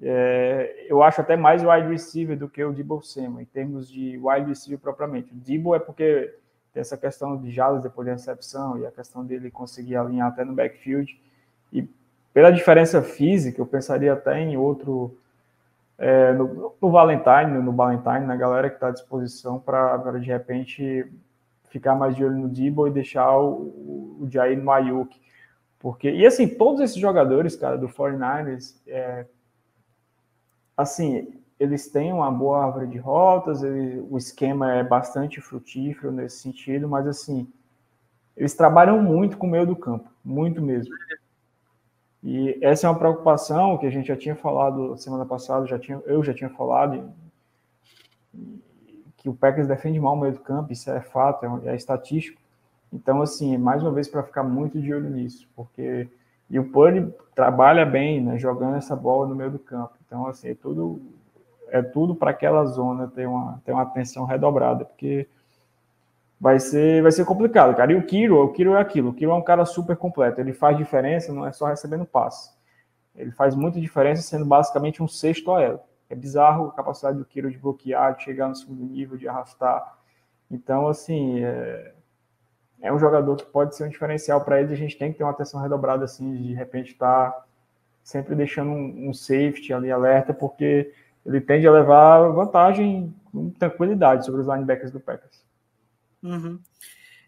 É, 0.00 0.86
eu 0.88 1.02
acho 1.02 1.20
até 1.20 1.36
mais 1.36 1.62
wide 1.62 1.88
receiver 1.88 2.36
do 2.36 2.48
que 2.48 2.62
o 2.64 2.72
Debo 2.72 3.02
Samuel, 3.02 3.40
em 3.42 3.44
termos 3.44 3.88
de 3.88 4.18
wide 4.22 4.48
receiver 4.48 4.78
propriamente. 4.78 5.32
O 5.32 5.36
Debo 5.36 5.74
é 5.74 5.78
porque 5.78 6.34
tem 6.72 6.80
essa 6.80 6.96
questão 6.96 7.36
de 7.36 7.50
jadas 7.50 7.82
depois 7.82 8.06
da 8.06 8.12
recepção 8.12 8.78
e 8.78 8.86
a 8.86 8.90
questão 8.90 9.24
dele 9.24 9.50
conseguir 9.50 9.96
alinhar 9.96 10.28
até 10.28 10.44
no 10.44 10.54
backfield. 10.54 11.20
E 11.72 11.88
pela 12.32 12.50
diferença 12.50 13.02
física, 13.02 13.60
eu 13.60 13.66
pensaria 13.66 14.12
até 14.12 14.38
em 14.38 14.56
outro 14.56 15.16
é, 15.98 16.32
no, 16.32 16.74
no 16.80 16.90
Valentine, 16.90 17.60
no 17.60 17.72
Valentine, 17.72 18.26
na 18.26 18.36
galera 18.36 18.70
que 18.70 18.76
está 18.76 18.88
à 18.88 18.92
disposição 18.92 19.58
para 19.58 19.96
de 20.18 20.26
repente 20.26 21.06
ficar 21.68 21.94
mais 21.94 22.14
de 22.14 22.24
olho 22.24 22.36
no 22.38 22.48
Debo 22.48 22.86
e 22.86 22.90
deixar 22.90 23.36
o, 23.36 24.20
o 24.20 24.28
Jair 24.30 24.62
no 24.62 24.70
Ayuk. 24.70 25.20
Porque, 25.78 26.10
e 26.10 26.26
assim, 26.26 26.48
todos 26.48 26.80
esses 26.80 26.96
jogadores, 26.96 27.56
cara, 27.56 27.76
do 27.76 27.88
49ers, 27.88 28.76
é, 28.86 29.26
assim, 30.76 31.28
eles 31.58 31.88
têm 31.88 32.12
uma 32.12 32.30
boa 32.30 32.64
árvore 32.64 32.86
de 32.86 32.98
rotas, 32.98 33.62
ele, 33.62 34.04
o 34.08 34.16
esquema 34.16 34.74
é 34.74 34.82
bastante 34.82 35.40
frutífero 35.40 36.12
nesse 36.12 36.38
sentido, 36.38 36.88
mas 36.88 37.06
assim, 37.06 37.50
eles 38.36 38.54
trabalham 38.54 39.02
muito 39.02 39.36
com 39.36 39.46
o 39.46 39.50
meio 39.50 39.66
do 39.66 39.76
campo, 39.76 40.08
muito 40.24 40.62
mesmo. 40.62 40.94
E 42.22 42.58
essa 42.60 42.86
é 42.86 42.90
uma 42.90 42.98
preocupação 42.98 43.78
que 43.78 43.86
a 43.86 43.90
gente 43.90 44.08
já 44.08 44.16
tinha 44.16 44.34
falado 44.34 44.96
semana 44.96 45.24
passada, 45.24 45.66
já 45.66 45.78
tinha, 45.78 46.00
eu 46.04 46.22
já 46.22 46.34
tinha 46.34 46.50
falado, 46.50 47.12
que 49.16 49.28
o 49.28 49.34
Packers 49.34 49.68
defende 49.68 50.00
mal 50.00 50.14
o 50.14 50.20
meio 50.20 50.32
do 50.32 50.40
campo, 50.40 50.72
isso 50.72 50.90
é 50.90 51.00
fato, 51.00 51.44
é, 51.44 51.70
é 51.70 51.76
estatístico. 51.76 52.40
Então, 52.92 53.22
assim, 53.22 53.56
mais 53.56 53.82
uma 53.82 53.92
vez 53.92 54.08
para 54.08 54.22
ficar 54.22 54.42
muito 54.42 54.80
de 54.80 54.92
olho 54.92 55.10
nisso, 55.10 55.48
porque 55.54 56.08
e 56.50 56.58
o 56.58 56.70
Purdy 56.70 57.12
trabalha 57.34 57.84
bem, 57.84 58.22
né, 58.22 58.38
jogando 58.38 58.76
essa 58.76 58.96
bola 58.96 59.26
no 59.26 59.34
meio 59.34 59.50
do 59.50 59.58
campo. 59.58 59.92
Então, 60.06 60.26
assim, 60.26 60.48
é 60.48 60.54
tudo 60.54 61.00
é 61.70 61.82
tudo 61.82 62.14
para 62.14 62.30
aquela 62.30 62.64
zona 62.64 63.06
ter 63.08 63.26
uma 63.26 63.60
ter 63.64 63.72
uma 63.72 63.82
atenção 63.82 64.24
redobrada, 64.24 64.84
porque 64.84 65.28
vai 66.40 66.60
ser 66.60 67.02
vai 67.02 67.12
ser 67.12 67.24
complicado, 67.24 67.76
cara. 67.76 67.92
E 67.92 67.96
o 67.96 68.06
Kiro, 68.06 68.42
o 68.42 68.52
Kiro 68.52 68.74
é 68.74 68.80
aquilo, 68.80 69.10
o 69.10 69.14
Kiro 69.14 69.30
é 69.30 69.34
um 69.34 69.42
cara 69.42 69.64
super 69.64 69.96
completo, 69.96 70.40
ele 70.40 70.52
faz 70.52 70.76
diferença, 70.76 71.32
não 71.32 71.46
é 71.46 71.52
só 71.52 71.66
recebendo 71.66 72.04
passe. 72.04 72.56
Ele 73.14 73.32
faz 73.32 73.54
muita 73.54 73.80
diferença 73.80 74.22
sendo 74.22 74.44
basicamente 74.44 75.02
um 75.02 75.08
sexto 75.08 75.50
OL. 75.50 75.84
É 76.08 76.14
bizarro 76.14 76.68
a 76.68 76.72
capacidade 76.72 77.18
do 77.18 77.24
Kiro 77.24 77.50
de 77.50 77.58
bloquear, 77.58 78.16
de 78.16 78.22
chegar 78.22 78.48
no 78.48 78.54
segundo 78.54 78.84
nível, 78.84 79.16
de 79.16 79.28
arrastar. 79.28 79.98
Então, 80.50 80.88
assim, 80.88 81.44
é, 81.44 81.92
é 82.80 82.92
um 82.92 82.98
jogador 82.98 83.36
que 83.36 83.44
pode 83.44 83.76
ser 83.76 83.84
um 83.84 83.88
diferencial 83.88 84.42
para 84.42 84.60
ele. 84.60 84.72
A 84.72 84.76
gente 84.76 84.96
tem 84.96 85.12
que 85.12 85.18
ter 85.18 85.24
uma 85.24 85.32
atenção 85.32 85.60
redobrada, 85.60 86.04
assim, 86.04 86.32
de, 86.32 86.48
de 86.48 86.54
repente 86.54 86.92
estar 86.92 87.32
tá 87.32 87.44
sempre 88.02 88.34
deixando 88.34 88.70
um, 88.70 89.10
um, 89.10 89.12
safety 89.12 89.72
ali 89.74 89.90
alerta, 89.90 90.32
porque 90.32 90.92
ele 91.26 91.40
tende 91.40 91.66
a 91.66 91.72
levar 91.72 92.28
vantagem 92.28 93.14
com 93.30 93.50
tranquilidade 93.50 94.24
sobre 94.24 94.40
os 94.40 94.46
linebackers 94.46 94.90
do 94.90 95.00
Packers. 95.00 95.44
Uhum. 96.22 96.60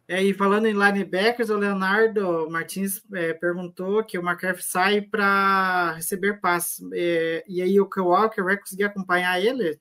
É, 0.08 0.20
e 0.22 0.34
falando 0.34 0.66
em 0.66 0.72
linebackers, 0.72 1.50
o 1.50 1.56
Leonardo 1.56 2.50
Martins 2.50 3.00
é, 3.14 3.32
perguntou 3.32 4.02
que 4.02 4.18
o 4.18 4.22
McCaffrey 4.22 4.64
sai 4.64 5.00
para 5.00 5.92
receber 5.92 6.40
passes. 6.40 6.84
É, 6.92 7.44
e 7.46 7.62
aí 7.62 7.80
o 7.80 7.88
Walker 7.98 8.42
vai 8.42 8.56
conseguir 8.56 8.84
acompanhar 8.84 9.40
ele? 9.40 9.78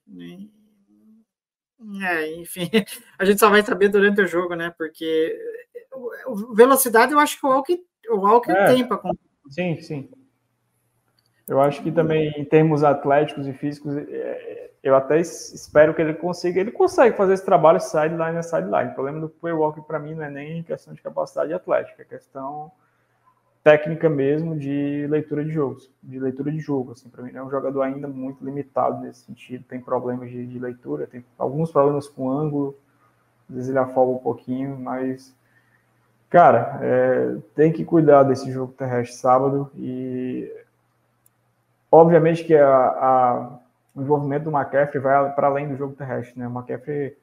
É, 2.03 2.35
enfim, 2.35 2.69
a 3.17 3.25
gente 3.25 3.39
só 3.39 3.49
vai 3.49 3.63
saber 3.63 3.89
durante 3.89 4.21
o 4.21 4.27
jogo, 4.27 4.53
né? 4.53 4.71
Porque 4.77 5.35
velocidade 6.53 7.11
eu 7.11 7.19
acho 7.19 7.39
que 7.39 7.45
o 7.47 7.49
Walker, 7.49 7.79
o 8.09 8.17
Walker 8.17 8.51
É. 8.51 8.65
tem 8.67 8.85
para 8.85 8.97
acompanhar. 8.97 9.17
Sim, 9.49 9.81
sim. 9.81 10.09
Eu 11.47 11.59
acho 11.59 11.81
que 11.81 11.91
também, 11.91 12.29
em 12.37 12.45
termos 12.45 12.83
atléticos 12.83 13.47
e 13.47 13.53
físicos, 13.53 13.97
é, 13.97 14.68
eu 14.83 14.95
até 14.95 15.19
es- 15.19 15.53
espero 15.53 15.93
que 15.93 16.01
ele 16.01 16.13
consiga. 16.13 16.59
Ele 16.59 16.71
consegue 16.71 17.15
fazer 17.17 17.33
esse 17.33 17.45
trabalho 17.45 17.79
sideline 17.79 18.37
a 18.37 18.43
sideline. 18.43 18.91
O 18.91 18.93
problema 18.95 19.19
do 19.21 19.29
Play 19.29 19.53
para 19.87 19.99
mim, 19.99 20.15
não 20.15 20.23
é 20.23 20.29
nem 20.29 20.63
questão 20.63 20.93
de 20.93 21.01
capacidade 21.01 21.53
atlética, 21.53 22.01
é 22.01 22.05
questão 22.05 22.71
técnica 23.63 24.09
mesmo 24.09 24.57
de 24.57 25.07
leitura 25.09 25.43
de 25.45 25.51
jogos, 25.51 25.91
de 26.03 26.19
leitura 26.19 26.51
de 26.51 26.59
jogo. 26.59 26.93
Assim, 26.93 27.09
para 27.09 27.23
mim, 27.23 27.31
é 27.35 27.43
um 27.43 27.49
jogador 27.51 27.81
ainda 27.83 28.07
muito 28.07 28.43
limitado 28.43 29.01
nesse 29.01 29.21
sentido. 29.25 29.65
Tem 29.65 29.79
problemas 29.81 30.29
de, 30.31 30.45
de 30.47 30.59
leitura, 30.59 31.07
tem 31.07 31.23
alguns 31.37 31.71
problemas 31.71 32.07
com 32.07 32.29
ângulo, 32.31 32.75
às 33.49 33.55
vezes 33.55 33.69
ele 33.71 33.79
afoga 33.79 34.11
um 34.13 34.19
pouquinho, 34.19 34.77
mas 34.79 35.35
Cara, 36.29 36.79
é, 36.83 37.37
tem 37.55 37.71
que 37.71 37.83
cuidar 37.83 38.23
desse 38.23 38.51
jogo 38.51 38.73
terrestre 38.73 39.17
sábado 39.17 39.71
e 39.75 40.47
obviamente 41.91 42.43
que 42.43 42.55
a, 42.55 42.67
a- 42.69 43.58
o 43.99 44.03
envolvimento 44.03 44.45
do 44.49 44.55
McCaffrey 44.55 45.01
vai 45.01 45.33
para 45.33 45.47
além 45.47 45.67
do 45.67 45.75
jogo 45.75 45.93
terrestre, 45.95 46.39
né? 46.39 46.47
O 46.47 46.51
McCaffrey 46.51 47.17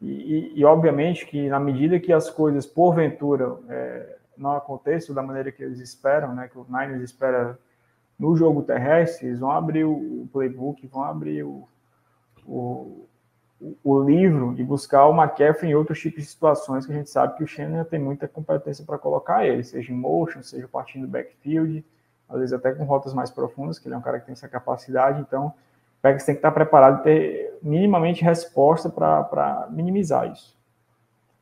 e, 0.00 0.06
e- 0.10 0.52
e, 0.60 0.64
obviamente 0.64 1.26
que 1.26 1.48
na 1.48 1.58
medida 1.60 1.98
que 1.98 2.12
as 2.12 2.28
coisas 2.30 2.66
porventura 2.66 3.56
é, 3.68 4.16
não 4.36 4.52
aconteçam 4.52 5.14
da 5.14 5.22
maneira 5.22 5.50
que 5.52 5.62
eles 5.62 5.80
esperam, 5.80 6.34
né? 6.34 6.48
Que 6.48 6.58
o 6.58 6.66
Niners 6.68 7.02
espera 7.02 7.58
no 8.18 8.36
jogo 8.36 8.62
terrestre, 8.62 9.26
eles 9.26 9.40
vão 9.40 9.50
abrir 9.50 9.84
o, 9.84 10.28
playbook, 10.32 10.86
vão 10.86 11.02
abrir 11.02 11.42
o, 11.42 11.66
o, 12.46 13.06
o 13.82 14.00
livro 14.02 14.54
e 14.58 14.62
buscar 14.62 15.06
o 15.06 15.14
McCaffrey 15.16 15.70
em 15.70 15.74
outros 15.74 16.00
tipos 16.00 16.22
de 16.22 16.28
situações 16.28 16.86
que 16.86 16.92
a 16.92 16.94
gente 16.96 17.10
sabe 17.10 17.36
que 17.36 17.44
o 17.44 17.46
Shannon 17.46 17.84
tem 17.84 17.98
muita 17.98 18.28
competência 18.28 18.84
para 18.84 18.98
colocar 18.98 19.44
ele, 19.46 19.64
seja 19.64 19.92
em 19.92 19.96
motion, 19.96 20.42
seja 20.42 20.68
partindo 20.68 21.02
do 21.02 21.08
backfield, 21.08 21.84
às 22.28 22.38
vezes 22.38 22.52
até 22.52 22.72
com 22.72 22.84
rotas 22.84 23.12
mais 23.14 23.30
profundas, 23.30 23.78
que 23.78 23.88
ele 23.88 23.94
é 23.94 23.98
um 23.98 24.02
cara 24.02 24.20
que 24.20 24.26
tem 24.26 24.32
essa 24.32 24.48
capacidade, 24.48 25.20
então 25.20 25.52
o 26.04 26.08
Packers 26.08 26.24
tem 26.24 26.34
que 26.34 26.40
estar 26.40 26.52
preparado 26.52 27.00
e 27.00 27.02
ter 27.02 27.58
minimamente 27.62 28.22
resposta 28.22 28.90
para 28.90 29.68
minimizar 29.70 30.30
isso. 30.30 30.54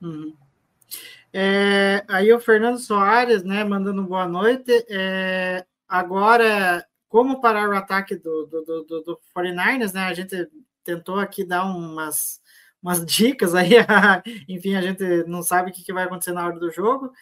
Uhum. 0.01 0.35
É, 1.33 2.05
aí 2.09 2.33
o 2.33 2.39
Fernando 2.39 2.79
Soares, 2.79 3.43
né, 3.43 3.65
mandando 3.65 4.05
boa 4.05 4.27
noite. 4.29 4.85
É, 4.89 5.65
agora, 5.89 6.87
como 7.09 7.41
parar 7.41 7.69
o 7.69 7.77
ataque 7.77 8.15
do, 8.15 8.47
do, 8.47 8.63
do, 8.63 8.85
do, 8.85 9.01
do 9.03 9.21
49ers, 9.37 9.93
né? 9.93 10.05
A 10.05 10.15
gente 10.15 10.49
tentou 10.85 11.19
aqui 11.19 11.45
dar 11.45 11.65
umas, 11.65 12.41
umas 12.83 13.05
dicas 13.05 13.55
aí, 13.55 13.73
enfim, 14.49 14.77
a 14.77 14.83
gente 14.83 15.25
não 15.25 15.43
sabe 15.43 15.71
o 15.71 15.75
que, 15.75 15.83
que 15.83 15.93
vai 15.93 16.05
acontecer 16.05 16.33
na 16.33 16.47
hora 16.47 16.59
do 16.59 16.71
jogo. 16.71 17.13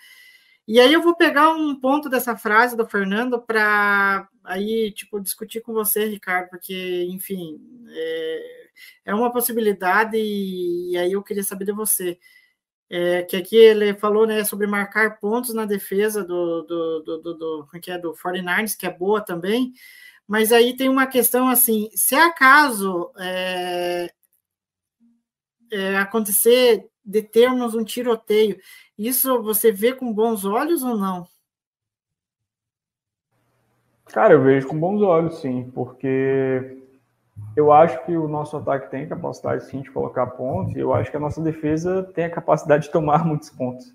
E 0.66 0.78
aí 0.80 0.92
eu 0.92 1.02
vou 1.02 1.16
pegar 1.16 1.50
um 1.50 1.74
ponto 1.74 2.08
dessa 2.08 2.36
frase 2.36 2.76
do 2.76 2.86
Fernando 2.86 3.40
para 3.40 4.28
aí, 4.44 4.92
tipo, 4.92 5.20
discutir 5.20 5.60
com 5.60 5.72
você, 5.72 6.06
Ricardo, 6.06 6.48
porque, 6.50 7.06
enfim, 7.10 7.60
é, 7.90 8.68
é 9.06 9.14
uma 9.14 9.32
possibilidade 9.32 10.16
e, 10.16 10.92
e 10.92 10.98
aí 10.98 11.12
eu 11.12 11.22
queria 11.22 11.42
saber 11.42 11.64
de 11.64 11.72
você. 11.72 12.18
É, 12.92 13.22
que 13.22 13.36
aqui 13.36 13.54
ele 13.56 13.94
falou 13.94 14.26
né, 14.26 14.42
sobre 14.44 14.66
marcar 14.66 15.20
pontos 15.20 15.54
na 15.54 15.64
defesa 15.64 16.24
do, 16.24 16.62
do, 16.62 17.00
do, 17.00 17.18
do, 17.18 17.34
do, 17.34 17.68
é 17.72 17.78
que 17.78 17.90
é, 17.90 17.98
do 17.98 18.12
49ers, 18.14 18.76
que 18.76 18.84
é 18.84 18.90
boa 18.90 19.20
também, 19.20 19.72
mas 20.26 20.52
aí 20.52 20.76
tem 20.76 20.88
uma 20.88 21.06
questão 21.06 21.48
assim, 21.48 21.88
se 21.94 22.16
acaso 22.16 23.12
é, 23.16 24.12
é, 25.70 25.96
acontecer 25.98 26.88
de 27.04 27.22
termos 27.22 27.74
um 27.74 27.84
tiroteio, 27.84 28.58
isso 28.98 29.42
você 29.42 29.72
vê 29.72 29.92
com 29.92 30.12
bons 30.12 30.44
olhos 30.44 30.82
ou 30.82 30.96
não? 30.96 31.26
Cara, 34.06 34.34
eu 34.34 34.42
vejo 34.42 34.66
com 34.66 34.78
bons 34.78 35.00
olhos, 35.02 35.40
sim, 35.40 35.70
porque 35.72 36.78
eu 37.56 37.72
acho 37.72 38.04
que 38.04 38.16
o 38.16 38.26
nosso 38.26 38.56
ataque 38.56 38.90
tem 38.90 39.08
capacidade 39.08 39.64
sim 39.64 39.82
de 39.82 39.90
colocar 39.90 40.26
pontos, 40.26 40.74
e 40.74 40.80
eu 40.80 40.92
acho 40.92 41.10
que 41.10 41.16
a 41.16 41.20
nossa 41.20 41.40
defesa 41.40 42.02
tem 42.14 42.24
a 42.24 42.30
capacidade 42.30 42.84
de 42.84 42.92
tomar 42.92 43.24
muitos 43.26 43.50
pontos. 43.50 43.94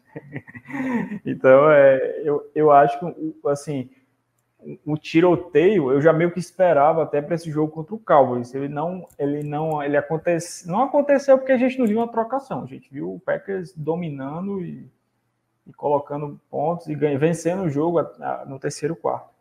então, 1.25 1.69
é, 1.69 2.21
eu, 2.23 2.49
eu 2.55 2.71
acho 2.71 2.97
que, 2.99 3.35
assim, 3.47 3.89
o 4.85 4.97
tiroteio 4.97 5.91
eu 5.91 6.01
já 6.01 6.11
meio 6.11 6.31
que 6.31 6.39
esperava 6.39 7.03
até 7.03 7.21
para 7.21 7.35
esse 7.35 7.51
jogo 7.51 7.71
contra 7.71 7.95
o 7.95 7.99
Cowboys. 7.99 8.53
Ele 8.53 8.67
não, 8.67 9.07
ele 9.17 9.43
não, 9.43 9.83
ele 9.83 9.97
acontece, 9.97 10.67
não 10.67 10.83
aconteceu 10.83 11.37
porque 11.37 11.51
a 11.51 11.57
gente 11.57 11.77
não 11.77 11.85
viu 11.85 11.99
uma 11.99 12.11
trocação. 12.11 12.63
A 12.63 12.67
gente 12.67 12.91
viu 12.91 13.13
o 13.13 13.19
Packers 13.19 13.73
dominando 13.75 14.63
e 14.63 14.89
e 15.65 15.73
colocando 15.73 16.39
pontos 16.49 16.87
e 16.87 16.95
ganha, 16.95 17.17
vencendo 17.17 17.63
o 17.63 17.69
jogo 17.69 17.99
no 18.45 18.59
terceiro 18.59 18.95
quarto. 18.95 19.33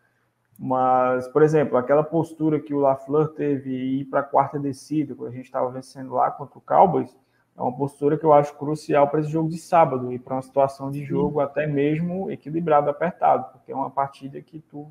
Mas, 0.59 1.29
por 1.29 1.43
exemplo, 1.43 1.77
aquela 1.77 2.03
postura 2.03 2.61
que 2.61 2.73
o 2.73 2.79
LaFleur 2.79 3.29
teve 3.35 3.71
e 3.71 4.01
ir 4.01 4.05
para 4.07 4.21
a 4.21 4.25
quarta 4.25 4.59
descida, 4.59 5.15
quando 5.15 5.31
a 5.31 5.35
gente 5.35 5.47
estava 5.47 5.71
vencendo 5.71 6.15
lá 6.15 6.31
contra 6.31 6.59
o 6.59 6.63
Cowboys, 6.63 7.15
é 7.57 7.61
uma 7.61 7.77
postura 7.77 8.17
que 8.17 8.25
eu 8.25 8.33
acho 8.33 8.57
crucial 8.57 9.09
para 9.09 9.21
esse 9.21 9.31
jogo 9.31 9.49
de 9.49 9.59
sábado 9.59 10.13
e 10.13 10.19
para 10.19 10.35
uma 10.35 10.43
situação 10.43 10.91
de 10.91 11.05
jogo 11.05 11.41
Sim. 11.41 11.45
até 11.45 11.67
mesmo 11.67 12.31
equilibrado, 12.31 12.89
apertado, 12.89 13.53
porque 13.53 13.71
é 13.71 13.77
uma 13.77 13.91
partida 13.91 14.41
que 14.41 14.61
tu 14.61 14.91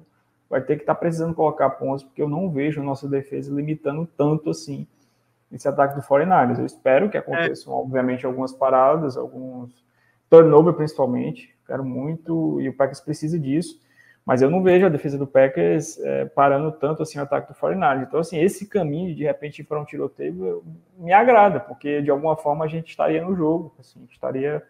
vai 0.53 0.61
ter 0.61 0.75
que 0.75 0.83
estar 0.83 0.93
tá 0.93 0.99
precisando 0.99 1.33
colocar 1.33 1.67
pontos, 1.71 2.03
porque 2.03 2.21
eu 2.21 2.29
não 2.29 2.47
vejo 2.47 2.79
a 2.79 2.83
nossa 2.83 3.09
defesa 3.09 3.51
limitando 3.51 4.07
tanto 4.15 4.51
assim 4.51 4.85
esse 5.51 5.67
ataque 5.67 5.95
do 5.95 6.01
49ers. 6.03 6.59
Eu 6.59 6.65
espero 6.67 7.09
que 7.09 7.17
aconteçam, 7.17 7.73
é. 7.73 7.75
obviamente, 7.75 8.23
algumas 8.23 8.53
paradas, 8.53 9.17
alguns 9.17 9.83
turnover 10.29 10.75
principalmente, 10.75 11.55
quero 11.65 11.83
muito, 11.83 12.61
e 12.61 12.69
o 12.69 12.73
Packers 12.73 12.99
precisa 12.99 13.39
disso, 13.39 13.81
mas 14.23 14.43
eu 14.43 14.49
não 14.51 14.61
vejo 14.61 14.85
a 14.85 14.89
defesa 14.89 15.17
do 15.17 15.25
Packers 15.25 15.99
é, 15.99 16.25
parando 16.25 16.71
tanto 16.71 17.01
assim 17.01 17.17
o 17.17 17.23
ataque 17.23 17.51
do 17.51 17.57
49 17.57 18.03
Então, 18.03 18.19
assim, 18.19 18.39
esse 18.39 18.67
caminho 18.67 19.15
de 19.15 19.23
repente 19.23 19.59
ir 19.59 19.63
para 19.63 19.81
um 19.81 19.85
tiroteio 19.85 20.63
me 20.99 21.11
agrada, 21.11 21.59
porque 21.59 21.99
de 21.99 22.11
alguma 22.11 22.37
forma 22.37 22.63
a 22.63 22.67
gente 22.67 22.89
estaria 22.89 23.23
no 23.23 23.35
jogo, 23.35 23.73
assim, 23.79 24.07
estaria 24.11 24.63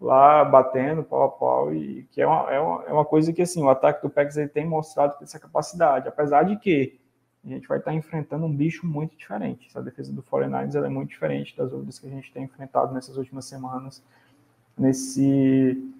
lá 0.00 0.44
batendo 0.44 1.02
pau 1.02 1.24
a 1.24 1.28
pau, 1.28 1.74
e 1.74 2.06
que 2.12 2.20
é 2.20 2.26
uma, 2.26 2.50
é 2.52 2.60
uma, 2.60 2.84
é 2.84 2.92
uma 2.92 3.04
coisa 3.04 3.32
que 3.32 3.42
assim, 3.42 3.62
o 3.62 3.70
ataque 3.70 4.02
do 4.02 4.10
Packers 4.10 4.36
ele 4.36 4.48
tem 4.48 4.66
mostrado 4.66 5.16
essa 5.22 5.38
capacidade, 5.38 6.08
apesar 6.08 6.42
de 6.44 6.56
que 6.56 6.98
a 7.44 7.48
gente 7.48 7.68
vai 7.68 7.78
estar 7.78 7.94
enfrentando 7.94 8.44
um 8.44 8.54
bicho 8.54 8.86
muito 8.86 9.16
diferente. 9.16 9.68
Essa 9.68 9.80
defesa 9.80 10.12
do 10.12 10.22
49ers 10.22 10.74
ela 10.74 10.86
é 10.86 10.90
muito 10.90 11.10
diferente 11.10 11.56
das 11.56 11.72
outras 11.72 11.98
que 11.98 12.06
a 12.06 12.10
gente 12.10 12.32
tem 12.32 12.42
enfrentado 12.42 12.92
nessas 12.92 13.16
últimas 13.16 13.44
semanas, 13.44 14.02
nesse 14.76 15.92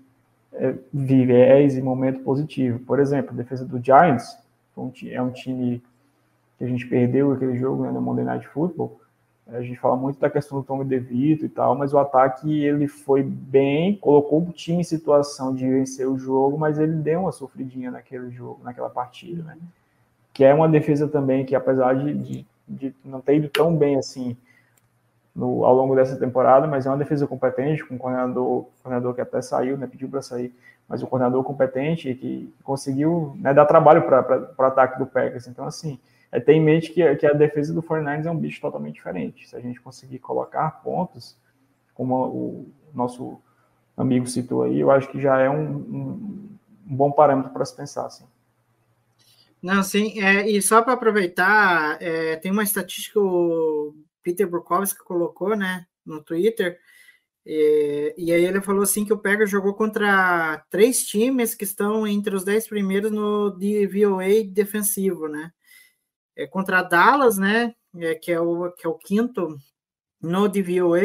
é, 0.53 0.75
viés 0.93 1.77
e 1.77 1.83
momento 1.83 2.21
positivo. 2.21 2.81
Por 2.81 2.99
exemplo, 2.99 3.31
a 3.33 3.37
defesa 3.37 3.65
do 3.65 3.83
Giants 3.83 4.37
é 5.11 5.23
um 5.23 5.31
time 5.31 5.83
que 6.59 6.65
a 6.65 6.67
gente 6.69 6.87
perdeu 6.87 7.33
aquele 7.33 7.57
jogo 7.57 7.85
né, 7.85 7.93
no 7.93 8.01
Monday 8.01 8.25
Night 8.25 8.47
Football. 8.49 9.01
A 9.49 9.61
gente 9.63 9.79
fala 9.79 9.97
muito 9.97 10.19
da 10.19 10.29
questão 10.29 10.59
do 10.59 10.65
Tommy 10.65 10.85
DeVito 10.85 11.45
e 11.45 11.49
tal, 11.49 11.77
mas 11.77 11.95
o 11.95 11.99
ataque 11.99 12.65
ele 12.65 12.89
foi 12.89 13.23
bem, 13.23 13.97
colocou 13.97 14.43
o 14.43 14.53
time 14.53 14.81
em 14.81 14.85
situação 14.85 15.55
de 15.55 15.69
vencer 15.69 16.09
o 16.09 16.19
jogo, 16.19 16.59
mas 16.59 16.81
ele 16.81 16.95
deu 16.95 17.21
uma 17.21 17.33
sofridinha 17.33 17.91
naquele 17.93 18.31
jogo, 18.31 18.61
naquela 18.65 18.91
partida, 18.91 19.45
né? 19.45 19.57
Que 20.35 20.45
é 20.45 20.53
uma 20.53 20.69
defesa 20.69 21.07
também 21.07 21.45
que, 21.45 21.55
apesar 21.55 21.95
de, 21.95 22.15
de, 22.15 22.47
de 22.69 22.95
não 23.05 23.21
ter 23.21 23.37
ido 23.37 23.49
tão 23.49 23.75
bem 23.77 23.97
assim 23.97 24.37
no, 25.37 25.65
ao 25.65 25.75
longo 25.75 25.95
dessa 25.95 26.17
temporada, 26.17 26.67
mas 26.67 26.87
é 26.87 26.91
uma 26.91 26.97
defesa 26.97 27.27
competente, 27.27 27.85
com 27.85 27.95
um 27.95 27.99
coordenador, 27.99 28.67
coordenador 28.83 29.15
que 29.15 29.21
até 29.21 29.41
saiu, 29.43 29.77
né, 29.77 29.87
pediu 29.87 30.09
para 30.09 30.23
sair, 30.23 30.53
mas 30.89 31.03
um 31.03 31.07
coordenador 31.07 31.45
competente 31.45 32.15
que 32.15 32.53
conseguiu 32.65 33.37
né, 33.39 33.55
dar 33.55 33.67
trabalho 33.67 34.03
para 34.03 34.51
o 34.59 34.63
ataque 34.63 34.99
do 34.99 35.07
Packers. 35.07 35.47
Então, 35.47 35.67
assim, 35.67 36.01
é 36.31 36.41
ter 36.41 36.53
em 36.53 36.63
mente 36.63 36.93
que, 36.93 37.17
que 37.17 37.27
a 37.27 37.33
defesa 37.33 37.73
do 37.73 37.83
49ers 37.83 38.27
é 38.27 38.31
um 38.31 38.39
bicho 38.39 38.61
totalmente 38.61 38.95
diferente. 38.97 39.49
Se 39.49 39.57
a 39.57 39.61
gente 39.61 39.81
conseguir 39.81 40.19
colocar 40.19 40.83
pontos, 40.83 41.37
como 41.95 42.15
o 42.15 42.73
nosso 42.95 43.41
amigo 43.97 44.27
citou 44.27 44.63
aí, 44.63 44.81
eu 44.81 44.91
acho 44.91 45.09
que 45.11 45.21
já 45.21 45.39
é 45.39 45.49
um, 45.49 45.77
um, 45.77 46.59
um 46.89 46.97
bom 46.97 47.11
parâmetro 47.11 47.53
para 47.53 47.65
se 47.65 47.75
pensar, 47.75 48.07
assim. 48.07 48.25
Não, 49.63 49.83
sim, 49.83 50.21
é, 50.23 50.49
e 50.49 50.61
só 50.61 50.83
para 50.83 50.93
aproveitar, 50.93 52.01
é, 52.01 52.37
tem 52.37 52.53
uma 52.53 52.63
estatística 52.63 53.19
Peter 54.23 54.49
Burkowski 54.49 55.03
colocou, 55.03 55.57
né, 55.57 55.87
no 56.05 56.23
Twitter, 56.23 56.79
e, 57.45 58.15
e, 58.19 58.33
aí 58.33 58.45
ele 58.45 58.61
falou 58.61 58.83
assim 58.83 59.05
que 59.05 59.13
o 59.13 59.19
Pega 59.19 59.47
jogou 59.47 59.73
contra 59.73 60.65
três 60.69 61.07
times 61.07 61.55
que 61.55 61.63
estão 61.63 62.05
entre 62.05 62.35
os 62.35 62.45
dez 62.45 62.67
primeiros 62.67 63.13
no 63.13 63.51
DVOA 63.51 64.43
defensivo, 64.51 65.29
né? 65.29 65.53
É 66.37 66.47
contra 66.47 66.83
Dallas, 66.83 67.39
né? 67.39 67.75
É, 67.97 68.15
que, 68.15 68.31
é 68.31 68.41
o, 68.41 68.71
que 68.73 68.87
é 68.87 68.91
o 68.91 68.99
quinto 68.99 69.57
no 70.21 70.49
DVOA 70.49 71.03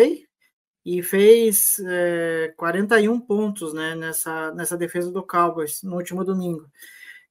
e 0.86 1.02
fez 1.04 1.80
é, 1.80 2.54
41 2.58 3.20
pontos, 3.22 3.74
né? 3.74 3.96
Nessa, 3.96 4.52
nessa 4.54 4.78
defesa 4.78 5.12
do 5.12 5.26
Cowboys 5.26 5.82
no 5.84 5.96
último 5.96 6.24
domingo. 6.26 6.68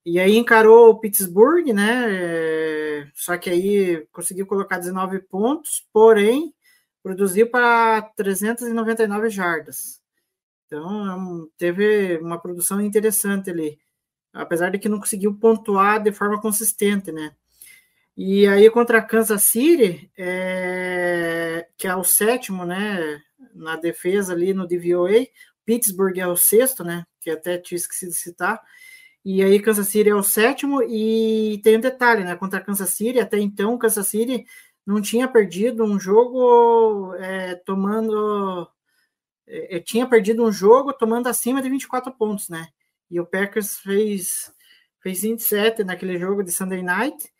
E 0.05 0.19
aí 0.19 0.35
encarou 0.35 0.89
o 0.89 0.99
Pittsburgh, 0.99 1.67
né? 1.73 2.05
É, 2.09 3.07
só 3.13 3.37
que 3.37 3.49
aí 3.49 4.07
conseguiu 4.11 4.47
colocar 4.47 4.79
19 4.79 5.19
pontos, 5.19 5.87
porém 5.93 6.53
produziu 7.03 7.49
para 7.49 8.01
399 8.15 9.29
jardas. 9.29 10.01
Então 10.65 11.43
é 11.45 11.47
teve 11.57 12.17
uma 12.19 12.39
produção 12.39 12.81
interessante 12.81 13.49
ali, 13.49 13.79
apesar 14.33 14.69
de 14.71 14.79
que 14.79 14.89
não 14.89 14.99
conseguiu 14.99 15.35
pontuar 15.37 16.01
de 16.01 16.11
forma 16.11 16.41
consistente, 16.41 17.11
né? 17.11 17.35
E 18.17 18.47
aí 18.47 18.69
contra 18.69 19.01
Kansas 19.01 19.43
City, 19.43 20.11
é, 20.17 21.67
que 21.77 21.87
é 21.87 21.95
o 21.95 22.03
sétimo, 22.03 22.65
né? 22.65 23.21
Na 23.53 23.75
defesa 23.75 24.33
ali 24.33 24.53
no 24.53 24.67
DVOA, 24.67 25.27
Pittsburgh 25.65 26.17
é 26.17 26.27
o 26.27 26.35
sexto, 26.35 26.83
né? 26.83 27.05
Que 27.19 27.29
até 27.31 27.57
tinha 27.57 27.77
esquecido 27.77 28.11
de 28.11 28.17
citar 28.17 28.61
e 29.23 29.43
aí 29.43 29.59
Kansas 29.61 29.87
City 29.87 30.09
é 30.09 30.15
o 30.15 30.23
sétimo 30.23 30.81
e 30.81 31.59
tem 31.63 31.77
um 31.77 31.81
detalhe, 31.81 32.23
né? 32.23 32.35
Contra 32.35 32.59
Kansas 32.61 32.89
City, 32.89 33.19
até 33.19 33.37
então 33.39 33.77
Kansas 33.77 34.07
City 34.07 34.45
não 34.85 34.99
tinha 35.01 35.27
perdido 35.27 35.83
um 35.83 35.99
jogo 35.99 37.13
é, 37.15 37.55
tomando 37.55 38.67
é, 39.47 39.77
é 39.77 39.79
tinha 39.79 40.07
perdido 40.07 40.43
um 40.43 40.51
jogo 40.51 40.93
tomando 40.93 41.27
acima 41.27 41.61
de 41.61 41.69
24 41.69 42.11
pontos, 42.13 42.49
né? 42.49 42.67
E 43.11 43.19
o 43.19 43.25
Packers 43.25 43.77
fez 43.77 44.51
fez 45.01 45.21
27 45.21 45.83
naquele 45.83 46.17
jogo 46.17 46.43
de 46.43 46.51
Sunday 46.51 46.81
Night 46.83 47.31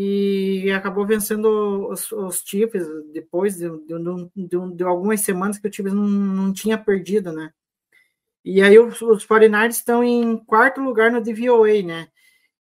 e 0.00 0.70
acabou 0.70 1.04
vencendo 1.04 1.88
os, 1.90 2.12
os 2.12 2.40
Chiefs 2.46 2.86
depois 3.12 3.56
de, 3.56 3.68
de, 3.68 4.30
de, 4.36 4.76
de, 4.76 4.84
algumas 4.84 5.22
semanas 5.22 5.58
que 5.58 5.66
o 5.66 5.72
Chiefs 5.72 5.92
não, 5.92 6.06
não 6.06 6.52
tinha 6.52 6.78
perdido, 6.78 7.32
né? 7.32 7.52
E 8.44 8.62
aí 8.62 8.78
os, 8.78 9.02
os 9.02 9.24
49 9.26 9.68
estão 9.70 10.04
em 10.04 10.36
quarto 10.36 10.80
lugar 10.80 11.10
no 11.10 11.20
DVOA, 11.20 11.82
né? 11.82 12.08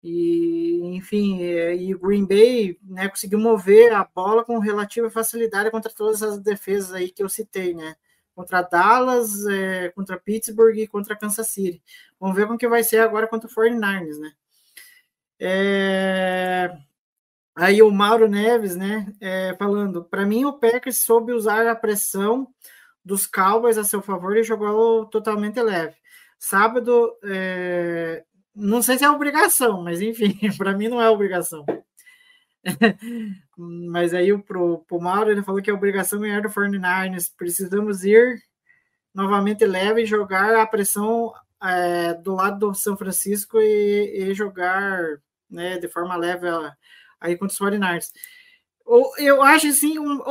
E, 0.01 0.79
enfim, 0.95 1.41
e 1.41 1.93
o 1.93 1.99
Green 1.99 2.25
Bay 2.25 2.77
né, 2.81 3.09
conseguiu 3.09 3.39
mover 3.39 3.91
a 3.93 4.05
bola 4.05 4.45
com 4.45 4.57
relativa 4.57 5.09
facilidade 5.09 5.69
contra 5.69 5.91
todas 5.91 6.23
as 6.23 6.39
defesas 6.39 6.93
aí 6.93 7.11
que 7.11 7.21
eu 7.21 7.27
citei, 7.27 7.73
né? 7.73 7.97
Contra 8.33 8.61
Dallas, 8.61 9.45
é, 9.47 9.89
contra 9.89 10.17
Pittsburgh 10.17 10.77
e 10.77 10.87
contra 10.87 11.17
Kansas 11.17 11.49
City. 11.49 11.83
Vamos 12.17 12.37
ver 12.37 12.45
como 12.47 12.57
que 12.57 12.69
vai 12.69 12.85
ser 12.85 12.99
agora 12.99 13.27
contra 13.27 13.49
o 13.49 13.53
49ers, 13.53 14.17
né? 14.17 14.31
É... 15.41 16.86
Aí 17.59 17.81
o 17.81 17.89
Mauro 17.89 18.27
Neves, 18.27 18.75
né, 18.75 19.11
é, 19.19 19.55
falando, 19.57 20.03
para 20.03 20.23
mim 20.27 20.45
o 20.45 20.53
Packers 20.53 20.97
soube 20.97 21.33
usar 21.33 21.65
a 21.65 21.75
pressão 21.75 22.47
dos 23.03 23.25
Cowboys 23.25 23.79
a 23.79 23.83
seu 23.83 23.99
favor 23.99 24.37
e 24.37 24.43
jogou 24.43 25.07
totalmente 25.07 25.59
leve. 25.59 25.95
Sábado, 26.37 27.17
é, 27.23 28.23
não 28.55 28.83
sei 28.83 28.99
se 28.99 29.05
é 29.05 29.09
obrigação, 29.09 29.81
mas 29.81 30.01
enfim, 30.01 30.37
para 30.55 30.77
mim 30.77 30.87
não 30.87 31.01
é 31.01 31.09
obrigação. 31.09 31.65
mas 33.57 34.13
aí 34.13 34.37
pro, 34.43 34.85
pro 34.87 35.01
Mauro 35.01 35.31
ele 35.31 35.41
falou 35.41 35.59
que 35.59 35.71
é 35.71 35.73
obrigação 35.73 36.19
ganhar 36.19 36.43
do 36.43 36.49
49ers. 36.49 37.31
Precisamos 37.35 38.03
ir 38.03 38.39
novamente 39.11 39.65
leve 39.65 40.03
e 40.03 40.05
jogar 40.05 40.55
a 40.55 40.67
pressão 40.67 41.33
é, 41.63 42.13
do 42.13 42.35
lado 42.35 42.67
do 42.67 42.75
São 42.75 42.95
Francisco 42.95 43.59
e, 43.59 44.29
e 44.29 44.33
jogar 44.35 45.01
né, 45.49 45.79
de 45.79 45.87
forma 45.87 46.15
leve 46.15 46.47
aí 47.19 47.37
contra 47.37 47.53
os 47.53 47.59
49ers 47.59 48.11
eu 49.17 49.41
acho 49.41 49.67
assim, 49.67 49.99
um, 49.99 50.21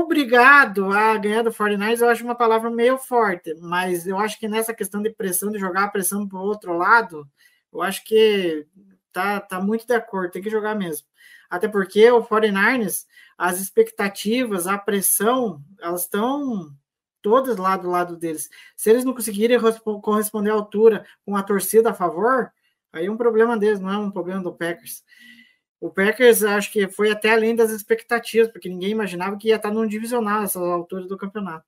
obrigado 0.00 0.92
a 0.92 1.16
ganhar 1.16 1.42
do 1.42 1.50
49ers, 1.50 2.00
eu 2.00 2.08
acho 2.08 2.22
uma 2.22 2.34
palavra 2.34 2.70
meio 2.70 2.96
forte, 2.96 3.52
mas 3.60 4.06
eu 4.06 4.16
acho 4.16 4.38
que 4.38 4.46
nessa 4.46 4.72
questão 4.72 5.02
de 5.02 5.10
pressão, 5.10 5.50
de 5.50 5.58
jogar 5.58 5.84
a 5.84 5.88
pressão 5.88 6.26
para 6.26 6.38
o 6.38 6.42
outro 6.42 6.76
lado, 6.76 7.28
eu 7.72 7.82
acho 7.82 8.04
que 8.04 8.64
tá, 9.12 9.40
tá 9.40 9.60
muito 9.60 9.86
de 9.86 9.94
acordo, 9.94 10.30
tem 10.30 10.42
que 10.42 10.50
jogar 10.50 10.76
mesmo. 10.76 11.06
Até 11.50 11.66
porque 11.66 12.08
o 12.10 12.22
49ers, 12.22 13.06
as 13.36 13.60
expectativas, 13.60 14.68
a 14.68 14.78
pressão, 14.78 15.60
elas 15.80 16.02
estão 16.02 16.72
todas 17.20 17.56
lá 17.56 17.76
do 17.76 17.90
lado 17.90 18.16
deles. 18.16 18.48
Se 18.76 18.90
eles 18.90 19.04
não 19.04 19.14
conseguirem 19.14 19.58
corresponder 20.00 20.50
à 20.50 20.54
altura 20.54 21.04
com 21.24 21.36
a 21.36 21.42
torcida 21.42 21.90
a 21.90 21.94
favor, 21.94 22.52
aí 22.92 23.06
é 23.06 23.10
um 23.10 23.16
problema 23.16 23.56
deles, 23.56 23.80
não 23.80 23.90
é 23.90 23.98
um 23.98 24.10
problema 24.10 24.42
do 24.42 24.54
Packers. 24.54 25.02
O 25.80 25.90
Packers 25.90 26.42
acho 26.42 26.72
que 26.72 26.88
foi 26.88 27.10
até 27.10 27.32
além 27.32 27.54
das 27.54 27.70
expectativas, 27.70 28.48
porque 28.48 28.68
ninguém 28.68 28.90
imaginava 28.90 29.36
que 29.36 29.48
ia 29.48 29.56
estar 29.56 29.70
num 29.70 29.86
divisional 29.86 30.40
nessas 30.40 30.62
alturas 30.62 31.06
do 31.06 31.18
campeonato. 31.18 31.66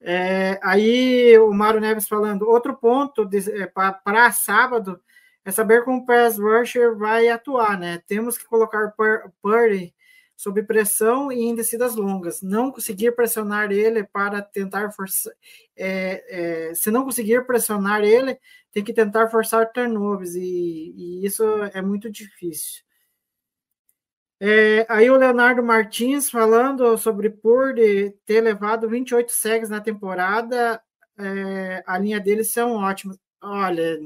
É, 0.00 0.58
aí 0.62 1.38
o 1.38 1.52
Mário 1.52 1.80
Neves 1.80 2.08
falando, 2.08 2.48
outro 2.48 2.74
ponto 2.74 3.28
é, 3.32 3.66
para 3.66 4.32
sábado 4.32 5.00
é 5.44 5.50
saber 5.50 5.84
como 5.84 5.98
o 5.98 6.06
pass 6.06 6.38
rusher 6.38 6.96
vai 6.96 7.28
atuar, 7.28 7.78
né? 7.78 8.02
Temos 8.06 8.38
que 8.38 8.44
colocar 8.44 8.94
Purdy 9.42 9.94
sob 10.36 10.62
pressão 10.62 11.30
e 11.30 11.42
em 11.42 11.54
descidas 11.54 11.94
longas. 11.96 12.40
Não 12.40 12.72
conseguir 12.72 13.12
pressionar 13.12 13.70
ele 13.70 14.04
para 14.04 14.40
tentar 14.40 14.90
forçar. 14.90 15.34
É, 15.76 16.70
é, 16.70 16.74
se 16.74 16.90
não 16.90 17.04
conseguir 17.04 17.46
pressionar 17.46 18.02
ele, 18.02 18.38
tem 18.72 18.82
que 18.82 18.94
tentar 18.94 19.28
forçar 19.28 19.70
turnovers, 19.70 20.34
e, 20.34 20.94
e 20.96 21.26
isso 21.26 21.44
é 21.74 21.82
muito 21.82 22.10
difícil. 22.10 22.82
É, 24.42 24.86
aí 24.88 25.10
o 25.10 25.16
Leonardo 25.16 25.62
Martins 25.62 26.30
falando 26.30 26.96
sobre 26.96 27.28
Purdy 27.28 28.10
ter 28.24 28.40
levado 28.40 28.88
28 28.88 29.30
segs 29.30 29.68
na 29.68 29.82
temporada, 29.82 30.82
é, 31.18 31.82
a 31.86 31.98
linha 31.98 32.18
deles 32.18 32.50
são 32.50 32.72
ótimas. 32.76 33.18
Olha, 33.42 33.98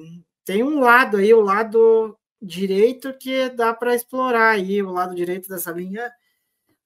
tem 0.44 0.62
um 0.64 0.80
lado 0.80 1.18
aí, 1.18 1.32
o 1.32 1.40
lado 1.40 2.18
direito 2.42 3.16
que 3.16 3.48
dá 3.50 3.72
para 3.72 3.94
explorar 3.94 4.50
aí, 4.50 4.82
o 4.82 4.90
lado 4.90 5.14
direito 5.14 5.48
dessa 5.48 5.70
linha 5.70 6.12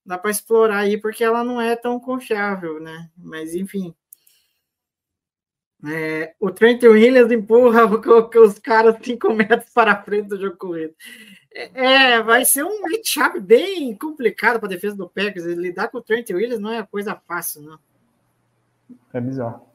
dá 0.04 0.18
para 0.18 0.30
explorar 0.30 0.78
aí 0.80 0.98
porque 0.98 1.24
ela 1.24 1.44
não 1.44 1.60
é 1.60 1.76
tão 1.76 1.98
confiável, 2.00 2.80
né? 2.80 3.10
Mas 3.16 3.54
enfim. 3.54 3.94
É, 5.86 6.34
o 6.40 6.50
Trent 6.50 6.82
Williams 6.82 7.30
empurra 7.30 7.84
os 8.40 8.58
caras 8.58 8.96
5 9.00 9.32
metros 9.32 9.70
para 9.72 10.02
frente 10.02 10.28
do 10.28 10.40
jogo 10.40 10.56
corrido. 10.56 10.94
É, 11.54 12.14
é, 12.14 12.22
vai 12.22 12.44
ser 12.44 12.64
um 12.64 12.82
matchup 12.82 13.40
bem 13.40 13.94
complicado 13.94 14.58
para 14.58 14.66
a 14.66 14.70
defesa 14.70 14.96
do 14.96 15.08
Packers. 15.08 15.44
Lidar 15.44 15.88
com 15.88 15.98
o 15.98 16.02
Trent 16.02 16.30
Williams 16.30 16.60
não 16.60 16.72
é 16.72 16.84
coisa 16.84 17.14
fácil, 17.26 17.62
não. 17.62 17.78
É 19.12 19.20
bizarro. 19.20 19.66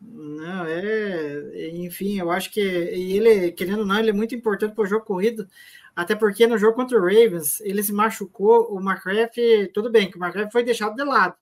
Não, 0.00 0.66
é. 0.66 1.70
Enfim, 1.70 2.18
eu 2.18 2.30
acho 2.30 2.50
que 2.50 2.60
ele, 2.60 3.52
querendo 3.52 3.80
ou 3.80 3.86
não, 3.86 3.98
ele 3.98 4.10
é 4.10 4.12
muito 4.12 4.34
importante 4.34 4.74
para 4.74 4.84
o 4.84 4.86
jogo 4.86 5.04
corrido. 5.04 5.48
Até 5.96 6.14
porque 6.14 6.46
no 6.46 6.58
jogo 6.58 6.74
contra 6.74 6.98
o 6.98 7.02
Ravens, 7.02 7.60
ele 7.60 7.82
se 7.82 7.92
machucou. 7.92 8.74
O 8.74 8.80
McCaffrey, 8.80 9.68
tudo 9.68 9.90
bem 9.90 10.10
que 10.10 10.18
o 10.18 10.20
McCaffrey 10.20 10.50
foi 10.50 10.64
deixado 10.64 10.96
de 10.96 11.04
lado, 11.04 11.36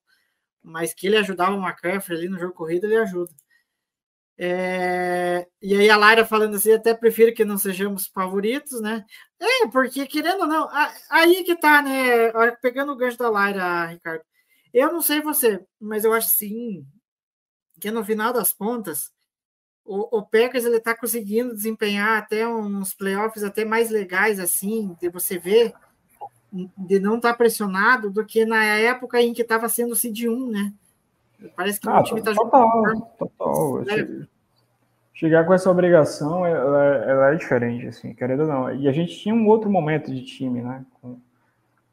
mas 0.62 0.92
que 0.94 1.06
ele 1.06 1.16
ajudava 1.16 1.56
o 1.56 1.62
McCaffrey 1.62 2.18
ali 2.18 2.28
no 2.28 2.38
jogo 2.38 2.52
corrido, 2.52 2.84
ele 2.84 2.96
ajuda. 2.96 3.32
É, 4.38 5.46
e 5.60 5.74
aí 5.74 5.90
a 5.90 5.96
Laira 5.96 6.24
falando 6.24 6.56
assim, 6.56 6.72
até 6.72 6.94
prefiro 6.94 7.34
que 7.34 7.44
não 7.44 7.58
sejamos 7.58 8.06
favoritos, 8.06 8.80
né? 8.80 9.04
É, 9.38 9.68
porque 9.68 10.06
querendo 10.06 10.40
ou 10.42 10.46
não, 10.46 10.68
aí 11.10 11.44
que 11.44 11.54
tá, 11.56 11.82
né? 11.82 12.32
Pegando 12.60 12.92
o 12.92 12.96
gancho 12.96 13.18
da 13.18 13.28
Laira, 13.30 13.86
Ricardo. 13.86 14.24
Eu 14.72 14.92
não 14.92 15.02
sei 15.02 15.20
você, 15.20 15.64
mas 15.80 16.04
eu 16.04 16.12
acho 16.12 16.28
sim 16.30 16.86
que 17.80 17.90
no 17.90 18.04
final 18.04 18.32
das 18.32 18.52
contas, 18.52 19.12
o, 19.84 20.18
o 20.18 20.22
Packers 20.22 20.64
ele 20.64 20.80
tá 20.80 20.96
conseguindo 20.96 21.54
desempenhar 21.54 22.18
até 22.18 22.46
uns 22.46 22.94
playoffs 22.94 23.42
até 23.42 23.64
mais 23.64 23.90
legais 23.90 24.38
assim, 24.38 24.96
de 25.00 25.08
você 25.08 25.38
ver, 25.38 25.74
de 26.52 27.00
não 27.00 27.16
estar 27.16 27.32
tá 27.32 27.36
pressionado 27.36 28.10
do 28.10 28.24
que 28.24 28.44
na 28.44 28.64
época 28.64 29.20
em 29.20 29.32
que 29.34 29.42
estava 29.42 29.68
sendo 29.68 29.92
o 29.92 29.96
Cid 29.96 30.28
1, 30.28 30.50
né? 30.50 30.72
Parece 31.56 31.80
que 31.80 31.88
ah, 31.88 32.00
o 32.00 32.02
time 32.02 32.20
está 32.20 32.32
jogando. 32.32 33.00
Total, 33.18 33.84
total. 33.84 33.84
Chegar 35.14 35.44
com 35.46 35.54
essa 35.54 35.70
obrigação, 35.70 36.44
ela, 36.44 36.84
ela, 37.04 37.32
é 37.32 37.36
diferente, 37.36 37.86
assim, 37.86 38.14
querendo 38.14 38.40
ou 38.40 38.48
não. 38.48 38.74
E 38.74 38.88
a 38.88 38.92
gente 38.92 39.16
tinha 39.18 39.34
um 39.34 39.46
outro 39.46 39.70
momento 39.70 40.12
de 40.12 40.24
time, 40.24 40.62
né? 40.62 40.84
Com, 41.00 41.16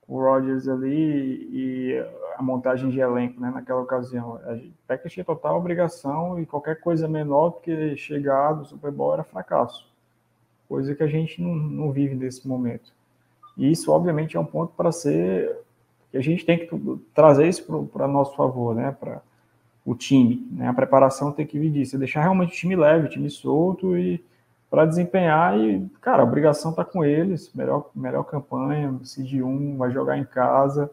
com 0.01 0.13
o 0.15 0.19
Rodgers 0.19 0.67
ali 0.67 1.47
e 1.51 2.05
a 2.38 2.41
montagem 2.41 2.89
de 2.89 2.99
elenco, 2.99 3.39
né? 3.39 3.51
Naquela 3.53 3.81
ocasião. 3.81 4.39
A 4.45 4.57
Packers 4.88 5.13
tinha 5.13 5.26
total 5.26 5.57
obrigação 5.57 6.39
e 6.39 6.45
qualquer 6.45 6.80
coisa 6.80 7.07
menor 7.07 7.49
do 7.49 7.59
que 7.59 7.97
chegar 7.97 8.53
do 8.53 8.65
Super 8.65 8.91
Bowl 8.91 9.13
era 9.13 9.23
fracasso. 9.23 9.88
Coisa 10.67 10.95
que 10.95 11.03
a 11.03 11.07
gente 11.07 11.41
não, 11.41 11.53
não 11.53 11.91
vive 11.91 12.15
nesse 12.15 12.47
momento. 12.47 12.91
E 13.57 13.69
isso, 13.69 13.91
obviamente, 13.91 14.38
é 14.38 14.39
um 14.39 14.45
ponto 14.45 14.73
para 14.73 14.91
ser. 14.91 15.55
que 16.09 16.17
a 16.17 16.21
gente 16.21 16.45
tem 16.45 16.57
que 16.57 16.99
trazer 17.13 17.47
isso 17.47 17.88
para 17.91 18.07
nosso 18.07 18.35
favor, 18.35 18.73
né? 18.73 18.95
Para 18.97 19.21
o 19.85 19.95
time. 19.95 20.47
Né? 20.51 20.68
A 20.68 20.73
preparação 20.73 21.31
tem 21.31 21.45
que 21.45 21.60
vir 21.60 21.72
disso, 21.72 21.95
é 21.95 21.99
deixar 21.99 22.22
realmente 22.22 22.51
o 22.51 22.56
time 22.56 22.76
leve, 22.76 23.07
o 23.07 23.10
time 23.10 23.30
solto 23.30 23.97
e 23.97 24.23
para 24.69 24.85
desempenhar 24.85 25.57
e, 25.57 25.89
cara, 25.99 26.22
a 26.22 26.26
obrigação 26.26 26.72
tá 26.72 26.85
com 26.85 27.03
eles, 27.03 27.51
melhor, 27.53 27.89
melhor 27.95 28.23
campanha, 28.23 28.99
de 29.01 29.41
1 29.41 29.77
vai 29.77 29.91
jogar 29.91 30.18
em 30.18 30.23
casa 30.23 30.91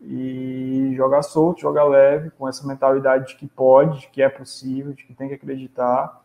e 0.00 0.92
jogar 0.94 1.22
solto, 1.22 1.60
jogar 1.60 1.84
leve, 1.84 2.30
com 2.30 2.46
essa 2.46 2.66
mentalidade 2.66 3.28
de 3.28 3.36
que 3.36 3.46
pode, 3.46 4.00
de 4.00 4.08
que 4.08 4.20
é 4.20 4.28
possível, 4.28 4.92
de 4.92 5.04
que 5.04 5.14
tem 5.14 5.28
que 5.28 5.34
acreditar, 5.34 6.20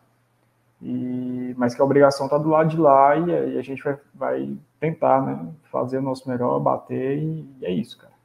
e, 0.82 1.54
mas 1.56 1.74
que 1.74 1.80
a 1.80 1.84
obrigação 1.84 2.28
tá 2.28 2.36
do 2.36 2.50
lado 2.50 2.68
de 2.68 2.76
lá 2.76 3.16
e, 3.16 3.54
e 3.54 3.58
a 3.58 3.62
gente 3.62 3.82
vai, 3.82 3.98
vai 4.14 4.56
tentar, 4.78 5.22
né, 5.22 5.48
fazer 5.70 5.98
o 5.98 6.02
nosso 6.02 6.28
melhor, 6.28 6.58
bater 6.60 7.18
e, 7.18 7.48
e 7.60 7.64
é 7.64 7.70
isso, 7.70 7.96
cara. 7.98 8.17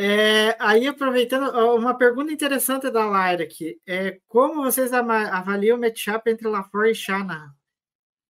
É, 0.00 0.56
aí, 0.60 0.86
aproveitando, 0.86 1.50
uma 1.74 1.92
pergunta 1.92 2.32
interessante 2.32 2.88
da 2.88 3.04
Laira 3.04 3.42
aqui. 3.42 3.80
É, 3.84 4.20
como 4.28 4.62
vocês 4.62 4.92
avaliam 4.92 5.76
o 5.76 5.80
matchup 5.80 6.30
entre 6.30 6.46
LaFleur 6.46 6.86
e 6.86 6.94
Shanahan? 6.94 7.52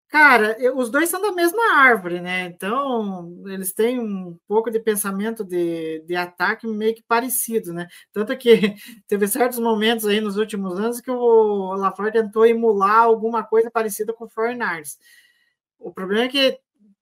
Cara, 0.07 0.55
os 0.75 0.89
dois 0.89 1.09
são 1.09 1.21
da 1.21 1.33
mesma 1.33 1.61
árvore, 1.75 2.21
né? 2.21 2.45
Então, 2.45 3.43
eles 3.45 3.73
têm 3.73 3.99
um 3.99 4.39
pouco 4.47 4.71
de 4.71 4.79
pensamento 4.79 5.43
de, 5.43 5.99
de 6.07 6.15
ataque 6.15 6.65
meio 6.65 6.95
que 6.95 7.03
parecido, 7.03 7.73
né? 7.73 7.87
Tanto 8.13 8.37
que 8.37 8.75
teve 9.05 9.27
certos 9.27 9.59
momentos 9.59 10.05
aí 10.07 10.21
nos 10.21 10.37
últimos 10.37 10.79
anos 10.79 11.01
que 11.01 11.11
o 11.11 11.73
LaFleur 11.75 12.13
tentou 12.13 12.45
emular 12.45 13.03
alguma 13.03 13.43
coisa 13.43 13.69
parecida 13.69 14.13
com 14.13 14.23
o 14.23 14.29
49 14.29 14.83
O 15.77 15.91
problema 15.93 16.23
é 16.23 16.29
que 16.29 16.59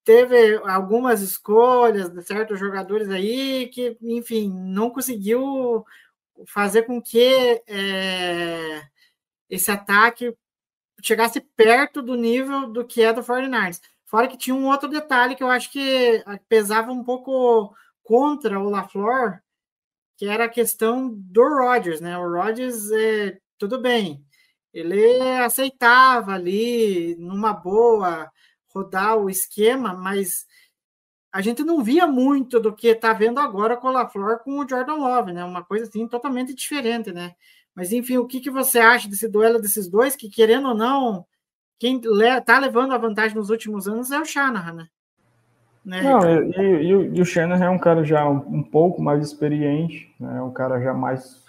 teve 0.08 0.56
algumas 0.64 1.22
escolhas 1.22 2.10
de 2.10 2.22
certos 2.24 2.58
jogadores 2.58 3.10
aí 3.10 3.68
que, 3.68 3.98
enfim, 4.02 4.50
não 4.50 4.90
conseguiu 4.90 5.86
fazer 6.46 6.84
com 6.84 7.02
que 7.02 7.62
é, 7.68 8.84
esse 9.50 9.70
ataque 9.70 10.34
chegasse 11.04 11.42
perto 11.42 12.02
do 12.02 12.16
nível 12.16 12.70
do 12.72 12.86
que 12.86 13.02
é 13.02 13.12
do 13.12 13.22
49ers. 13.22 13.82
Fora 14.06 14.30
que 14.30 14.38
tinha 14.38 14.56
um 14.56 14.68
outro 14.68 14.88
detalhe 14.88 15.36
que 15.36 15.44
eu 15.44 15.50
acho 15.50 15.70
que 15.74 16.24
pesava 16.48 16.90
um 16.90 17.04
pouco 17.04 17.76
contra 18.02 18.58
o 18.62 18.70
LaFleur, 18.70 19.42
que 20.16 20.26
era 20.26 20.46
a 20.46 20.50
questão 20.50 21.14
do 21.14 21.44
Rodgers, 21.44 22.00
né? 22.00 22.18
O 22.18 22.32
Rodgers, 22.32 22.90
é, 22.92 23.38
tudo 23.58 23.82
bem, 23.82 24.26
ele 24.74 25.20
aceitava 25.42 26.32
ali, 26.32 27.18
numa 27.20 27.52
boa, 27.52 28.32
rodar 28.78 29.18
o 29.18 29.30
esquema, 29.30 29.94
mas 29.94 30.46
a 31.32 31.42
gente 31.42 31.64
não 31.64 31.84
via 31.84 32.08
muito 32.08 32.60
do 32.60 32.74
que 32.74 32.88
está 32.88 33.14
vendo 33.14 33.40
agora 33.40 33.78
com 33.78 33.88
o 33.88 33.92
LaFleur 33.92 34.40
com 34.40 34.60
o 34.60 34.68
Jordan 34.68 34.96
Love, 34.96 35.34
né? 35.34 35.44
Uma 35.44 35.64
coisa 35.64 35.86
assim 35.86 36.08
totalmente 36.08 36.54
diferente, 36.54 37.12
né? 37.12 37.34
Mas 37.76 37.92
enfim, 37.92 38.18
o 38.18 38.26
que, 38.26 38.40
que 38.40 38.50
você 38.50 38.80
acha 38.80 39.08
desse 39.08 39.28
duelo 39.28 39.62
desses 39.62 39.88
dois? 39.88 40.16
Que 40.16 40.30
querendo 40.30 40.70
ou 40.70 40.76
não, 40.76 41.26
quem 41.80 42.02
está 42.02 42.58
levando 42.58 42.94
a 42.94 42.98
vantagem 42.98 43.38
nos 43.38 43.50
últimos 43.50 43.88
anos 43.88 44.12
é 44.12 44.20
o 44.20 44.26
Shanahan, 44.26 44.74
né? 44.74 44.88
né 45.86 46.02
não, 46.02 46.22
e, 46.28 46.84
e, 46.84 47.18
e, 47.18 47.22
o 47.22 47.26
Shanahan 47.26 47.66
é 47.66 47.70
um 47.70 47.80
cara 47.80 48.04
já 48.04 48.28
um, 48.28 48.38
um 48.38 48.64
pouco 48.64 49.02
mais 49.02 49.24
experiente, 49.24 50.14
né? 50.20 50.38
É 50.38 50.42
um 50.42 50.52
cara 50.52 50.82
já 50.82 50.94
mais 50.94 51.47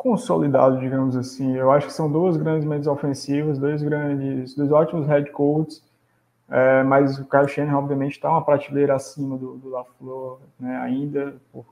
consolidado, 0.00 0.80
digamos 0.80 1.14
assim. 1.14 1.54
Eu 1.54 1.70
acho 1.70 1.88
que 1.88 1.92
são 1.92 2.10
duas 2.10 2.34
grandes 2.34 2.66
mentes 2.66 2.86
ofensivas, 2.86 3.58
dois 3.58 3.82
grandes, 3.82 4.54
dois 4.54 4.72
ótimos 4.72 5.06
head 5.06 5.30
coaches, 5.30 5.84
é, 6.48 6.82
mas 6.82 7.18
o 7.18 7.26
Kyle 7.26 7.46
Shanahan, 7.46 7.76
obviamente, 7.76 8.12
está 8.12 8.30
uma 8.30 8.42
prateleira 8.42 8.94
acima 8.94 9.36
do, 9.36 9.58
do 9.58 9.68
LaFleur, 9.68 10.38
né, 10.58 10.74
ainda, 10.78 11.34
por 11.52 11.66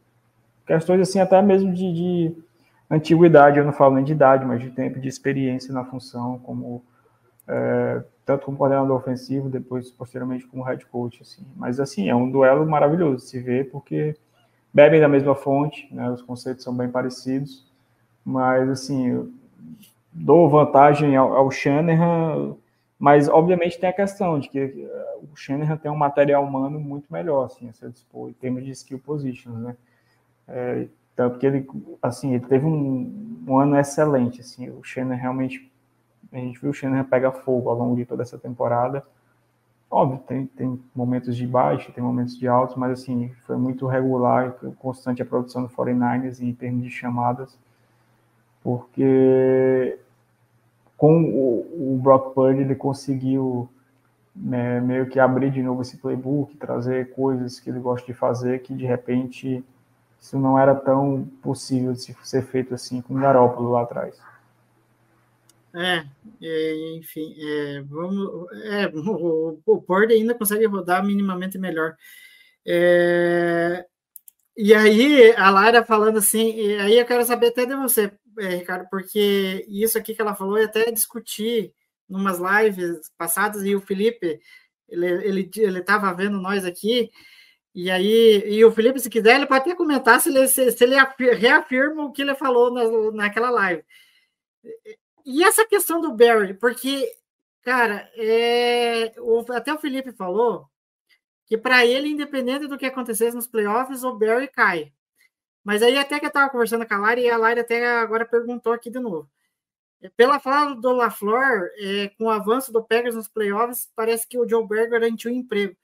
questões 0.67 1.01
assim, 1.01 1.19
até 1.19 1.41
mesmo 1.41 1.73
de, 1.73 1.91
de, 1.91 2.37
antiguidade, 2.91 3.59
eu 3.59 3.65
não 3.65 3.73
falo 3.73 3.95
nem 3.95 4.05
de 4.05 4.13
idade, 4.13 4.45
mas 4.45 4.61
de 4.61 4.71
tempo 4.73 5.01
de 5.01 5.09
experiência 5.09 5.73
na 5.73 5.87
função, 5.87 6.39
como 6.41 6.83
é, 7.47 8.03
tanto 8.27 8.45
como 8.45 8.59
coordenador 8.59 8.95
ofensivo, 8.95 9.49
depois, 9.49 9.91
posteriormente, 9.91 10.47
como 10.47 10.63
head 10.63 10.85
coach, 10.85 11.23
assim. 11.23 11.47
Mas, 11.57 11.81
assim, 11.81 12.11
é 12.11 12.15
um 12.15 12.31
duelo 12.31 12.67
maravilhoso 12.67 13.25
de 13.25 13.31
se 13.31 13.41
ver, 13.41 13.71
porque 13.71 14.15
bebem 14.73 15.01
da 15.01 15.09
mesma 15.09 15.35
fonte, 15.35 15.89
né, 15.91 16.11
os 16.11 16.21
conceitos 16.21 16.63
são 16.63 16.77
bem 16.77 16.91
parecidos, 16.91 17.68
mas, 18.29 18.69
assim, 18.69 19.33
dou 20.13 20.51
vantagem 20.51 21.17
ao, 21.17 21.35
ao 21.35 21.51
Shanahan, 21.51 22.55
mas, 22.99 23.27
obviamente, 23.27 23.81
tem 23.81 23.89
a 23.89 23.93
questão 23.93 24.39
de 24.39 24.51
que 24.51 24.59
eh, 24.59 25.19
o 25.33 25.35
Shanahan 25.35 25.79
tem 25.79 25.91
um 25.91 25.97
material 25.97 26.45
humano 26.45 26.79
muito 26.79 27.11
melhor, 27.11 27.47
assim, 27.47 27.71
a 27.71 27.73
seu 27.73 27.89
dispor, 27.91 28.29
em 28.29 28.35
termos 28.35 28.67
de 28.67 28.71
skill 28.73 28.99
positions, 28.99 29.59
né? 29.59 29.75
É, 30.47 30.89
tanto 31.17 31.39
que 31.39 31.47
ele, 31.47 31.67
assim, 32.03 32.35
ele 32.35 32.45
teve 32.45 32.67
um, 32.67 33.45
um, 33.49 33.59
ano 33.59 33.79
excelente, 33.79 34.43
assim, 34.43 34.69
o 34.69 34.85
Shanahan 34.85 35.15
realmente, 35.19 35.73
a 36.31 36.37
gente 36.37 36.61
viu 36.61 36.71
o 36.71 36.75
Shanahan 36.75 37.05
pega 37.05 37.33
fogo 37.33 37.71
ao 37.71 37.79
longo 37.79 37.97
de 37.97 38.05
toda 38.05 38.23
essa 38.23 38.37
temporada, 38.37 39.03
óbvio, 39.91 40.19
tem, 40.27 40.45
tem 40.45 40.79
momentos 40.95 41.35
de 41.35 41.47
baixo, 41.47 41.93
tem 41.93 42.05
momentos 42.05 42.39
de 42.39 42.47
altos, 42.47 42.77
mas, 42.77 42.93
assim, 42.93 43.31
foi 43.47 43.57
muito 43.57 43.87
regular, 43.87 44.53
constante 44.79 45.23
a 45.23 45.25
produção 45.25 45.63
do 45.63 45.71
49ers 45.71 46.43
em 46.43 46.53
termos 46.53 46.85
de 46.85 46.91
chamadas, 46.91 47.59
porque 48.69 49.99
com 50.95 51.23
o, 51.25 51.95
o 51.95 51.99
Brock 52.03 52.35
Purdy 52.35 52.61
ele 52.61 52.75
conseguiu 52.75 53.67
né, 54.37 54.79
meio 54.79 55.09
que 55.09 55.19
abrir 55.19 55.51
de 55.51 55.63
novo 55.63 55.81
esse 55.81 55.97
playbook, 55.97 56.55
trazer 56.59 57.15
coisas 57.15 57.59
que 57.59 57.71
ele 57.71 57.81
gosta 57.81 58.07
de 58.07 58.13
fazer, 58.13 58.59
que 58.59 58.75
de 58.75 58.85
repente 58.85 59.65
isso 60.21 60.39
não 60.39 60.59
era 60.59 60.75
tão 60.75 61.25
possível 61.41 61.95
de 61.95 62.15
ser 62.23 62.43
feito 62.43 62.75
assim 62.75 63.01
com 63.01 63.15
o 63.15 63.19
Garópolo 63.19 63.71
lá 63.71 63.85
atrás. 63.85 64.21
É, 65.75 66.05
é 66.43 66.97
enfim, 66.99 67.35
é, 67.39 67.81
vamos, 67.89 68.53
é, 68.65 68.87
o, 68.95 69.59
o 69.65 69.81
Pord 69.81 70.13
ainda 70.13 70.35
consegue 70.35 70.67
rodar 70.67 71.03
minimamente 71.03 71.57
melhor. 71.57 71.97
É, 72.67 73.87
e 74.61 74.75
aí, 74.75 75.33
a 75.37 75.51
Lara 75.51 75.85
falando 75.85 76.19
assim, 76.19 76.77
aí 76.79 76.99
eu 76.99 77.07
quero 77.07 77.25
saber 77.25 77.47
até 77.47 77.65
de 77.65 77.77
você, 77.77 78.13
é, 78.39 78.57
Ricardo, 78.57 78.89
porque 78.91 79.65
isso 79.69 79.99
aqui 79.99 80.15
que 80.15 80.21
ela 80.21 80.35
falou, 80.35 80.59
eu 80.59 80.67
até 80.67 80.91
discutir 80.91 81.73
numas 82.09 82.39
lives 82.39 83.11
passadas, 83.17 83.65
e 83.65 83.75
o 83.75 83.81
Felipe, 83.81 84.41
ele 84.89 85.07
ele 85.07 85.51
ele 85.57 85.79
estava 85.81 86.13
vendo 86.15 86.41
nós 86.41 86.65
aqui, 86.65 87.11
e 87.75 87.91
aí, 87.91 88.43
e 88.47 88.65
o 88.65 88.73
Felipe, 88.73 88.99
se 88.99 89.09
quiser, 89.11 89.37
ele 89.37 89.47
pode 89.47 89.61
até 89.61 89.75
comentar 89.75 90.21
se 90.21 90.31
ele, 90.31 90.49
se, 90.49 90.73
se 90.73 90.85
ele 90.85 90.97
reafirma 91.37 92.05
o 92.05 92.13
que 92.13 92.23
ele 92.23 92.35
falou 92.35 92.73
na, 92.73 93.13
naquela 93.13 93.51
live. 93.51 93.85
E 95.25 95.45
essa 95.45 95.67
questão 95.67 96.01
do 96.01 96.13
Barry, 96.13 96.55
porque, 96.55 97.09
cara, 97.63 98.11
é, 98.17 99.13
o, 99.19 99.45
até 99.53 99.73
o 99.73 99.79
Felipe 99.79 100.11
falou 100.13 100.67
que 101.47 101.57
para 101.57 101.87
ele, 101.87 102.09
independente 102.09 102.67
do 102.67 102.77
que 102.77 102.87
acontecesse 102.87 103.37
nos 103.37 103.47
playoffs, 103.47 104.03
o 104.03 104.19
Barry 104.19 104.49
cai. 104.49 104.93
Mas 105.65 105.83
aí 105.83 105.99
até 105.99 106.19
que 106.19 106.27
eu 106.27 106.29
estava 106.29 106.51
conversando 106.51 106.87
com 106.87 106.95
a 106.95 106.99
Lari, 106.99 107.23
e 107.23 107.31
a 107.31 107.37
Lari 107.37 107.61
até 107.61 107.99
agora 107.99 108.25
perguntou 108.25 108.73
aqui 108.73 108.91
de 108.91 108.99
novo. 108.99 109.29
Pela 110.17 110.39
fala 110.39 110.75
do 110.75 110.93
LaFleur, 110.93 111.69
é, 111.77 112.09
com 112.17 112.25
o 112.25 112.31
avanço 112.31 112.73
do 112.73 112.85
Packers 112.85 113.17
nos 113.17 113.29
playoffs, 113.29 113.91
parece 113.97 114.29
que 114.29 114.39
o 114.39 114.49
Joe 114.49 114.67
Barry 114.67 114.89
garantiu 114.89 115.31
um 115.31 115.35
emprego. 115.35 115.77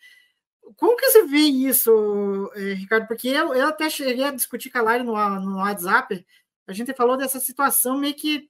Como 0.76 0.96
que 0.96 1.10
você 1.10 1.26
vê 1.26 1.38
isso, 1.38 2.50
é, 2.54 2.74
Ricardo? 2.74 3.06
Porque 3.08 3.28
eu, 3.28 3.54
eu 3.54 3.68
até 3.68 3.90
cheguei 3.90 4.24
a 4.24 4.30
discutir 4.30 4.70
com 4.70 4.78
a 4.78 4.82
Lari 4.82 5.02
no, 5.02 5.14
no 5.40 5.56
WhatsApp, 5.56 6.24
a 6.66 6.72
gente 6.72 6.94
falou 6.94 7.16
dessa 7.16 7.40
situação 7.40 7.98
meio 7.98 8.14
que 8.14 8.48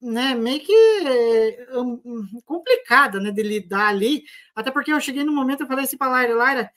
né, 0.00 0.34
meio 0.34 0.60
que 0.60 1.66
um, 1.74 2.40
complicada, 2.44 3.20
né, 3.20 3.30
de 3.30 3.42
lidar 3.42 3.88
ali, 3.88 4.24
até 4.54 4.70
porque 4.70 4.92
eu 4.92 5.00
cheguei 5.00 5.24
no 5.24 5.32
momento 5.32 5.64
e 5.64 5.66
falei 5.66 5.84
assim 5.84 5.96
para 5.96 6.10
Lara, 6.10 6.34
Lara, 6.34 6.70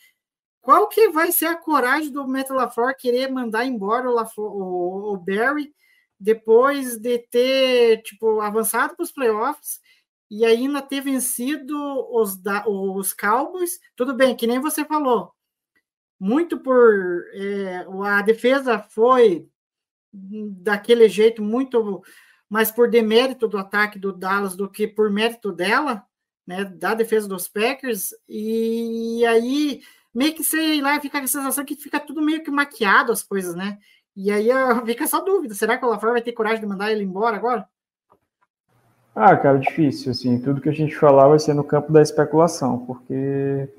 qual 0.64 0.88
que 0.88 1.10
vai 1.10 1.30
ser 1.34 1.48
a 1.48 1.58
coragem 1.58 2.10
do 2.10 2.26
Metal 2.26 2.56
LaFleur 2.56 2.96
querer 2.96 3.30
mandar 3.30 3.66
embora 3.66 4.10
o, 4.10 4.14
LaFleur, 4.14 4.48
o, 4.50 5.14
o 5.14 5.18
Barry 5.18 5.76
depois 6.18 6.98
de 6.98 7.20
ter, 7.20 8.02
tipo, 8.02 8.40
avançado 8.40 8.96
para 8.96 9.04
os 9.04 9.12
playoffs 9.12 9.82
e 10.32 10.46
ainda 10.46 10.82
ter 10.82 11.02
vencido 11.02 11.76
os, 12.10 12.42
da, 12.42 12.66
os 12.66 13.12
Cowboys, 13.14 13.78
tudo 13.94 14.14
bem, 14.14 14.38
que 14.38 14.48
nem 14.48 14.58
você 14.58 14.86
falou, 14.86 15.34
muito 16.18 16.58
por 16.58 17.26
é, 17.34 17.86
a 18.06 18.22
defesa 18.22 18.80
foi 18.80 19.46
daquele 20.14 21.10
jeito 21.10 21.42
muito 21.42 22.02
mais 22.50 22.72
por 22.72 22.90
demérito 22.90 23.50
do 23.50 23.58
ataque 23.58 24.00
do 24.00 24.14
Dallas 24.14 24.56
do 24.56 24.70
que 24.70 24.88
por 24.88 25.12
mérito 25.12 25.52
dela, 25.52 26.06
né, 26.48 26.64
da 26.64 26.94
defesa 26.94 27.28
dos 27.28 27.50
Packers, 27.50 28.12
e 28.30 29.26
aí 29.26 29.82
meio 30.14 30.34
que 30.34 30.44
sei 30.44 30.82
lá, 30.82 31.00
fica 31.00 31.20
a 31.20 31.28
sensação 31.28 31.66
que 31.66 31.76
fica 31.76 32.00
tudo 32.00 32.22
meio 32.22 32.44
que 32.44 32.52
maquiado 32.52 33.12
as 33.12 33.24
coisas, 33.24 33.56
né? 33.56 33.78
E 34.16 34.32
aí 34.32 34.50
fica 34.86 35.08
só 35.08 35.22
dúvida, 35.22 35.54
será 35.54 35.78
que 35.78 35.86
o 35.86 35.90
LaFleur 35.90 36.14
vai 36.14 36.22
ter 36.22 36.34
coragem 36.34 36.60
de 36.60 36.68
mandar 36.68 36.92
ele 36.92 37.04
embora 37.04 37.36
agora? 37.36 37.68
Ah, 39.16 39.38
cara, 39.38 39.60
difícil, 39.60 40.12
assim, 40.12 40.40
tudo 40.40 40.60
que 40.60 40.70
a 40.70 40.74
gente 40.74 40.96
falar 40.96 41.28
vai 41.28 41.38
ser 41.38 41.54
no 41.54 41.64
campo 41.64 41.92
da 41.92 42.02
especulação, 42.02 42.80
porque 42.80 43.70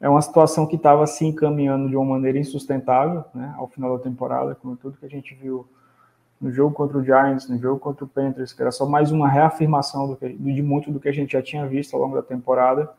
é 0.00 0.08
uma 0.08 0.22
situação 0.22 0.66
que 0.66 0.76
estava 0.76 1.06
se 1.06 1.26
encaminhando 1.26 1.90
de 1.90 1.96
uma 1.96 2.06
maneira 2.06 2.38
insustentável, 2.38 3.22
né, 3.34 3.54
ao 3.58 3.68
final 3.68 3.96
da 3.96 4.02
temporada, 4.02 4.54
com 4.54 4.74
tudo 4.74 4.96
que 4.96 5.04
a 5.04 5.10
gente 5.10 5.34
viu 5.34 5.68
no 6.40 6.50
jogo 6.50 6.74
contra 6.74 6.98
o 6.98 7.04
Giants, 7.04 7.48
no 7.48 7.56
jogo 7.56 7.78
contra 7.78 8.04
o 8.04 8.08
Panthers, 8.08 8.52
que 8.52 8.60
era 8.60 8.72
só 8.72 8.84
mais 8.84 9.12
uma 9.12 9.28
reafirmação 9.28 10.08
do 10.08 10.16
que, 10.16 10.28
de 10.28 10.62
muito 10.62 10.90
do 10.90 10.98
que 10.98 11.08
a 11.08 11.12
gente 11.12 11.32
já 11.32 11.40
tinha 11.42 11.64
visto 11.68 11.94
ao 11.94 12.02
longo 12.02 12.16
da 12.16 12.22
temporada. 12.22 12.90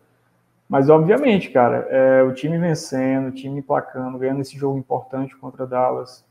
Mas, 0.67 0.89
obviamente, 0.89 1.49
cara, 1.49 1.87
é, 1.89 2.23
o 2.23 2.33
time 2.33 2.57
vencendo, 2.57 3.27
o 3.27 3.31
time 3.31 3.61
placando, 3.61 4.17
ganhando 4.17 4.41
esse 4.41 4.57
jogo 4.57 4.77
importante 4.77 5.35
contra 5.35 5.67
Dallas, 5.67 6.25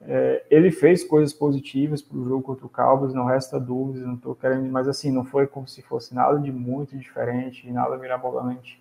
é, 0.00 0.44
ele 0.50 0.70
fez 0.70 1.02
coisas 1.02 1.32
positivas 1.32 2.00
para 2.00 2.16
o 2.16 2.28
jogo 2.28 2.42
contra 2.42 2.66
o 2.66 2.68
Cowboys, 2.68 3.14
não 3.14 3.24
resta 3.24 3.58
dúvidas, 3.58 4.06
não 4.06 4.14
estou 4.14 4.34
querendo, 4.34 4.70
mas 4.70 4.86
assim, 4.86 5.10
não 5.10 5.24
foi 5.24 5.46
como 5.46 5.66
se 5.66 5.82
fosse 5.82 6.14
nada 6.14 6.38
de 6.38 6.52
muito 6.52 6.96
diferente, 6.96 7.70
nada 7.70 7.96
mirabolante. 7.96 8.80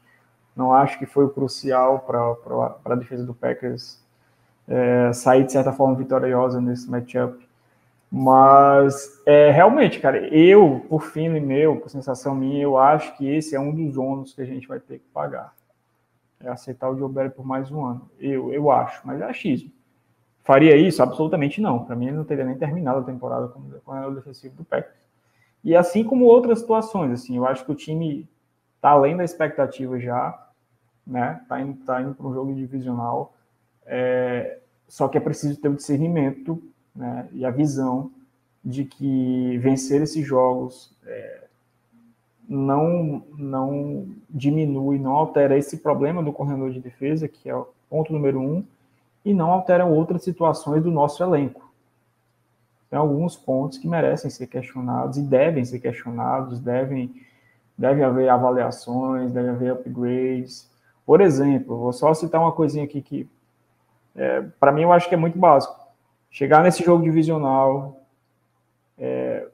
Não 0.55 0.73
acho 0.73 0.97
que 0.99 1.05
foi 1.05 1.29
crucial 1.29 1.99
para 1.99 2.75
a 2.85 2.95
defesa 2.95 3.23
do 3.23 3.33
Packers 3.33 4.03
é, 4.67 5.11
sair 5.13 5.45
de 5.45 5.51
certa 5.51 5.71
forma 5.71 5.95
vitoriosa 5.95 6.59
nesse 6.59 6.89
matchup. 6.89 7.46
Mas 8.09 9.21
é, 9.25 9.51
realmente, 9.51 9.99
cara, 9.99 10.17
eu, 10.33 10.85
por 10.87 11.03
fim 11.03 11.27
meu, 11.27 11.77
por 11.77 11.89
sensação 11.89 12.33
minha, 12.33 12.63
eu 12.63 12.77
acho 12.77 13.15
que 13.17 13.27
esse 13.27 13.55
é 13.55 13.59
um 13.59 13.73
dos 13.73 13.97
ônus 13.97 14.33
que 14.33 14.41
a 14.41 14.45
gente 14.45 14.67
vai 14.67 14.79
ter 14.79 14.99
que 14.99 15.07
pagar. 15.13 15.53
É 16.39 16.49
aceitar 16.49 16.89
o 16.89 17.09
Barry 17.09 17.31
por 17.31 17.45
mais 17.45 17.69
um 17.71 17.83
ano. 17.83 18.09
Eu, 18.19 18.53
eu 18.53 18.71
acho, 18.71 19.01
mas 19.05 19.19
é 19.19 19.25
achismo. 19.25 19.71
Faria 20.43 20.77
isso? 20.77 21.03
Absolutamente 21.03 21.59
não. 21.59 21.83
Para 21.83 21.95
mim, 21.95 22.07
ele 22.07 22.15
não 22.15 22.23
teria 22.23 22.45
nem 22.45 22.57
terminado 22.57 22.99
a 22.99 23.03
temporada 23.03 23.49
como 23.49 23.67
o 23.67 24.15
defensivo 24.15 24.55
do 24.55 24.63
Packers. 24.63 24.95
E 25.63 25.75
assim 25.75 26.03
como 26.03 26.25
outras 26.25 26.59
situações, 26.59 27.11
assim, 27.11 27.35
eu 27.35 27.45
acho 27.45 27.65
que 27.65 27.71
o 27.71 27.75
time 27.75 28.29
está 28.75 28.91
além 28.91 29.17
da 29.17 29.25
expectativa 29.25 29.99
já, 29.99 30.47
né? 31.05 31.41
Tá 31.49 31.59
indo, 31.59 31.83
tá 31.83 32.01
indo 32.01 32.15
para 32.15 32.27
um 32.27 32.33
jogo 32.33 32.55
divisional. 32.55 33.33
É, 33.85 34.59
só 34.87 35.09
que 35.09 35.17
é 35.17 35.21
preciso 35.21 35.59
ter 35.59 35.67
o 35.67 35.75
discernimento 35.75 36.61
né, 36.97 37.29
e 37.31 37.45
a 37.45 37.51
visão 37.51 38.11
de 38.65 38.83
que 38.83 39.57
vencer 39.59 40.01
esses 40.01 40.25
jogos 40.25 40.93
é, 41.05 41.43
não, 42.49 43.23
não 43.37 44.07
diminui, 44.29 44.97
não 44.97 45.11
altera 45.11 45.57
esse 45.57 45.77
problema 45.77 46.23
do 46.23 46.33
corredor 46.33 46.71
de 46.71 46.81
defesa, 46.81 47.27
que 47.27 47.49
é 47.49 47.55
o 47.55 47.67
ponto 47.89 48.11
número 48.11 48.41
um, 48.41 48.65
e 49.23 49.33
não 49.33 49.51
altera 49.51 49.85
outras 49.85 50.23
situações 50.23 50.83
do 50.83 50.91
nosso 50.91 51.23
elenco. 51.23 51.71
Tem 52.89 52.97
alguns 52.97 53.37
pontos 53.37 53.77
que 53.77 53.87
merecem 53.87 54.29
ser 54.31 54.47
questionados 54.47 55.17
e 55.17 55.21
devem 55.21 55.63
ser 55.63 55.79
questionados, 55.79 56.59
devem, 56.59 57.13
deve 57.77 58.03
haver 58.03 58.29
avaliações, 58.29 59.31
deve 59.31 59.49
haver 59.49 59.73
upgrades. 59.73 60.69
Por 61.05 61.21
exemplo, 61.21 61.77
vou 61.77 61.93
só 61.93 62.13
citar 62.13 62.41
uma 62.41 62.51
coisinha 62.51 62.85
aqui 62.85 63.01
que, 63.01 63.29
é, 64.15 64.41
para 64.59 64.71
mim, 64.71 64.83
eu 64.83 64.91
acho 64.91 65.07
que 65.07 65.15
é 65.15 65.17
muito 65.17 65.37
básico 65.37 65.86
Chegar 66.37 66.61
nesse 66.61 66.83
jogo 66.83 67.03
divisional 67.03 67.99
é, 68.95 69.47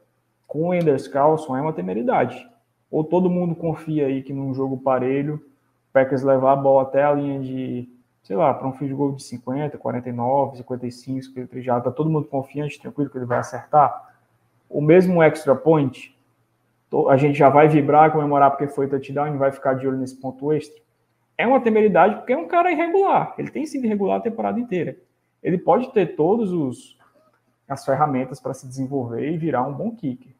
com 0.45 0.67
o 0.67 0.73
Enders 0.73 1.07
Carlson 1.07 1.55
é 1.55 1.61
uma 1.61 1.71
temeridade. 1.71 2.45
Ou 2.91 3.05
todo 3.05 3.29
mundo 3.29 3.55
confia 3.55 4.07
aí 4.07 4.21
que 4.21 4.33
num 4.33 4.53
jogo 4.53 4.77
parelho, 4.77 5.35
o 5.35 5.93
Packers 5.93 6.23
levar 6.23 6.51
a 6.51 6.55
bola 6.57 6.81
até 6.81 7.01
a 7.01 7.13
linha 7.13 7.39
de, 7.39 7.87
sei 8.21 8.35
lá, 8.35 8.53
para 8.53 8.67
um 8.67 8.73
field 8.73 8.93
goal 8.95 9.13
de 9.13 9.23
50, 9.23 9.77
49, 9.77 10.57
55, 10.57 11.33
que 11.33 11.39
ele 11.39 11.61
já 11.61 11.77
está 11.77 11.89
todo 11.89 12.09
mundo 12.09 12.27
confiante, 12.27 12.77
tranquilo 12.77 13.09
que 13.09 13.17
ele 13.17 13.25
vai 13.25 13.37
acertar. 13.37 14.13
O 14.69 14.81
mesmo 14.81 15.23
extra 15.23 15.55
point, 15.55 16.13
a 17.07 17.15
gente 17.15 17.37
já 17.37 17.47
vai 17.47 17.69
vibrar, 17.69 18.11
comemorar 18.11 18.51
porque 18.51 18.67
foi 18.67 18.89
touchdown 18.89 19.33
e 19.33 19.37
vai 19.37 19.53
ficar 19.53 19.75
de 19.75 19.87
olho 19.87 19.99
nesse 19.99 20.19
ponto 20.19 20.51
extra. 20.51 20.81
É 21.37 21.47
uma 21.47 21.61
temeridade 21.61 22.15
porque 22.15 22.33
é 22.33 22.37
um 22.37 22.49
cara 22.49 22.73
irregular. 22.73 23.33
Ele 23.37 23.49
tem 23.49 23.65
sido 23.65 23.85
irregular 23.85 24.17
a 24.17 24.21
temporada 24.21 24.59
inteira 24.59 24.97
ele 25.43 25.57
pode 25.57 25.91
ter 25.91 26.15
todos 26.15 26.51
os 26.51 26.97
as 27.67 27.85
ferramentas 27.85 28.39
para 28.39 28.53
se 28.53 28.67
desenvolver 28.67 29.31
e 29.31 29.37
virar 29.37 29.65
um 29.65 29.73
bom 29.73 29.95
kicker. 29.95 30.33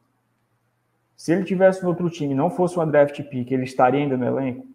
Se 1.16 1.32
ele 1.32 1.44
tivesse 1.44 1.82
no 1.82 1.88
outro 1.88 2.08
time, 2.10 2.34
não 2.34 2.50
fosse 2.50 2.76
uma 2.76 2.86
draft 2.86 3.20
pick, 3.24 3.50
ele 3.50 3.64
estaria 3.64 4.00
ainda 4.00 4.16
no 4.16 4.24
elenco? 4.24 4.66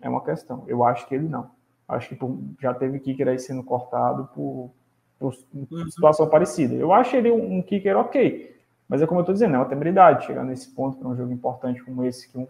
É 0.00 0.08
uma 0.08 0.24
questão. 0.24 0.64
Eu 0.66 0.84
acho 0.84 1.06
que 1.06 1.14
ele 1.14 1.28
não. 1.28 1.50
Acho 1.88 2.08
que 2.08 2.18
já 2.60 2.72
teve 2.72 3.00
kicker 3.00 3.28
aí 3.28 3.38
sendo 3.38 3.62
cortado 3.62 4.28
por, 4.34 4.70
por 5.18 5.34
uhum. 5.52 5.90
situação 5.90 6.28
parecida. 6.28 6.74
Eu 6.74 6.92
acho 6.92 7.16
ele 7.16 7.30
um, 7.30 7.58
um 7.58 7.62
kicker 7.62 7.96
ok, 7.96 8.56
mas 8.88 9.02
é 9.02 9.06
como 9.06 9.20
eu 9.20 9.22
estou 9.22 9.32
dizendo, 9.32 9.56
é 9.56 9.58
uma 9.58 9.68
temeridade 9.68 10.24
chegar 10.24 10.44
nesse 10.44 10.70
ponto 10.70 10.96
para 10.96 11.08
um 11.08 11.16
jogo 11.16 11.32
importante 11.32 11.82
como 11.82 12.04
esse, 12.04 12.30
que 12.30 12.38
um, 12.38 12.46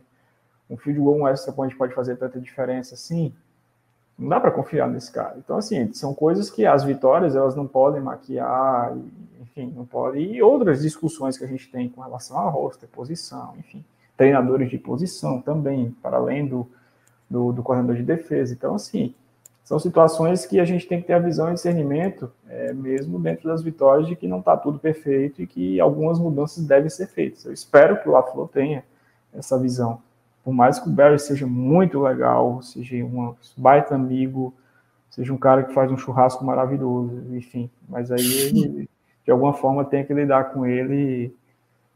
um 0.69 0.77
field 0.77 1.01
goal, 1.01 1.17
um 1.17 1.29
extra 1.29 1.53
point 1.53 1.75
pode 1.77 1.95
fazer 1.95 2.17
tanta 2.17 2.39
diferença 2.39 2.95
assim. 2.95 3.35
Não 4.21 4.29
dá 4.29 4.39
para 4.39 4.51
confiar 4.51 4.87
nesse 4.87 5.11
cara. 5.11 5.37
Então, 5.39 5.57
assim, 5.57 5.91
são 5.95 6.13
coisas 6.13 6.51
que 6.51 6.67
as 6.67 6.85
vitórias 6.85 7.35
elas 7.35 7.57
não 7.57 7.67
podem 7.67 8.03
maquiar, 8.03 8.95
enfim, 9.41 9.73
não 9.75 9.87
podem. 9.87 10.35
E 10.35 10.43
outras 10.43 10.83
discussões 10.83 11.39
que 11.39 11.45
a 11.45 11.47
gente 11.47 11.71
tem 11.71 11.89
com 11.89 12.03
relação 12.03 12.37
a 12.39 12.51
roster, 12.51 12.87
posição, 12.91 13.55
enfim, 13.59 13.83
treinadores 14.19 14.69
de 14.69 14.77
posição 14.77 15.41
também, 15.41 15.97
para 16.03 16.19
além 16.19 16.47
do, 16.47 16.69
do, 17.31 17.51
do 17.51 17.63
corredor 17.63 17.97
de 17.97 18.03
defesa. 18.03 18.53
Então, 18.53 18.75
assim, 18.75 19.15
são 19.65 19.79
situações 19.79 20.45
que 20.45 20.61
a 20.61 20.67
gente 20.67 20.87
tem 20.87 21.01
que 21.01 21.07
ter 21.07 21.15
a 21.15 21.19
visão 21.19 21.51
e 21.51 21.55
discernimento, 21.55 22.31
é, 22.47 22.75
mesmo 22.75 23.19
dentro 23.19 23.49
das 23.49 23.63
vitórias, 23.63 24.07
de 24.07 24.17
que 24.17 24.29
não 24.29 24.41
está 24.41 24.55
tudo 24.55 24.79
perfeito 24.79 25.41
e 25.41 25.47
que 25.47 25.81
algumas 25.81 26.19
mudanças 26.19 26.63
devem 26.63 26.91
ser 26.91 27.07
feitas. 27.07 27.47
Eu 27.47 27.55
espero 27.55 28.03
que 28.03 28.09
o 28.09 28.13
LaFleur 28.13 28.49
tenha 28.49 28.85
essa 29.33 29.59
visão. 29.59 30.03
Por 30.45 30.53
mais 30.53 30.79
que 30.79 30.89
o 30.89 30.93
Barry 30.93 31.19
seja 31.19 31.47
muito 31.47 32.01
legal, 32.01 32.63
seja 32.63 32.97
um 32.97 33.35
baita 33.57 33.95
amigo, 33.95 34.55
seja 35.11 35.33
um 35.33 35.37
cara 35.37 35.65
que 35.65 35.75
faz 35.75 35.91
um 35.91 35.97
churrasco 35.97 36.45
maravilhoso, 36.45 37.23
enfim. 37.35 37.71
Mas 37.89 38.11
aí 38.11 38.25
ele, 38.25 38.91
de 39.25 39.31
alguma 39.31 39.53
forma, 39.53 39.85
tem 39.85 40.05
que 40.05 40.15
lidar 40.15 40.53
com 40.53 40.65
ele 40.65 41.35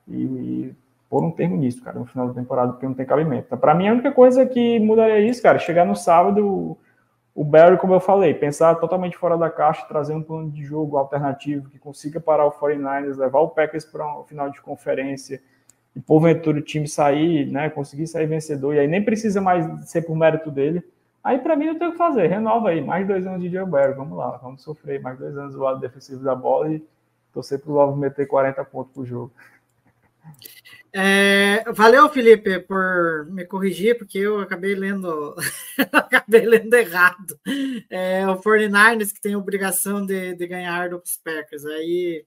e, 0.07 0.15
e 0.15 0.75
pôr 1.09 1.25
um 1.25 1.31
termo 1.31 1.57
nisso, 1.57 1.83
cara, 1.83 1.99
no 1.99 2.05
final 2.05 2.29
da 2.29 2.35
temporada, 2.35 2.73
porque 2.73 2.87
não 2.87 2.95
tem 2.95 3.07
cabimento. 3.07 3.47
Então, 3.47 3.59
Para 3.59 3.75
mim, 3.75 3.89
a 3.89 3.93
única 3.93 4.13
coisa 4.13 4.45
que 4.45 4.79
mudaria 4.79 5.21
isso, 5.21 5.43
cara, 5.43 5.59
chegar 5.59 5.87
no 5.87 5.97
sábado, 5.97 6.77
o 7.35 7.45
Barry, 7.45 7.77
como 7.79 7.95
eu 7.95 8.01
falei, 8.01 8.35
pensar 8.35 8.75
totalmente 8.77 9.17
fora 9.17 9.37
da 9.37 9.51
caixa, 9.51 9.87
trazer 9.87 10.15
um 10.15 10.23
plano 10.23 10.51
de 10.51 10.63
jogo 10.65 10.97
alternativo 10.97 11.69
que 11.69 11.79
consiga 11.79 12.21
parar 12.21 12.47
o 12.47 12.53
49ers, 12.53 13.17
levar 13.17 13.41
o 13.41 13.49
Packers 13.49 13.85
para 13.85 14.21
um 14.21 14.25
final 14.25 14.51
de 14.51 14.61
conferência 14.61 15.43
e 15.95 16.01
porventura 16.01 16.59
o 16.59 16.63
time 16.63 16.89
sair, 16.89 17.47
né, 17.47 17.71
conseguir 17.71 18.07
sair 18.07 18.27
vencedor, 18.27 18.75
e 18.75 18.81
aí 18.81 18.89
nem 18.89 19.05
precisa 19.05 19.41
mais 19.41 19.89
ser 19.89 20.03
por 20.03 20.17
mérito 20.17 20.51
dele. 20.51 20.83
Aí 21.23 21.39
para 21.39 21.57
mim 21.57 21.67
não 21.67 21.79
tem 21.79 21.89
o 21.89 21.93
que 21.93 21.99
fazer, 21.99 22.27
renova 22.27 22.71
aí, 22.71 22.81
mais 22.83 23.07
dois 23.07 23.27
anos 23.27 23.43
de 23.43 23.65
Barry, 23.65 23.95
vamos 23.95 24.17
lá, 24.19 24.37
vamos 24.39 24.63
sofrer 24.63 25.01
mais 25.01 25.19
dois 25.19 25.37
anos 25.37 25.55
do 25.55 25.61
lado 25.61 25.81
defensivo 25.81 26.23
da 26.23 26.35
bola 26.35 26.71
e 26.71 26.85
torcer 27.33 27.59
para 27.59 27.71
o 27.71 27.75
Love 27.75 27.99
meter 27.99 28.27
40 28.27 28.65
pontos 28.65 28.93
por 28.93 29.07
jogo. 29.07 29.33
É, 30.97 31.65
valeu, 31.73 32.09
Felipe, 32.09 32.61
por 32.61 33.27
me 33.29 33.45
corrigir, 33.45 33.99
porque 33.99 34.19
eu 34.19 34.39
acabei 34.39 34.77
lendo, 34.77 35.35
acabei 35.93 36.47
lendo 36.47 36.73
errado. 36.73 37.37
É, 37.91 38.27
o 38.29 38.37
49ers 38.41 39.13
que 39.13 39.21
tem 39.21 39.35
obrigação 39.35 40.07
de, 40.07 40.35
de 40.35 40.47
ganhar 40.47 40.91
dos 40.91 41.17
Packers. 41.17 41.67
Aí 41.67 42.25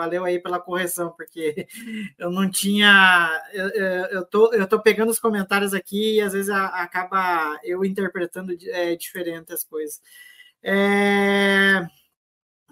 valeu 0.00 0.24
aí 0.24 0.38
pela 0.38 0.58
correção, 0.58 1.12
porque 1.14 1.66
eu 2.18 2.30
não 2.30 2.50
tinha. 2.50 3.30
Eu, 3.52 3.68
eu, 3.68 4.24
tô, 4.24 4.52
eu 4.54 4.66
tô 4.66 4.80
pegando 4.80 5.10
os 5.10 5.20
comentários 5.20 5.74
aqui 5.74 6.16
e 6.16 6.20
às 6.22 6.32
vezes 6.32 6.50
acaba 6.50 7.60
eu 7.62 7.84
interpretando 7.84 8.56
é, 8.68 8.96
diferente 8.96 9.52
as 9.52 9.62
coisas. 9.62 10.00
É, 10.62 11.86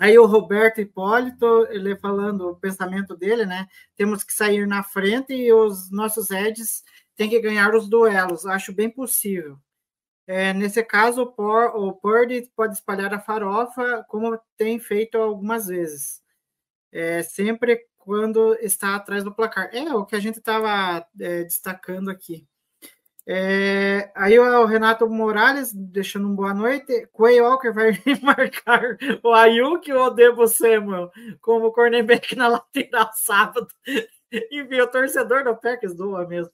Aí 0.00 0.16
o 0.16 0.26
Roberto 0.26 0.80
Hipólito, 0.80 1.66
ele 1.70 1.96
falando 1.96 2.50
o 2.50 2.56
pensamento 2.56 3.16
dele, 3.16 3.44
né? 3.44 3.66
Temos 3.96 4.22
que 4.22 4.32
sair 4.32 4.64
na 4.64 4.84
frente 4.84 5.34
e 5.34 5.52
os 5.52 5.90
nossos 5.90 6.30
Eds 6.30 6.84
têm 7.16 7.28
que 7.28 7.40
ganhar 7.40 7.74
os 7.74 7.88
duelos. 7.88 8.46
Acho 8.46 8.72
bem 8.72 8.88
possível. 8.88 9.58
É, 10.24 10.52
nesse 10.52 10.84
caso, 10.84 11.22
o, 11.36 11.92
Purdy 11.94 12.48
pode 12.54 12.74
espalhar 12.74 13.12
a 13.12 13.18
farofa, 13.18 14.04
como 14.08 14.38
tem 14.56 14.78
feito 14.78 15.18
algumas 15.18 15.66
vezes. 15.66 16.22
É, 16.92 17.22
sempre 17.22 17.86
quando 17.96 18.56
está 18.60 18.96
atrás 18.96 19.22
do 19.22 19.34
placar. 19.34 19.68
É 19.72 19.94
o 19.94 20.06
que 20.06 20.16
a 20.16 20.20
gente 20.20 20.38
estava 20.38 21.06
é, 21.20 21.44
destacando 21.44 22.08
aqui. 22.10 22.46
É, 23.30 24.10
aí 24.14 24.38
o 24.38 24.64
Renato 24.64 25.06
Morales, 25.06 25.70
deixando 25.74 26.26
um 26.26 26.34
boa 26.34 26.54
noite. 26.54 27.06
Quay 27.12 27.42
Walker 27.42 27.70
vai 27.70 27.90
marcar 28.22 28.96
o 29.22 29.34
Ayuk 29.34 29.92
ou 29.92 30.06
o 30.06 30.10
Debo 30.10 30.48
Samuel 30.48 31.10
como 31.42 31.70
cornerback 31.70 32.34
na 32.34 32.48
lateral 32.48 33.10
sábado. 33.12 33.68
Enfim, 34.50 34.80
o 34.80 34.86
torcedor 34.86 35.44
do 35.44 35.54
Packers 35.54 35.94
doa 35.94 36.26
mesmo. 36.26 36.50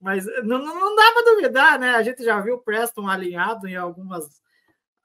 Mas 0.00 0.24
não, 0.44 0.58
não 0.58 0.94
dá 0.94 1.12
para 1.12 1.34
duvidar, 1.34 1.78
né? 1.80 1.96
A 1.96 2.02
gente 2.04 2.22
já 2.22 2.40
viu 2.40 2.54
o 2.54 2.62
Preston 2.62 3.08
alinhado 3.08 3.66
em 3.66 3.74
algumas, 3.74 4.40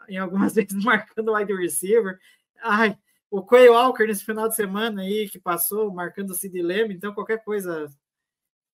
em 0.08 0.20
algumas 0.20 0.54
vezes 0.56 0.84
marcando 0.84 1.34
wide 1.34 1.56
receiver. 1.56 2.20
Ai, 2.62 2.96
o 3.30 3.44
Quay 3.44 3.70
Walker 3.70 4.06
nesse 4.06 4.24
final 4.24 4.48
de 4.48 4.56
semana 4.56 5.02
aí 5.02 5.30
que 5.30 5.40
passou 5.40 5.92
marcando 5.94 6.32
o 6.32 6.64
Lamb, 6.64 6.94
então 6.94 7.14
qualquer 7.14 7.44
coisa 7.44 7.90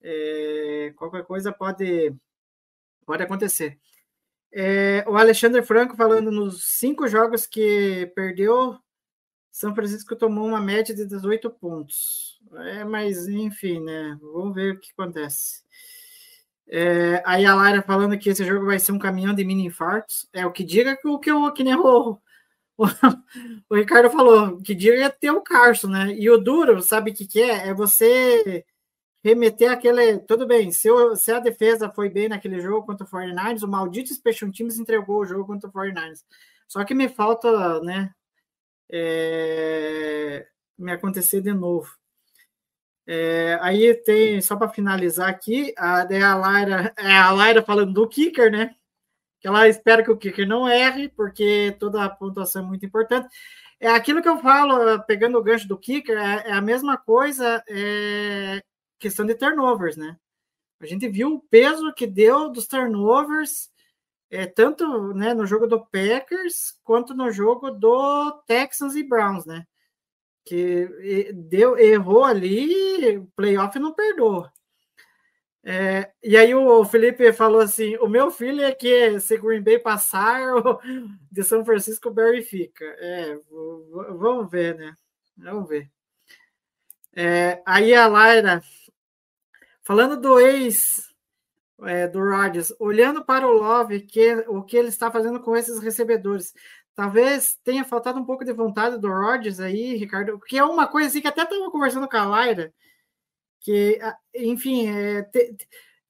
é, 0.02 0.94
qualquer 0.98 1.24
coisa 1.26 1.52
pode 1.52 2.16
Pode 3.06 3.24
acontecer. 3.24 3.78
É, 4.52 5.04
o 5.08 5.18
Alexandre 5.18 5.62
Franco 5.64 5.96
falando 5.96 6.32
nos 6.32 6.64
cinco 6.64 7.08
jogos 7.08 7.46
que 7.46 8.12
perdeu, 8.16 8.78
São 9.52 9.74
Francisco 9.76 10.16
tomou 10.16 10.48
uma 10.48 10.62
média 10.62 10.94
de 10.96 11.06
18 11.06 11.50
pontos. 11.50 12.40
É, 12.54 12.84
mas 12.84 13.28
enfim, 13.28 13.80
né? 13.80 14.18
Vamos 14.22 14.54
ver 14.54 14.76
o 14.76 14.80
que 14.80 14.92
acontece. 14.92 15.64
É, 16.68 17.22
aí 17.26 17.46
a 17.46 17.56
Lara 17.56 17.82
falando 17.82 18.18
que 18.18 18.30
esse 18.30 18.46
jogo 18.46 18.68
vai 18.68 18.80
ser 18.80 18.92
um 18.94 19.00
caminhão 19.00 19.34
de 19.34 19.44
mini 19.44 19.66
infartos. 19.66 20.30
É 20.32 20.46
o 20.46 20.52
que 20.52 20.64
diga 20.64 20.96
que 20.96 21.08
o 21.08 21.20
que, 21.20 21.32
o, 21.32 21.52
que 21.52 21.64
nem 21.64 21.76
o, 21.76 22.20
o, 22.78 23.76
Ricardo 23.76 24.10
falou, 24.10 24.58
que 24.62 24.74
diga 24.74 25.06
é 25.06 25.10
ter 25.10 25.32
o 25.32 25.41
Carson, 25.41 25.88
né? 25.88 26.14
E 26.14 26.30
o 26.30 26.38
duro, 26.38 26.82
sabe 26.82 27.12
o 27.12 27.14
que, 27.14 27.26
que 27.26 27.41
é? 27.41 27.70
É 27.70 27.74
você 27.74 28.66
remeter 29.24 29.72
aquele. 29.72 30.20
Tudo 30.20 30.45
bem, 30.45 30.72
se, 30.72 30.88
eu, 30.88 31.16
se 31.16 31.32
a 31.32 31.40
defesa 31.40 31.90
foi 31.90 32.10
bem 32.10 32.28
naquele 32.30 32.60
jogo 32.60 32.86
contra 32.86 33.06
o 33.06 33.10
49ers, 33.10 33.64
o 33.64 33.68
maldito 33.68 34.14
Special 34.14 34.52
Teams 34.52 34.78
entregou 34.78 35.22
o 35.22 35.26
jogo 35.26 35.45
contra 35.45 35.70
o 35.70 35.74
49ers. 35.74 36.24
Só 36.68 36.84
que 36.84 36.94
me 36.94 37.08
falta, 37.08 37.80
né? 37.82 38.14
É, 38.91 40.48
me 40.78 40.91
acontecer 40.91 41.41
de 41.41 41.54
novo. 41.54 41.95
É, 43.06 43.58
aí 43.62 43.94
tem, 43.95 44.41
só 44.41 44.56
para 44.56 44.70
finalizar 44.70 45.30
aqui, 45.30 45.74
a, 45.78 46.08
é 46.10 46.22
a 46.22 46.36
Laira, 46.36 46.94
é 46.98 47.18
a 47.18 47.32
Laira 47.32 47.62
falando 47.62 47.94
do 47.94 48.08
kicker, 48.08 48.52
né? 48.52 48.76
Ela 49.44 49.68
espera 49.68 50.03
que 50.03 50.11
o 50.11 50.18
kicker 50.18 50.48
não 50.48 50.68
erre, 50.68 51.10
porque 51.10 51.76
toda 51.80 52.03
a 52.03 52.10
pontuação 52.10 52.64
é 52.64 52.65
muito 52.65 52.86
importante. 52.86 53.28
É 53.80 53.90
aquilo 53.90 54.22
que 54.22 54.30
eu 54.30 54.40
falo, 54.40 55.03
pegando 55.03 55.38
o 55.38 55.44
gancho 55.44 55.68
do 55.68 55.78
kicker, 55.78 56.18
é, 56.18 56.49
é 56.49 56.52
a 56.53 56.61
mesma 56.61 56.98
coisa 56.98 57.61
é, 57.68 58.64
questão 58.98 59.26
de 59.26 59.36
turnovers, 59.36 59.98
né? 59.98 60.18
A 60.80 60.86
gente 60.86 61.07
viu 61.10 61.34
o 61.34 61.41
peso 61.41 61.94
que 61.94 62.07
deu 62.07 62.49
dos 62.49 62.68
turnovers, 62.68 63.70
é, 64.30 64.45
tanto 64.45 65.14
né, 65.14 65.34
no 65.34 65.45
jogo 65.45 65.68
do 65.68 65.86
Packers 65.86 66.80
quanto 66.84 67.14
no 67.14 67.30
jogo 67.32 67.72
do 67.72 68.32
Texans 68.48 68.95
e 68.95 69.03
Browns, 69.03 69.45
né? 69.45 69.65
Que 70.45 71.34
deu, 71.34 71.78
errou 71.78 72.24
ali, 72.24 73.22
playoff 73.36 73.78
não 73.80 73.94
perdoa. 73.94 74.52
É, 75.65 76.11
e 76.22 76.35
aí 76.35 76.53
o 76.53 76.84
Felipe 76.85 77.31
falou 77.31 77.61
assim: 77.61 77.95
o 77.98 78.07
meu 78.07 78.30
filho 78.30 78.61
é 78.61 78.73
que 78.73 79.19
se 79.19 79.38
Green 79.38 79.61
Bay 79.61 79.80
passar, 79.80 80.41
o 80.57 80.80
de 81.31 81.44
São 81.44 81.64
Francisco 81.64 82.11
Barry 82.11 82.41
fica. 82.44 82.85
É, 82.99 83.38
vamos 84.18 84.49
ver, 84.52 84.76
né? 84.76 84.95
Vamos 85.38 85.69
ver. 85.69 85.90
É, 87.15 87.61
aí 87.65 87.94
a 87.94 88.07
Laira 88.07 88.61
Falando 89.84 90.15
do 90.15 90.40
ex 90.40 91.14
é, 91.81 92.07
do 92.07 92.19
Rodgers, 92.19 92.73
olhando 92.80 93.23
para 93.26 93.45
o 93.45 93.52
Love, 93.52 93.99
que, 94.02 94.34
o 94.48 94.64
que 94.64 94.77
ele 94.77 94.88
está 94.88 95.11
fazendo 95.11 95.41
com 95.41 95.57
esses 95.57 95.80
recebedores, 95.80 96.53
talvez 96.95 97.60
tenha 97.65 97.84
faltado 97.84 98.18
um 98.18 98.23
pouco 98.23 98.45
de 98.45 98.53
vontade 98.53 98.98
do 98.98 99.10
Rodgers 99.10 99.60
aí, 99.60 99.98
Ricardo, 99.98 100.40
que 100.40 100.57
é 100.57 100.64
uma 100.64 100.88
coisa 100.88 101.10
assim 101.10 101.19
que 101.19 101.27
até 101.27 101.44
estava 101.44 101.69
conversando 101.69 102.07
com 102.07 102.15
a 102.15 102.23
Laira, 102.23 102.73
que, 103.64 103.99
enfim, 104.35 104.88
é, 104.88 105.23
te, 105.23 105.57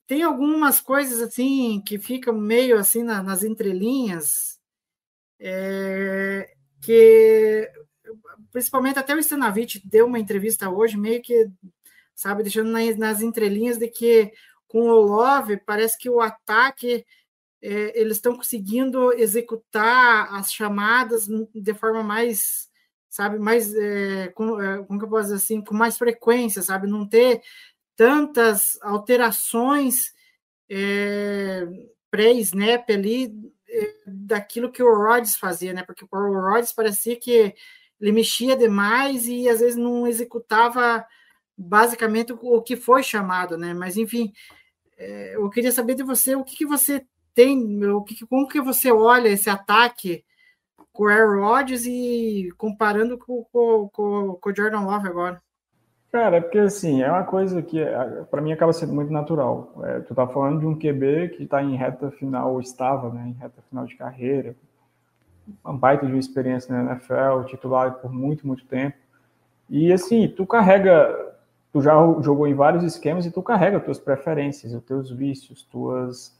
tem 0.05 0.23
algumas 0.23 0.81
coisas 0.81 1.21
assim 1.21 1.81
que 1.85 1.97
ficam 1.97 2.34
meio 2.34 2.77
assim 2.77 3.03
na, 3.03 3.23
nas 3.23 3.43
entrelinhas, 3.43 4.59
é, 5.39 6.53
que 6.81 7.71
principalmente 8.51 8.99
até 8.99 9.15
o 9.15 9.19
Stanavich 9.19 9.81
deu 9.88 10.05
uma 10.05 10.19
entrevista 10.19 10.69
hoje, 10.69 10.97
meio 10.97 11.21
que 11.21 11.49
sabe? 12.15 12.43
Deixando 12.43 12.71
nas, 12.71 12.97
nas 12.97 13.21
entrelinhas 13.21 13.77
de 13.77 13.88
que 13.88 14.31
com 14.67 14.89
o 14.89 15.01
Love 15.01 15.57
parece 15.65 15.97
que 15.97 16.09
o 16.09 16.21
ataque 16.21 17.05
é, 17.61 17.99
eles 17.99 18.17
estão 18.17 18.35
conseguindo 18.35 19.13
executar 19.13 20.34
as 20.34 20.51
chamadas 20.51 21.27
de 21.27 21.73
forma 21.73 22.03
mais, 22.03 22.69
sabe, 23.14 23.38
mais, 23.38 23.72
é, 23.76 24.30
com, 24.30 24.60
é, 24.60 24.84
como 24.85 24.98
que 24.98 25.06
eu 25.06 25.10
posso 25.10 25.26
dizer 25.26 25.35
assim, 25.35 25.61
com 25.61 25.76
mais 25.76 25.99
frequência, 25.99 26.64
sabe? 26.64 26.88
Não 26.88 27.07
ter 27.07 27.44
tantas 27.95 28.80
alterações 28.81 30.11
é, 30.68 31.64
pré-snap 32.10 32.90
ali 32.90 33.31
é, 33.69 33.94
daquilo 34.07 34.72
que 34.72 34.81
o 34.81 34.91
Rodgers 34.91 35.35
fazia, 35.35 35.73
né? 35.73 35.84
Porque 35.84 36.03
o 36.03 36.07
Rodgers 36.11 36.73
parecia 36.73 37.15
que 37.15 37.53
ele 38.02 38.11
mexia 38.11 38.57
demais 38.57 39.27
e 39.27 39.48
às 39.48 39.60
vezes 39.60 39.76
não 39.76 40.07
executava 40.07 41.06
basicamente 41.56 42.34
o 42.34 42.64
que 42.64 42.76
foi 42.76 43.03
chamado, 43.03 43.60
né? 43.60 43.76
Mas 43.76 43.95
enfim, 43.95 44.34
é, 44.98 45.35
eu 45.35 45.48
queria 45.52 45.72
saber 45.72 45.94
de 45.94 46.02
você 46.02 46.35
o 46.35 46.44
que, 46.44 46.56
que 46.56 46.65
você 46.65 47.06
tem, 47.35 47.85
o 47.85 48.02
que, 48.02 48.26
como 48.26 48.48
que 48.48 48.60
você 48.60 48.91
olha 48.91 49.30
esse 49.30 49.52
ataque 49.52 50.26
com 50.91 51.03
o 51.03 51.07
Aaron 51.07 51.41
Rodgers 51.41 51.85
e 51.85 52.49
comparando 52.57 53.18
com, 53.18 53.43
com, 53.51 53.89
com, 53.91 54.38
com 54.41 54.49
o 54.49 54.55
Jordan 54.55 54.81
Love 54.81 55.07
agora. 55.07 55.41
Cara, 56.11 56.38
é 56.38 56.41
porque 56.41 56.60
assim, 56.60 57.01
é 57.01 57.10
uma 57.10 57.23
coisa 57.23 57.61
que 57.61 57.80
é, 57.80 58.23
para 58.30 58.41
mim 58.41 58.51
acaba 58.51 58.72
sendo 58.72 58.93
muito 58.93 59.11
natural. 59.11 59.73
É, 59.84 59.99
tu 60.01 60.14
tá 60.14 60.27
falando 60.27 60.60
de 60.60 60.65
um 60.65 60.77
QB 60.77 61.30
que 61.30 61.43
está 61.43 61.64
em 61.64 61.76
reta 61.76 62.11
final, 62.11 62.53
ou 62.53 62.61
estava, 62.61 63.10
né, 63.10 63.30
em 63.30 63.34
reta 63.34 63.61
final 63.69 63.85
de 63.85 63.95
carreira, 63.95 64.55
uma 65.64 65.73
baita 65.73 66.05
de 66.05 66.11
uma 66.11 66.19
experiência 66.19 66.73
na 66.73 66.91
NFL, 66.91 67.47
titular 67.47 67.93
por 67.95 68.14
muito, 68.14 68.45
muito 68.45 68.65
tempo. 68.65 68.97
E 69.69 69.91
assim, 69.91 70.27
tu 70.27 70.45
carrega 70.45 71.34
tu 71.73 71.81
já 71.81 71.93
jogou 72.22 72.47
em 72.47 72.53
vários 72.53 72.84
esquemas 72.84 73.26
e 73.26 73.31
tu 73.31 73.41
carrega 73.41 73.80
tuas 73.80 73.99
preferências, 73.99 74.73
os 74.73 74.84
teus 74.84 75.10
vícios, 75.10 75.64
tuas 75.64 76.39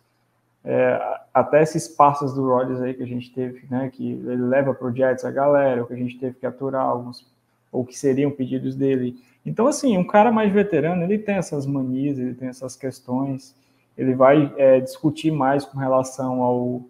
é, 0.65 1.19
até 1.34 1.61
esses 1.61 1.88
passos 1.88 2.34
do 2.34 2.48
Rodgers 2.48 2.81
aí 2.81 2.94
que 2.94 3.03
a 3.03 3.07
gente 3.07 3.34
teve, 3.34 3.65
né, 3.69 3.90
que 3.91 4.11
ele 4.11 4.44
leva 4.44 4.73
para 4.73 4.88
o 4.88 4.95
Jets 4.95 5.26
a 5.26 5.31
galera, 5.31 5.81
ou 5.81 5.88
que 5.88 5.94
a 5.94 5.98
gente 5.98 6.18
teve 6.18 6.35
que 6.35 6.45
aturar 6.45 6.85
alguns, 6.85 7.27
ou 7.72 7.84
que 7.85 7.98
seriam 7.98 8.31
pedidos 8.31 8.76
dele. 8.76 9.22
Então, 9.45 9.68
assim, 9.68 9.98
um 9.98 10.07
cara 10.07 10.31
mais 10.31 10.53
veterano, 10.53 11.03
ele 11.03 11.18
tem 11.18 11.35
essas 11.35 11.65
manias, 11.65 12.18
ele 12.18 12.34
tem 12.34 12.48
essas 12.48 12.76
questões, 12.77 13.56
ele 13.98 14.15
vai 14.15 14.53
é, 14.57 14.80
discutir 14.80 15.31
mais 15.31 15.65
com 15.65 15.77
relação 15.77 16.41
ao, 16.41 16.81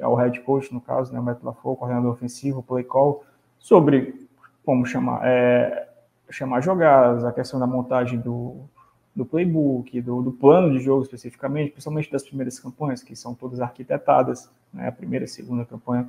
ao 0.00 0.14
head 0.14 0.40
coach, 0.40 0.72
no 0.72 0.80
caso, 0.80 1.12
né, 1.12 1.18
o 1.18 1.22
Matt 1.22 1.42
LaFleur, 1.42 1.76
coordenador 1.76 2.12
ofensivo, 2.12 2.62
play 2.62 2.84
call, 2.84 3.24
sobre 3.58 4.28
como 4.64 4.86
chamar, 4.86 5.22
é, 5.24 5.88
chamar 6.30 6.60
jogadas, 6.60 7.24
a 7.24 7.32
questão 7.32 7.58
da 7.58 7.66
montagem 7.66 8.20
do, 8.20 8.60
do 9.16 9.24
playbook, 9.24 9.98
do, 10.02 10.20
do, 10.20 10.30
plano 10.30 10.76
de 10.76 10.84
jogo 10.84 11.02
especificamente, 11.02 11.72
principalmente 11.72 12.12
das 12.12 12.22
primeiras 12.22 12.60
campanhas, 12.60 13.02
que 13.02 13.16
são 13.16 13.34
todas 13.34 13.60
arquitetadas, 13.60 14.50
né, 14.72 14.88
a 14.88 14.92
primeira 14.92 15.24
e 15.24 15.28
segunda 15.28 15.64
campanha. 15.64 16.06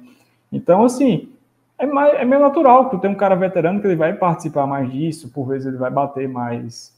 Então, 0.51 0.83
assim, 0.83 1.31
é, 1.77 1.85
mais, 1.85 2.13
é 2.15 2.25
meio 2.25 2.41
natural 2.41 2.85
que 2.85 2.97
tu 2.97 2.99
tem 2.99 3.09
um 3.09 3.15
cara 3.15 3.33
veterano 3.33 3.79
que 3.79 3.87
ele 3.87 3.95
vai 3.95 4.13
participar 4.13 4.67
mais 4.67 4.91
disso, 4.91 5.29
por 5.29 5.47
vezes 5.47 5.67
ele 5.67 5.77
vai 5.77 5.89
bater 5.89 6.27
mais 6.27 6.93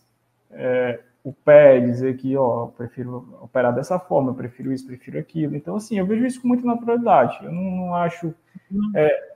é, 0.49 0.99
o 1.23 1.31
pé, 1.31 1.80
dizer 1.80 2.18
que, 2.18 2.36
ó, 2.36 2.64
eu 2.64 2.68
prefiro 2.69 3.38
operar 3.41 3.73
dessa 3.73 3.99
forma, 3.99 4.31
eu 4.31 4.36
prefiro 4.36 4.73
isso, 4.73 4.88
prefiro 4.88 5.19
aquilo. 5.19 5.56
Então, 5.56 5.76
assim, 5.76 5.99
eu 5.99 6.07
vejo 6.07 6.26
isso 6.26 6.41
com 6.41 6.48
muita 6.48 6.65
naturalidade. 6.65 7.38
Eu 7.44 7.52
não, 7.52 7.61
não 7.61 7.95
acho... 7.95 8.34
É, 8.95 9.30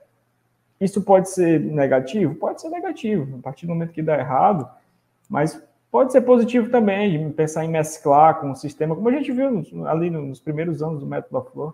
isso 0.80 1.02
pode 1.02 1.30
ser 1.30 1.60
negativo? 1.60 2.34
Pode 2.34 2.60
ser 2.60 2.68
negativo. 2.68 3.36
A 3.38 3.42
partir 3.42 3.66
do 3.66 3.72
momento 3.72 3.92
que 3.92 4.02
dá 4.02 4.18
errado, 4.18 4.68
mas 5.28 5.62
Pode 5.94 6.10
ser 6.10 6.22
positivo 6.22 6.70
também, 6.70 7.28
de 7.28 7.32
pensar 7.34 7.64
em 7.64 7.68
mesclar 7.68 8.40
com 8.40 8.50
o 8.50 8.56
sistema, 8.56 8.96
como 8.96 9.08
a 9.08 9.12
gente 9.12 9.30
viu 9.30 9.64
ali 9.86 10.10
nos 10.10 10.40
primeiros 10.40 10.82
anos 10.82 10.98
do 10.98 11.06
método 11.06 11.40
da 11.40 11.48
Flor, 11.48 11.72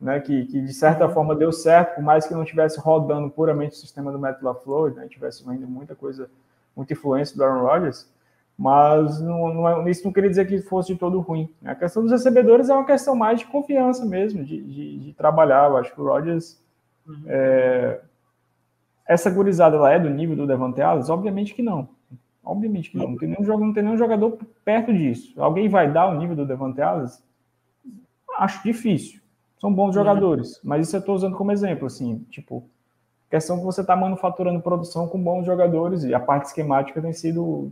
né, 0.00 0.20
que, 0.20 0.46
que, 0.46 0.60
de 0.60 0.72
certa 0.72 1.08
uhum. 1.08 1.12
forma 1.12 1.34
deu 1.34 1.50
certo, 1.50 1.96
por 1.96 2.04
mais 2.04 2.24
que 2.24 2.32
não 2.32 2.44
estivesse 2.44 2.78
rodando 2.78 3.28
puramente 3.28 3.72
o 3.72 3.76
sistema 3.76 4.12
do 4.12 4.18
método 4.20 4.44
da 4.44 4.54
Flor, 4.54 4.94
né, 4.94 5.08
tivesse 5.08 5.42
ainda 5.50 5.66
muita 5.66 5.96
coisa, 5.96 6.30
muita 6.76 6.92
influência 6.92 7.36
do 7.36 7.42
Aaron 7.42 7.66
Rodgers, 7.66 8.08
mas 8.56 9.20
não, 9.20 9.52
não, 9.52 9.68
é, 9.68 9.90
isso 9.90 10.04
não 10.04 10.12
queria 10.12 10.30
dizer 10.30 10.46
que 10.46 10.62
fosse 10.62 10.92
de 10.92 11.00
todo 11.00 11.18
ruim. 11.18 11.52
A 11.64 11.74
questão 11.74 12.04
dos 12.04 12.12
recebedores 12.12 12.68
é 12.68 12.72
uma 12.72 12.86
questão 12.86 13.16
mais 13.16 13.40
de 13.40 13.46
confiança 13.46 14.06
mesmo, 14.06 14.44
de, 14.44 14.62
de, 14.62 14.98
de 15.00 15.12
trabalhar. 15.14 15.68
Eu 15.68 15.78
acho 15.78 15.92
que 15.92 16.00
o 16.00 16.04
Rodgers, 16.04 16.62
uhum. 17.04 17.24
é, 17.26 18.00
essa 19.04 19.28
gurizada 19.28 19.74
ela 19.74 19.92
é 19.92 19.98
do 19.98 20.08
nível 20.08 20.36
do 20.36 20.46
Devante 20.46 20.80
Adams? 20.80 21.10
Obviamente 21.10 21.52
que 21.54 21.62
não. 21.62 21.97
Obviamente 22.48 22.90
que 22.90 22.96
não. 22.96 23.10
Não 23.10 23.18
tem, 23.18 23.28
nenhum, 23.28 23.58
não 23.58 23.72
tem 23.74 23.82
nenhum 23.82 23.98
jogador 23.98 24.38
perto 24.64 24.90
disso. 24.90 25.34
Alguém 25.36 25.68
vai 25.68 25.92
dar 25.92 26.06
o 26.08 26.18
nível 26.18 26.34
do 26.34 26.46
Devante 26.46 26.80
Adams? 26.80 27.22
Acho 28.38 28.62
difícil. 28.64 29.20
São 29.60 29.70
bons 29.70 29.94
jogadores. 29.94 30.58
Mas 30.64 30.86
isso 30.86 30.96
eu 30.96 31.00
estou 31.00 31.14
usando 31.14 31.36
como 31.36 31.52
exemplo, 31.52 31.86
assim, 31.86 32.24
tipo, 32.30 32.64
questão 33.28 33.58
que 33.58 33.64
você 33.64 33.82
está 33.82 33.94
manufaturando 33.94 34.62
produção 34.62 35.06
com 35.08 35.22
bons 35.22 35.44
jogadores 35.44 36.04
e 36.04 36.14
a 36.14 36.20
parte 36.20 36.46
esquemática 36.46 37.02
tem 37.02 37.12
sido 37.12 37.70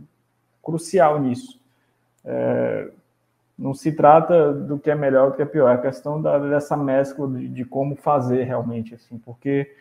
crucial 0.61 1.19
nisso. 1.19 1.59
É, 2.23 2.91
não 3.57 3.73
se 3.73 3.91
trata 3.91 4.53
do 4.53 4.77
que 4.77 4.91
é 4.91 4.95
melhor, 4.95 5.31
do 5.31 5.35
que 5.37 5.41
é 5.41 5.45
pior, 5.45 5.71
é 5.71 5.73
a 5.73 5.81
questão 5.81 6.21
da, 6.21 6.37
dessa 6.37 6.77
mescla 6.77 7.27
de, 7.29 7.47
de, 7.47 7.65
como 7.65 7.95
fazer 7.95 8.43
realmente, 8.43 8.93
assim, 8.93 9.17
porque 9.17 9.73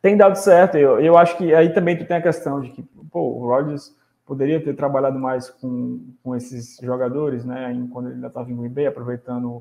tem 0.00 0.16
dado 0.16 0.36
certo. 0.36 0.76
Eu, 0.76 1.00
eu 1.00 1.16
acho 1.16 1.36
que 1.36 1.54
aí 1.54 1.72
também 1.72 1.96
tu 1.96 2.04
tem 2.04 2.16
a 2.16 2.22
questão 2.22 2.60
de 2.60 2.70
que 2.70 2.82
pô, 3.10 3.20
o 3.20 3.46
Rodgers 3.46 3.94
poderia 4.26 4.62
ter 4.62 4.74
trabalhado 4.76 5.18
mais 5.18 5.50
com, 5.50 6.00
com 6.22 6.36
esses 6.36 6.78
jogadores, 6.80 7.44
né, 7.44 7.72
em, 7.72 7.88
quando 7.88 8.06
ele 8.06 8.14
ainda 8.14 8.28
estava 8.28 8.48
em 8.48 8.56
Green 8.56 8.68
Bay, 8.68 8.86
aproveitando 8.86 9.60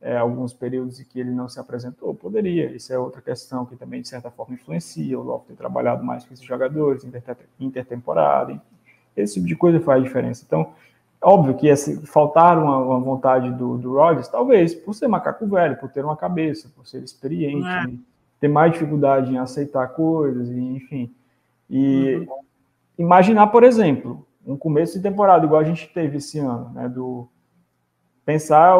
é, 0.00 0.16
alguns 0.16 0.52
períodos 0.52 1.00
em 1.00 1.04
que 1.04 1.18
ele 1.18 1.30
não 1.30 1.48
se 1.48 1.58
apresentou, 1.58 2.14
poderia. 2.14 2.66
Isso 2.70 2.92
é 2.92 2.98
outra 2.98 3.20
questão 3.20 3.64
que 3.64 3.76
também, 3.76 4.02
de 4.02 4.08
certa 4.08 4.30
forma, 4.30 4.54
influencia. 4.54 5.18
O 5.18 5.22
Love 5.22 5.46
ter 5.46 5.54
trabalhado 5.54 6.04
mais 6.04 6.24
com 6.24 6.32
esses 6.32 6.44
jogadores, 6.44 7.06
intertemporada, 7.58 8.60
esse 9.16 9.34
tipo 9.34 9.46
de 9.46 9.56
coisa 9.56 9.80
faz 9.80 10.02
diferença. 10.02 10.44
Então, 10.46 10.72
óbvio 11.22 11.54
que 11.56 11.68
esse, 11.68 12.06
faltar 12.06 12.58
uma, 12.58 12.78
uma 12.78 13.00
vontade 13.00 13.50
do, 13.52 13.76
do 13.76 13.94
Rodgers, 13.94 14.28
talvez, 14.28 14.74
por 14.74 14.94
ser 14.94 15.08
macaco 15.08 15.46
velho, 15.46 15.76
por 15.76 15.90
ter 15.90 16.04
uma 16.04 16.16
cabeça, 16.16 16.70
por 16.74 16.86
ser 16.86 17.02
experiente, 17.02 17.66
é. 17.66 17.86
né, 17.86 17.98
ter 18.40 18.48
mais 18.48 18.72
dificuldade 18.72 19.32
em 19.32 19.38
aceitar 19.38 19.88
coisas, 19.88 20.48
e, 20.48 20.58
enfim. 20.58 21.14
E 21.68 22.16
uhum. 22.16 22.26
imaginar, 22.98 23.48
por 23.48 23.62
exemplo, 23.62 24.26
um 24.44 24.56
começo 24.56 24.96
de 24.96 25.02
temporada 25.02 25.44
igual 25.44 25.60
a 25.60 25.64
gente 25.64 25.92
teve 25.92 26.16
esse 26.16 26.38
ano, 26.38 26.70
né, 26.70 26.88
do 26.88 27.28
pensar, 28.24 28.76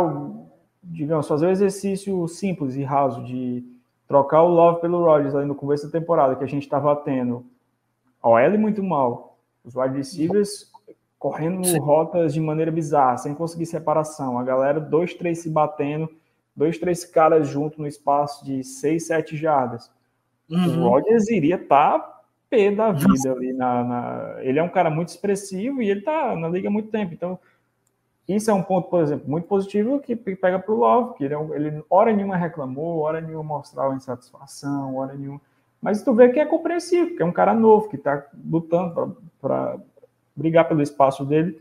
digamos, 0.82 1.28
fazer 1.28 1.46
um 1.46 1.50
exercício 1.50 2.26
simples 2.26 2.74
e 2.74 2.82
raso 2.82 3.22
de 3.24 3.64
trocar 4.08 4.42
o 4.42 4.48
Love 4.48 4.80
pelo 4.80 5.04
Rodgers 5.04 5.34
ali 5.34 5.46
no 5.46 5.54
começo 5.54 5.86
da 5.86 5.92
temporada, 5.92 6.34
que 6.34 6.42
a 6.42 6.48
gente 6.48 6.62
estava 6.62 6.96
tendo 6.96 7.44
a 8.22 8.28
OL 8.28 8.58
muito 8.58 8.82
mal, 8.82 9.38
os 9.64 9.76
wide 9.76 9.96
receivers 9.96 10.70
correndo 11.18 11.66
Sim. 11.66 11.78
rotas 11.78 12.32
de 12.32 12.40
maneira 12.40 12.72
bizarra, 12.72 13.18
sem 13.18 13.34
conseguir 13.34 13.66
separação, 13.66 14.38
a 14.38 14.42
galera 14.42 14.80
dois, 14.80 15.12
três 15.14 15.40
se 15.40 15.50
batendo, 15.50 16.08
dois, 16.60 16.76
três 16.76 17.06
caras 17.06 17.48
juntos 17.48 17.78
no 17.78 17.86
espaço 17.86 18.44
de 18.44 18.62
seis, 18.62 19.06
sete 19.06 19.34
jardas. 19.34 19.90
Uhum. 20.50 20.84
O 20.84 20.88
Rodgers 20.90 21.30
iria 21.30 21.54
estar 21.54 21.98
tá 21.98 22.20
pé 22.50 22.70
da 22.70 22.92
vida 22.92 23.32
ali 23.32 23.52
na, 23.54 23.82
na, 23.82 24.34
Ele 24.40 24.58
é 24.58 24.62
um 24.62 24.68
cara 24.68 24.90
muito 24.90 25.08
expressivo 25.08 25.80
e 25.80 25.88
ele 25.88 26.02
tá 26.02 26.36
na 26.36 26.48
liga 26.50 26.68
há 26.68 26.70
muito 26.70 26.90
tempo. 26.90 27.14
Então, 27.14 27.38
isso 28.28 28.50
é 28.50 28.54
um 28.54 28.62
ponto, 28.62 28.90
por 28.90 29.02
exemplo, 29.02 29.28
muito 29.28 29.46
positivo 29.46 30.00
que 30.00 30.14
pega 30.14 30.58
para 30.58 30.74
o 30.74 30.76
Love, 30.76 31.14
que 31.14 31.24
ele, 31.24 31.34
é 31.34 31.38
ele 31.54 31.82
hora 31.88 32.12
nenhuma 32.12 32.36
reclamou, 32.36 32.98
hora 32.98 33.22
nenhuma 33.22 33.42
mostrava 33.42 33.94
insatisfação, 33.94 34.96
hora 34.96 35.14
nenhuma. 35.14 35.40
Mas 35.80 36.02
tu 36.02 36.12
vê 36.14 36.28
que 36.28 36.38
é 36.38 36.44
compreensível, 36.44 37.16
que 37.16 37.22
é 37.22 37.26
um 37.26 37.32
cara 37.32 37.54
novo, 37.54 37.88
que 37.88 37.96
está 37.96 38.26
lutando 38.44 39.16
para 39.40 39.78
brigar 40.36 40.68
pelo 40.68 40.82
espaço 40.82 41.24
dele 41.24 41.58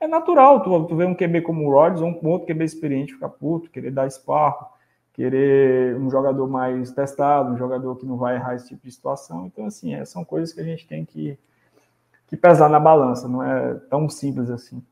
é 0.00 0.06
natural 0.06 0.62
tu, 0.62 0.86
tu 0.86 0.96
ver 0.96 1.06
um 1.06 1.14
QB 1.14 1.42
como 1.42 1.66
o 1.66 1.72
Rodgers 1.72 2.00
ou 2.00 2.08
um 2.08 2.28
outro 2.28 2.46
QB 2.46 2.64
experiente 2.64 3.14
ficar 3.14 3.28
puto, 3.28 3.70
querer 3.70 3.90
dar 3.90 4.06
esparro, 4.06 4.66
querer 5.12 5.96
um 5.96 6.10
jogador 6.10 6.48
mais 6.48 6.92
testado, 6.92 7.52
um 7.52 7.58
jogador 7.58 7.96
que 7.96 8.06
não 8.06 8.16
vai 8.16 8.36
errar 8.36 8.54
esse 8.54 8.68
tipo 8.68 8.86
de 8.86 8.92
situação. 8.92 9.46
Então, 9.46 9.66
assim, 9.66 9.94
é, 9.94 10.04
são 10.04 10.24
coisas 10.24 10.52
que 10.52 10.60
a 10.60 10.64
gente 10.64 10.86
tem 10.86 11.04
que, 11.04 11.36
que 12.28 12.36
pesar 12.36 12.68
na 12.68 12.78
balança, 12.78 13.26
não 13.26 13.42
é 13.42 13.74
tão 13.90 14.08
simples 14.08 14.48
assim. 14.50 14.82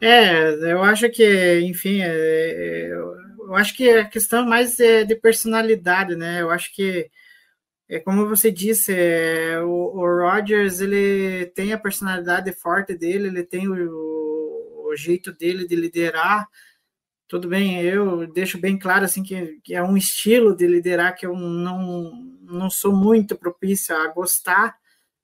É, 0.00 0.72
eu 0.72 0.82
acho 0.82 1.08
que, 1.10 1.60
enfim, 1.60 2.02
é, 2.02 2.08
é 2.08 3.22
eu 3.52 3.54
acho 3.56 3.76
que 3.76 3.88
a 3.90 4.04
questão 4.04 4.46
mais 4.46 4.78
é 4.80 5.04
de 5.04 5.14
personalidade, 5.16 6.16
né? 6.16 6.40
Eu 6.40 6.50
acho 6.50 6.74
que 6.74 7.10
é 7.92 8.00
como 8.00 8.26
você 8.26 8.50
disse, 8.50 8.90
é, 8.94 9.60
o, 9.60 9.68
o 9.68 10.00
Rogers 10.00 10.80
ele 10.80 11.44
tem 11.54 11.74
a 11.74 11.78
personalidade 11.78 12.50
forte 12.50 12.94
dele, 12.94 13.28
ele 13.28 13.42
tem 13.44 13.68
o, 13.68 14.88
o, 14.88 14.96
jeito 14.96 15.30
dele 15.30 15.68
de 15.68 15.76
liderar. 15.76 16.48
Tudo 17.28 17.48
bem, 17.48 17.82
eu 17.82 18.26
deixo 18.26 18.58
bem 18.58 18.78
claro 18.78 19.04
assim 19.04 19.22
que, 19.22 19.60
que, 19.62 19.74
é 19.74 19.82
um 19.82 19.94
estilo 19.94 20.56
de 20.56 20.66
liderar 20.66 21.14
que 21.14 21.26
eu 21.26 21.36
não, 21.36 22.12
não 22.40 22.70
sou 22.70 22.96
muito 22.96 23.36
propício 23.36 23.94
a 23.94 24.08
gostar, 24.08 24.74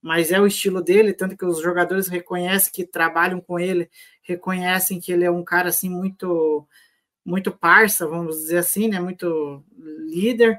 mas 0.03 0.31
é 0.31 0.39
o 0.39 0.47
estilo 0.47 0.83
dele, 0.83 1.15
tanto 1.15 1.39
que 1.39 1.47
os 1.47 1.63
jogadores 1.63 2.07
reconhecem 2.07 2.71
que 2.71 2.85
trabalham 2.87 3.41
com 3.41 3.59
ele, 3.59 3.89
reconhecem 4.23 5.01
que 5.01 5.11
ele 5.11 5.25
é 5.25 5.31
um 5.31 5.43
cara 5.43 5.71
assim 5.71 5.89
muito 5.89 6.69
muito 7.25 7.51
parça, 7.51 8.07
vamos 8.07 8.37
dizer 8.37 8.59
assim, 8.59 8.89
né, 8.89 9.01
muito 9.01 9.65
líder 10.07 10.59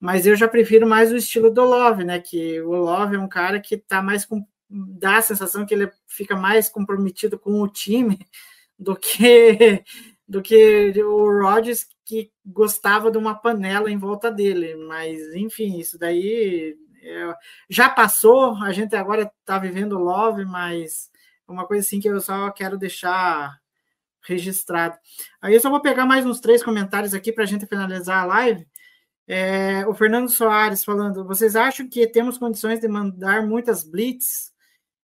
mas 0.00 0.26
eu 0.26 0.36
já 0.36 0.48
prefiro 0.48 0.86
mais 0.86 1.12
o 1.12 1.16
estilo 1.16 1.50
do 1.50 1.64
Love, 1.64 2.04
né? 2.04 2.20
Que 2.20 2.60
o 2.60 2.72
Love 2.72 3.16
é 3.16 3.18
um 3.18 3.28
cara 3.28 3.60
que 3.60 3.76
tá 3.76 4.02
mais 4.02 4.24
com 4.24 4.46
dá 4.68 5.18
a 5.18 5.22
sensação 5.22 5.64
que 5.64 5.74
ele 5.74 5.90
fica 6.08 6.36
mais 6.36 6.68
comprometido 6.68 7.38
com 7.38 7.62
o 7.62 7.68
time 7.68 8.18
do 8.78 8.96
que 8.96 9.84
do 10.28 10.42
que 10.42 10.92
o 11.02 11.40
Rodgers 11.40 11.86
que 12.04 12.30
gostava 12.44 13.10
de 13.10 13.18
uma 13.18 13.34
panela 13.34 13.90
em 13.90 13.98
volta 13.98 14.30
dele, 14.30 14.76
mas 14.76 15.34
enfim, 15.34 15.78
isso 15.78 15.98
daí 15.98 16.76
é, 17.02 17.34
já 17.68 17.88
passou, 17.88 18.56
a 18.62 18.72
gente 18.72 18.94
agora 18.96 19.30
está 19.40 19.58
vivendo 19.58 19.98
Love, 19.98 20.44
mas 20.44 21.10
é 21.48 21.52
uma 21.52 21.66
coisa 21.66 21.86
assim 21.86 22.00
que 22.00 22.08
eu 22.08 22.20
só 22.20 22.50
quero 22.50 22.76
deixar 22.76 23.56
registrado. 24.22 24.96
Aí 25.40 25.54
eu 25.54 25.60
só 25.60 25.70
vou 25.70 25.80
pegar 25.80 26.04
mais 26.04 26.26
uns 26.26 26.40
três 26.40 26.62
comentários 26.62 27.14
aqui 27.14 27.32
para 27.32 27.44
a 27.44 27.46
gente 27.46 27.66
finalizar 27.66 28.22
a 28.22 28.26
live. 28.26 28.66
É, 29.26 29.86
o 29.86 29.94
Fernando 29.94 30.28
Soares 30.28 30.84
falando: 30.84 31.24
vocês 31.24 31.56
acham 31.56 31.88
que 31.88 32.06
temos 32.06 32.38
condições 32.38 32.80
de 32.80 32.88
mandar 32.88 33.46
muitas 33.46 33.82
blitz, 33.82 34.52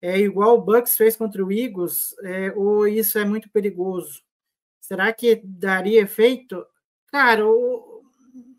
é, 0.01 0.19
igual 0.19 0.57
o 0.57 0.61
Bucks 0.61 0.95
fez 0.95 1.15
contra 1.15 1.43
o 1.43 1.51
Eagles, 1.51 2.15
é, 2.23 2.51
ou 2.55 2.87
isso 2.87 3.17
é 3.19 3.25
muito 3.25 3.49
perigoso? 3.49 4.21
Será 4.81 5.11
que 5.13 5.41
daria 5.43 6.01
efeito? 6.01 6.65
Cara, 7.07 7.45
o, 7.47 8.03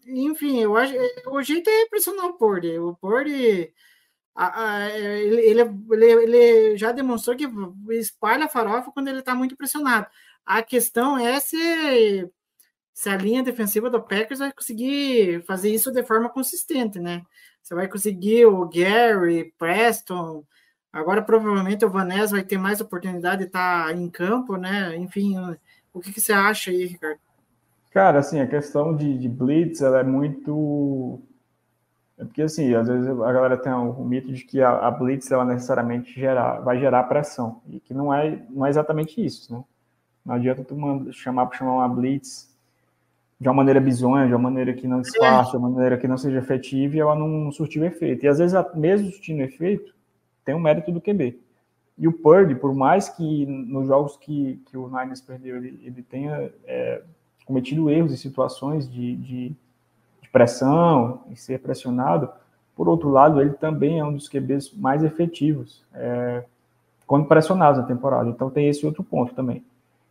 enfim, 0.06 0.60
eu 0.60 0.76
acho, 0.76 0.94
o 1.28 1.42
jeito 1.42 1.68
é 1.68 1.86
pressionar 1.86 2.26
o 2.26 2.34
Porde. 2.34 2.78
O 2.78 2.94
Porde, 2.96 3.72
ele, 4.94 5.40
ele, 5.42 6.04
ele, 6.04 6.76
já 6.76 6.92
demonstrou 6.92 7.36
que 7.36 7.48
espalha 7.90 8.48
farofa 8.48 8.90
quando 8.92 9.08
ele 9.08 9.20
está 9.20 9.34
muito 9.34 9.56
pressionado. 9.56 10.06
A 10.46 10.62
questão 10.62 11.18
é 11.18 11.38
se, 11.40 12.30
se 12.98 13.08
a 13.08 13.16
linha 13.16 13.44
defensiva 13.44 13.88
do 13.88 14.02
Packers 14.02 14.40
vai 14.40 14.52
conseguir 14.52 15.40
fazer 15.44 15.70
isso 15.72 15.92
de 15.92 16.02
forma 16.02 16.28
consistente, 16.28 16.98
né? 16.98 17.22
Você 17.62 17.72
vai 17.72 17.86
conseguir 17.86 18.46
o 18.46 18.68
Gary, 18.68 19.54
Preston, 19.56 20.42
agora 20.92 21.22
provavelmente 21.22 21.84
o 21.84 21.90
Vanessa 21.90 22.34
vai 22.34 22.42
ter 22.42 22.58
mais 22.58 22.80
oportunidade 22.80 23.42
de 23.42 23.46
estar 23.46 23.86
tá 23.86 23.92
em 23.92 24.10
campo, 24.10 24.56
né? 24.56 24.96
Enfim, 24.96 25.36
o 25.94 26.00
que, 26.00 26.12
que 26.12 26.20
você 26.20 26.32
acha 26.32 26.72
aí, 26.72 26.86
Ricardo? 26.86 27.20
Cara, 27.92 28.18
assim, 28.18 28.40
a 28.40 28.48
questão 28.48 28.96
de, 28.96 29.16
de 29.16 29.28
blitz, 29.28 29.80
ela 29.80 30.00
é 30.00 30.04
muito 30.04 31.22
é 32.18 32.24
porque, 32.24 32.42
assim, 32.42 32.74
às 32.74 32.88
vezes 32.88 33.08
a 33.08 33.32
galera 33.32 33.56
tem 33.56 33.72
o, 33.72 34.04
mito 34.04 34.32
de 34.32 34.42
que 34.42 34.60
a, 34.60 34.70
a 34.70 34.90
blitz, 34.90 35.30
ela 35.30 35.44
necessariamente 35.44 36.12
gerar, 36.18 36.58
vai 36.62 36.80
gerar 36.80 37.04
pressão, 37.04 37.62
e 37.68 37.78
que 37.78 37.94
não 37.94 38.12
é, 38.12 38.44
não 38.50 38.66
é 38.66 38.70
exatamente 38.70 39.24
isso, 39.24 39.54
né? 39.54 39.62
Não 40.26 40.34
adianta 40.34 40.64
tu 40.64 40.76
chamar 41.12 41.46
para 41.46 41.56
chamar 41.56 41.74
uma 41.74 41.88
blitz 41.88 42.57
de 43.40 43.48
uma 43.48 43.54
maneira 43.54 43.80
bizonha, 43.80 44.26
de 44.26 44.32
uma 44.32 44.50
maneira 44.50 44.72
que 44.72 44.86
não 44.86 45.00
disfarce, 45.00 45.52
de 45.52 45.56
uma 45.56 45.70
maneira 45.70 45.96
que 45.96 46.08
não 46.08 46.18
seja 46.18 46.38
efetiva 46.38 46.96
e 46.96 47.00
ela 47.00 47.14
não 47.14 47.50
surtiu 47.52 47.84
efeito. 47.84 48.24
E 48.24 48.28
às 48.28 48.38
vezes, 48.38 48.58
mesmo 48.74 49.10
surtindo 49.10 49.42
efeito, 49.42 49.94
tem 50.44 50.54
o 50.54 50.58
um 50.58 50.60
mérito 50.60 50.90
do 50.90 51.00
QB. 51.00 51.38
E 51.96 52.08
o 52.08 52.12
Purdy, 52.12 52.54
por 52.54 52.74
mais 52.74 53.08
que 53.08 53.46
nos 53.46 53.86
jogos 53.86 54.16
que, 54.16 54.60
que 54.66 54.76
o 54.76 54.88
Niners 54.88 55.20
perdeu, 55.20 55.56
ele, 55.56 55.80
ele 55.84 56.02
tenha 56.02 56.52
é, 56.64 57.02
cometido 57.44 57.90
erros 57.90 58.12
em 58.12 58.16
situações 58.16 58.90
de, 58.90 59.16
de 59.16 59.56
de 60.28 60.30
pressão 60.30 61.22
e 61.30 61.36
ser 61.36 61.58
pressionado. 61.60 62.28
Por 62.76 62.88
outro 62.88 63.08
lado, 63.08 63.40
ele 63.40 63.54
também 63.54 63.98
é 63.98 64.04
um 64.04 64.12
dos 64.12 64.28
QBs 64.28 64.72
mais 64.74 65.02
efetivos 65.02 65.82
é, 65.94 66.44
quando 67.06 67.26
pressionados 67.26 67.80
na 67.80 67.86
temporada. 67.86 68.28
Então 68.28 68.50
tem 68.50 68.68
esse 68.68 68.84
outro 68.86 69.02
ponto 69.02 69.34
também. 69.34 69.64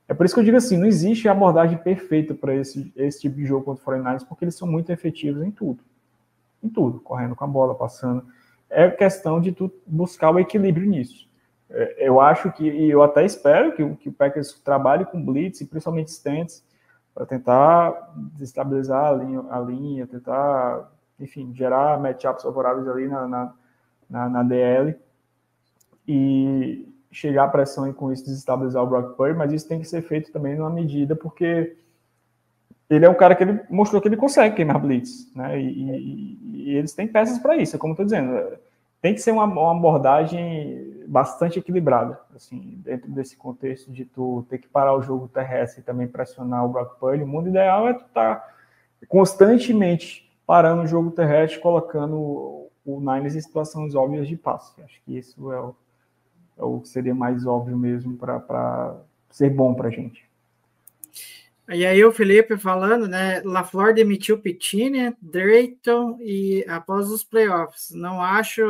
É 0.08 0.14
por 0.14 0.26
isso 0.26 0.34
que 0.34 0.40
eu 0.40 0.46
digo 0.46 0.58
assim, 0.58 0.78
não 0.78 0.88
existe 0.88 1.28
abordagem 1.28 1.78
perfeita 1.78 2.34
para 2.34 2.56
esse, 2.56 2.92
esse 2.96 3.22
tipo 3.22 3.36
de 3.36 3.46
jogo 3.46 3.66
contra 3.66 3.84
o 3.84 4.00
49ers, 4.00 4.26
porque 4.26 4.46
eles 4.46 4.56
são 4.56 4.68
muito 4.68 4.92
efetivos 4.92 5.44
em 5.44 5.52
tudo. 5.52 5.84
Em 6.64 6.70
tudo, 6.70 7.00
correndo 7.02 7.36
com 7.36 7.44
a 7.44 7.48
bola, 7.48 7.76
passando. 7.76 8.26
É 8.70 8.90
questão 8.90 9.42
de 9.42 9.52
tu 9.52 9.72
buscar 9.86 10.32
o 10.32 10.40
equilíbrio 10.40 10.90
nisso. 10.90 11.28
É, 11.70 12.08
eu 12.08 12.22
acho 12.22 12.52
que, 12.54 12.64
e 12.64 12.90
eu 12.90 13.04
até 13.04 13.26
espero 13.26 13.76
que, 13.76 13.96
que 13.96 14.10
o 14.10 14.14
Packers 14.14 14.54
trabalhe 14.64 15.06
com 15.06 15.24
blitz, 15.24 15.60
e 15.60 15.66
principalmente 15.66 16.08
stance, 16.08 16.64
para 17.14 17.26
tentar 17.26 18.14
desestabilizar 18.16 19.06
a 19.06 19.12
linha, 19.12 19.44
a 19.50 19.60
linha, 19.60 20.08
tentar, 20.08 20.92
enfim, 21.20 21.54
gerar 21.54 22.00
matchups 22.00 22.44
favoráveis 22.44 22.88
ali 22.88 23.08
na, 23.08 23.28
na, 23.28 23.54
na, 24.10 24.30
na 24.30 24.44
DL 24.44 24.96
e 26.08 26.88
chegar 27.12 27.46
à 27.46 27.48
pressão 27.48 27.90
e 27.90 27.94
com 27.94 28.12
isso 28.12 28.26
desestabilizar 28.26 28.84
o 28.84 28.88
Brock 28.88 29.16
Purdy, 29.16 29.38
mas 29.38 29.54
isso 29.54 29.68
tem 29.68 29.80
que 29.80 29.88
ser 29.88 30.02
feito 30.02 30.32
também 30.32 30.56
numa 30.56 30.70
medida, 30.70 31.16
porque 31.16 31.76
ele 32.90 33.06
é 33.06 33.10
um 33.10 33.16
cara 33.16 33.36
que 33.36 33.44
ele 33.44 33.60
mostrou 33.70 34.02
que 34.02 34.08
ele 34.08 34.18
consegue 34.18 34.56
queimar 34.56 34.80
blitz, 34.80 35.32
né? 35.36 35.60
E, 35.60 35.66
e, 35.66 36.40
e 36.54 36.76
eles 36.76 36.94
têm 36.94 37.08
peças 37.08 37.40
para 37.40 37.58
isso, 37.58 37.76
é 37.76 37.80
como 37.80 37.92
eu 37.92 37.94
estou 37.94 38.06
dizendo. 38.06 38.58
Tem 39.02 39.14
que 39.14 39.22
ser 39.22 39.32
uma, 39.32 39.46
uma 39.46 39.72
abordagem 39.72 41.04
bastante 41.08 41.60
equilibrada, 41.60 42.20
assim, 42.36 42.82
dentro 42.84 43.10
desse 43.12 43.38
contexto 43.38 43.92
de 43.92 44.06
tu 44.06 44.46
ter 44.50 44.58
que 44.58 44.68
parar 44.68 44.94
o 44.96 45.02
jogo 45.02 45.28
terrestre 45.28 45.82
e 45.82 45.84
também 45.84 46.08
pressionar 46.08 46.66
o 46.66 46.70
Brock 46.70 47.00
Purdy. 47.00 47.24
O 47.24 47.28
mundo 47.28 47.50
ideal 47.50 47.88
é 47.88 47.94
tu 47.94 48.06
estar 48.06 48.36
tá 48.36 48.54
constantemente 49.08 50.30
parando 50.46 50.84
o 50.84 50.88
jogo 50.88 51.12
terrestre, 51.12 51.60
colocando 51.60 52.70
o 52.86 53.00
Niners 53.00 53.36
em 53.36 53.42
situações 53.42 53.96
óbvias 53.96 54.28
de 54.28 54.36
passe. 54.36 54.82
Acho 54.82 55.02
que 55.04 55.18
isso 55.18 55.52
é 55.52 55.60
o, 55.60 55.76
é 56.58 56.64
o 56.64 56.80
que 56.82 56.90
seria 56.90 57.14
mais 57.14 57.46
óbvio 57.46 57.78
mesmo 57.78 58.18
para 58.18 58.96
ser 59.30 59.50
bom 59.50 59.74
para 59.74 59.90
a 59.90 59.92
gente. 59.92 60.28
E 61.70 61.86
aí 61.86 62.02
o 62.04 62.14
Felipe 62.14 62.58
falando, 62.58 63.10
né? 63.10 63.42
LaFleur 63.42 63.94
demitiu 63.94 64.40
Pittini, 64.40 65.14
Drayton 65.22 66.18
e 66.22 66.64
após 66.66 67.10
os 67.10 67.26
playoffs. 67.26 67.90
Não 67.92 68.22
acho 68.22 68.62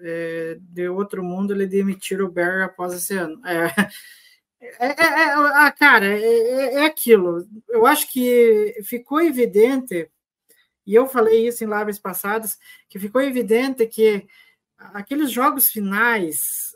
é, 0.00 0.56
de 0.58 0.88
outro 0.88 1.22
mundo 1.22 1.52
ele 1.52 1.66
demitir 1.66 2.22
o 2.22 2.30
Barry 2.30 2.62
após 2.62 2.94
esse 2.94 3.14
ano. 3.14 3.38
É, 3.46 3.66
é, 4.80 4.86
é, 4.86 5.22
é 5.24 5.32
ah, 5.34 5.70
cara, 5.70 6.06
é, 6.06 6.22
é, 6.22 6.74
é, 6.76 6.86
aquilo. 6.86 7.46
Eu 7.68 7.84
acho 7.84 8.10
que 8.10 8.74
ficou 8.84 9.20
evidente, 9.20 10.10
e 10.86 10.94
eu 10.94 11.06
falei 11.06 11.46
isso 11.46 11.62
em 11.62 11.68
lives 11.68 11.98
passadas, 11.98 12.58
que 12.88 12.98
ficou 12.98 13.20
evidente 13.20 13.86
que 13.86 14.26
aqueles 14.78 15.30
jogos 15.30 15.68
finais 15.68 16.74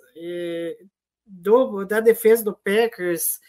do, 1.26 1.84
da 1.84 2.00
defesa 2.00 2.44
do 2.44 2.54
Packers 2.54 3.40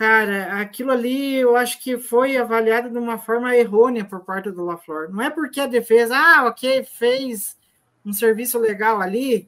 Cara, 0.00 0.58
aquilo 0.62 0.92
ali 0.92 1.36
eu 1.36 1.56
acho 1.56 1.78
que 1.82 1.98
foi 1.98 2.34
avaliado 2.34 2.88
de 2.88 2.96
uma 2.96 3.18
forma 3.18 3.54
errônea 3.54 4.02
por 4.02 4.20
parte 4.20 4.50
do 4.50 4.64
LaFleur. 4.64 5.10
Não 5.10 5.20
é 5.22 5.28
porque 5.28 5.60
a 5.60 5.66
defesa, 5.66 6.16
ah, 6.16 6.46
ok, 6.46 6.84
fez 6.84 7.54
um 8.02 8.10
serviço 8.10 8.58
legal 8.58 8.98
ali, 8.98 9.46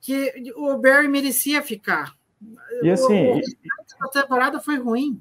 que 0.00 0.52
o 0.56 0.76
Barry 0.76 1.08
merecia 1.08 1.60
ficar. 1.60 2.14
E 2.84 2.88
assim. 2.88 3.32
O, 3.32 3.40
a 4.00 4.08
temporada 4.10 4.60
foi 4.60 4.78
ruim. 4.78 5.20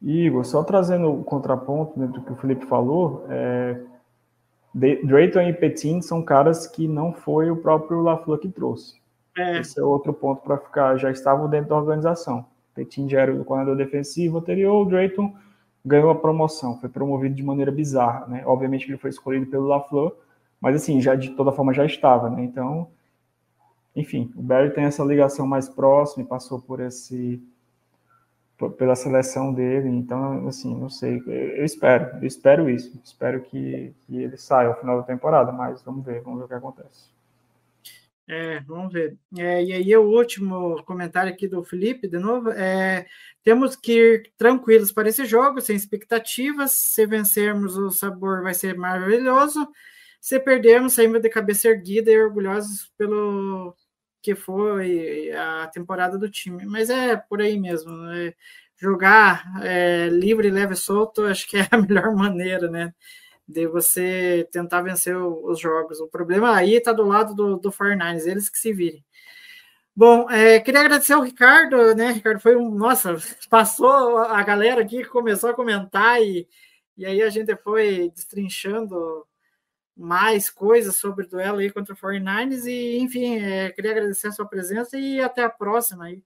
Igor, 0.00 0.46
só 0.46 0.64
trazendo 0.64 1.12
o 1.12 1.22
contraponto 1.22 2.00
dentro 2.00 2.22
do 2.22 2.24
que 2.24 2.32
o 2.32 2.36
Felipe 2.36 2.64
falou, 2.64 3.26
é, 3.28 3.78
Drayton 4.72 5.42
e 5.42 5.52
Petin 5.52 6.00
são 6.00 6.22
caras 6.22 6.66
que 6.66 6.88
não 6.88 7.12
foi 7.12 7.50
o 7.50 7.56
próprio 7.56 8.00
LaFleur 8.00 8.38
que 8.38 8.48
trouxe. 8.48 8.98
É. 9.38 9.60
Esse 9.60 9.78
é 9.78 9.82
outro 9.82 10.12
ponto 10.12 10.42
para 10.42 10.58
ficar, 10.58 10.96
já 10.96 11.10
estavam 11.10 11.48
dentro 11.48 11.70
da 11.70 11.76
organização. 11.76 12.44
Petin 12.74 13.08
já 13.08 13.20
era 13.20 13.32
o 13.32 13.44
coordenador 13.44 13.76
defensivo 13.76 14.38
anterior, 14.38 14.82
o 14.82 14.88
Drayton 14.88 15.34
ganhou 15.84 16.10
a 16.10 16.14
promoção, 16.14 16.78
foi 16.78 16.88
promovido 16.88 17.34
de 17.34 17.42
maneira 17.42 17.70
bizarra, 17.70 18.26
né? 18.26 18.42
Obviamente 18.44 18.88
ele 18.88 18.98
foi 18.98 19.10
escolhido 19.10 19.46
pelo 19.46 19.66
LaFleur, 19.66 20.12
mas 20.60 20.76
assim, 20.76 21.00
já 21.00 21.14
de 21.14 21.30
toda 21.30 21.52
forma 21.52 21.72
já 21.72 21.84
estava, 21.84 22.28
né? 22.28 22.42
Então, 22.42 22.88
enfim, 23.94 24.32
o 24.36 24.42
Barry 24.42 24.70
tem 24.70 24.84
essa 24.84 25.04
ligação 25.04 25.46
mais 25.46 25.68
próxima 25.68 26.24
e 26.24 26.26
passou 26.26 26.60
por 26.60 26.80
esse 26.80 27.42
pela 28.76 28.96
seleção 28.96 29.52
dele, 29.54 29.88
então 29.88 30.48
assim, 30.48 30.76
não 30.76 30.90
sei, 30.90 31.22
eu 31.28 31.64
espero, 31.64 32.16
eu 32.16 32.26
espero 32.26 32.68
isso, 32.68 33.00
espero 33.04 33.40
que, 33.42 33.94
que 34.00 34.16
ele 34.20 34.36
saia 34.36 34.66
ao 34.68 34.80
final 34.80 34.96
da 34.96 35.04
temporada, 35.04 35.52
mas 35.52 35.80
vamos 35.82 36.04
ver, 36.04 36.22
vamos 36.22 36.40
ver 36.40 36.44
o 36.46 36.48
que 36.48 36.54
acontece. 36.54 37.17
É, 38.28 38.60
vamos 38.60 38.92
ver. 38.92 39.16
É, 39.38 39.64
e 39.64 39.72
aí, 39.72 39.96
o 39.96 40.02
último 40.02 40.82
comentário 40.84 41.32
aqui 41.32 41.48
do 41.48 41.64
Felipe, 41.64 42.06
de 42.06 42.18
novo, 42.18 42.50
é, 42.50 43.06
temos 43.42 43.74
que 43.74 43.92
ir 43.92 44.32
tranquilos 44.36 44.92
para 44.92 45.08
esse 45.08 45.24
jogo, 45.24 45.62
sem 45.62 45.74
expectativas. 45.74 46.72
Se 46.72 47.06
vencermos, 47.06 47.78
o 47.78 47.90
sabor 47.90 48.42
vai 48.42 48.52
ser 48.52 48.76
maravilhoso. 48.76 49.66
Se 50.20 50.38
perdermos, 50.38 50.92
saímos 50.92 51.22
de 51.22 51.30
cabeça 51.30 51.68
erguida 51.68 52.10
e 52.10 52.20
orgulhosos 52.20 52.92
pelo 52.98 53.74
que 54.20 54.34
foi 54.34 55.32
a 55.32 55.68
temporada 55.68 56.18
do 56.18 56.28
time. 56.30 56.66
Mas 56.66 56.90
é 56.90 57.16
por 57.16 57.40
aí 57.40 57.58
mesmo. 57.58 57.90
Né? 57.96 58.34
Jogar 58.76 59.44
é, 59.62 60.08
livre, 60.10 60.50
leve 60.50 60.74
e 60.74 60.76
solto, 60.76 61.22
acho 61.24 61.48
que 61.48 61.56
é 61.56 61.66
a 61.70 61.78
melhor 61.80 62.14
maneira, 62.14 62.70
né? 62.70 62.92
De 63.48 63.66
você 63.66 64.46
tentar 64.52 64.82
vencer 64.82 65.16
os 65.16 65.58
jogos. 65.58 66.00
O 66.00 66.06
problema 66.06 66.54
aí 66.54 66.74
está 66.74 66.92
do 66.92 67.04
lado 67.04 67.34
do, 67.34 67.56
do 67.56 67.72
49 67.72 68.30
eles 68.30 68.50
que 68.50 68.58
se 68.58 68.72
virem. 68.72 69.02
Bom, 69.96 70.30
é, 70.30 70.60
queria 70.60 70.80
agradecer 70.80 71.14
ao 71.14 71.22
Ricardo, 71.22 71.94
né? 71.94 72.12
Ricardo 72.12 72.40
foi 72.40 72.54
um. 72.56 72.70
Nossa, 72.70 73.16
passou 73.50 74.18
a 74.18 74.42
galera 74.42 74.82
aqui 74.82 75.02
começou 75.04 75.50
a 75.50 75.54
comentar 75.54 76.20
e, 76.22 76.46
e 76.96 77.06
aí 77.06 77.22
a 77.22 77.30
gente 77.30 77.56
foi 77.56 78.10
destrinchando 78.10 79.26
mais 79.96 80.48
coisas 80.50 80.94
sobre 80.96 81.24
o 81.24 81.28
duelo 81.28 81.58
aí 81.58 81.72
contra 81.72 81.94
o 81.94 81.96
49ers 81.96 82.66
e, 82.66 83.00
enfim, 83.00 83.38
é, 83.40 83.70
queria 83.72 83.90
agradecer 83.90 84.28
a 84.28 84.32
sua 84.32 84.46
presença 84.46 84.96
e 84.96 85.20
até 85.20 85.42
a 85.42 85.50
próxima 85.50 86.04
aí. 86.04 86.22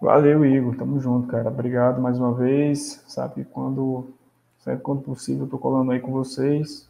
Valeu, 0.00 0.44
Igor. 0.44 0.76
Tamo 0.76 0.98
junto, 0.98 1.28
cara. 1.28 1.48
Obrigado 1.48 2.00
mais 2.02 2.18
uma 2.18 2.34
vez. 2.34 3.04
Sabe, 3.06 3.44
quando 3.44 4.12
Sempre 4.62 4.80
quando 4.80 5.02
possível, 5.02 5.44
estou 5.44 5.58
colando 5.58 5.90
aí 5.90 5.98
com 5.98 6.12
vocês. 6.12 6.88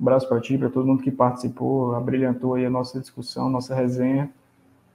Um 0.00 0.04
abraço 0.04 0.26
para 0.26 0.40
ti, 0.40 0.56
para 0.56 0.70
todo 0.70 0.86
mundo 0.86 1.02
que 1.02 1.10
participou, 1.10 1.94
abrilhantou 1.94 2.54
aí 2.54 2.64
a 2.64 2.70
nossa 2.70 2.98
discussão, 2.98 3.50
nossa 3.50 3.74
resenha. 3.74 4.30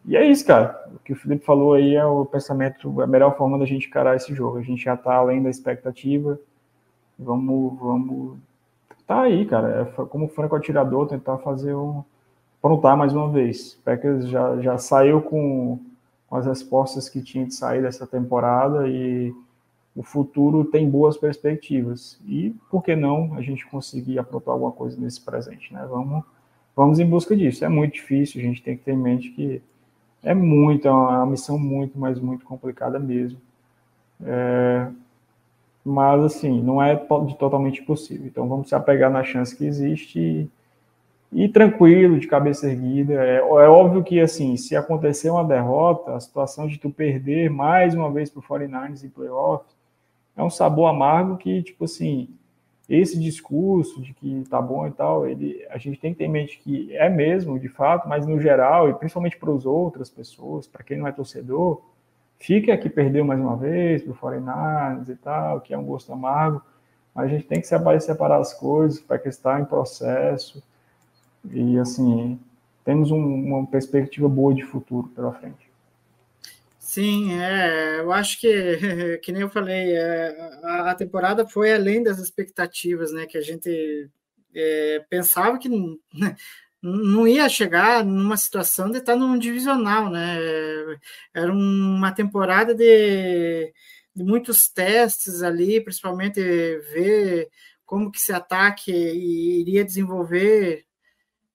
E 0.04 0.18
é 0.18 0.26
isso, 0.26 0.44
cara. 0.44 0.84
O 0.96 1.00
que 1.00 1.14
o 1.14 1.16
Felipe 1.16 1.46
falou 1.46 1.74
aí 1.74 1.94
é 1.94 2.04
o 2.04 2.26
pensamento, 2.26 3.02
a 3.02 3.06
melhor 3.06 3.38
forma 3.38 3.60
da 3.60 3.66
gente 3.66 3.88
encarar 3.88 4.16
esse 4.16 4.34
jogo. 4.34 4.58
A 4.58 4.64
gente 4.64 4.84
já 4.84 4.96
está 4.96 5.14
além 5.14 5.44
da 5.44 5.50
expectativa. 5.50 6.40
Vamos, 7.20 7.78
vamos. 7.80 8.38
Tá 9.06 9.22
aí, 9.22 9.46
cara. 9.46 9.94
É 9.96 10.06
como 10.06 10.28
franco 10.28 10.56
atirador, 10.56 11.08
tentar 11.08 11.38
fazer 11.38 11.76
um. 11.76 12.04
Aprontar 12.58 12.98
mais 12.98 13.14
uma 13.14 13.30
vez. 13.30 13.80
Packers 13.86 14.28
já, 14.28 14.60
já 14.60 14.78
saiu 14.80 15.22
com, 15.22 15.80
com 16.28 16.36
as 16.36 16.48
respostas 16.48 17.08
que 17.08 17.22
tinha 17.22 17.46
de 17.46 17.54
sair 17.54 17.84
dessa 17.84 18.08
temporada 18.08 18.88
e 18.88 19.32
o 19.98 20.04
futuro 20.04 20.64
tem 20.64 20.88
boas 20.88 21.18
perspectivas. 21.18 22.22
E 22.28 22.56
por 22.70 22.84
que 22.84 22.96
não 22.96 23.34
a 23.34 23.42
gente 23.42 23.66
conseguir 23.66 24.20
aprontar 24.20 24.54
alguma 24.54 24.72
coisa 24.72 24.96
nesse 25.02 25.20
presente, 25.20 25.74
né? 25.74 25.88
Vamos, 25.90 26.24
vamos 26.76 27.00
em 27.00 27.06
busca 27.06 27.36
disso. 27.36 27.66
É 27.66 27.68
muito 27.68 27.96
difícil, 27.96 28.40
a 28.40 28.44
gente 28.44 28.62
tem 28.62 28.78
que 28.78 28.84
ter 28.84 28.92
em 28.92 28.98
mente 28.98 29.32
que 29.32 29.60
é 30.22 30.36
muito, 30.36 30.88
é 30.88 30.92
uma 30.92 31.26
missão 31.26 31.58
muito, 31.58 31.98
mas 31.98 32.20
muito 32.20 32.46
complicada 32.46 33.00
mesmo. 33.00 33.42
É, 34.24 34.88
mas, 35.84 36.24
assim, 36.24 36.62
não 36.62 36.82
é 36.82 36.96
de 36.96 37.36
totalmente 37.36 37.82
possível. 37.82 38.28
Então, 38.28 38.48
vamos 38.48 38.70
se 38.70 38.76
apegar 38.76 39.10
na 39.10 39.24
chance 39.24 39.56
que 39.56 39.66
existe 39.66 40.20
e, 41.32 41.46
e 41.46 41.50
tranquilo, 41.50 42.20
de 42.20 42.28
cabeça 42.28 42.70
erguida. 42.70 43.14
É, 43.14 43.38
é, 43.38 43.42
óbvio 43.42 44.04
que, 44.04 44.20
assim, 44.20 44.58
se 44.58 44.76
acontecer 44.76 45.32
uma 45.32 45.44
derrota, 45.44 46.14
a 46.14 46.20
situação 46.20 46.68
de 46.68 46.78
tu 46.78 46.92
perder 46.92 47.50
mais 47.50 47.96
uma 47.96 48.12
vez 48.12 48.30
para 48.30 48.42
o 48.42 48.44
49ers 48.44 49.04
em 49.04 49.10
playoff 49.10 49.77
é 50.38 50.44
um 50.44 50.50
sabor 50.50 50.88
amargo 50.88 51.36
que, 51.36 51.64
tipo 51.64 51.86
assim, 51.86 52.30
esse 52.88 53.20
discurso 53.20 54.02
de 54.02 54.14
que 54.14 54.44
tá 54.50 54.62
bom 54.62 54.88
e 54.88 54.92
tal, 54.92 55.28
ele, 55.28 55.66
a 55.70 55.78
gente 55.78 56.00
tem 56.00 56.14
que 56.14 56.20
ter 56.20 56.26
em 56.26 56.30
mente 56.30 56.60
que 56.60 56.96
é 56.96 57.10
mesmo, 57.10 57.60
de 57.60 57.68
fato, 57.68 58.08
mas 58.08 58.26
no 58.26 58.40
geral, 58.40 58.90
e 58.90 58.94
principalmente 58.94 59.38
para 59.38 59.52
as 59.52 59.66
outras 59.66 60.10
pessoas, 60.10 60.68
para 60.68 60.84
quem 60.84 60.98
não 60.98 61.08
é 61.08 61.12
torcedor, 61.12 61.82
fica 62.38 62.74
aqui 62.74 62.88
perdeu 62.88 63.26
mais 63.26 63.40
uma 63.40 63.58
vez 63.58 64.04
para 64.04 64.12
o 64.12 64.16
Foreigners 64.16 65.10
e 65.10 65.16
tal, 65.16 65.60
que 65.60 65.74
é 65.74 65.78
um 65.78 65.84
gosto 65.84 66.14
amargo, 66.14 66.62
mas 67.14 67.26
a 67.26 67.30
gente 67.30 67.48
tem 67.48 67.60
que 67.60 67.68
separar, 67.68 68.00
separar 68.00 68.38
as 68.38 68.54
coisas 68.54 69.02
para 69.02 69.18
que 69.18 69.28
está 69.28 69.60
em 69.60 69.66
processo 69.66 70.64
e, 71.52 71.78
assim, 71.80 72.40
temos 72.86 73.12
um, 73.12 73.18
uma 73.18 73.66
perspectiva 73.66 74.30
boa 74.30 74.54
de 74.54 74.64
futuro 74.64 75.10
pela 75.10 75.34
frente. 75.34 75.67
Sim, 76.98 77.32
é, 77.40 78.00
eu 78.00 78.12
acho 78.12 78.40
que, 78.40 78.50
que 79.22 79.32
nem 79.32 79.44
eu 79.44 79.50
falei, 79.50 79.96
é, 79.96 80.36
a, 80.64 80.96
temporada 80.96 81.48
foi 81.48 81.72
além 81.72 82.02
das 82.02 82.18
expectativas, 82.18 83.12
né? 83.12 83.28
Que 83.28 83.38
a 83.38 83.42
gente 83.42 84.10
é, 84.56 85.06
pensava 85.08 85.60
que 85.60 85.70
não, 85.70 85.96
não 86.82 87.28
ia 87.28 87.48
chegar 87.50 88.04
numa 88.04 88.36
situação 88.36 88.90
de 88.90 88.98
estar 88.98 89.16
num 89.16 89.38
divisional, 89.38 90.10
né? 90.10 90.40
Era 91.36 91.54
uma 91.54 92.12
temporada 92.12 92.74
de, 92.74 93.72
de 94.16 94.24
muitos 94.24 94.68
testes 94.68 95.44
ali, 95.44 95.80
principalmente 95.80 96.42
ver 96.42 97.48
como 97.86 98.12
que 98.12 98.18
esse 98.18 98.34
ataque 98.34 98.92
iria 98.92 99.86
desenvolver 99.86 100.87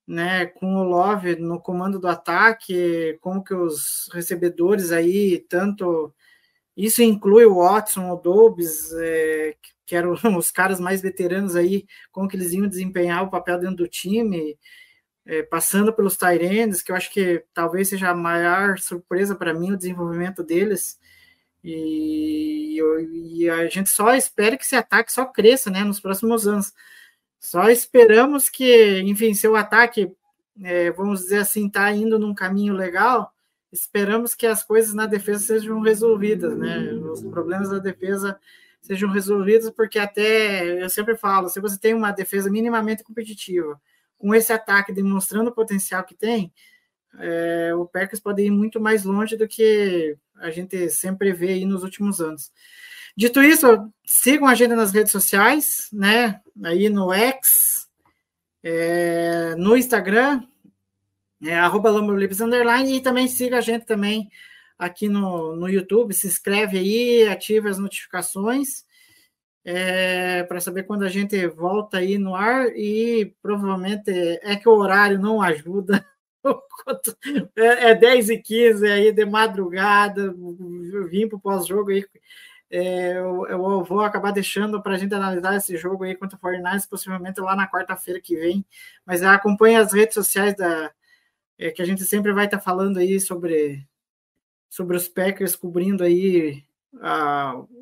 né, 0.07 0.45
com 0.45 0.75
o 0.75 0.83
Love 0.83 1.37
no 1.37 1.59
comando 1.59 1.99
do 1.99 2.07
ataque, 2.07 3.17
como 3.21 3.43
que 3.43 3.53
os 3.53 4.09
recebedores 4.13 4.91
aí, 4.91 5.39
tanto 5.49 6.13
isso 6.75 7.01
inclui 7.03 7.45
o 7.45 7.55
Watson, 7.55 8.11
o 8.11 8.15
Dobbs, 8.15 8.91
é, 8.93 9.55
que 9.85 9.95
eram 9.95 10.13
os 10.37 10.51
caras 10.51 10.79
mais 10.79 11.01
veteranos 11.01 11.55
aí, 11.55 11.85
como 12.11 12.27
que 12.27 12.35
eles 12.35 12.51
iam 12.53 12.67
desempenhar 12.67 13.23
o 13.23 13.29
papel 13.29 13.59
dentro 13.59 13.77
do 13.77 13.87
time, 13.87 14.57
é, 15.25 15.43
passando 15.43 15.93
pelos 15.93 16.17
Tyrands, 16.17 16.81
que 16.81 16.91
eu 16.91 16.95
acho 16.95 17.11
que 17.11 17.43
talvez 17.53 17.89
seja 17.89 18.09
a 18.09 18.15
maior 18.15 18.79
surpresa 18.79 19.35
para 19.35 19.53
mim 19.53 19.71
o 19.71 19.77
desenvolvimento 19.77 20.43
deles. 20.43 20.99
E, 21.63 22.77
e, 23.39 23.49
a 23.49 23.67
gente 23.67 23.89
só 23.89 24.13
espera 24.15 24.57
que 24.57 24.63
esse 24.65 24.75
ataque 24.75 25.13
só 25.13 25.25
cresça 25.25 25.69
né, 25.69 25.83
nos 25.83 25.99
próximos 25.99 26.47
anos. 26.47 26.73
Só 27.43 27.69
esperamos 27.69 28.49
que, 28.49 29.01
enfim, 29.01 29.33
seu 29.33 29.53
ataque, 29.57 30.09
é, 30.63 30.89
vamos 30.91 31.19
dizer 31.19 31.39
assim, 31.39 31.67
está 31.67 31.91
indo 31.91 32.17
num 32.17 32.33
caminho 32.33 32.73
legal. 32.73 33.33
Esperamos 33.69 34.33
que 34.33 34.47
as 34.47 34.63
coisas 34.63 34.93
na 34.93 35.05
defesa 35.05 35.39
sejam 35.39 35.81
resolvidas, 35.81 36.57
né? 36.57 36.93
Os 36.93 37.21
problemas 37.21 37.69
da 37.69 37.79
defesa 37.79 38.39
sejam 38.81 39.09
resolvidos, 39.09 39.69
porque 39.71 39.99
até 39.99 40.81
eu 40.81 40.89
sempre 40.89 41.17
falo, 41.17 41.49
se 41.49 41.59
você 41.59 41.77
tem 41.77 41.93
uma 41.93 42.11
defesa 42.11 42.49
minimamente 42.49 43.03
competitiva, 43.03 43.79
com 44.17 44.33
esse 44.33 44.53
ataque 44.53 44.93
demonstrando 44.93 45.49
o 45.49 45.53
potencial 45.53 46.01
que 46.05 46.15
tem, 46.15 46.49
é, 47.19 47.75
o 47.75 47.85
Packers 47.85 48.21
pode 48.21 48.41
ir 48.41 48.51
muito 48.51 48.79
mais 48.79 49.03
longe 49.03 49.35
do 49.35 49.49
que 49.49 50.17
a 50.37 50.49
gente 50.49 50.89
sempre 50.89 51.33
vê 51.33 51.49
aí 51.49 51.65
nos 51.65 51.83
últimos 51.83 52.21
anos. 52.21 52.53
Dito 53.15 53.41
isso, 53.41 53.67
sigam 54.05 54.47
a 54.47 54.55
gente 54.55 54.73
nas 54.73 54.91
redes 54.91 55.11
sociais, 55.11 55.87
né? 55.93 56.41
Aí 56.63 56.89
no 56.89 57.13
X, 57.13 57.87
é, 58.63 59.55
no 59.55 59.77
Instagram, 59.77 60.43
é, 61.43 61.55
arroba 61.59 61.91
underline, 61.91 62.95
e 62.95 63.01
também 63.01 63.27
siga 63.27 63.59
a 63.59 63.61
gente 63.61 63.85
também 63.85 64.29
aqui 64.77 65.07
no, 65.07 65.55
no 65.55 65.69
YouTube, 65.69 66.13
se 66.13 66.27
inscreve 66.27 66.79
aí, 66.79 67.27
ative 67.27 67.69
as 67.69 67.77
notificações 67.77 68.83
é, 69.65 70.43
para 70.43 70.59
saber 70.59 70.83
quando 70.83 71.03
a 71.03 71.09
gente 71.09 71.47
volta 71.47 71.97
aí 71.97 72.17
no 72.17 72.35
ar 72.35 72.67
e 72.75 73.33
provavelmente 73.41 74.09
é 74.41 74.55
que 74.55 74.67
o 74.67 74.73
horário 74.73 75.19
não 75.19 75.41
ajuda. 75.41 76.05
é, 77.55 77.91
é 77.91 77.95
10 77.95 78.29
e 78.29 78.37
15 78.37 78.87
aí 78.87 79.11
de 79.11 79.25
madrugada, 79.25 80.33
vim 81.09 81.27
para 81.27 81.37
o 81.37 81.41
pós-jogo 81.41 81.91
aí 81.91 82.05
é, 82.75 83.15
eu, 83.19 83.45
eu, 83.45 83.83
vou 83.83 84.01
acabar 84.01 84.31
deixando 84.31 84.81
para 84.81 84.95
a 84.95 84.97
gente 84.97 85.13
analisar 85.13 85.55
esse 85.55 85.77
jogo 85.77 86.05
aí 86.05 86.15
contra 86.15 86.35
o 86.35 86.39
Fortnite, 86.39 86.87
possivelmente 86.89 87.39
lá 87.39 87.55
na 87.55 87.69
quarta-feira 87.69 88.19
que 88.19 88.35
vem. 88.35 88.65
Mas 89.05 89.21
acompanhe 89.21 89.75
as 89.75 89.93
redes 89.93 90.15
sociais 90.15 90.55
da, 90.55 90.91
é, 91.55 91.69
que 91.69 91.83
a 91.83 91.85
gente 91.85 92.03
sempre 92.03 92.33
vai 92.33 92.45
estar 92.45 92.57
tá 92.57 92.63
falando 92.63 92.97
aí 92.97 93.19
sobre, 93.19 93.87
sobre 94.67 94.97
os 94.97 95.07
Packers, 95.07 95.55
cobrindo 95.55 96.03
aí 96.03 96.63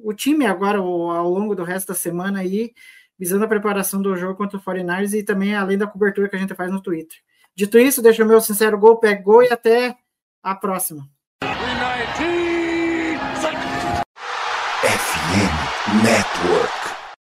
o 0.04 0.14
time 0.14 0.46
agora 0.46 0.80
ao 0.80 1.30
longo 1.30 1.56
do 1.56 1.64
resto 1.64 1.88
da 1.88 1.94
semana 1.94 2.40
aí, 2.40 2.74
visando 3.18 3.46
a 3.46 3.48
preparação 3.48 4.02
do 4.02 4.16
jogo 4.18 4.36
contra 4.36 4.58
o 4.58 4.62
49 4.62 5.20
e 5.20 5.24
também 5.24 5.56
além 5.56 5.78
da 5.78 5.88
cobertura 5.88 6.28
que 6.28 6.36
a 6.36 6.40
gente 6.40 6.54
faz 6.54 6.70
no 6.70 6.82
Twitter. 6.82 7.18
Dito 7.56 7.80
isso, 7.80 8.02
deixo 8.02 8.24
o 8.24 8.28
meu 8.28 8.42
sincero 8.42 8.78
gol, 8.78 8.98
pega 8.98 9.22
gol 9.22 9.42
e 9.42 9.52
até 9.52 9.96
a 10.44 10.54
próxima. 10.54 11.10
Net 15.88 16.31